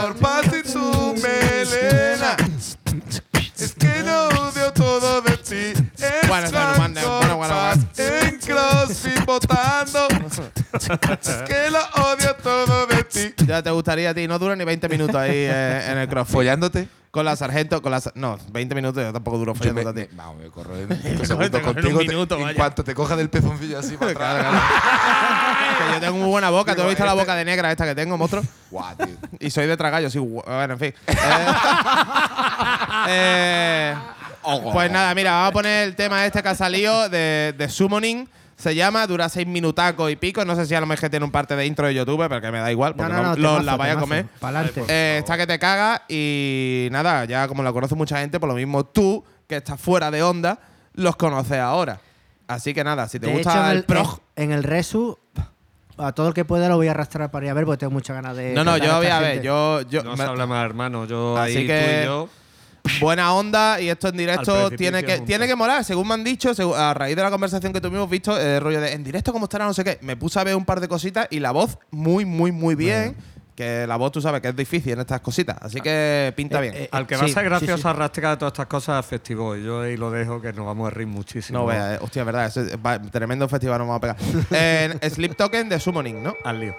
Por 0.03 0.16
partir 0.16 0.66
su 0.66 1.14
melena. 1.22 2.37
Que 3.85 4.03
lo 4.03 4.28
odio 4.28 4.72
todo 4.72 5.20
de 5.22 5.37
ti. 5.39 5.72
Bueno. 6.28 6.49
en 7.97 8.39
CrossFit 8.41 9.24
votando. 9.24 10.09
Que 11.47 11.70
lo 11.70 11.80
odio 12.05 12.35
todo 12.43 12.87
de 12.87 13.05
ti. 13.05 13.35
Ya 13.47 13.62
te 13.62 13.70
gustaría 13.70 14.11
a 14.11 14.14
ti, 14.14 14.26
no 14.26 14.39
dura 14.39 14.57
ni 14.57 14.64
20 14.64 14.89
minutos 14.89 15.14
ahí 15.16 15.30
eh, 15.35 15.85
en 15.91 15.99
el 15.99 16.09
crossfit. 16.09 16.35
Follándote. 16.35 16.89
Con 17.11 17.24
la 17.24 17.37
sargento, 17.37 17.80
con 17.80 17.93
la 17.93 18.03
No, 18.16 18.37
20 18.51 18.74
minutos 18.74 19.01
yo 19.05 19.12
tampoco 19.12 19.39
duro 19.39 19.55
Yo 19.55 19.61
me, 19.61 19.70
follándote 19.70 19.89
a 19.89 19.93
me, 20.03 20.07
ti. 20.09 20.16
vamos, 20.16 20.37
me 20.43 20.51
corro 20.51 20.76
en 20.76 20.89
Te 20.89 20.97
cinco 20.97 21.24
segundos 21.24 21.61
coge 21.61 21.62
en 21.62 21.66
un 21.68 21.74
contigo. 21.74 21.99
te- 22.01 22.09
minuto, 22.09 22.35
en 22.37 22.43
vaya. 22.43 22.57
cuanto 22.57 22.82
te 22.82 22.93
coja 22.93 23.14
del 23.14 23.30
pezoncillo 23.30 23.78
así 23.78 23.97
para 23.97 24.14
Claro, 24.14 24.49
atrás. 24.49 24.62
Que 25.87 25.93
yo 25.95 26.01
tengo 26.01 26.18
muy 26.18 26.28
buena 26.28 26.51
boca. 26.51 26.74
¿Tú 26.74 26.82
has 26.82 26.89
visto 26.89 27.05
la 27.05 27.11
Este- 27.12 27.20
boca 27.22 27.35
de 27.35 27.45
negra 27.45 27.70
esta 27.70 27.85
que 27.85 27.95
tengo, 27.95 28.16
monstruo? 28.18 28.43
Guau, 28.70 28.97
tío. 28.97 29.16
Y 29.41 29.51
soy 29.51 29.66
de 29.66 29.76
tragallo, 29.76 30.11
sí. 30.11 30.18
Bueno, 30.18 30.74
en 30.74 30.78
fin. 30.78 30.95
Eh, 33.09 33.95
eh, 34.47 34.61
pues 34.72 34.91
nada, 34.91 35.14
mira, 35.14 35.32
vamos 35.32 35.49
a 35.49 35.53
poner 35.53 35.89
el 35.89 35.97
tema 35.97 36.24
este 36.26 36.43
que 36.43 36.49
ha 36.49 36.55
salido 36.55 37.09
de, 37.09 37.55
de 37.57 37.68
Summoning. 37.68 38.28
Se 38.57 38.74
llama, 38.74 39.07
dura 39.07 39.28
seis 39.28 39.47
minutacos 39.47 40.11
y 40.11 40.16
pico. 40.16 40.45
No 40.45 40.55
sé 40.55 40.64
si 40.66 40.74
a 40.74 40.80
lo 40.80 40.87
mejor 40.87 41.11
tiene 41.11 41.24
un 41.24 41.30
parte 41.32 41.57
de 41.57 41.66
intro 41.66 41.87
de 41.89 41.95
YouTube, 41.95 42.24
pero 42.28 42.41
que 42.41 42.51
me 42.53 42.61
da 42.61 42.70
igual, 42.70 42.95
porque 42.95 43.12
no, 43.12 43.22
no, 43.22 43.28
lo- 43.30 43.35
temazo, 43.35 43.62
la 43.62 43.76
vaya 43.76 43.93
a 43.93 43.97
temazo. 43.97 44.07
comer. 44.09 44.26
Pa'lante. 44.41 44.85
Eh, 44.89 45.16
está 45.18 45.37
que 45.37 45.47
te 45.47 45.59
caga 45.59 46.03
y 46.09 46.89
nada, 46.93 47.24
ya 47.24 47.49
como 47.49 47.62
lo 47.62 47.72
conoce 47.74 47.95
mucha 47.97 48.18
gente, 48.20 48.39
por 48.39 48.49
lo 48.49 48.55
mismo 48.55 48.85
tú, 48.85 49.24
que 49.49 49.57
estás 49.57 49.80
fuera 49.80 50.11
de 50.11 50.22
onda, 50.22 50.59
los 50.95 51.16
conoces 51.16 51.59
ahora. 51.59 51.99
Así 52.47 52.72
que 52.74 52.85
nada, 52.85 53.09
si 53.09 53.18
te 53.18 53.26
De 53.26 53.32
gusta 53.32 53.51
hecho, 53.51 53.64
en 53.64 53.70
el, 53.70 53.76
el, 53.78 53.85
prog, 53.85 54.20
en 54.37 54.53
el 54.53 54.62
Resu, 54.62 55.18
a 55.97 56.12
todo 56.12 56.28
el 56.28 56.34
que 56.34 56.45
pueda 56.45 56.68
lo 56.68 56.76
voy 56.76 56.88
a 56.88 56.92
arrastrar 56.92 57.30
para 57.30 57.47
ir 57.47 57.51
a 57.51 57.55
ver 57.55 57.64
porque 57.64 57.78
tengo 57.80 57.92
muchas 57.92 58.16
ganas 58.16 58.36
de. 58.36 58.53
No, 58.53 58.64
no, 58.64 58.76
yo 58.78 58.92
a 58.92 58.99
voy 58.99 59.07
a 59.07 59.20
ver, 59.20 59.42
yo, 59.42 59.80
yo 59.82 60.03
No 60.03 60.12
me- 60.12 60.16
se 60.16 60.22
habla 60.24 60.47
más, 60.47 60.64
hermano. 60.64 61.07
Yo 61.07 61.36
Así 61.36 61.59
ahí 61.59 61.66
que- 61.66 61.84
tú 61.84 62.03
y 62.03 62.05
yo. 62.07 62.28
buena 63.01 63.32
onda 63.34 63.80
y 63.80 63.88
esto 63.88 64.09
en 64.09 64.16
directo 64.16 64.70
tiene 64.70 65.03
que, 65.05 65.20
tiene 65.20 65.47
que 65.47 65.55
molar, 65.55 65.84
según 65.84 66.07
me 66.09 66.14
han 66.14 66.24
dicho, 66.24 66.53
a 66.76 66.92
raíz 66.95 67.16
de 67.16 67.22
la 67.22 67.30
conversación 67.30 67.72
que 67.72 67.80
tuvimos 67.80 68.11
visto, 68.11 68.38
el 68.38 68.61
rollo 68.61 68.80
de 68.80 68.92
en 68.92 69.03
directo 69.05 69.32
cómo 69.32 69.47
estará, 69.47 69.64
no 69.66 69.72
sé 69.74 69.84
qué, 69.84 69.99
me 70.03 70.16
puse 70.16 70.38
a 70.38 70.45
ver 70.45 70.55
un 70.55 70.64
par 70.64 70.80
de 70.80 70.88
cositas 70.88 71.26
y 71.30 71.40
la 71.40 71.51
voz 71.53 71.78
muy, 71.90 72.24
muy, 72.24 72.53
muy 72.53 72.74
bien. 72.74 73.16
Que 73.55 73.86
la 73.86 73.94
voz 73.96 74.11
tú 74.11 74.20
sabes 74.20 74.40
que 74.40 74.48
es 74.48 74.57
difícil 74.57 74.94
en 74.94 75.00
estas 75.00 75.20
cositas, 75.20 75.57
así 75.61 75.80
que 75.80 76.32
pinta 76.36 76.59
Eh, 76.59 76.62
bien. 76.62 76.74
eh, 76.74 76.88
Al 76.90 77.07
que 77.07 77.14
sí, 77.14 77.20
va 77.20 77.24
a 77.26 77.28
ser 77.28 77.42
sí, 77.44 77.48
gracioso 77.48 77.76
sí. 77.76 77.88
de 78.30 78.36
todas 78.36 78.52
estas 78.52 78.66
cosas 78.66 79.05
es 79.05 79.09
Festivo. 79.09 79.55
Y 79.57 79.62
yo 79.64 79.82
ahí 79.82 79.96
lo 79.96 80.11
dejo 80.11 80.40
que 80.40 80.52
nos 80.52 80.66
vamos 80.66 80.88
a 80.88 80.90
reír 80.90 81.07
muchísimo. 81.07 81.61
no 81.61 81.66
veas, 81.66 81.94
eh, 81.94 81.98
hostia, 82.02 82.22
es 82.22 82.26
verdad, 82.26 82.46
ese- 82.46 82.76
va- 82.76 83.00
tremendo 83.00 83.48
festival 83.48 83.78
nos 83.78 83.86
vamos 83.88 83.98
a 83.98 84.00
pegar. 84.00 84.16
En 85.02 85.11
Sleep 85.11 85.36
Token 85.36 85.68
de 85.68 85.78
Summoning, 85.78 86.22
¿no? 86.22 86.34
Al 86.44 86.59
lío. 86.61 86.74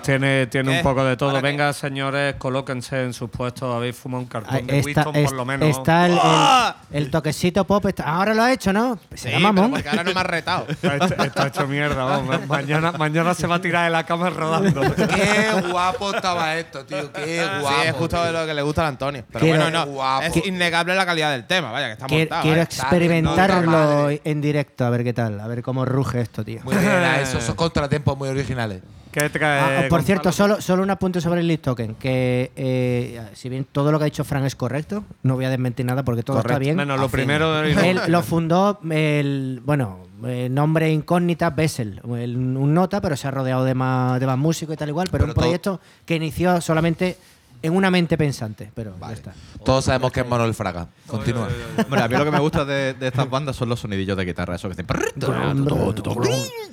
Pues 0.00 0.18
tiene, 0.18 0.46
tiene 0.46 0.70
¿Qué? 0.72 0.76
un 0.78 0.82
poco 0.82 1.04
de 1.04 1.16
todo. 1.16 1.40
Venga, 1.40 1.72
señores, 1.72 2.34
colóquense 2.36 3.04
en 3.04 3.12
sus 3.12 3.28
puestos. 3.30 3.74
Habéis 3.74 3.96
fumado 3.96 4.22
un 4.22 4.28
cartón 4.28 4.66
de 4.66 4.78
está, 4.78 4.86
Winston, 5.02 5.16
es- 5.16 5.24
por 5.28 5.36
lo 5.36 5.44
menos. 5.44 5.68
está 5.68 6.06
el, 6.06 6.12
el- 6.12 6.18
¡Ah! 6.22 6.76
el 6.90 7.10
toquecito 7.10 7.64
pop. 7.64 7.84
está- 7.86 8.04
ahora 8.04 8.32
lo 8.34 8.42
ha 8.42 8.52
hecho, 8.52 8.72
¿no? 8.72 8.96
Sí, 9.10 9.18
Será 9.18 9.36
pero 9.36 9.52
mamón. 9.52 9.70
porque 9.72 9.88
ahora 9.88 10.04
no 10.04 10.12
me 10.14 10.20
has 10.20 10.26
retado. 10.26 10.66
Está 10.70 10.96
hecho, 10.96 11.22
está 11.22 11.46
hecho 11.48 11.66
mierda, 11.66 12.02
vamos. 12.04 12.46
Mañana, 12.46 12.92
mañana 12.92 13.34
se 13.34 13.46
va 13.46 13.56
a 13.56 13.60
tirar 13.60 13.84
de 13.84 13.90
la 13.90 14.04
cama 14.04 14.30
rodando. 14.30 14.80
Qué 14.96 15.68
guapo 15.70 16.14
estaba 16.14 16.56
esto, 16.56 16.84
tío. 16.86 17.12
Qué 17.12 17.44
guapo. 17.60 17.68
sí, 17.82 17.86
es 17.88 17.92
justo 17.94 18.22
tío. 18.22 18.32
lo 18.32 18.46
que 18.46 18.54
le 18.54 18.62
gusta 18.62 18.82
al 18.82 18.88
Antonio. 18.88 19.24
Pero 19.30 19.40
Quiero- 19.44 19.60
bueno, 19.62 19.84
no. 19.86 19.92
Guapo. 19.92 20.22
Es 20.26 20.46
innegable 20.46 20.94
la 20.94 21.04
calidad 21.06 21.30
del 21.32 21.46
tema, 21.46 21.70
vaya, 21.72 21.86
que 21.88 21.92
está 21.92 22.06
Quiero, 22.06 22.20
montado. 22.22 22.42
quiero 22.42 22.60
¿eh? 22.60 22.64
experimentarlo 22.64 24.10
en 24.24 24.40
directo, 24.40 24.84
a 24.84 24.90
ver 24.90 25.04
qué 25.04 25.12
tal, 25.12 25.40
a 25.40 25.46
ver 25.46 25.62
cómo 25.62 25.84
ruge 25.84 26.20
esto, 26.20 26.44
tío. 26.44 26.60
Muy 26.64 26.74
bien, 26.76 26.90
esos 27.22 27.42
son 27.42 27.56
contratiempos 27.56 28.16
muy 28.16 28.28
originales. 28.28 28.82
¿Qué 29.12 29.28
trae, 29.28 29.84
Ah, 29.86 29.88
por 29.88 30.02
cierto, 30.02 30.30
solo, 30.30 30.60
solo 30.60 30.82
un 30.82 30.90
apunte 30.90 31.20
sobre 31.20 31.40
el 31.40 31.48
Lead 31.48 31.58
Token, 31.60 31.94
que 31.96 32.52
eh, 32.54 33.20
si 33.34 33.48
bien 33.48 33.66
todo 33.70 33.90
lo 33.90 33.98
que 33.98 34.04
ha 34.04 34.06
dicho 34.06 34.22
Frank 34.24 34.44
es 34.44 34.54
correcto, 34.54 35.04
no 35.24 35.34
voy 35.34 35.44
a 35.46 35.50
desmentir 35.50 35.84
nada 35.84 36.04
porque 36.04 36.22
todo 36.22 36.38
está 36.38 36.58
bien. 36.58 36.76
Menos 36.76 37.00
lo 37.00 37.08
primero 37.08 37.52
de 37.60 37.72
Él 37.90 38.00
lo 38.08 38.22
fundó 38.22 38.78
el, 38.90 39.60
bueno, 39.64 39.98
eh, 40.26 40.48
nombre 40.50 40.90
incógnita 40.92 41.50
Bessel, 41.50 42.00
el- 42.16 42.36
un 42.36 42.72
nota, 42.74 43.00
pero 43.00 43.16
se 43.16 43.26
ha 43.26 43.30
rodeado 43.32 43.64
de 43.64 43.74
más, 43.74 44.20
de 44.20 44.26
más 44.26 44.38
músicos 44.38 44.74
y 44.74 44.76
tal 44.76 44.88
igual, 44.90 45.08
pero, 45.10 45.22
Pero 45.24 45.30
un 45.32 45.34
todo- 45.34 45.42
proyecto 45.44 45.80
que 46.06 46.14
inició 46.14 46.60
solamente 46.60 47.16
en 47.62 47.74
una 47.76 47.90
mente 47.90 48.16
pensante, 48.16 48.70
pero 48.74 48.94
ya 49.00 49.12
está. 49.12 49.32
Todos 49.64 49.84
sabemos 49.84 50.12
que 50.12 50.20
es 50.20 50.28
Manuel 50.28 50.54
Fraga. 50.54 50.88
Continúa. 51.06 51.48
Hombre, 51.84 52.00
a 52.02 52.08
mí 52.08 52.16
lo 52.16 52.24
que 52.24 52.30
me 52.30 52.38
gusta 52.40 52.64
de, 52.64 52.94
de 52.94 53.08
estas 53.08 53.28
bandas 53.28 53.56
son 53.56 53.68
los 53.68 53.80
sonidillos 53.80 54.16
de 54.16 54.24
guitarra, 54.24 54.54
eso 54.56 54.68
que 54.68 54.72
hacen. 54.72 54.86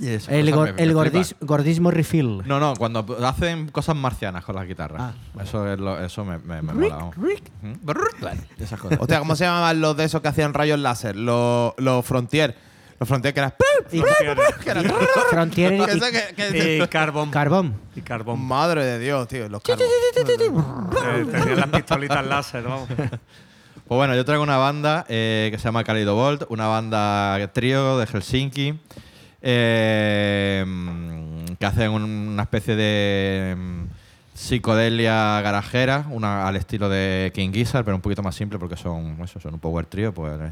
Esas 0.01 0.29
El, 0.29 0.53
gordis- 0.93 1.35
gordismo 1.41 1.91
refill. 1.91 2.43
No, 2.45 2.59
no, 2.59 2.75
cuando 2.75 3.05
hacen 3.25 3.69
cosas 3.69 3.95
marcianas 3.95 4.45
con 4.45 4.55
las 4.55 4.67
guitarras. 4.67 5.13
Eso, 5.41 5.71
es 5.71 5.79
lo, 5.79 5.99
eso 6.03 6.23
me, 6.23 6.37
me, 6.39 6.61
me 6.61 6.73
mola. 6.73 6.95
vamos. 6.95 7.17
¿Mm? 7.17 7.73
Esas 8.59 8.79
cosas. 8.79 8.99
Hostia, 9.01 9.19
¿cómo 9.19 9.35
se 9.35 9.45
llamaban 9.45 9.81
los 9.81 9.97
de 9.97 10.05
esos 10.05 10.21
que 10.21 10.27
hacían 10.27 10.53
rayos 10.53 10.79
láser? 10.79 11.15
Los, 11.15 11.73
los 11.77 12.05
Frontier. 12.05 12.55
Los 12.99 13.07
Frontier 13.07 13.33
que 13.33 13.39
eran. 13.41 13.53
Y- 13.91 14.01
que 14.01 14.75
Frontier 15.29 15.73
y- 15.73 15.77
que 15.85 15.91
ese 15.91 16.11
que- 16.35 16.51
que- 16.51 16.77
Y 16.83 16.87
carbón. 16.87 17.29
Carbón. 17.31 17.75
y 17.95 18.01
carbón. 18.01 18.41
Madre 18.41 18.83
de 18.83 18.99
Dios, 18.99 19.27
tío. 19.27 19.47
Los 19.49 19.61
carbos. 19.61 19.85
Eh, 19.85 21.25
tenían 21.31 21.57
las 21.59 21.69
pistolitas 21.69 22.25
láser, 22.25 22.63
vamos. 22.63 22.87
Pues 22.89 23.95
bueno, 23.97 24.15
yo 24.15 24.25
traigo 24.25 24.43
una 24.43 24.57
banda 24.57 25.05
eh, 25.07 25.47
que 25.51 25.57
se 25.57 25.63
llama 25.65 25.83
Calido 25.83 26.15
Bolt, 26.15 26.43
una 26.49 26.67
banda 26.67 27.37
trío 27.53 27.97
de 27.97 28.05
Helsinki, 28.07 28.77
eh, 29.41 30.63
mm, 30.67 31.53
que 31.59 31.65
hacen 31.65 31.91
un- 31.91 32.03
una 32.03 32.43
especie 32.43 32.75
de 32.75 33.55
mm, 33.57 33.83
psicodelia 34.33 35.39
garajera, 35.41 36.05
una, 36.09 36.47
al 36.47 36.55
estilo 36.57 36.89
de 36.89 37.31
King 37.33 37.51
Gizzard, 37.53 37.85
pero 37.85 37.95
un 37.95 38.01
poquito 38.01 38.21
más 38.21 38.35
simple 38.35 38.59
porque 38.59 38.75
son, 38.75 39.17
eso, 39.23 39.39
son 39.39 39.53
un 39.53 39.59
power 39.59 39.85
trío, 39.85 40.13
pues 40.13 40.33
eh, 40.41 40.51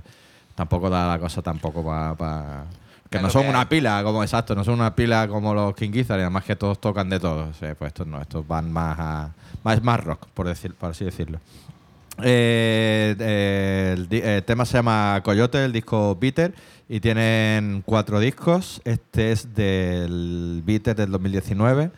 tampoco 0.55 0.89
da 0.89 1.07
la 1.07 1.19
cosa 1.19 1.41
tampoco 1.41 1.83
para... 1.83 2.65
que 3.09 3.17
Es 3.17 3.23
no 3.23 3.29
son 3.29 3.43
que 3.43 3.49
una 3.49 3.69
pila, 3.69 4.01
como 4.03 4.23
exacto, 4.23 4.55
no 4.55 4.63
son 4.63 4.75
una 4.75 4.95
pila 4.95 5.27
como 5.27 5.53
los 5.53 5.75
King 5.75 5.91
Gizzard, 5.91 6.19
y 6.19 6.21
además 6.21 6.45
que 6.45 6.55
todos 6.55 6.79
tocan 6.79 7.09
de 7.09 7.19
todo. 7.19 7.49
O 7.49 7.53
sea, 7.53 7.75
pues 7.75 7.89
estos 7.89 8.07
no, 8.07 8.21
estos 8.21 8.47
van 8.47 8.71
más 8.71 8.97
a, 8.97 9.33
más, 9.63 9.83
más 9.83 10.03
rock, 10.03 10.27
por, 10.33 10.47
decir, 10.47 10.73
por 10.73 10.91
así 10.91 11.05
decirlo. 11.05 11.39
Eh, 12.23 13.15
eh, 13.19 13.95
el, 13.97 14.43
tema 14.43 14.65
se 14.65 14.77
llama 14.77 15.21
Coyote, 15.23 15.63
el 15.65 15.73
disco 15.73 16.15
Bitter, 16.15 16.53
y 16.87 16.99
tienen 16.99 17.83
cuatro 17.85 18.19
discos. 18.19 18.81
Este 18.85 19.31
es 19.31 19.53
del 19.53 20.61
Bitter 20.65 20.95
del 20.95 21.11
2019. 21.11 21.91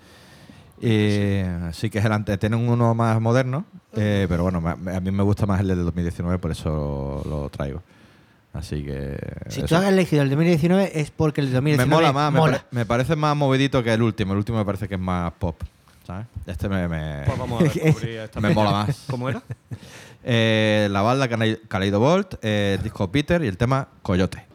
Y, 0.79 1.41
sí 1.73 1.89
que 1.89 1.99
es 1.99 2.05
el 2.05 2.11
ante- 2.11 2.37
tienen 2.37 2.67
uno 2.67 2.93
más 2.93 3.19
moderno, 3.19 3.65
eh, 3.93 4.27
pero 4.29 4.43
bueno, 4.43 4.61
a 4.67 4.99
mí 4.99 5.11
me 5.11 5.23
gusta 5.23 5.45
más 5.47 5.59
el 5.59 5.69
del 5.69 5.83
2019, 5.85 6.37
por 6.37 6.51
eso 6.51 7.23
lo 7.27 7.49
traigo. 7.49 7.81
Así 8.57 8.83
que. 8.83 9.17
Si 9.49 9.59
eso. 9.59 9.67
tú 9.67 9.75
has 9.75 9.85
elegido 9.85 10.23
el 10.23 10.29
2019 10.29 10.99
es 10.99 11.11
porque 11.11 11.41
el 11.41 11.47
me 11.47 11.53
2019 11.53 11.89
mola 11.95 12.11
más, 12.13 12.33
me, 12.33 12.39
mola. 12.39 12.57
pare- 12.57 12.67
me 12.71 12.85
parece 12.85 13.15
más 13.15 13.35
movidito 13.35 13.83
que 13.83 13.93
el 13.93 14.01
último. 14.01 14.33
El 14.33 14.39
último 14.39 14.57
me 14.57 14.65
parece 14.65 14.87
que 14.87 14.95
es 14.95 15.01
más 15.01 15.31
pop. 15.33 15.61
¿sabes? 16.05 16.25
Este 16.45 16.69
me, 16.69 16.87
me, 16.87 17.23
Pues 17.25 17.37
vamos 17.37 17.61
a 17.61 17.63
descubrir 17.73 18.09
esta 18.19 18.39
me 18.39 18.49
mola 18.53 18.71
más. 18.71 19.03
¿Cómo 19.09 19.29
era? 19.29 19.41
Eh, 20.29 20.89
la 20.91 21.01
banda 21.03 21.29
Canai- 21.29 21.59
Kaleido 21.69 22.01
Bolt, 22.01 22.33
eh, 22.41 22.75
el 22.77 22.83
disco 22.83 23.09
Peter 23.09 23.41
y 23.43 23.47
el 23.47 23.55
tema 23.55 23.87
Coyote. 24.01 24.45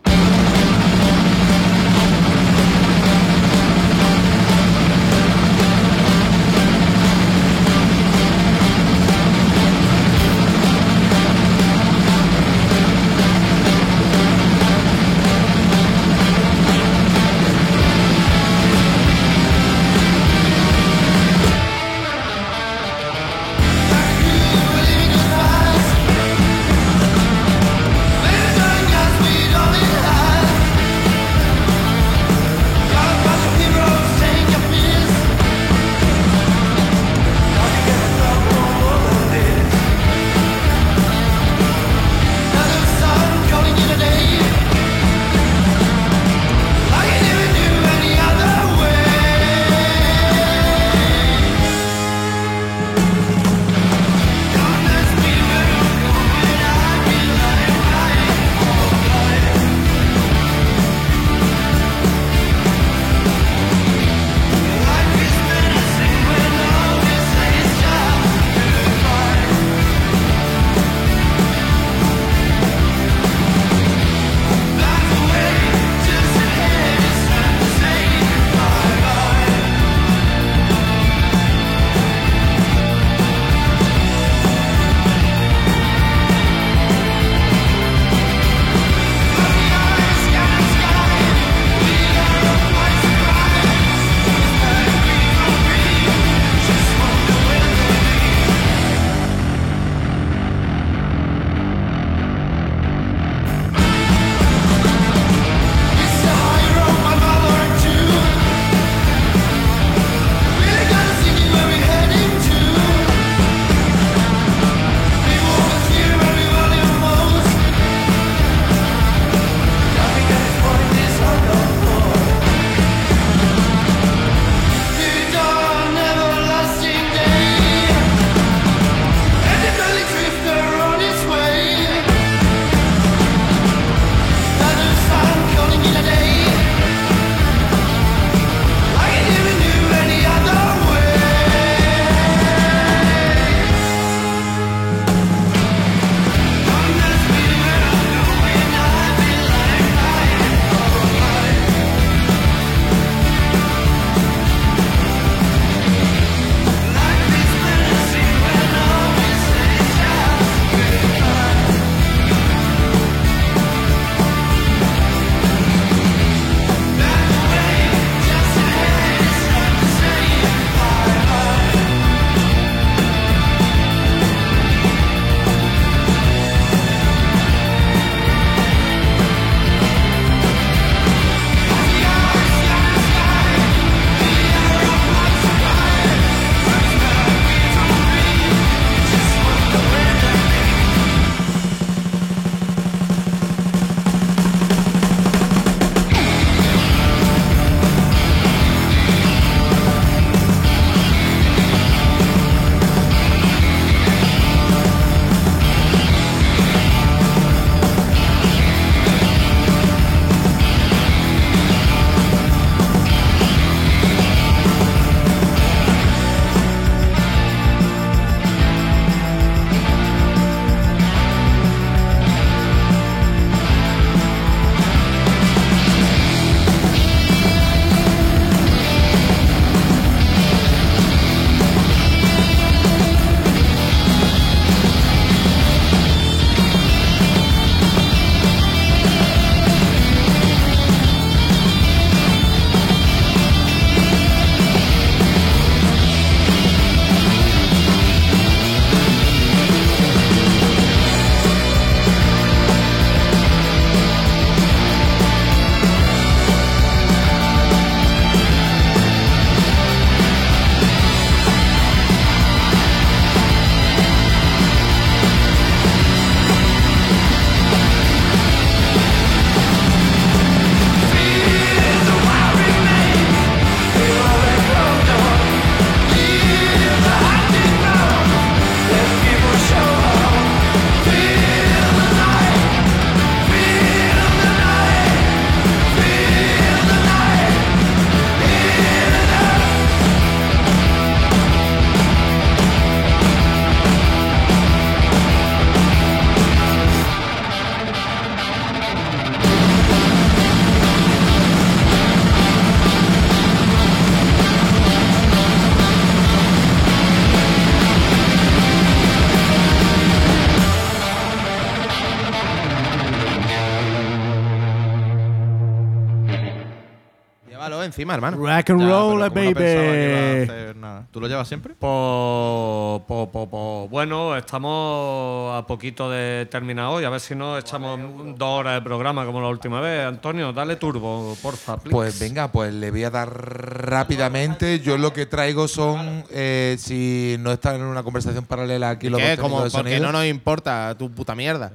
Encima, 318.03 318.15
hermano. 318.15 318.37
Rock 318.37 318.71
and 318.71 318.81
Ya, 318.81 318.89
roll, 318.89 319.31
pensaba 319.31 319.33
que 319.33 319.51
iba 319.51 320.19
a 320.19 320.23
baby. 320.33 320.43
hacer 320.43 320.77
nada. 320.77 321.07
¿Tú 321.11 321.21
lo 321.21 321.29
llevas 321.29 321.47
siempre? 321.49 321.75
Po, 321.75 323.05
po, 323.07 323.31
po, 323.31 323.49
po. 323.49 323.89
Bueno, 323.89 324.37
estamos 324.37 325.57
a 325.57 325.67
poquito 325.67 326.11
de 326.11 326.47
terminar 326.47 326.87
hoy. 326.87 327.05
A 327.05 327.11
ver 327.11 327.21
si 327.21 327.35
no 327.35 327.57
echamos 327.59 328.01
dos 328.37 328.49
horas 328.61 328.75
de 328.75 328.83
programa 328.83 329.25
como 329.25 329.41
la 329.41 329.49
última 329.49 329.81
vez. 329.81 330.05
Antonio, 330.07 330.53
dale 330.53 330.77
turbo, 330.77 331.37
porfa. 331.41 331.77
please. 331.77 331.95
Pues 331.95 332.19
venga, 332.19 332.51
pues 332.51 332.75
le 332.75 332.91
voy 332.91 333.05
a 333.05 333.11
dar 333.11 333.29
rápidamente. 333.31 334.81
Yo 334.81 334.99
lo 334.99 335.13
que 335.13 335.27
traigo 335.27 335.69
son, 335.69 336.25
eh, 336.31 336.77
si 336.79 337.37
no 337.39 337.53
están 337.53 337.77
en 337.77 337.83
una 337.83 338.03
conversación 338.03 338.45
paralela 338.45 338.91
aquí 338.91 339.09
los 339.09 339.21
¿Qué? 339.21 339.37
Como 339.39 339.63
de 339.63 339.71
porque 339.71 340.01
no 340.01 340.11
nos 340.13 340.27
importa 340.27 340.95
tu 340.99 341.11
puta 341.11 341.35
mierda. 341.35 341.71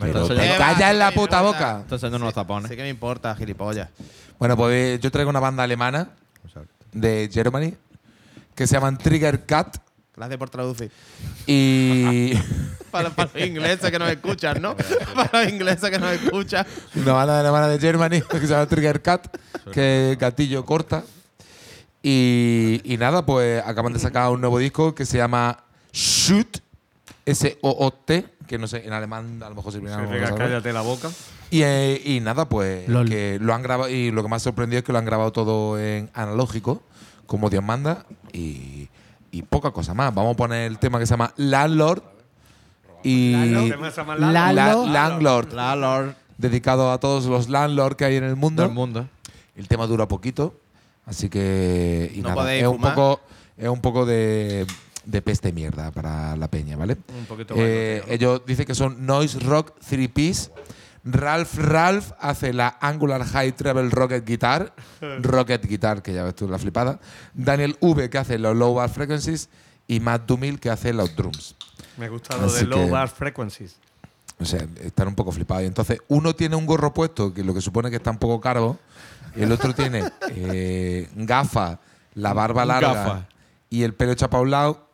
Pero 0.00 0.26
te 0.26 0.34
callas 0.56 0.90
en 0.92 0.98
la 0.98 1.10
¿Qué 1.10 1.16
me 1.16 1.22
puta 1.22 1.42
boca. 1.42 1.78
Entonces 1.82 2.10
no 2.10 2.18
nos 2.18 2.32
tapones. 2.32 2.70
Sí 2.70 2.76
que 2.76 2.82
me 2.82 2.88
importa, 2.88 3.34
gilipollas. 3.34 3.88
Bueno, 4.42 4.56
pues 4.56 4.74
eh, 4.74 4.98
yo 5.00 5.12
traigo 5.12 5.30
una 5.30 5.38
banda 5.38 5.62
alemana 5.62 6.08
de 6.90 7.30
Germany 7.32 7.74
que 8.56 8.66
se 8.66 8.74
llaman 8.74 8.98
Trigger 8.98 9.46
Cat 9.46 9.76
Gracias 10.16 10.36
por 10.36 10.50
traducir. 10.50 10.90
y 11.46 12.32
Para, 12.90 13.10
para 13.10 13.30
los 13.32 13.40
ingleses 13.46 13.88
que 13.88 14.00
nos 14.00 14.10
escuchan, 14.10 14.60
¿no? 14.60 14.74
para 15.14 15.44
los 15.44 15.52
ingleses 15.52 15.88
que 15.88 15.96
nos 16.00 16.10
escuchan. 16.14 16.66
una 16.96 17.12
banda 17.12 17.38
alemana 17.38 17.68
de 17.68 17.78
Germany 17.78 18.20
que 18.20 18.40
se 18.40 18.48
llama 18.48 18.66
Trigger 18.66 19.00
Cat, 19.00 19.28
que 19.72 20.10
es 20.10 20.18
gatillo 20.18 20.66
corta. 20.66 21.04
Y, 22.02 22.80
y 22.82 22.96
nada, 22.96 23.24
pues 23.24 23.62
acaban 23.64 23.92
de 23.92 24.00
sacar 24.00 24.28
un 24.32 24.40
nuevo 24.40 24.58
disco 24.58 24.92
que 24.92 25.06
se 25.06 25.18
llama 25.18 25.56
Shoot, 25.92 26.58
S-O-O-T, 27.26 28.24
que 28.52 28.58
no 28.58 28.66
sé, 28.66 28.86
en 28.86 28.92
alemán 28.92 29.42
a 29.42 29.48
lo 29.48 29.54
mejor 29.54 29.72
sirve 29.72 29.88
Significa 29.88 30.34
cállate 30.34 30.74
la 30.74 30.82
boca. 30.82 31.08
Y, 31.50 31.62
eh, 31.62 32.02
y 32.04 32.20
nada, 32.20 32.46
pues 32.50 32.86
Lol. 32.86 33.08
que 33.08 33.38
lo 33.40 33.54
han 33.54 33.62
grabado 33.62 33.88
y 33.88 34.10
lo 34.10 34.22
que 34.22 34.28
más 34.28 34.42
sorprendió 34.42 34.78
es 34.78 34.84
que 34.84 34.92
lo 34.92 34.98
han 34.98 35.06
grabado 35.06 35.32
todo 35.32 35.78
en 35.78 36.10
analógico, 36.12 36.82
como 37.26 37.48
Dios 37.48 37.64
manda, 37.64 38.04
y, 38.30 38.90
y 39.30 39.40
poca 39.40 39.70
cosa 39.70 39.94
más. 39.94 40.14
Vamos 40.14 40.34
a 40.34 40.36
poner 40.36 40.70
el 40.70 40.78
tema 40.78 40.98
que 40.98 41.06
se 41.06 41.14
llama 41.14 41.32
Landlord 41.38 42.02
y 43.02 43.32
Landlord, 44.18 45.54
La 45.54 45.74
Lord 45.74 46.14
dedicado 46.36 46.92
a 46.92 47.00
todos 47.00 47.24
los 47.24 47.48
landlord 47.48 47.96
que 47.96 48.04
hay 48.04 48.16
en 48.16 48.24
el 48.24 48.36
mundo. 48.36 48.64
del 48.64 48.72
mundo. 48.72 49.08
El 49.56 49.66
tema 49.66 49.86
dura 49.86 50.06
poquito, 50.08 50.60
así 51.06 51.30
que 51.30 52.12
y 52.14 52.18
No 52.18 52.28
nada, 52.28 52.42
podéis 52.42 52.64
es 52.64 52.68
un 52.68 52.82
poco 52.82 53.20
es 53.56 53.68
un 53.68 53.80
poco 53.80 54.04
de, 54.04 54.66
de 55.04 55.22
peste 55.22 55.52
mierda 55.52 55.90
para 55.90 56.36
la 56.36 56.48
peña, 56.48 56.76
¿vale? 56.76 56.96
Un 57.18 57.26
poquito 57.26 57.54
Eh, 57.56 58.02
bailoteo. 58.06 58.14
ellos 58.14 58.42
dicen 58.46 58.66
que 58.66 58.74
son 58.74 59.04
noise 59.06 59.38
rock 59.40 59.72
three 59.88 60.08
piece. 60.08 60.50
Ralph 61.04 61.54
Ralph 61.58 62.12
hace 62.20 62.52
la 62.52 62.78
Angular 62.80 63.24
High 63.24 63.52
Treble 63.52 63.90
Rocket 63.90 64.24
Guitar, 64.24 64.72
Rocket 65.20 65.66
Guitar, 65.66 66.00
que 66.02 66.12
ya 66.12 66.22
ves 66.22 66.36
tú 66.36 66.48
la 66.48 66.58
flipada. 66.58 67.00
Daniel 67.34 67.76
V 67.80 68.08
que 68.08 68.18
hace 68.18 68.38
los 68.38 68.56
low 68.56 68.74
bar 68.74 68.88
frequencies 68.88 69.48
y 69.88 69.98
Matt 69.98 70.26
Dumil 70.26 70.60
que 70.60 70.70
hace 70.70 70.92
los 70.92 71.16
drums. 71.16 71.56
Me 71.98 72.08
gusta 72.08 72.36
lo 72.36 72.46
Así 72.46 72.58
de 72.60 72.64
low 72.66 72.84
que- 72.84 72.90
bar 72.90 73.08
frequencies. 73.08 73.76
O 74.38 74.44
sea, 74.44 74.66
están 74.82 75.08
un 75.08 75.14
poco 75.14 75.30
flipados. 75.32 75.62
Y 75.64 75.66
entonces, 75.66 75.98
uno 76.08 76.34
tiene 76.34 76.56
un 76.56 76.66
gorro 76.66 76.92
puesto, 76.94 77.32
que 77.34 77.44
lo 77.44 77.52
que 77.54 77.60
supone 77.60 77.90
que 77.90 77.96
está 77.96 78.10
un 78.10 78.18
poco 78.18 78.40
caro. 78.40 78.78
Y 79.36 79.42
el 79.42 79.52
otro 79.52 79.72
tiene 79.74 80.02
eh, 80.30 81.08
gafas, 81.14 81.78
la 82.14 82.32
barba 82.32 82.64
larga 82.64 82.92
Gafa. 82.94 83.28
y 83.70 83.82
el 83.82 83.94
pelo 83.94 84.12
echado 84.12 84.30
para 84.30 84.42
un 84.42 84.50
lado. 84.50 84.88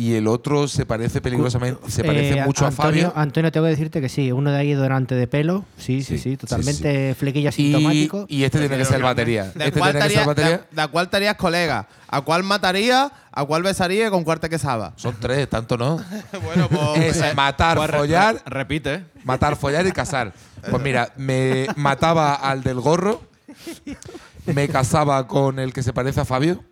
Y 0.00 0.14
el 0.14 0.28
otro 0.28 0.66
se 0.66 0.86
parece 0.86 1.20
peligrosamente, 1.20 1.90
se 1.90 2.02
parece 2.02 2.38
Eh, 2.38 2.44
mucho 2.46 2.64
Antonio, 2.64 3.08
a 3.08 3.10
Fabio. 3.10 3.12
Antonio, 3.22 3.52
tengo 3.52 3.66
que 3.66 3.70
decirte 3.72 4.00
que 4.00 4.08
sí, 4.08 4.32
uno 4.32 4.50
de 4.50 4.56
ahí 4.56 4.72
durante 4.72 5.14
de 5.14 5.26
pelo. 5.26 5.66
Sí, 5.76 6.02
sí, 6.02 6.16
Sí, 6.16 6.18
sí, 6.18 6.30
sí, 6.30 6.36
totalmente 6.38 7.14
flequillo 7.14 7.44
Y, 7.44 7.48
asintomático. 7.48 8.24
y 8.28 8.44
este 8.44 8.60
tiene 8.60 8.78
que 8.78 8.86
ser 8.86 8.96
el 8.96 9.02
batería. 9.02 9.44
¿De 9.54 9.66
Este 9.66 9.78
cuál, 9.78 9.92
taría- 9.98 10.24
batería. 10.24 10.64
de- 10.70 10.82
de 10.82 10.88
cuál 10.88 11.04
estarías 11.04 11.34
colega? 11.34 11.86
¿A 12.08 12.22
cuál 12.22 12.42
mataría? 12.44 13.12
¿A 13.30 13.44
cuál 13.44 13.62
besaría 13.62 14.06
y 14.06 14.10
con 14.10 14.24
cuál 14.24 14.40
te 14.40 14.48
quesaba? 14.48 14.94
Son 14.96 15.14
tres, 15.20 15.48
tanto 15.50 15.76
no. 15.76 16.02
bueno, 16.44 16.68
pues. 16.70 17.16
Es 17.18 17.34
matar, 17.36 17.76
Pues 17.76 17.90
follar, 17.90 18.36
re- 18.36 18.40
repite. 18.46 19.04
matar, 19.24 19.54
follar 19.56 19.86
y 19.86 19.92
casar. 19.92 20.32
Pues 20.70 20.82
mira, 20.82 21.12
me 21.18 21.66
mataba 21.76 22.34
al 22.36 22.62
del 22.62 22.80
gorro, 22.80 23.20
me 24.46 24.66
casaba 24.68 25.26
con 25.26 25.58
el 25.58 25.74
que 25.74 25.82
se 25.82 25.92
parece 25.92 26.20
a 26.20 26.24
Fabio 26.24 26.64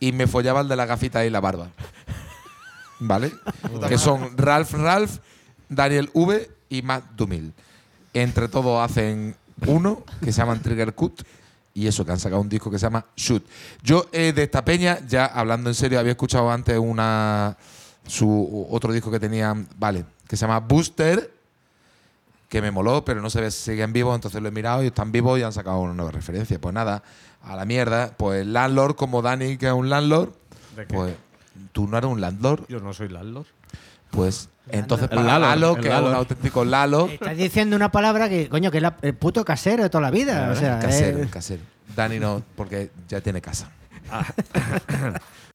y 0.00 0.12
me 0.12 0.26
follaba 0.26 0.60
al 0.60 0.68
de 0.68 0.76
la 0.76 0.86
gafita 0.86 1.24
y 1.26 1.30
la 1.30 1.40
barba. 1.40 1.68
¿Vale? 3.00 3.32
que 3.88 3.98
son 3.98 4.36
Ralph 4.36 4.72
Ralph, 4.72 5.16
Daniel 5.68 6.10
V 6.12 6.50
y 6.68 6.82
Matt 6.82 7.04
Dumil. 7.16 7.52
Entre 8.12 8.48
todos 8.48 8.82
hacen 8.82 9.36
uno 9.66 10.04
que 10.20 10.32
se 10.32 10.38
llaman 10.38 10.60
Trigger 10.60 10.94
Cut 10.94 11.22
y 11.74 11.86
eso, 11.86 12.04
que 12.04 12.12
han 12.12 12.18
sacado 12.18 12.40
un 12.40 12.48
disco 12.48 12.70
que 12.70 12.78
se 12.78 12.86
llama 12.86 13.06
Shoot. 13.16 13.44
Yo 13.82 14.06
eh, 14.12 14.32
de 14.32 14.42
esta 14.42 14.64
peña, 14.64 14.98
ya 15.06 15.26
hablando 15.26 15.70
en 15.70 15.74
serio, 15.74 15.98
había 15.98 16.12
escuchado 16.12 16.50
antes 16.50 16.78
una 16.78 17.56
su 18.06 18.66
otro 18.70 18.92
disco 18.92 19.10
que 19.10 19.20
tenían, 19.20 19.68
vale, 19.78 20.04
que 20.26 20.36
se 20.36 20.42
llama 20.42 20.60
Booster, 20.60 21.32
que 22.48 22.60
me 22.60 22.72
moló, 22.72 23.04
pero 23.04 23.22
no 23.22 23.30
se 23.30 23.40
ve 23.40 23.50
si 23.50 23.70
siguen 23.70 23.92
vivos, 23.92 24.14
entonces 24.14 24.42
lo 24.42 24.48
he 24.48 24.50
mirado 24.50 24.82
y 24.82 24.88
están 24.88 25.12
vivos 25.12 25.38
y 25.38 25.42
han 25.42 25.52
sacado 25.52 25.78
una 25.78 25.94
nueva 25.94 26.10
referencia. 26.10 26.60
Pues 26.60 26.74
nada, 26.74 27.02
a 27.42 27.54
la 27.54 27.64
mierda. 27.64 28.12
Pues 28.16 28.44
Landlord, 28.44 28.96
como 28.96 29.22
Dani, 29.22 29.56
que 29.56 29.68
es 29.68 29.72
un 29.72 29.88
landlord, 29.88 30.30
¿De 30.74 30.86
qué? 30.86 30.94
pues 30.94 31.14
tú 31.72 31.86
no 31.86 31.98
eres 31.98 32.10
un 32.10 32.20
landlord, 32.20 32.64
Yo 32.68 32.80
no 32.80 32.92
soy 32.92 33.08
landlord. 33.08 33.46
pues 34.10 34.48
entonces 34.68 35.08
para 35.08 35.38
Lalo, 35.38 35.74
que 35.76 35.88
es 35.88 36.00
un 36.00 36.14
auténtico 36.14 36.64
Lalo, 36.64 37.08
Estás 37.08 37.36
diciendo 37.36 37.74
una 37.76 37.90
palabra 37.90 38.28
que, 38.28 38.48
coño, 38.48 38.70
que 38.70 38.78
es 38.78 38.82
la- 38.82 38.96
el 39.02 39.14
puto 39.14 39.44
casero 39.44 39.82
de 39.82 39.90
toda 39.90 40.02
la 40.02 40.10
vida. 40.10 40.50
O 40.52 40.56
sea, 40.56 40.78
casero, 40.78 41.18
eh, 41.22 41.28
casero. 41.30 41.62
Dani 41.96 42.18
no, 42.20 42.42
porque 42.56 42.90
ya 43.08 43.20
tiene 43.20 43.40
casa. 43.40 43.70
For 44.08 45.20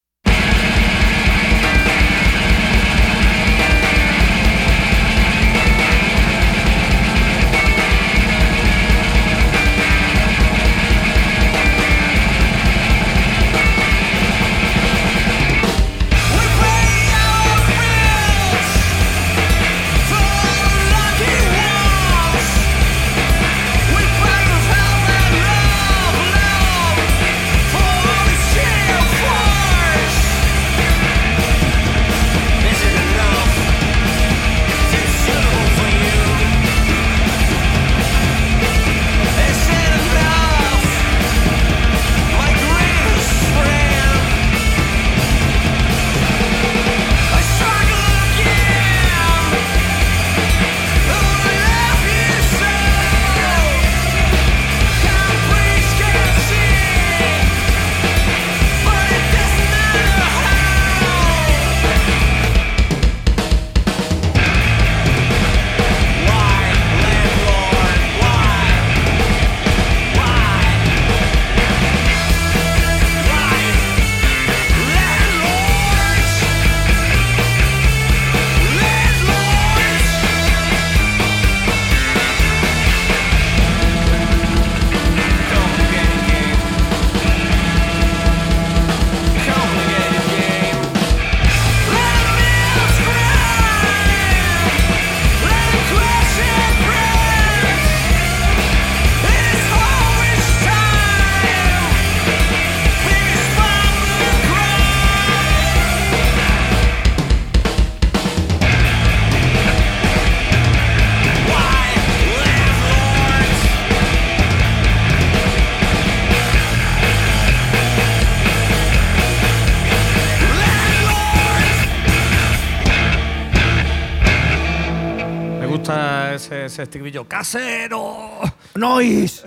hace 125.88 126.66
ese 126.66 126.84
estribillo 126.84 127.28
¡Casero! 127.28 128.40
¡Nois! 128.76 129.44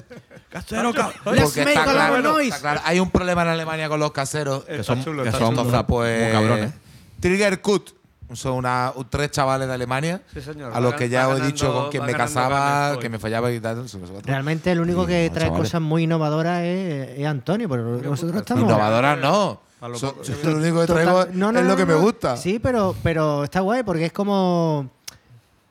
¡Casero! 0.49 0.93
ca- 0.95 1.13
Porque 1.25 1.41
está 1.43 1.85
claro, 1.85 2.39
está 2.41 2.83
Hay 2.85 3.01
un 3.01 3.11
problema 3.11 3.43
en 3.43 3.49
Alemania 3.49 3.89
con 3.89 4.01
los 4.01 4.13
caseros. 4.13 4.65
Está 4.69 4.83
son- 4.83 5.05
chulo, 5.05 5.23
que 5.23 5.29
está 5.29 5.39
son 5.41 5.51
chulo. 5.55 5.63
Entonces, 5.63 5.85
pues. 5.89 6.23
muy 6.25 6.33
cabrones. 6.33 6.73
Trigger 7.21 7.61
Cut. 7.61 7.91
Son 8.35 8.53
una, 8.53 8.93
un- 8.95 9.09
tres 9.09 9.31
chavales 9.31 9.67
de 9.69 9.73
Alemania. 9.75 10.21
Sí, 10.35 10.43
señor. 10.43 10.71
A 10.75 10.81
los 10.81 10.93
Va 10.93 10.97
que 10.97 11.09
ya 11.09 11.29
os 11.29 11.41
he 11.41 11.47
dicho 11.47 11.73
con 11.73 11.91
quien 11.91 12.03
va 12.03 12.07
me 12.07 12.13
ganando 12.13 12.35
casaba, 12.35 12.99
que 12.99 13.09
me 13.09 13.19
fallaba 13.19 13.51
y 13.51 13.59
tal. 13.59 13.77
no 13.79 13.89
sé, 13.89 13.97
no 13.99 14.07
sé 14.07 14.13
cuánto. 14.13 14.29
Realmente 14.29 14.71
el 14.71 14.81
único 14.81 15.05
Y, 15.05 15.07
que 15.07 15.31
trae 15.33 15.47
chavales. 15.47 15.69
cosas 15.69 15.81
muy 15.81 16.03
innovadoras 16.03 16.63
es, 16.63 17.19
es 17.21 17.27
Antonio, 17.27 17.69
pero 17.71 17.85
nosotros 18.03 18.37
estamos. 18.41 18.65
Innovadoras 18.65 19.19
no. 19.19 19.63
A 19.81 19.89
lo 19.89 19.99
So- 19.99 20.13
poco- 20.13 20.25
yo 20.25 20.51
lo 20.51 20.57
único 20.59 20.81
que 20.83 20.87
Total- 20.89 21.05
traigo 21.05 21.27
no, 21.33 21.53
no, 21.53 21.59
es 21.61 21.65
no, 21.65 21.71
lo 21.71 21.77
que 21.77 21.83
no, 21.87 21.89
me 21.89 21.95
no. 21.95 22.01
gusta. 22.01 22.37
Sí, 22.37 22.59
pero, 22.59 22.95
pero 23.03 23.45
está 23.45 23.61
guay 23.61 23.83
porque 23.83 24.07
es 24.07 24.13
como. 24.13 24.91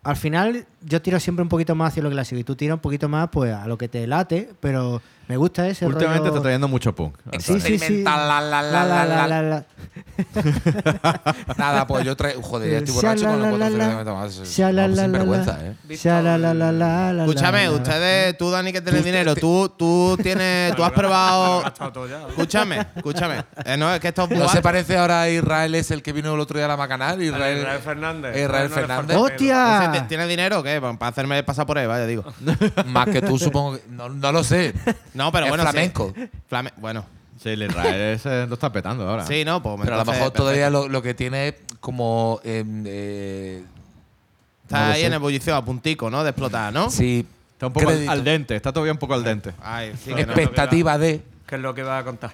Al 0.07 0.15
final, 0.15 0.65
yo 0.85 1.01
tiro 1.01 1.19
siempre 1.19 1.43
un 1.43 1.49
poquito 1.49 1.75
más 1.75 1.89
hacia 1.89 2.01
lo 2.01 2.09
clásico 2.09 2.39
y 2.39 2.45
tú 2.45 2.55
tiras 2.55 2.75
un 2.75 2.79
poquito 2.79 3.09
más 3.09 3.27
pues 3.29 3.53
a 3.53 3.67
lo 3.67 3.77
que 3.77 3.89
te 3.89 4.07
late, 4.07 4.47
pero 4.61 5.01
me 5.27 5.37
gusta 5.37 5.67
ese 5.67 5.85
Últimamente 5.85 6.23
te 6.23 6.27
rollo. 6.29 6.35
está 6.35 6.41
trayendo 6.43 6.67
mucho 6.67 6.93
punk. 6.95 7.17
Sí, 7.17 7.23
Antonio. 7.25 7.41
sí, 7.61 7.67
sí. 7.67 7.73
Experimental, 7.73 8.27
la, 8.27 8.41
la, 8.41 8.61
la, 8.61 8.85
la, 8.85 9.05
la. 9.05 9.27
la, 9.27 9.41
la. 9.41 9.63
Nada, 11.57 11.87
pues 11.87 12.05
yo 12.05 12.15
traigo. 12.15 12.41
Joder, 12.41 12.71
ya 12.71 12.77
estoy 12.79 12.93
borracho, 12.93 13.25
nada 13.25 14.13
más. 14.13 14.33
Sha, 14.49 14.71
la, 14.71 14.83
Vamos, 14.83 14.97
la, 14.97 15.03
sin 15.03 15.11
la, 15.11 15.17
vergüenza, 15.17 15.57
la. 15.57 15.65
¿eh? 15.67 15.75
Sha, 15.97 16.21
la, 16.21 16.37
la, 16.37 16.53
la, 16.53 16.71
la, 16.71 17.13
la, 17.13 17.23
Escúchame, 17.25 17.69
ustedes, 17.69 18.37
tú, 18.37 18.49
Dani, 18.51 18.71
que 18.71 18.81
tienes 18.81 19.03
dinero, 19.03 19.35
tú, 19.35 19.69
tú 19.77 20.17
tienes, 20.21 20.75
tú 20.75 20.83
has 20.83 20.91
probado. 20.91 21.63
Escúchame, 22.29 22.85
escúchame. 22.95 23.43
Eh, 23.65 23.77
no, 23.77 23.93
es 23.93 23.99
que 23.99 24.09
esto 24.09 24.27
¿No 24.29 24.47
se 24.49 24.61
parece 24.61 24.97
ahora 24.97 25.21
a 25.23 25.29
Israel 25.29 25.75
es 25.75 25.91
el 25.91 26.01
que 26.03 26.13
vino 26.13 26.33
el 26.33 26.39
otro 26.39 26.57
día 26.57 26.65
a 26.65 26.69
la 26.69 26.77
Macanal? 26.77 27.21
Israel, 27.21 27.65
Fernández. 27.83 28.35
Israel 28.37 28.69
Fernández. 28.69 28.95
falta 28.97 29.07
pelo. 29.07 29.25
¿Ese 29.27 29.33
¡Hostia! 29.33 29.91
ti- 29.93 30.07
¿Tiene 30.07 30.27
dinero 30.27 30.59
o 30.59 30.63
qué? 30.63 30.79
Para 30.81 31.09
hacerme 31.09 31.41
pasar 31.43 31.65
por 31.65 31.77
él, 31.77 31.87
vaya, 31.87 32.05
digo. 32.05 32.23
Más 32.85 33.07
que 33.09 33.21
tú, 33.21 33.37
supongo 33.37 33.77
que. 33.77 33.83
No 33.89 34.31
lo 34.31 34.43
sé. 34.43 34.73
No, 35.17 35.31
pero 35.31 35.45
Es 35.47 35.49
bueno. 35.51 35.63
sí. 35.65 35.69
flamenco. 35.71 36.13
Flame- 36.49 36.73
bueno, 36.77 37.05
Sí, 37.41 37.49
el 37.49 37.63
Israel 37.63 38.01
ese 38.15 38.47
lo 38.47 38.53
está 38.55 38.71
petando 38.71 39.07
ahora. 39.07 39.25
sí, 39.25 39.43
no, 39.45 39.61
pues 39.61 39.75
Pero 39.83 39.95
a 39.95 40.03
lo 40.03 40.11
mejor 40.11 40.31
todavía 40.31 40.69
lo, 40.69 40.87
lo 40.87 41.01
que 41.01 41.13
tiene 41.13 41.49
es 41.49 41.55
como. 41.79 42.39
em, 42.43 42.83
eh, 42.87 43.63
Está 44.63 44.87
no 44.87 44.93
ahí 44.93 45.01
sé. 45.01 45.07
en 45.07 45.13
ebullición, 45.13 45.55
a 45.55 45.63
puntico, 45.63 46.09
¿no? 46.09 46.23
De 46.23 46.31
explotar, 46.31 46.73
¿no? 46.73 46.89
sí. 46.89 47.25
Está 47.53 47.67
un 47.67 47.73
poco 47.73 47.87
al, 47.87 47.93
crédito. 47.95 48.11
al 48.11 48.23
dente, 48.23 48.55
está 48.55 48.71
todavía 48.71 48.91
un 48.93 48.99
poco 48.99 49.15
al 49.15 49.23
dente. 49.23 49.51
Ay, 49.63 49.91
sí, 50.03 50.13
que, 50.13 50.25
no. 50.25 50.31
Expectativa 50.33 50.97
de. 50.99 51.21
¿Qué 51.47 51.55
es 51.55 51.61
lo 51.61 51.73
que 51.73 51.81
va 51.81 51.97
a 51.99 52.03
contar? 52.03 52.31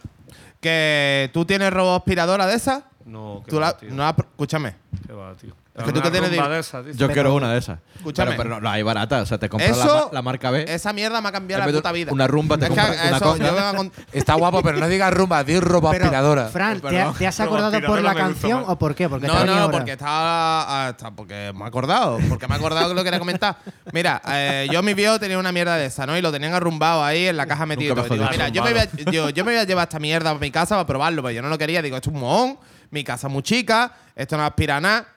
Que 0.59 1.29
tú 1.33 1.45
tienes 1.45 1.71
robo 1.71 1.95
aspiradora 1.95 2.45
de 2.45 2.55
esas. 2.55 2.83
No, 3.05 3.41
qué 3.45 3.51
Tú 3.51 3.57
va, 3.57 3.67
la, 3.67 3.77
tío. 3.77 3.89
no 3.91 4.07
escúchame. 4.09 4.75
Qué 5.05 5.13
va, 5.13 5.33
tío. 5.35 5.53
Es 5.75 5.85
que 5.85 5.91
tú 5.91 6.01
que 6.03 6.11
tienes 6.11 6.29
de- 6.29 6.59
esas, 6.59 6.85
dice. 6.85 6.99
Yo 6.99 7.07
Pero- 7.07 7.13
quiero 7.15 7.33
una 7.33 7.51
de 7.51 7.57
esas. 7.57 7.79
Escúchame. 7.95 8.31
Pero, 8.37 8.43
pero 8.43 8.61
no, 8.61 8.69
hay 8.69 8.83
barata. 8.83 9.23
O 9.23 9.25
sea, 9.25 9.39
te 9.39 9.49
compras 9.49 9.75
la, 9.75 9.83
Eso, 9.83 10.05
ma- 10.05 10.13
la 10.13 10.21
marca 10.21 10.51
B. 10.51 10.65
Esa 10.67 10.93
mierda 10.93 11.19
me 11.19 11.29
ha 11.29 11.31
cambiado 11.31 11.57
En 11.57 11.61
la 11.61 11.65
vez 11.65 11.73
de 11.73 11.79
puta 11.79 11.91
vida. 11.91 12.11
una 12.13 12.27
rumba, 12.27 12.59
te 12.59 12.65
Es 12.65 12.69
que 12.69 12.75
compras 12.75 12.99
una 13.07 13.17
eso, 13.17 13.25
conga. 13.25 13.45
yo 13.47 13.53
vengo 13.55 13.67
a 13.67 13.73
cont- 13.73 13.91
Está 14.13 14.35
guapo, 14.35 14.61
pero 14.61 14.77
no 14.77 14.87
digas 14.87 15.11
rumba, 15.11 15.43
di 15.43 15.59
ropa 15.59 15.89
Pero, 15.89 16.05
aspiradora. 16.05 16.47
Fran, 16.49 16.79
¿te, 16.79 16.89
te 16.89 16.99
has 17.01 17.37
Pero 17.37 17.49
acordado 17.49 17.71
por 17.71 17.75
aspiradora 17.75 18.01
la 18.03 18.13
me 18.13 18.13
gusta 18.13 18.23
canción 18.41 18.61
más. 18.61 18.69
o 18.69 18.77
por 18.77 18.93
qué? 18.93 19.09
Porque 19.09 19.25
No, 19.25 19.33
te 19.33 19.39
ha 19.39 19.39
no, 19.39 19.45
venido 19.45 19.57
no, 19.57 19.63
ahora. 19.65 19.77
porque 19.79 19.91
estaba, 19.93 20.85
ah, 20.85 20.89
está- 20.91 21.09
porque 21.11 21.51
me 21.55 21.63
he 21.63 21.67
acordado, 21.67 22.19
porque 22.29 22.47
me 22.47 22.53
he 22.53 22.57
acordado 22.57 22.89
que 22.89 22.93
lo 22.95 23.03
quería 23.03 23.17
comentar. 23.19 23.57
Mira, 23.91 24.21
eh, 24.29 24.67
yo 24.71 24.83
mi 24.83 24.93
viejo 24.93 25.19
tenía 25.19 25.39
una 25.39 25.51
mierda 25.51 25.75
de 25.75 25.87
esa, 25.87 26.05
¿no? 26.05 26.15
Y 26.15 26.21
lo 26.21 26.31
tenían 26.31 26.53
arrumbado 26.53 27.03
ahí 27.03 27.25
en 27.25 27.35
la 27.37 27.47
caja 27.47 27.65
metido. 27.65 27.95
Y 28.05 28.09
digo, 28.11 28.27
mira, 28.29 28.49
yo 28.49 28.63
me, 28.63 28.73
voy 28.73 28.81
a, 28.81 28.89
yo, 29.11 29.29
yo 29.31 29.43
me 29.43 29.53
voy 29.53 29.59
a 29.59 29.63
llevar 29.63 29.87
esta 29.87 29.97
mierda 29.99 30.29
a 30.29 30.35
mi 30.35 30.51
casa 30.51 30.75
para 30.75 30.85
probarlo, 30.85 31.23
pero 31.23 31.31
yo 31.31 31.41
no 31.41 31.49
lo 31.49 31.57
quería. 31.57 31.81
Digo, 31.81 31.95
esto 31.97 32.11
es 32.11 32.13
un 32.13 32.21
mohón, 32.21 32.57
mi 32.93 33.03
casa 33.03 33.27
es 33.27 33.33
muy 33.33 33.43
chica, 33.43 33.91
esto 34.15 34.37
no 34.37 34.43
aspira 34.45 34.77
a 34.77 34.81
nada. 34.81 35.07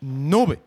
Nube. 0.00 0.60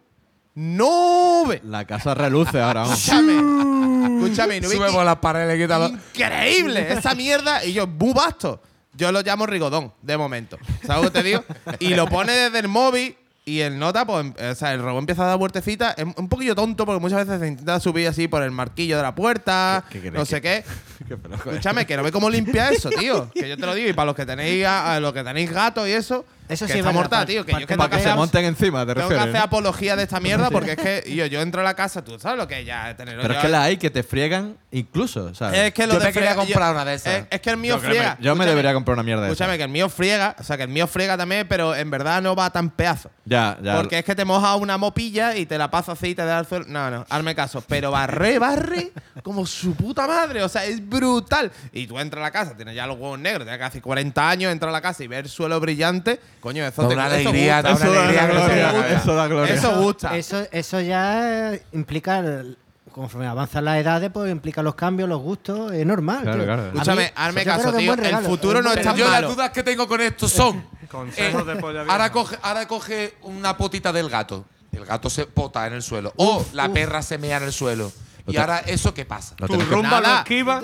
Nube. 0.55 1.61
La 1.65 1.85
casa 1.85 2.13
reluce 2.15 2.59
ahora. 2.59 2.83
Escúchame. 2.85 3.33
Escúchame, 3.35 4.61
nube. 4.61 4.75
Sube 4.75 4.91
por 4.91 5.05
las 5.05 5.17
paredes, 5.17 5.59
quítalo. 5.61 5.87
Increíble 5.89 6.93
esa 6.93 7.13
mierda. 7.15 7.63
Y 7.63 7.73
yo, 7.73 7.85
muy 7.87 8.13
vasto. 8.13 8.61
Yo 8.93 9.11
lo 9.11 9.21
llamo 9.21 9.45
rigodón, 9.45 9.93
de 10.01 10.17
momento. 10.17 10.57
¿Sabes 10.85 11.03
lo 11.05 11.11
que 11.11 11.19
te 11.21 11.23
digo? 11.27 11.43
Y 11.79 11.89
lo 11.93 12.07
pone 12.07 12.31
desde 12.31 12.59
el 12.59 12.67
móvil 12.67 13.15
y 13.45 13.59
el 13.59 13.77
nota, 13.77 14.05
pues, 14.05 14.25
em- 14.25 14.33
o 14.51 14.55
sea, 14.55 14.73
el 14.73 14.81
robot 14.81 15.01
empieza 15.01 15.23
a 15.23 15.27
dar 15.27 15.37
vueltecitas. 15.37 15.93
Es 15.97 16.05
un 16.17 16.27
poquillo 16.27 16.55
tonto 16.55 16.85
porque 16.85 16.99
muchas 16.99 17.25
veces 17.27 17.39
se 17.39 17.47
intenta 17.47 17.79
subir 17.79 18.07
así 18.07 18.27
por 18.27 18.41
el 18.41 18.49
marquillo 18.51 18.97
de 18.97 19.03
la 19.03 19.13
puerta, 19.13 19.83
¿Qué- 19.89 20.01
qué 20.01 20.09
no 20.11 20.25
sé 20.25 20.41
qué. 20.41 20.63
Qué 21.07 21.15
joder. 21.15 21.35
Escúchame, 21.35 21.85
que 21.85 21.95
no 21.95 22.01
ve 22.03 22.11
cómo 22.11 22.29
limpia 22.29 22.69
eso, 22.71 22.89
tío. 22.89 23.29
Que 23.33 23.47
yo 23.47 23.55
te 23.55 23.65
lo 23.67 23.75
digo. 23.75 23.87
Y 23.89 23.93
para 23.93 24.07
los 24.07 24.15
que 24.15 24.25
tenéis, 24.25 24.65
a, 24.65 24.95
a 24.95 24.99
los 24.99 25.13
que 25.13 25.23
tenéis 25.23 25.51
gatos 25.51 25.87
y 25.87 25.91
eso, 25.91 26.25
Eso 26.49 26.65
que 26.65 26.73
sí 26.73 26.79
es 26.79 26.85
está 26.85 26.91
mortal, 26.93 27.21
pa- 27.21 27.25
tío. 27.25 27.45
Que 27.45 27.51
pa- 27.51 27.57
yo 27.59 27.63
es 27.63 27.67
que 27.67 27.77
Para 27.77 27.89
que 27.89 27.97
que 27.97 28.03
se 28.03 28.15
monten 28.15 28.45
encima, 28.45 28.85
te 28.85 28.95
tengo 28.95 29.09
que 29.09 29.15
hacer 29.15 29.33
¿no? 29.33 29.39
apología 29.41 29.95
de 29.95 30.03
esta 30.03 30.19
mierda 30.19 30.49
porque 30.49 30.71
es 30.71 30.77
que 30.77 31.15
yo, 31.15 31.25
yo 31.25 31.41
entro 31.41 31.61
a 31.61 31.63
la 31.63 31.73
casa, 31.75 32.03
tú 32.03 32.17
sabes 32.19 32.37
lo 32.37 32.47
que 32.47 32.59
es 32.61 32.65
ya 32.65 32.95
tener. 32.95 33.19
Pero 33.21 33.33
es 33.33 33.39
que 33.39 33.49
la 33.49 33.63
hay 33.63 33.77
que 33.77 33.89
te 33.89 34.03
friegan 34.03 34.55
incluso, 34.71 35.33
¿sabes? 35.35 35.59
es 35.59 35.73
que 35.73 35.87
lo 35.87 35.93
Yo 35.93 35.99
de 35.99 36.05
me 36.05 36.13
quería 36.13 36.35
comprar 36.35 36.67
yo- 36.69 36.71
una 36.75 36.85
de 36.85 36.93
esas. 36.95 37.13
Es, 37.15 37.23
es 37.31 37.41
que 37.41 37.49
el 37.49 37.57
mío 37.57 37.75
Yo 37.75 37.81
friega. 37.81 38.15
me- 38.19 38.23
yo 38.23 38.35
me 38.35 38.43
Escúchame, 38.43 38.45
debería 38.49 38.73
comprar 38.73 38.93
una 38.93 39.03
mierda 39.03 39.21
de 39.23 39.27
Escúchame, 39.29 39.51
esas. 39.51 39.57
que 39.57 39.63
el 39.63 39.69
mío 39.69 39.89
friega, 39.89 40.35
o 40.39 40.43
sea, 40.43 40.57
que 40.57 40.63
el 40.63 40.69
mío 40.69 40.87
friega 40.87 41.17
también, 41.17 41.47
pero 41.47 41.75
en 41.75 41.89
verdad 41.89 42.21
no 42.21 42.35
va 42.35 42.49
tan 42.49 42.69
pedazo. 42.69 43.09
Ya, 43.25 43.57
ya. 43.61 43.75
Porque 43.75 43.99
es 43.99 44.05
que 44.05 44.15
te 44.15 44.23
moja 44.25 44.55
una 44.55 44.77
mopilla 44.77 45.35
y 45.35 45.45
te 45.45 45.57
la 45.57 45.69
paso 45.69 45.91
así 45.91 46.07
y 46.09 46.15
te 46.15 46.23
da 46.25 46.37
al 46.39 46.45
suelo. 46.47 46.65
No, 46.67 46.89
no, 46.89 47.05
hazme 47.09 47.35
caso. 47.35 47.63
Pero 47.67 47.91
barre, 47.91 48.39
barre 48.39 48.91
como 49.23 49.45
su 49.45 49.75
puta 49.75 50.07
madre. 50.07 50.43
O 50.43 50.49
sea, 50.49 50.63
es 50.65 50.87
brutal. 50.87 51.51
Y 51.73 51.87
tú 51.87 51.99
entras 51.99 52.21
a 52.21 52.23
la 52.25 52.31
casa, 52.31 52.55
tienes 52.55 52.75
ya 52.75 52.87
los 52.87 52.97
huevos 52.97 53.19
negros, 53.19 53.43
tienes 53.43 53.59
casi 53.59 53.81
40 53.81 54.29
años, 54.29 54.51
entras 54.51 54.69
a 54.69 54.71
la 54.73 54.81
casa 54.81 55.03
y 55.03 55.07
ver 55.07 55.25
el 55.25 55.29
suelo 55.29 55.59
brillante. 55.59 56.19
Coño, 56.39 56.65
eso 56.65 56.81
Da 56.83 56.87
te 56.87 56.93
una 56.93 57.07
eso 57.07 57.29
alegría, 57.29 57.61
gusta. 57.61 57.69
da 57.69 57.75
una 57.75 57.85
Eso 57.85 57.93
da 57.93 58.27
gloria, 58.27 58.97
eso 58.97 59.15
da 59.15 59.27
gloria. 59.27 59.53
Eso 59.55 59.81
gusta. 59.81 60.17
Eso, 60.17 60.43
eso 60.51 60.81
ya 60.81 61.53
eh, 61.53 61.63
implica, 61.73 62.19
el- 62.19 62.57
conforme 62.91 63.27
avanzan 63.27 63.65
las 63.65 63.77
edades, 63.77 64.09
pues 64.11 64.31
implica 64.31 64.63
los 64.63 64.73
cambios, 64.75 65.07
los 65.07 65.21
gustos, 65.21 65.71
es 65.71 65.85
normal. 65.85 66.21
Claro, 66.23 66.43
claro. 66.45 66.65
Escúchame, 66.67 67.11
hazme 67.15 67.43
caso, 67.45 67.73
tío. 67.73 67.93
El 67.93 68.17
futuro 68.25 68.61
no 68.61 68.69
buen 68.69 68.79
es 68.79 68.85
tan 68.85 68.95
Yo 68.95 69.09
las 69.09 69.21
dudas 69.23 69.49
que 69.51 69.63
tengo 69.63 69.87
con 69.87 70.01
esto 70.01 70.27
son. 70.27 70.65
Consejos 70.91 71.45
de 71.45 71.55
polla 71.57 71.81
ahora, 71.87 72.11
coge, 72.11 72.37
ahora 72.41 72.67
coge 72.67 73.15
una 73.23 73.55
potita 73.57 73.91
del 73.91 74.09
gato. 74.09 74.45
El 74.71 74.85
gato 74.85 75.09
se 75.09 75.25
pota 75.25 75.65
en 75.67 75.73
el 75.73 75.81
suelo. 75.81 76.13
o 76.17 76.45
la 76.53 76.69
perra 76.69 77.01
se 77.01 77.17
mea 77.17 77.37
en 77.37 77.43
el 77.43 77.51
suelo. 77.53 77.91
Y 78.27 78.33
te- 78.33 78.39
ahora, 78.39 78.59
¿eso 78.65 78.93
qué 78.93 79.05
pasa? 79.05 79.35
No 79.39 79.47
Tu 79.47 79.57
que- 79.57 79.63
rumba 79.63 80.01
Nada. 80.01 80.13
lo 80.15 80.17
esquiva. 80.19 80.61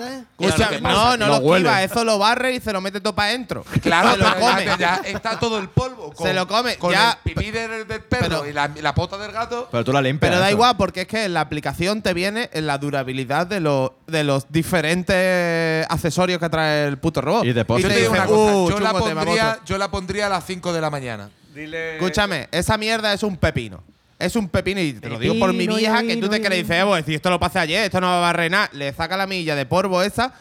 No, 0.80 1.16
no 1.16 1.26
Lo 1.26 1.26
lo 1.26 1.36
huele. 1.38 1.68
esquiva, 1.68 1.82
eso 1.82 2.04
lo 2.04 2.18
barre 2.18 2.54
y 2.54 2.60
se 2.60 2.72
lo 2.72 2.80
mete 2.80 3.00
todo 3.00 3.14
para 3.14 3.28
adentro. 3.28 3.64
Claro, 3.82 4.12
se 4.12 4.18
lo 4.18 4.24
pero 4.24 4.40
come. 4.40 4.64
ya, 4.66 4.76
ya 4.76 4.96
está 5.04 5.38
todo 5.38 5.58
el 5.58 5.68
polvo. 5.70 6.12
con- 6.12 6.26
Se 6.26 6.34
lo 6.34 6.46
come, 6.46 6.76
Con 6.76 6.92
ya- 6.92 7.12
el 7.24 7.32
pipí 7.34 7.50
del, 7.50 7.86
del 7.88 8.02
perro 8.02 8.22
pero- 8.42 8.46
y 8.46 8.52
la, 8.52 8.70
la 8.82 8.94
pota 8.94 9.16
del 9.16 9.32
gato. 9.32 9.68
Pero 9.70 9.82
tú 9.84 9.92
la 9.92 10.02
limpias. 10.02 10.30
Pero 10.30 10.40
da 10.40 10.48
eso. 10.48 10.56
igual, 10.56 10.76
porque 10.76 11.02
es 11.02 11.06
que 11.08 11.24
en 11.24 11.34
la 11.34 11.40
aplicación 11.40 12.02
te 12.02 12.12
viene 12.14 12.50
en 12.52 12.66
la 12.66 12.78
durabilidad 12.78 13.46
de 13.46 13.60
los, 13.60 13.92
de 14.06 14.24
los 14.24 14.46
diferentes 14.50 15.86
accesorios 15.88 16.38
que 16.38 16.48
trae 16.48 16.86
el 16.86 16.98
puto 16.98 17.20
robot. 17.20 17.44
Y 17.44 17.48
de 17.48 17.54
te 17.54 17.64
post- 17.64 17.82
Yo 17.82 17.88
te 17.88 17.96
digo 17.96 18.10
dice, 18.12 18.20
una 18.22 18.26
cosa. 18.28 18.54
"Uh, 18.56 18.70
yo, 18.70 18.80
la 18.80 18.90
chungo, 18.92 19.04
pondría, 19.04 19.42
agosto". 19.50 19.62
yo 19.66 19.78
la 19.78 19.90
pondría 19.90 20.26
a 20.26 20.28
las 20.28 20.44
5 20.46 20.72
de 20.72 20.80
la 20.80 20.90
mañana. 20.90 21.30
Dile. 21.54 21.94
Escúchame, 21.96 22.48
esa 22.50 22.76
mierda 22.76 23.12
es 23.12 23.22
un 23.22 23.36
pepino. 23.36 23.82
Es 24.24 24.36
un 24.36 24.48
pepino 24.48 24.80
y 24.80 24.92
te 24.94 25.08
lo 25.08 25.18
digo 25.18 25.38
por 25.38 25.52
mi 25.52 25.66
vieja 25.66 26.02
que 26.02 26.16
tú 26.16 26.28
te 26.28 26.40
que 26.40 26.48
le 26.48 26.56
dices, 26.56 26.82
"Eh, 26.82 26.84
pues, 26.84 27.04
si 27.04 27.14
esto 27.14 27.30
lo 27.30 27.38
pasé 27.38 27.58
ayer, 27.58 27.84
esto 27.84 28.00
no 28.00 28.06
va 28.08 28.18
a 28.18 28.20
barrenar. 28.20 28.70
Le 28.72 28.92
saca 28.92 29.16
la 29.16 29.26
milla 29.26 29.54
de 29.54 29.66
polvo 29.66 30.02
esa 30.02 30.32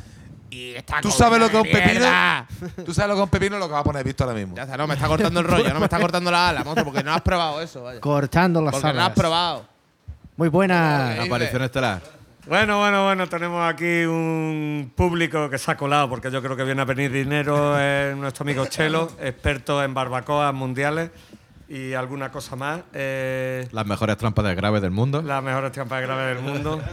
y 0.49 0.71
está 0.75 1.01
¿Tú 1.01 1.09
sabes 1.11 1.39
lo 1.39 1.49
que 1.49 1.57
es 1.57 1.63
un 1.63 1.71
pepino? 1.71 2.05
¿Tú 2.85 2.93
sabes 2.93 3.09
lo 3.09 3.15
que 3.15 3.19
es 3.21 3.23
un 3.23 3.29
pepino? 3.29 3.57
Lo 3.57 3.67
que 3.67 3.73
va 3.73 3.79
a 3.79 3.83
poner 3.83 4.03
visto 4.03 4.23
ahora 4.23 4.35
mismo. 4.35 4.55
Ya 4.55 4.63
está, 4.63 4.77
no, 4.77 4.85
me 4.87 4.93
está 4.93 5.07
cortando 5.07 5.39
el 5.39 5.45
rollo, 5.47 5.73
no 5.73 5.79
me 5.79 5.85
está 5.85 5.99
cortando 6.01 6.29
la 6.31 6.49
ala, 6.49 6.63
monstruo, 6.63 6.91
porque 6.91 7.03
no 7.03 7.13
has 7.13 7.21
probado 7.21 7.61
eso, 7.61 7.83
vaya. 7.83 7.99
Cortando 7.99 8.61
las 8.61 8.71
Porque 8.73 8.93
no 8.93 8.99
has 8.99 9.05
alas. 9.07 9.17
probado. 9.17 9.65
Muy 10.37 10.49
buena. 10.49 11.21
Aparición 11.23 11.63
estelar. 11.63 12.01
Bueno, 12.45 12.77
bueno, 12.79 13.05
bueno, 13.05 13.27
tenemos 13.29 13.63
aquí 13.67 14.03
un 14.03 14.91
público 14.95 15.49
que 15.49 15.57
se 15.57 15.71
ha 15.71 15.77
colado 15.77 16.09
porque 16.09 16.29
yo 16.29 16.41
creo 16.41 16.57
que 16.57 16.65
viene 16.65 16.81
a 16.81 16.85
venir 16.85 17.09
dinero, 17.11 17.79
es 17.79 18.15
nuestro 18.17 18.43
amigo 18.43 18.65
Chelo, 18.65 19.09
experto 19.21 19.81
en 19.81 19.93
barbacoas 19.93 20.53
mundiales 20.53 21.09
y 21.75 21.95
alguna 21.95 22.31
cosa 22.31 22.55
más. 22.55 22.81
Eh, 22.93 23.67
Las 23.71 23.87
mejores 23.87 24.15
trampas 24.17 24.45
de 24.45 24.53
grave 24.53 24.79
del 24.79 24.91
mundo. 24.91 25.23
las 25.23 25.41
mejores 25.41 25.71
trampas 25.71 26.01
de 26.01 26.05
grave 26.05 26.35
del 26.35 26.43
mundo. 26.43 26.79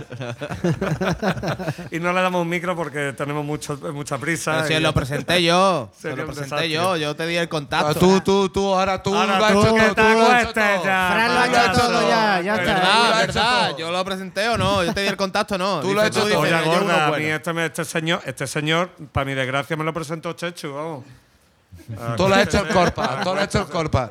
y 1.90 1.98
no 1.98 2.12
le 2.12 2.22
damos 2.22 2.42
un 2.42 2.48
micro 2.48 2.76
porque 2.76 3.12
tenemos 3.12 3.44
mucho, 3.44 3.76
mucha 3.92 4.18
prisa. 4.18 4.52
Pero 4.56 4.66
si 4.66 4.74
y- 4.74 4.80
lo 4.80 4.92
presenté 4.94 5.42
yo, 5.42 5.90
se 5.98 6.10
lo 6.10 6.16
presenté 6.26 6.42
desastre. 6.44 6.70
yo, 6.70 6.96
yo 6.96 7.14
te 7.16 7.26
di 7.26 7.36
el 7.36 7.44
Ah, 7.44 7.48
contacto. 7.48 7.98
tú, 8.00 8.20
tú, 8.20 8.48
tú, 8.48 8.74
ahora 8.74 9.02
tú 9.02 9.14
Ahora 9.14 9.38
tú 9.52 9.60
hecho 9.60 9.74
que 9.74 9.80
te 9.82 9.94
Tú 9.94 10.00
acuestes 10.02 10.84
ya, 10.84 11.10
Fran 11.12 11.34
lo 11.34 11.40
ha 11.40 11.46
hecho 11.46 11.72
todo 11.80 12.08
ya, 12.08 12.40
ya 12.40 12.54
está. 12.56 12.72
¿Verdad? 12.72 13.10
Tú 13.12 13.18
¿Verdad? 13.26 13.76
¿Yo 13.76 13.90
lo 13.90 14.04
presenté 14.04 14.48
o 14.48 14.58
no? 14.58 14.84
Yo 14.84 14.94
te 14.94 15.02
di 15.02 15.08
el 15.08 15.16
contacto, 15.16 15.58
no. 15.58 15.80
Tú 15.80 15.92
lo 15.94 16.00
has 16.00 16.08
hecho 16.08 16.20
todo. 16.26 16.40
Oye, 16.40 16.62
gorda, 16.64 17.06
a 17.08 17.18
mí 17.18 17.24
este, 17.24 17.52
me- 17.52 17.66
este 17.66 17.84
señor, 17.84 18.20
este 18.24 18.46
señor, 18.46 18.90
para 19.12 19.24
mi 19.26 19.34
desgracia, 19.34 19.76
me 19.76 19.84
lo 19.84 19.92
presentó 19.92 20.32
Chechu, 20.32 20.72
vamos. 20.74 21.04
Todo 22.16 22.28
lo 22.28 22.34
ha 22.34 22.42
hecho 22.42 22.60
el 22.62 22.68
Corpa, 22.68 23.20
todo 23.22 23.34
lo 23.34 23.40
ha 23.40 23.44
hecho 23.44 23.60
el 23.60 23.66
Corpa. 23.66 24.10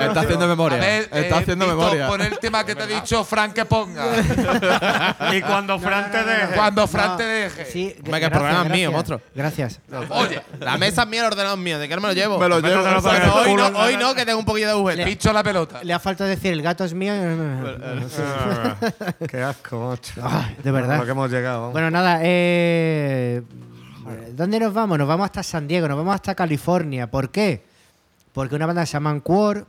Está 0.00 0.20
haciendo 0.20 0.46
memoria. 0.48 0.78
A 0.78 0.80
ver, 0.80 1.02
Está 1.04 1.18
eh, 1.18 1.34
haciendo 1.34 1.66
memoria. 1.66 2.08
Pon 2.08 2.20
el 2.20 2.38
tema 2.38 2.64
que 2.64 2.74
te 2.74 2.84
he 2.84 2.86
dicho, 2.86 3.24
Fran, 3.24 3.52
que 3.52 3.64
ponga. 3.64 4.04
Y 5.32 5.40
cuando 5.42 5.78
Fran 5.78 6.10
te 6.10 6.24
deje. 6.24 6.54
Cuando 6.54 6.86
Fran 6.86 7.10
No, 7.10 7.16
te 7.16 7.24
deje. 7.24 7.64
Sí, 7.66 7.94
Hombre, 8.04 8.18
que 8.20 8.26
el 8.26 8.32
programa 8.32 8.64
es 8.64 8.70
mío, 8.70 8.92
monstruo. 8.92 9.20
Gracias. 9.34 9.80
Oye, 10.10 10.42
La 10.58 10.76
mesa 10.76 11.02
es 11.02 11.08
mía, 11.08 11.20
el 11.20 11.26
ordenador 11.26 11.58
es 11.58 11.64
mío. 11.64 11.78
¿De 11.78 11.88
qué 11.88 11.94
no 11.94 12.00
me 12.02 12.08
lo 12.08 12.14
llevo? 12.14 12.38
Me 12.38 12.48
lo 12.48 12.60
llevo. 12.60 13.00
Bueno, 13.00 13.34
hoy, 13.34 13.54
no, 13.54 13.66
hoy 13.78 13.96
no, 13.96 14.14
que 14.14 14.24
tengo 14.24 14.38
un 14.38 14.44
poquillo 14.44 14.66
de 14.66 14.72
agujeta. 14.72 15.04
picho 15.04 15.32
la 15.32 15.42
pelota. 15.42 15.82
Le 15.82 15.92
ha 15.92 15.98
faltado 15.98 16.28
decir 16.28 16.52
el 16.52 16.62
gato 16.62 16.84
es 16.84 16.94
mío. 16.94 17.12
Ah, 17.12 18.76
Qué 19.28 19.42
asco, 19.42 19.90
macho. 19.90 20.20
Ay, 20.22 20.56
de 20.62 20.70
verdad. 20.70 20.98
lo 20.98 21.04
que 21.04 21.10
hemos 21.10 21.30
llegado. 21.30 21.70
Bueno, 21.70 21.90
nada, 21.90 22.20
eh, 22.22 23.42
¿dónde 24.34 24.60
nos 24.60 24.72
vamos? 24.74 24.98
Nos 24.98 25.08
vamos 25.08 25.24
hasta 25.26 25.42
San 25.42 25.66
Diego, 25.68 25.88
nos 25.88 25.96
vamos 25.96 26.14
hasta 26.14 26.34
California. 26.34 27.10
¿Por 27.10 27.30
qué? 27.30 27.62
Porque 28.32 28.54
una 28.54 28.66
banda 28.66 28.86
se 28.86 28.92
llama 28.94 29.18
Quor 29.20 29.66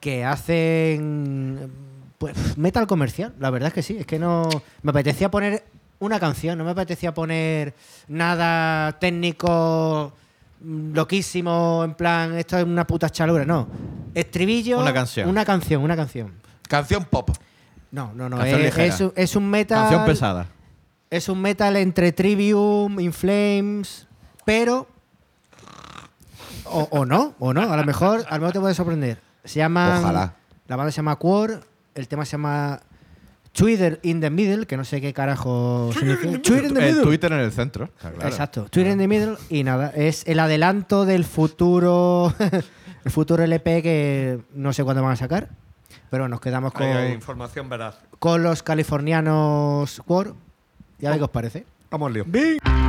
que 0.00 0.24
hacen 0.24 1.70
pues, 2.18 2.56
metal 2.58 2.86
comercial. 2.86 3.34
La 3.38 3.50
verdad 3.50 3.68
es 3.68 3.74
que 3.74 3.82
sí, 3.82 3.96
es 3.98 4.06
que 4.06 4.18
no. 4.18 4.48
Me 4.82 4.90
apetecía 4.90 5.30
poner 5.30 5.64
una 6.00 6.20
canción, 6.20 6.56
no 6.58 6.64
me 6.64 6.70
apetecía 6.70 7.12
poner 7.12 7.74
nada 8.06 8.92
técnico 9.00 10.12
mm, 10.60 10.92
loquísimo, 10.94 11.82
en 11.84 11.94
plan, 11.94 12.34
esto 12.38 12.58
es 12.58 12.64
una 12.64 12.86
puta 12.86 13.10
chalura, 13.10 13.44
no. 13.44 13.66
Estribillo. 14.14 14.78
Una 14.80 14.92
canción. 14.92 15.28
Una 15.28 15.44
canción, 15.44 15.82
una 15.82 15.96
canción. 15.96 16.32
Canción 16.68 17.04
pop. 17.04 17.30
No, 17.90 18.12
no, 18.14 18.28
no. 18.28 18.36
Canción 18.36 18.60
Es, 18.60 18.66
ligera. 18.66 18.84
es 18.94 19.00
un- 19.00 19.12
es 19.16 19.36
un 19.36 19.50
metal. 19.50 19.80
Canción 19.80 20.04
pesada. 20.04 20.46
Es 21.10 21.28
un 21.28 21.40
metal 21.40 21.76
entre 21.76 22.12
Trivium, 22.12 23.00
In 23.00 23.12
Flames, 23.12 24.06
pero. 24.44 24.86
O, 26.64 26.86
o 26.90 27.06
no, 27.06 27.34
o 27.38 27.54
no. 27.54 27.72
A 27.72 27.76
lo 27.76 27.84
mejor, 27.84 28.24
a 28.28 28.34
lo 28.34 28.40
mejor 28.40 28.52
te 28.52 28.60
puede 28.60 28.74
sorprender. 28.74 29.20
Se 29.44 29.58
llama. 29.58 30.00
Ojalá. 30.00 30.34
La 30.66 30.76
banda 30.76 30.92
se 30.92 30.96
llama 30.96 31.16
Quor, 31.16 31.62
el 31.94 32.08
tema 32.08 32.26
se 32.26 32.32
llama 32.32 32.80
Twitter 33.52 33.98
in 34.02 34.20
the 34.20 34.28
Middle, 34.28 34.66
que 34.66 34.76
no 34.76 34.84
sé 34.84 35.00
qué 35.00 35.14
carajo 35.14 35.90
significa. 35.98 36.42
Twitter 36.42 36.64
in 36.66 36.74
the 36.74 36.80
El 36.80 36.86
Middle. 36.90 37.02
Twitter 37.04 37.32
en 37.32 37.40
el 37.40 37.52
centro. 37.52 37.88
claro. 37.98 38.26
Exacto, 38.28 38.64
Twitter 38.64 38.92
in 38.92 38.98
the 38.98 39.08
Middle 39.08 39.36
y 39.48 39.64
nada, 39.64 39.90
es 39.96 40.24
el 40.26 40.38
adelanto 40.38 41.06
del 41.06 41.24
futuro 41.24 42.34
el 43.04 43.10
futuro 43.10 43.42
LP 43.42 43.82
que 43.82 44.40
no 44.52 44.74
sé 44.74 44.84
cuándo 44.84 45.02
van 45.02 45.12
a 45.12 45.16
sacar, 45.16 45.48
pero 46.10 46.28
nos 46.28 46.40
quedamos 46.42 46.74
con, 46.74 46.86
hay 46.86 47.12
información 47.14 47.70
veraz. 47.70 47.96
con 48.18 48.42
los 48.42 48.62
californianos 48.62 50.02
Quor. 50.06 50.34
Ya 50.98 51.10
ver 51.10 51.18
qué 51.18 51.24
os 51.24 51.30
parece. 51.30 51.64
Vamos, 51.90 52.12
lío. 52.12 52.24
Oh, 52.24 52.87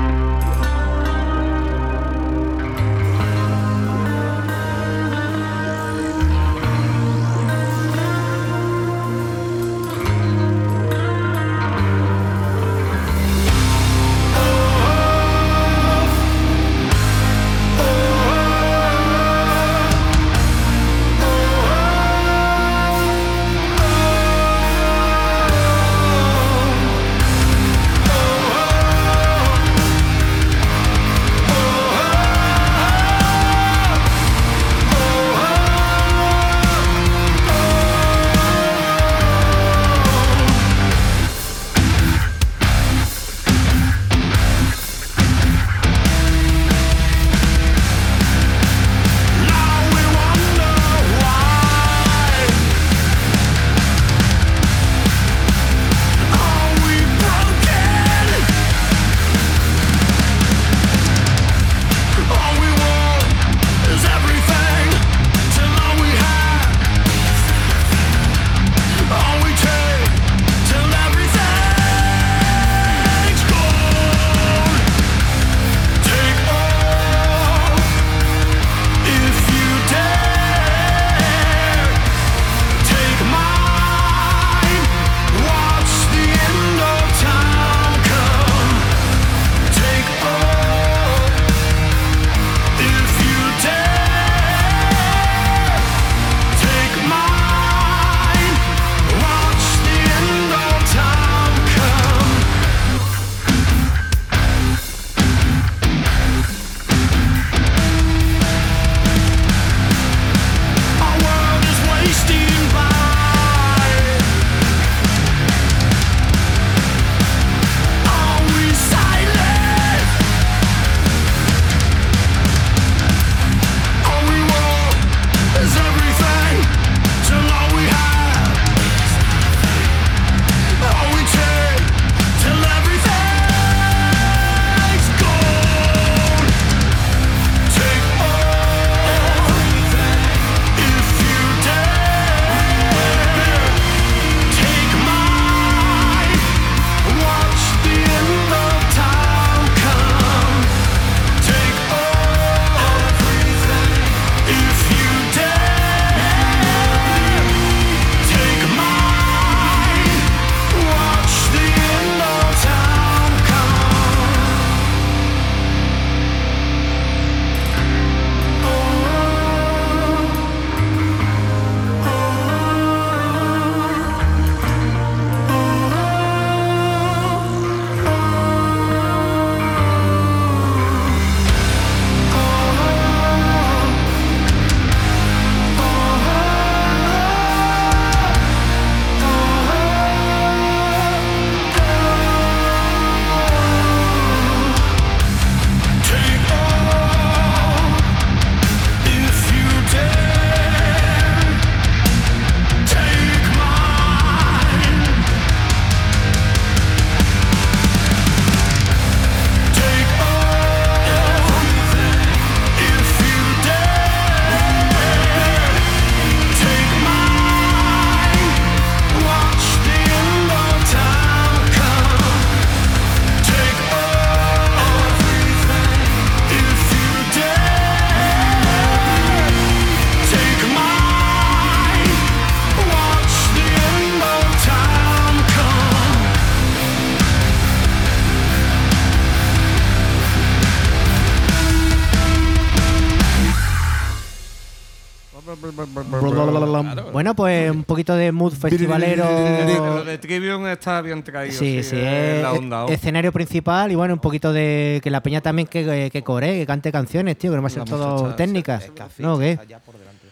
Bueno, 247.20 247.36
pues 247.36 247.70
un 247.70 247.84
poquito 247.84 248.16
de 248.16 248.32
mood 248.32 248.54
Lo 248.54 248.60
festivalero. 248.60 250.06
de 250.06 250.18
Trivium 250.20 250.66
está 250.68 251.02
bien 251.02 251.22
traído. 251.22 251.54
Sí, 251.54 251.84
sí, 251.84 251.98
es 251.98 252.38
es 252.38 252.42
la 252.42 252.54
onda. 252.54 252.86
¿o? 252.86 252.90
escenario 252.90 253.34
principal 253.34 253.92
y 253.92 253.96
bueno, 253.96 254.14
un 254.14 254.22
poquito 254.22 254.54
de 254.54 255.02
que 255.04 255.10
la 255.10 255.22
peña 255.22 255.42
también 255.42 255.68
que, 255.68 256.10
que 256.14 256.24
coree, 256.24 256.60
que 256.60 256.66
cante 256.66 256.94
canciones, 256.94 257.38
tío, 257.38 257.52
que 257.52 257.58
no 257.58 257.62
va 257.62 257.68
a 257.68 257.72
ser 257.72 257.84
todo 257.84 258.20
muchacha, 258.20 258.36
técnicas. 258.38 258.90
¿No? 259.18 259.38
¿Qué? 259.38 259.60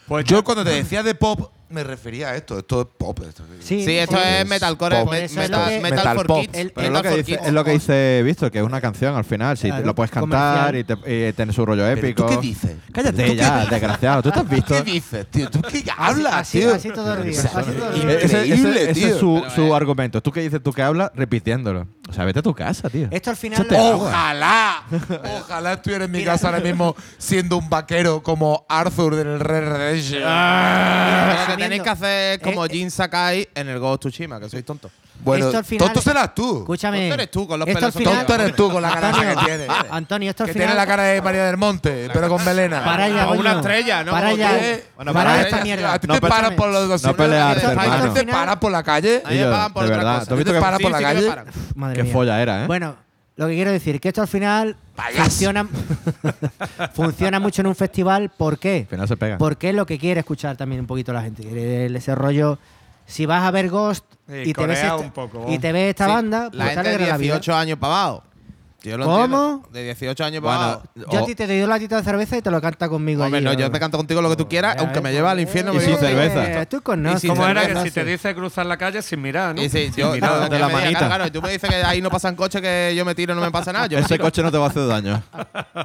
Pues 0.08 0.24
Yo 0.24 0.46
cuando 0.46 0.64
te 0.64 0.70
decía 0.70 1.04
de 1.04 1.14
pop, 1.14 1.52
me 1.70 1.84
refería 1.84 2.30
a 2.30 2.36
esto. 2.36 2.58
Esto 2.60 2.82
es 2.82 2.88
pop. 2.98 3.20
esto- 3.28 3.44
Sí, 3.60 3.84
Sí, 3.86 3.98
esto 3.98 4.18
es 4.18 4.48
metalcore, 4.48 5.04
pop. 5.04 5.14
Eso 5.14 5.24
es 5.26 5.36
metal, 5.36 5.52
lo 5.62 5.68
que- 5.68 5.80
metal 5.82 5.98
Metal 5.98 6.16
for 6.18 6.28
pop. 6.28 6.42
kids. 6.42 6.58
El- 6.58 6.72
Pero 6.72 6.88
es 6.88 6.92
metal 6.92 6.94
lo 6.94 7.02
que 7.04 7.10
for 7.10 7.18
dice, 7.18 7.32
kids. 7.38 7.48
es 7.48 7.54
lo 7.54 7.64
que 7.64 7.72
dice 7.72 8.22
Víctor, 8.24 8.52
que 8.52 8.58
es 8.60 8.64
una 8.64 8.82
canción 8.82 9.16
al 9.16 9.24
final. 9.26 9.58
Si 9.58 9.68
Claro, 9.68 9.86
lo 9.86 9.96
puedes 9.96 10.12
cantar 10.12 10.76
y, 10.76 10.84
comercial. 10.84 11.04
te, 11.04 11.30
y 11.30 11.34
tiene 11.34 11.54
su 11.54 11.66
rollo 11.66 11.84
¿Pero 11.84 11.98
épico. 12.00 12.26
¿Tú 12.26 12.36
qué 12.36 12.48
dices? 12.48 12.72
Cállate 12.94 13.12
¿Tú 13.24 13.30
qué 13.32 13.36
ya, 13.36 13.54
dices? 13.56 13.70
desgraciado. 13.72 14.22
¿Tú 14.24 14.32
te 14.32 14.40
has 14.40 14.50
visto? 14.50 14.74
¿Qué 14.76 14.84
dices, 14.84 15.28
tío? 15.32 15.50
¿Tú 15.50 15.62
qué 15.62 15.84
hablas, 15.98 16.34
así, 16.34 16.60
tío? 16.60 16.74
así 16.74 16.90
todo 16.90 17.14
el 17.16 17.24
día, 17.30 17.40
O 17.40 17.42
sea, 17.42 17.52
así 17.62 17.72
todo 17.72 17.90
el 17.92 17.98
increíble, 17.98 18.18
día. 18.18 18.26
Ese, 18.26 18.54
ese- 18.54 18.84
ese 18.92 18.94
tío. 18.94 19.08
es 19.08 19.18
su, 19.18 19.44
su 19.56 19.76
argumento. 19.76 20.22
Tú 20.22 20.32
que 20.32 20.42
dices 20.42 20.62
tú 20.64 20.72
que 20.74 20.82
hablas 20.82 21.12
repitiéndolo. 21.16 21.88
O 22.10 22.14
sea, 22.14 22.24
vete 22.24 22.40
a 22.40 22.42
tu 22.42 22.54
casa, 22.54 22.90
tío. 22.90 23.08
Esto 23.12 23.30
al 23.32 23.36
final. 23.36 23.68
Ojalá, 23.70 24.84
ojalá 25.42 25.74
estuviera 25.74 26.06
en 26.06 26.12
mi 26.12 26.24
casa 26.24 26.48
ahora 26.48 26.62
mismo 26.62 26.96
siendo 27.18 27.58
un 27.58 27.70
vaquero 27.70 28.24
como 28.24 28.66
Arthur 28.70 29.16
del 29.16 29.40
Red 29.42 29.68
Redemption. 29.68 30.24
Lo 31.58 31.64
que 31.64 31.70
Resumiendo, 31.70 31.84
tenéis 31.84 31.84
que 31.84 31.90
hacer 31.90 32.34
es 32.34 32.40
como 32.44 32.66
eh, 32.66 32.70
Jin 32.72 32.92
Sakai 32.92 33.50
en 33.56 33.68
el 33.70 33.80
Ghost 33.80 34.06
of 34.06 34.12
Tsushima, 34.12 34.40
que 34.40 34.50
sois 34.50 34.64
tontos. 34.66 34.92
Bueno, 35.20 35.46
esto 35.48 35.58
al 35.58 35.66
final- 35.66 35.88
tonto 35.88 36.02
serás 36.02 36.36
tú. 36.36 36.60
Escúchame. 36.60 37.00
Tonto 37.00 37.14
eres 37.16 37.32
tú, 37.32 37.48
con 37.48 37.60
los 37.60 37.68
esto 37.68 37.80
pelos 37.80 37.96
al 37.96 38.00
final- 38.00 38.18
Tonto 38.28 38.34
eres 38.44 38.56
tú 38.56 38.72
con 38.72 38.82
la 38.84 38.90
cara 38.92 39.08
Antonio, 39.10 39.30
que 39.40 39.46
tienes. 39.46 39.70
Antonio, 39.90 40.30
esto 40.30 40.44
al 40.44 40.48
Que 40.48 40.54
final. 40.54 40.68
tiene 40.68 40.80
la 40.80 40.88
cara 40.88 41.04
de 41.04 41.22
María 41.24 41.46
del 41.46 41.58
Monte, 41.58 42.10
pero 42.14 42.30
con 42.30 42.46
melena. 42.46 42.84
Para 42.86 43.06
allá, 43.06 43.28
O 43.30 43.34
una 43.34 43.54
estrella, 43.54 44.04
¿no? 44.04 44.12
Para 44.12 44.28
allá. 44.30 44.52
Bueno, 44.96 45.14
para 45.14 45.30
para 45.32 45.42
esta 45.42 45.64
mierda. 45.64 45.94
¿A 45.94 46.00
ti 46.00 46.08
No, 46.08 46.14
te 46.14 46.22
paran 46.22 46.56
por 46.56 46.70
los 46.70 46.88
No 46.88 46.96
esto 46.96 47.24
hermano. 47.24 48.14
¿Te 48.14 48.26
paran 48.26 48.60
por 48.60 48.72
la 48.72 48.84
calle? 48.84 49.24
A 49.26 49.30
mí 49.30 49.38
me 49.38 49.46
pagan 49.46 49.74
por 49.74 49.84
otra 49.86 49.98
cosa. 50.02 50.26
¿tú 50.26 50.34
has 50.34 50.38
visto 50.38 50.52
¿Te 50.52 50.58
que- 50.58 50.62
paran 50.62 50.80
por 50.80 50.92
la 50.92 50.98
que 51.00 51.04
calle? 51.04 51.34
Qué 51.96 52.06
folla 52.06 52.42
era, 52.42 52.64
¿eh? 52.64 52.68
Bueno, 52.68 52.96
lo 53.38 53.48
que 53.48 53.54
quiero 53.54 53.72
decir 53.72 54.00
que 54.02 54.10
esto 54.10 54.22
al 54.22 54.28
final 54.28 54.76
funciona, 55.16 55.68
funciona 56.94 57.40
mucho 57.40 57.62
en 57.62 57.68
un 57.68 57.76
festival. 57.76 58.30
¿Por 58.36 58.60
qué? 58.60 58.80
Al 58.82 58.88
final 58.88 59.08
se 59.08 59.18
pega. 59.18 59.38
Porque 59.38 59.70
es 59.70 59.76
lo 59.76 59.86
que 59.86 59.98
quiere 59.98 60.20
escuchar 60.22 60.58
también 60.58 60.82
un 60.82 60.88
poquito 60.88 61.14
la 61.14 61.22
gente. 61.22 61.44
Quiere 61.44 61.86
el- 61.86 61.96
ese 61.96 62.14
rollo. 62.16 62.60
Si 63.06 63.26
vas 63.26 63.44
a 63.44 63.52
ver 63.52 63.70
Ghost 63.70 64.04
Sí, 64.28 64.34
y, 64.48 64.54
te 64.54 64.68
ves 64.68 64.80
esta, 64.80 64.98
un 64.98 65.12
poco, 65.12 65.46
y 65.48 65.58
te 65.60 65.72
ves 65.72 65.92
esta 65.92 66.06
Sí, 66.08 66.12
banda, 66.12 66.50
la 66.52 66.66
pues 66.66 66.76
te 66.76 66.84
gente 66.84 66.90
de 67.04 67.08
la 67.08 67.18
vida. 67.18 67.34
18 67.36 67.56
años 67.56 67.80
para 67.80 67.94
abajo. 68.02 68.24
Yo 68.84 68.96
lo 68.98 69.06
¿Cómo? 69.06 69.24
entiendo. 69.24 69.70
De 69.74 69.84
18 69.86 70.24
años 70.24 70.44
para 70.44 70.58
Bueno, 70.58 70.72
abajo. 70.72 71.12
Yo 71.12 71.20
a 71.20 71.26
ti 71.26 71.34
te 71.36 71.48
doy 71.48 71.62
un 71.64 71.70
latito 71.70 71.96
de 71.96 72.04
cerveza 72.04 72.38
y 72.38 72.42
te 72.44 72.52
lo 72.52 72.62
canta 72.62 72.88
conmigo. 72.88 73.24
Hombre, 73.24 73.40
allí, 73.40 73.46
no, 73.46 73.52
¿o 73.52 73.54
yo 73.56 73.72
te 73.72 73.80
canto 73.80 73.98
contigo 73.98 74.22
lo 74.22 74.30
que 74.30 74.36
tú 74.36 74.48
quieras, 74.48 74.76
Ya 74.76 74.82
aunque 74.82 75.02
me 75.02 75.12
lleve 75.12 75.28
al 75.28 75.40
infierno. 75.40 75.74
Y 75.74 75.78
me 75.78 75.82
sin 75.84 75.98
cerveza. 75.98 76.66
Tú 76.68 76.82
con 76.82 77.06
Y 77.08 77.18
sin 77.20 77.32
¿Cómo 77.32 77.48
era 77.48 77.66
que 77.68 77.76
si 77.82 77.92
te 77.92 78.06
dice 78.06 78.36
cruzar 78.36 78.66
la 78.68 78.78
calle 78.78 79.02
sin 79.02 79.22
mirar, 79.22 79.56
no? 79.56 79.62
Y 79.64 79.70
sí, 79.70 79.86
Sin 79.92 79.96
yo, 79.96 80.14
de 80.14 80.20
la 80.60 80.70
manita. 80.70 81.08
Claro, 81.08 81.32
tú 81.32 81.42
me 81.42 81.52
dices 81.52 81.70
que 81.70 81.76
ahí 81.78 82.02
no 82.02 82.10
pasan 82.10 82.36
coches, 82.36 82.62
que 82.62 82.94
yo 82.96 83.04
me 83.04 83.16
tiro 83.16 83.34
y 83.34 83.36
no 83.36 83.42
me 83.42 83.52
pasa 83.52 83.74
nada. 83.74 83.88
Ese 83.88 84.20
coche 84.20 84.44
no 84.44 84.52
te 84.52 84.58
va 84.58 84.66
a 84.66 84.70
hacer 84.70 84.88
daño. 84.88 85.22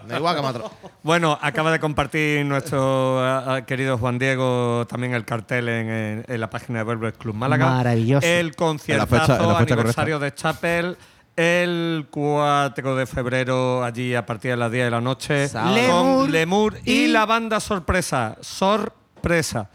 Da 0.09 0.17
igual 0.19 0.37
que 0.37 0.43
me 0.43 0.65
Bueno, 1.03 1.39
acaba 1.41 1.71
de 1.73 1.79
compartir 1.81 2.45
nuestro 2.45 3.23
querido 3.67 3.97
Juan 3.99 4.19
Diego 4.19 4.87
también 4.89 5.15
el 5.15 5.25
cartel 5.25 5.69
en, 5.69 5.89
en- 5.89 6.25
en 6.29 6.41
la 6.41 6.51
página 6.51 6.81
de 6.81 6.85
Velvet 6.85 7.17
Club 7.17 7.35
Málaga. 7.35 7.67
Maravilloso. 7.71 8.27
El 8.27 8.55
conciertazo 8.55 9.39
la 9.39 9.53
la 9.53 9.59
aniversario 9.59 10.19
de 10.19 10.35
Chapel. 10.35 10.97
El 11.37 12.07
4 12.11 12.97
de 12.97 13.07
febrero, 13.07 13.83
allí 13.85 14.15
a 14.15 14.27
partir 14.27 14.51
de 14.53 14.57
las 14.59 14.71
10 14.71 14.85
de 14.87 14.91
la 14.91 15.01
noche, 15.01 15.49
Sábado. 15.49 15.75
con 15.75 16.31
Lemur 16.31 16.31
Lemur 16.31 16.79
y, 16.85 16.93
y- 16.93 17.07
la 17.09 17.25
banda 17.27 17.59
sorpresa. 17.61 18.37
Sorpresa. 18.41 19.71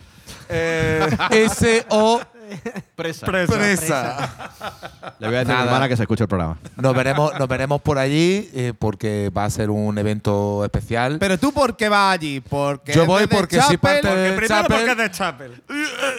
Eh, 0.49 1.07
S.O. 1.31 2.21
Presa. 2.95 3.25
presa. 3.25 3.53
Presa. 3.57 4.53
Le 5.19 5.27
voy 5.27 5.35
a 5.35 5.39
decir 5.39 5.53
a 5.53 5.57
mi 5.57 5.63
hermana 5.65 5.89
que 5.89 5.97
se 5.97 6.03
escuche 6.03 6.23
el 6.23 6.29
programa. 6.29 6.57
Nos 6.77 6.95
veremos, 6.95 7.37
nos 7.37 7.45
veremos 7.49 7.81
por 7.81 7.97
allí 7.97 8.49
eh, 8.53 8.71
porque 8.77 9.29
va 9.35 9.43
a 9.43 9.49
ser 9.49 9.69
un 9.69 9.97
evento 9.97 10.63
especial. 10.63 11.17
Pero 11.19 11.37
tú, 11.37 11.51
¿por 11.51 11.75
qué 11.75 11.89
vas 11.89 12.13
allí? 12.13 12.39
Porque 12.39 12.93
Yo 12.93 13.05
voy 13.05 13.27
porque 13.27 13.59
soy 13.59 13.75
Chapel, 13.75 14.01
parte 14.01 14.15
de- 14.15 14.31
Primero 14.33 14.47
Chapel. 14.47 14.77
porque 14.77 14.91
es 14.91 14.97
de 14.97 15.11
Chapel. 15.11 15.63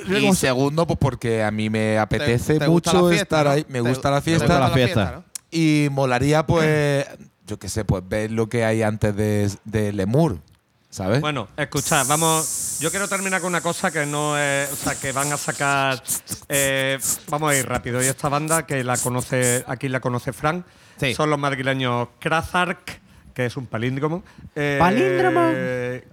y 0.06 0.34
segundo, 0.34 0.86
pues 0.86 0.98
porque 1.00 1.42
a 1.42 1.50
mí 1.50 1.70
me 1.70 1.98
apetece 1.98 2.58
te 2.58 2.66
gusta 2.66 2.92
mucho 2.92 3.08
fiesta, 3.08 3.22
estar 3.22 3.46
¿no? 3.46 3.52
ahí. 3.52 3.64
Me 3.68 3.80
Te- 3.82 3.88
gusta 3.88 4.10
la 4.10 4.20
te 4.20 4.30
gusta 4.32 4.46
fiesta. 4.46 4.60
la 4.60 4.70
fiesta. 4.74 5.22
Y 5.50 5.88
molaría, 5.90 6.46
pues, 6.46 7.06
yo 7.46 7.58
qué 7.58 7.68
sé, 7.68 7.84
pues 7.84 8.02
ver 8.06 8.30
lo 8.30 8.48
que 8.48 8.64
hay 8.64 8.82
antes 8.82 9.14
de, 9.16 9.50
de 9.64 9.92
Lemur. 9.92 10.38
¿Sabes? 10.90 11.20
Bueno, 11.20 11.48
escuchad, 11.56 12.06
vamos. 12.06 12.78
Yo 12.80 12.90
quiero 12.90 13.06
terminar 13.08 13.42
con 13.42 13.48
una 13.48 13.60
cosa 13.60 13.90
que 13.90 14.06
no 14.06 14.38
es. 14.38 14.72
O 14.72 14.76
sea, 14.76 14.94
que 14.94 15.12
van 15.12 15.30
a 15.32 15.36
sacar. 15.36 16.02
eh, 16.48 16.98
vamos 17.28 17.52
a 17.52 17.56
ir 17.56 17.66
rápido. 17.68 18.02
Y 18.02 18.06
esta 18.06 18.30
banda, 18.30 18.64
que 18.66 18.82
la 18.82 18.96
conoce. 18.96 19.64
Aquí 19.66 19.88
la 19.88 20.00
conoce 20.00 20.32
Frank. 20.32 20.64
Sí. 20.98 21.14
Son 21.14 21.28
los 21.28 21.38
madrileños 21.38 22.08
Krazark, 22.18 23.00
que 23.34 23.44
es 23.46 23.56
un 23.58 23.66
palíndromo. 23.66 24.24
Eh, 24.56 24.76
¿Palíndromo? 24.80 25.50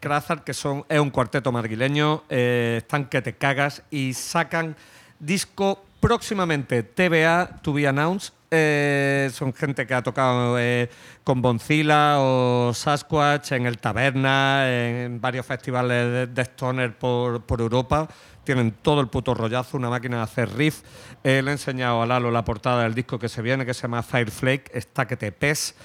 Krazark, 0.01 0.43
que 0.43 0.53
son, 0.53 0.85
es 0.89 0.99
un 0.99 1.09
cuarteto 1.09 1.53
madrileño. 1.53 2.23
eh, 2.29 2.75
están 2.79 3.05
que 3.05 3.21
te 3.21 3.33
cagas 3.33 3.81
y 3.89 4.13
sacan 4.13 4.75
disco 5.19 5.83
próximamente. 6.01 6.83
TBA, 6.83 7.61
To 7.61 7.71
Be 7.73 7.87
Announced. 7.87 8.33
Eh, 8.51 9.29
son 9.33 9.53
gente 9.53 9.87
que 9.87 9.93
ha 9.93 10.03
tocado 10.03 10.59
eh, 10.59 10.89
con 11.23 11.41
Boncila 11.41 12.17
o 12.19 12.71
Sasquatch 12.73 13.53
en 13.53 13.65
el 13.65 13.79
Taberna, 13.79 14.69
en 14.69 15.19
varios 15.19 15.45
festivales 15.45 16.11
de, 16.11 16.27
de 16.27 16.41
Stoner 16.43 16.97
por, 16.97 17.41
por 17.43 17.61
Europa. 17.61 18.07
Tienen 18.43 18.71
todo 18.81 19.01
el 19.01 19.07
puto 19.07 19.33
rollazo, 19.33 19.77
una 19.77 19.89
máquina 19.89 20.17
de 20.17 20.23
hacer 20.23 20.55
riff. 20.55 20.83
Eh, 21.23 21.41
le 21.43 21.49
he 21.49 21.53
enseñado 21.53 22.01
a 22.01 22.05
Lalo 22.05 22.29
la 22.29 22.45
portada 22.45 22.83
del 22.83 22.93
disco 22.93 23.17
que 23.17 23.29
se 23.29 23.41
viene, 23.41 23.65
que 23.65 23.73
se 23.73 23.83
llama 23.83 24.03
Fireflake, 24.03 24.69
está 24.73 25.07
que 25.07 25.17
te 25.17 25.31
pes. 25.31 25.75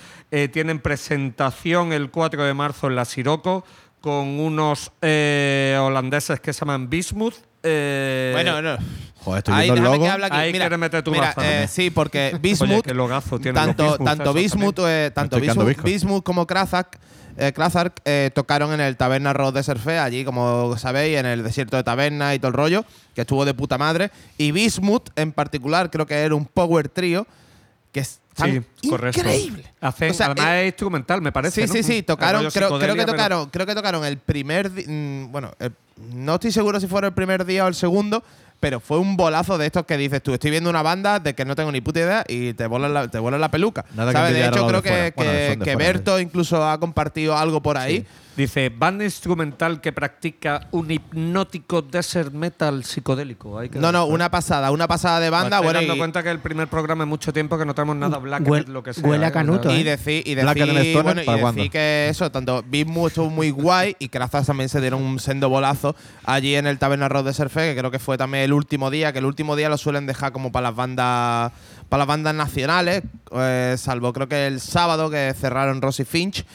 Tienen 0.52 0.78
presentación 0.78 1.92
el 1.92 2.10
4 2.10 2.44
de 2.44 2.54
marzo 2.54 2.86
en 2.86 2.94
la 2.94 3.04
Siroco 3.04 3.64
con 4.00 4.38
unos 4.38 4.92
holandeses 5.02 6.38
que 6.38 6.52
se 6.52 6.60
llaman 6.60 6.88
Bismuth. 6.88 7.49
Eh, 7.62 8.30
Bueno, 8.32 8.52
bueno. 8.52 8.76
Joder, 9.22 9.38
estoy 9.38 9.54
Ahí, 9.54 9.70
viendo 9.70 9.74
el 9.74 9.80
déjame 9.82 9.96
logo. 9.96 10.04
que 10.04 10.10
hable 10.10 10.26
aquí. 10.26 10.36
Ahí 10.36 10.52
mira, 10.52 10.78
meter 10.78 11.02
tu 11.02 11.10
mira, 11.10 11.34
eh, 11.42 11.58
¿no? 11.62 11.68
sí, 11.68 11.90
porque 11.90 12.38
Bismuth, 12.40 12.84
tienen 12.84 13.54
tanto, 13.54 13.84
los 13.84 13.98
Bismuth 13.98 14.04
tanto 14.06 14.22
esos 14.22 14.34
Bismuth, 14.34 14.78
eh, 14.86 15.10
tanto 15.14 15.40
Bismuth, 15.84 16.22
como 16.22 16.46
Krazak, 16.46 16.98
eh, 17.36 17.52
Krazark, 17.52 18.00
eh, 18.06 18.30
tocaron 18.34 18.72
en 18.72 18.80
el 18.80 18.96
Taberna 18.96 19.34
Road 19.34 19.52
de 19.54 19.62
Surfe, 19.62 19.98
allí, 19.98 20.24
como 20.24 20.76
sabéis, 20.78 21.18
en 21.18 21.26
el 21.26 21.42
desierto 21.42 21.76
de 21.76 21.82
Taberna 21.82 22.34
y 22.34 22.38
todo 22.38 22.48
el 22.48 22.54
rollo, 22.54 22.84
que 23.14 23.20
estuvo 23.20 23.44
de 23.44 23.52
puta 23.52 23.76
madre. 23.76 24.10
Y 24.38 24.52
Bismuth, 24.52 25.10
en 25.16 25.32
particular, 25.32 25.90
creo 25.90 26.06
que 26.06 26.14
era 26.14 26.34
un 26.34 26.46
power 26.46 26.88
trio 26.88 27.26
que 27.92 28.00
es 28.00 28.20
Sí, 28.44 28.88
correcto. 28.88 29.20
increíble. 29.20 29.64
Hacen, 29.80 30.10
O 30.10 30.14
sea, 30.14 30.26
además 30.26 30.46
eh, 30.48 30.60
es 30.62 30.66
instrumental, 30.68 31.20
me 31.22 31.32
parece. 31.32 31.62
Sí, 31.62 31.66
¿no? 31.66 31.72
sí, 31.74 31.82
sí, 31.82 32.02
tocaron, 32.02 32.42
creo, 32.50 32.68
creo 32.78 32.94
que 32.94 33.00
pero- 33.02 33.12
tocaron, 33.12 33.50
creo 33.50 33.66
que 33.66 33.74
tocaron 33.74 34.04
el 34.04 34.18
primer 34.18 34.72
di- 34.72 34.84
mm, 34.86 35.32
bueno, 35.32 35.50
el- 35.58 35.72
no 36.14 36.34
estoy 36.34 36.50
seguro 36.52 36.80
si 36.80 36.86
fuera 36.86 37.08
el 37.08 37.14
primer 37.14 37.44
día 37.44 37.64
o 37.64 37.68
el 37.68 37.74
segundo, 37.74 38.22
pero 38.58 38.78
fue 38.80 38.98
un 38.98 39.16
bolazo 39.16 39.56
de 39.56 39.66
estos 39.66 39.86
que 39.86 39.96
dices 39.96 40.22
tú, 40.22 40.34
estoy 40.34 40.50
viendo 40.50 40.68
una 40.68 40.82
banda 40.82 41.18
de 41.18 41.34
que 41.34 41.44
no 41.46 41.56
tengo 41.56 41.72
ni 41.72 41.80
puta 41.80 42.00
idea 42.00 42.24
y 42.28 42.52
te 42.54 42.66
vuelan 42.66 42.92
la, 42.92 43.08
te 43.08 43.18
vuelan 43.18 43.40
la 43.40 43.50
peluca. 43.50 43.84
Nada 43.94 44.12
que 44.12 44.18
¿sabes? 44.18 44.32
De 44.34 44.40
envidiar 44.40 44.52
a 44.52 44.56
hecho, 44.56 44.66
creo 44.68 44.82
de 44.82 44.88
que. 44.88 45.12
Bueno, 45.16 45.32
que- 45.32 45.38
de 45.38 45.58
que 45.58 45.72
fuera, 45.72 45.76
Berto 45.78 46.20
incluso 46.20 46.62
ha 46.68 46.78
compartido 46.78 47.36
algo 47.36 47.62
por 47.62 47.78
ahí. 47.78 48.04
Dice, 48.40 48.70
banda 48.70 49.04
instrumental 49.04 49.82
que 49.82 49.92
practica 49.92 50.66
un 50.70 50.90
hipnótico 50.90 51.82
desert 51.82 52.32
metal 52.32 52.84
psicodélico. 52.84 53.58
Hay 53.58 53.68
que 53.68 53.78
No, 53.78 53.92
no, 53.92 54.06
una 54.06 54.30
pasada, 54.30 54.70
una 54.70 54.88
pasada 54.88 55.20
de 55.20 55.28
banda. 55.28 55.56
estáis 55.58 55.64
Bueno, 55.64 55.80
dando 55.80 55.94
y, 55.94 55.98
cuenta 55.98 56.22
que 56.22 56.30
el 56.30 56.38
primer 56.38 56.66
programa 56.68 57.02
en 57.02 57.10
mucho 57.10 57.34
tiempo 57.34 57.58
que 57.58 57.66
no 57.66 57.74
tenemos 57.74 57.96
nada 57.96 58.16
black, 58.16 58.42
Huel- 58.46 58.66
lo 58.68 58.82
que 58.82 58.94
sea. 58.94 59.06
huele 59.06 59.26
a 59.26 59.28
¿eh? 59.28 59.32
canuto, 59.32 59.70
y 59.76 59.82
¿eh? 59.82 59.84
decir, 59.84 60.22
y 60.26 60.34
decir, 60.34 60.62
Stoner, 60.62 61.02
bueno, 61.02 61.22
y 61.22 61.24
¿para 61.26 61.36
decir 61.36 61.42
cuándo? 61.42 61.70
que 61.70 62.08
eso, 62.08 62.30
tanto 62.32 62.64
Bismuth 62.66 63.08
estuvo 63.08 63.28
muy 63.28 63.50
guay 63.50 63.94
y 63.98 64.08
Krazas 64.08 64.46
también 64.46 64.70
se 64.70 64.80
dieron 64.80 65.02
un 65.02 65.18
sendo 65.20 65.50
bolazo 65.50 65.94
allí 66.24 66.54
en 66.54 66.66
el 66.66 66.78
Taberna 66.78 67.10
Road 67.10 67.26
de 67.26 67.34
Surfe, 67.34 67.74
que 67.74 67.78
creo 67.78 67.90
que 67.90 67.98
fue 67.98 68.16
también 68.16 68.44
el 68.44 68.54
último 68.54 68.90
día, 68.90 69.12
que 69.12 69.18
el 69.18 69.26
último 69.26 69.54
día 69.54 69.68
lo 69.68 69.76
suelen 69.76 70.06
dejar 70.06 70.32
como 70.32 70.50
para 70.50 70.68
las 70.68 70.76
bandas 70.76 71.52
para 71.90 71.98
las 71.98 72.06
bandas 72.08 72.34
nacionales, 72.34 73.02
eh, 73.32 73.74
salvo 73.76 74.14
creo 74.14 74.28
que 74.28 74.46
el 74.46 74.60
sábado 74.60 75.10
que 75.10 75.34
cerraron 75.38 75.82
Rosy 75.82 76.04
Finch 76.04 76.46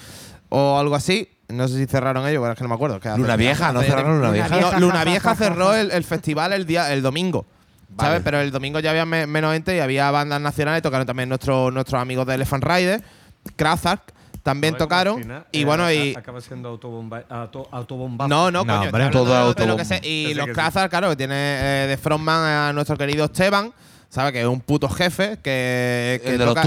o 0.49 0.80
algo 0.80 0.95
así. 0.95 1.30
No 1.47 1.67
sé 1.67 1.77
si 1.77 1.85
cerraron 1.85 2.27
ellos, 2.27 2.41
pero 2.41 2.53
es 2.53 2.57
que 2.57 2.63
no 2.63 2.69
me 2.69 2.76
acuerdo. 2.76 2.99
Luna 3.17 3.35
Vieja, 3.35 3.72
¿no 3.72 3.81
cerraron 3.84 4.17
Luna 4.17 4.31
Vieja? 4.31 4.49
No, 4.59 4.80
Luna 4.80 4.93
ja, 4.93 4.99
ja, 4.99 5.03
Vieja 5.05 5.19
ja, 5.22 5.30
ja, 5.30 5.35
cerró 5.35 5.76
el, 5.76 5.91
el 5.91 6.03
festival 6.03 6.53
el 6.53 6.65
día 6.65 6.91
el 6.91 7.01
domingo. 7.01 7.45
Vale. 7.89 8.09
¿Sabes? 8.09 8.22
Pero 8.23 8.39
el 8.41 8.51
domingo 8.51 8.80
ya 8.80 8.89
había 8.89 9.05
me- 9.05 9.27
menos 9.27 9.53
gente 9.53 9.76
y 9.76 9.80
había 9.80 10.09
bandas 10.11 10.41
nacionales, 10.41 10.81
tocaron 10.81 11.05
también 11.05 11.30
nuestros 11.30 11.72
nuestros 11.72 12.01
amigos 12.01 12.26
de 12.26 12.34
Elephant 12.35 12.63
Rider, 12.63 13.03
Krazak, 13.55 14.01
también 14.43 14.76
tocaron. 14.76 15.22
y 15.51 15.61
eh, 15.61 15.65
bueno, 15.65 15.84
a- 15.85 15.93
y. 15.93 16.15
Acaba 16.15 16.41
siendo 16.41 16.69
autobomba, 16.69 17.23
auto- 17.30 17.67
autobombazo. 17.72 18.27
No, 18.27 18.51
no, 18.51 18.63
No, 18.65 18.73
coño. 18.77 18.85
hombre, 18.89 19.03
estoy 19.05 19.11
todo 19.11 19.34
hablando 19.35 19.53
de 19.53 19.65
lo 19.67 19.72
autobombo. 19.73 19.77
que 19.77 19.85
sé. 19.85 19.99
Y 20.07 20.34
los 20.34 20.47
sí. 20.47 20.51
Krazak, 20.53 20.89
claro, 20.89 21.09
que 21.11 21.15
tiene 21.15 21.35
eh, 21.35 21.88
de 21.88 21.97
frontman 21.97 22.43
a 22.43 22.73
nuestro 22.73 22.97
querido 22.97 23.26
Esteban, 23.26 23.72
¿sabes? 24.09 24.34
Que 24.34 24.41
es 24.41 24.47
un 24.47 24.61
puto 24.61 24.89
jefe 24.89 25.38
que. 25.43 26.19
que 26.23 26.31
¿El 26.31 26.38
de 26.39 26.45
los 26.45 26.55
toca- 26.55 26.63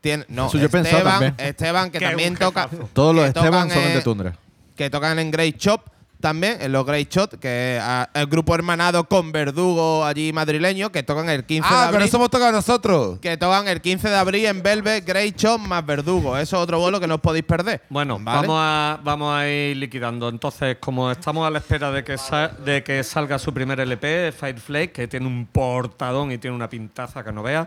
Tiene, 0.00 0.24
no, 0.28 0.46
Eso 0.46 0.58
yo 0.58 0.66
Esteban, 0.66 1.02
también. 1.04 1.34
Esteban, 1.38 1.90
que 1.90 2.00
también 2.00 2.36
toca. 2.36 2.68
jefazo. 2.68 2.88
Todos 2.92 3.14
los 3.14 3.24
que 3.24 3.28
Esteban 3.38 3.68
tocan, 3.68 3.70
son 3.70 3.90
eh, 3.90 3.94
de 3.96 4.02
Tundra. 4.02 4.36
que 4.76 4.88
tocan 4.90 5.18
en 5.18 5.30
Great 5.30 5.56
Shop, 5.58 5.82
también 6.20 6.58
en 6.60 6.72
los 6.72 6.84
Great 6.84 7.08
Shot, 7.10 7.38
que 7.38 7.76
es 7.76 7.82
ah, 7.82 8.10
el 8.12 8.26
grupo 8.26 8.54
hermanado 8.54 9.04
con 9.04 9.32
Verdugo 9.32 10.04
allí 10.04 10.34
madrileño, 10.34 10.92
que 10.92 11.02
tocan 11.02 11.30
el 11.30 11.44
15 11.44 11.66
de 11.66 11.74
Ah, 11.74 11.82
abril. 11.84 11.92
pero 11.94 12.04
eso 12.04 12.16
hemos 12.18 12.28
tocado 12.30 12.52
nosotros. 12.52 13.18
Que 13.20 13.38
tocan 13.38 13.68
el 13.68 13.80
15 13.80 14.08
de 14.10 14.16
abril 14.16 14.44
en 14.44 14.62
Velvet, 14.62 15.06
Great 15.06 15.34
Shot 15.36 15.58
más 15.60 15.84
Verdugo. 15.86 16.36
Eso 16.36 16.56
es 16.58 16.62
otro 16.62 16.78
vuelo 16.78 17.00
que 17.00 17.06
no 17.06 17.14
os 17.14 17.20
podéis 17.22 17.44
perder. 17.46 17.80
Bueno, 17.88 18.18
¿vale? 18.20 18.46
vamos, 18.46 18.56
a, 18.62 19.00
vamos 19.02 19.34
a 19.34 19.48
ir 19.48 19.78
liquidando. 19.78 20.28
Entonces, 20.28 20.76
como 20.78 21.10
estamos 21.10 21.46
a 21.46 21.50
la 21.50 21.58
espera 21.58 21.90
de 21.90 22.04
que, 22.04 22.18
sa- 22.18 22.48
de 22.48 22.82
que 22.84 23.02
salga 23.02 23.38
su 23.38 23.54
primer 23.54 23.80
LP, 23.80 24.32
Fireflake, 24.38 24.92
que 24.92 25.08
tiene 25.08 25.26
un 25.26 25.46
portadón 25.46 26.32
y 26.32 26.36
tiene 26.38 26.54
una 26.54 26.68
pintaza 26.68 27.24
que 27.24 27.32
no 27.32 27.42
veas, 27.42 27.66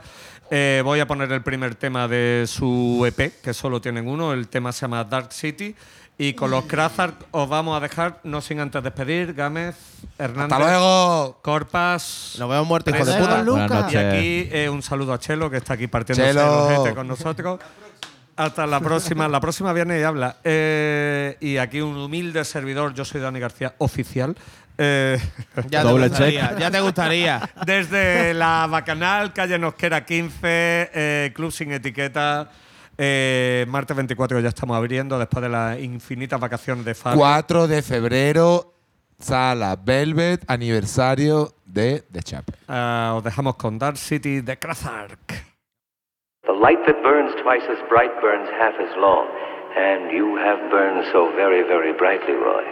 eh, 0.49 0.81
voy 0.83 0.99
a 0.99 1.07
poner 1.07 1.31
el 1.31 1.41
primer 1.41 1.75
tema 1.75 2.07
de 2.07 2.45
su 2.47 3.03
EP, 3.05 3.41
que 3.41 3.53
solo 3.53 3.81
tienen 3.81 4.07
uno. 4.07 4.33
El 4.33 4.47
tema 4.47 4.71
se 4.71 4.81
llama 4.81 5.03
Dark 5.03 5.31
City. 5.31 5.75
Y 6.15 6.33
con 6.33 6.51
los 6.51 6.65
Krazar 6.65 7.15
os 7.31 7.49
vamos 7.49 7.75
a 7.75 7.79
dejar, 7.79 8.19
no 8.23 8.39
sin 8.39 8.59
antes 8.59 8.83
despedir, 8.83 9.33
Gámez, 9.33 9.75
Hernández, 10.19 10.53
Hasta 10.53 10.59
luego. 10.59 11.39
Corpas. 11.41 12.35
Nos 12.37 12.49
vemos 12.49 12.67
muertos, 12.67 12.93
hijos 12.93 13.07
de 13.07 13.19
puta. 13.19 13.87
Y 13.91 13.95
aquí 13.95 14.49
eh, 14.51 14.69
un 14.69 14.83
saludo 14.83 15.13
a 15.13 15.19
Chelo, 15.19 15.49
que 15.49 15.57
está 15.57 15.73
aquí 15.73 15.87
partiendo 15.87 16.23
Chelo. 16.23 16.95
con 16.95 17.07
nosotros. 17.07 17.59
Hasta 18.35 18.65
la 18.67 18.79
próxima. 18.79 19.27
La 19.27 19.39
próxima 19.39 19.73
viene 19.73 19.99
y 19.99 20.03
habla. 20.03 20.37
Eh, 20.43 21.37
y 21.39 21.57
aquí 21.57 21.81
un 21.81 21.97
humilde 21.97 22.43
servidor, 22.45 22.93
yo 22.93 23.05
soy 23.05 23.21
Dani 23.21 23.39
García, 23.39 23.75
oficial. 23.79 24.35
Eh, 24.77 25.17
Ya 25.69 25.81
te 25.83 25.87
Doble 25.87 26.07
gustaría, 26.09 26.57
ya 26.57 26.71
te 26.71 26.79
gustaría. 26.79 27.41
desde 27.65 28.33
la 28.33 28.67
Bacanal, 28.69 29.31
calle 29.33 29.57
Nosquera 29.59 30.03
15, 30.03 30.39
eh, 30.43 31.31
Club 31.35 31.51
Sin 31.51 31.71
Etiqueta. 31.71 32.49
eh, 32.97 33.65
martes 33.69 33.95
24 33.95 34.39
ya 34.39 34.49
estamos 34.49 34.75
abriendo 34.77 35.17
después 35.19 35.41
de 35.43 35.49
las 35.49 35.79
infinitas 35.79 36.39
vacaciones 36.39 36.85
de 36.85 36.93
Fabi. 36.95 37.17
4 37.17 37.67
de 37.67 37.81
febrero, 37.81 38.73
sala 39.19 39.75
Velvet, 39.83 40.43
aniversario 40.47 41.53
de 41.65 42.03
The 42.11 42.21
Chap. 42.23 42.49
Ah, 42.67 43.13
os 43.15 43.23
dejamos 43.23 43.55
con 43.55 43.77
Dark 43.79 43.97
City 43.97 44.41
de 44.41 44.57
Krazark. 44.57 45.27
The 46.45 46.51
light 46.51 46.79
that 46.85 47.01
burns 47.03 47.33
twice 47.41 47.63
as 47.71 47.79
bright 47.89 48.11
burns 48.21 48.49
half 48.59 48.75
as 48.79 48.93
long, 48.97 49.27
and 49.77 50.11
you 50.11 50.35
have 50.37 50.59
burned 50.69 51.05
so 51.11 51.31
very, 51.35 51.63
very 51.63 51.93
brightly, 51.93 52.33
Roy. 52.35 52.63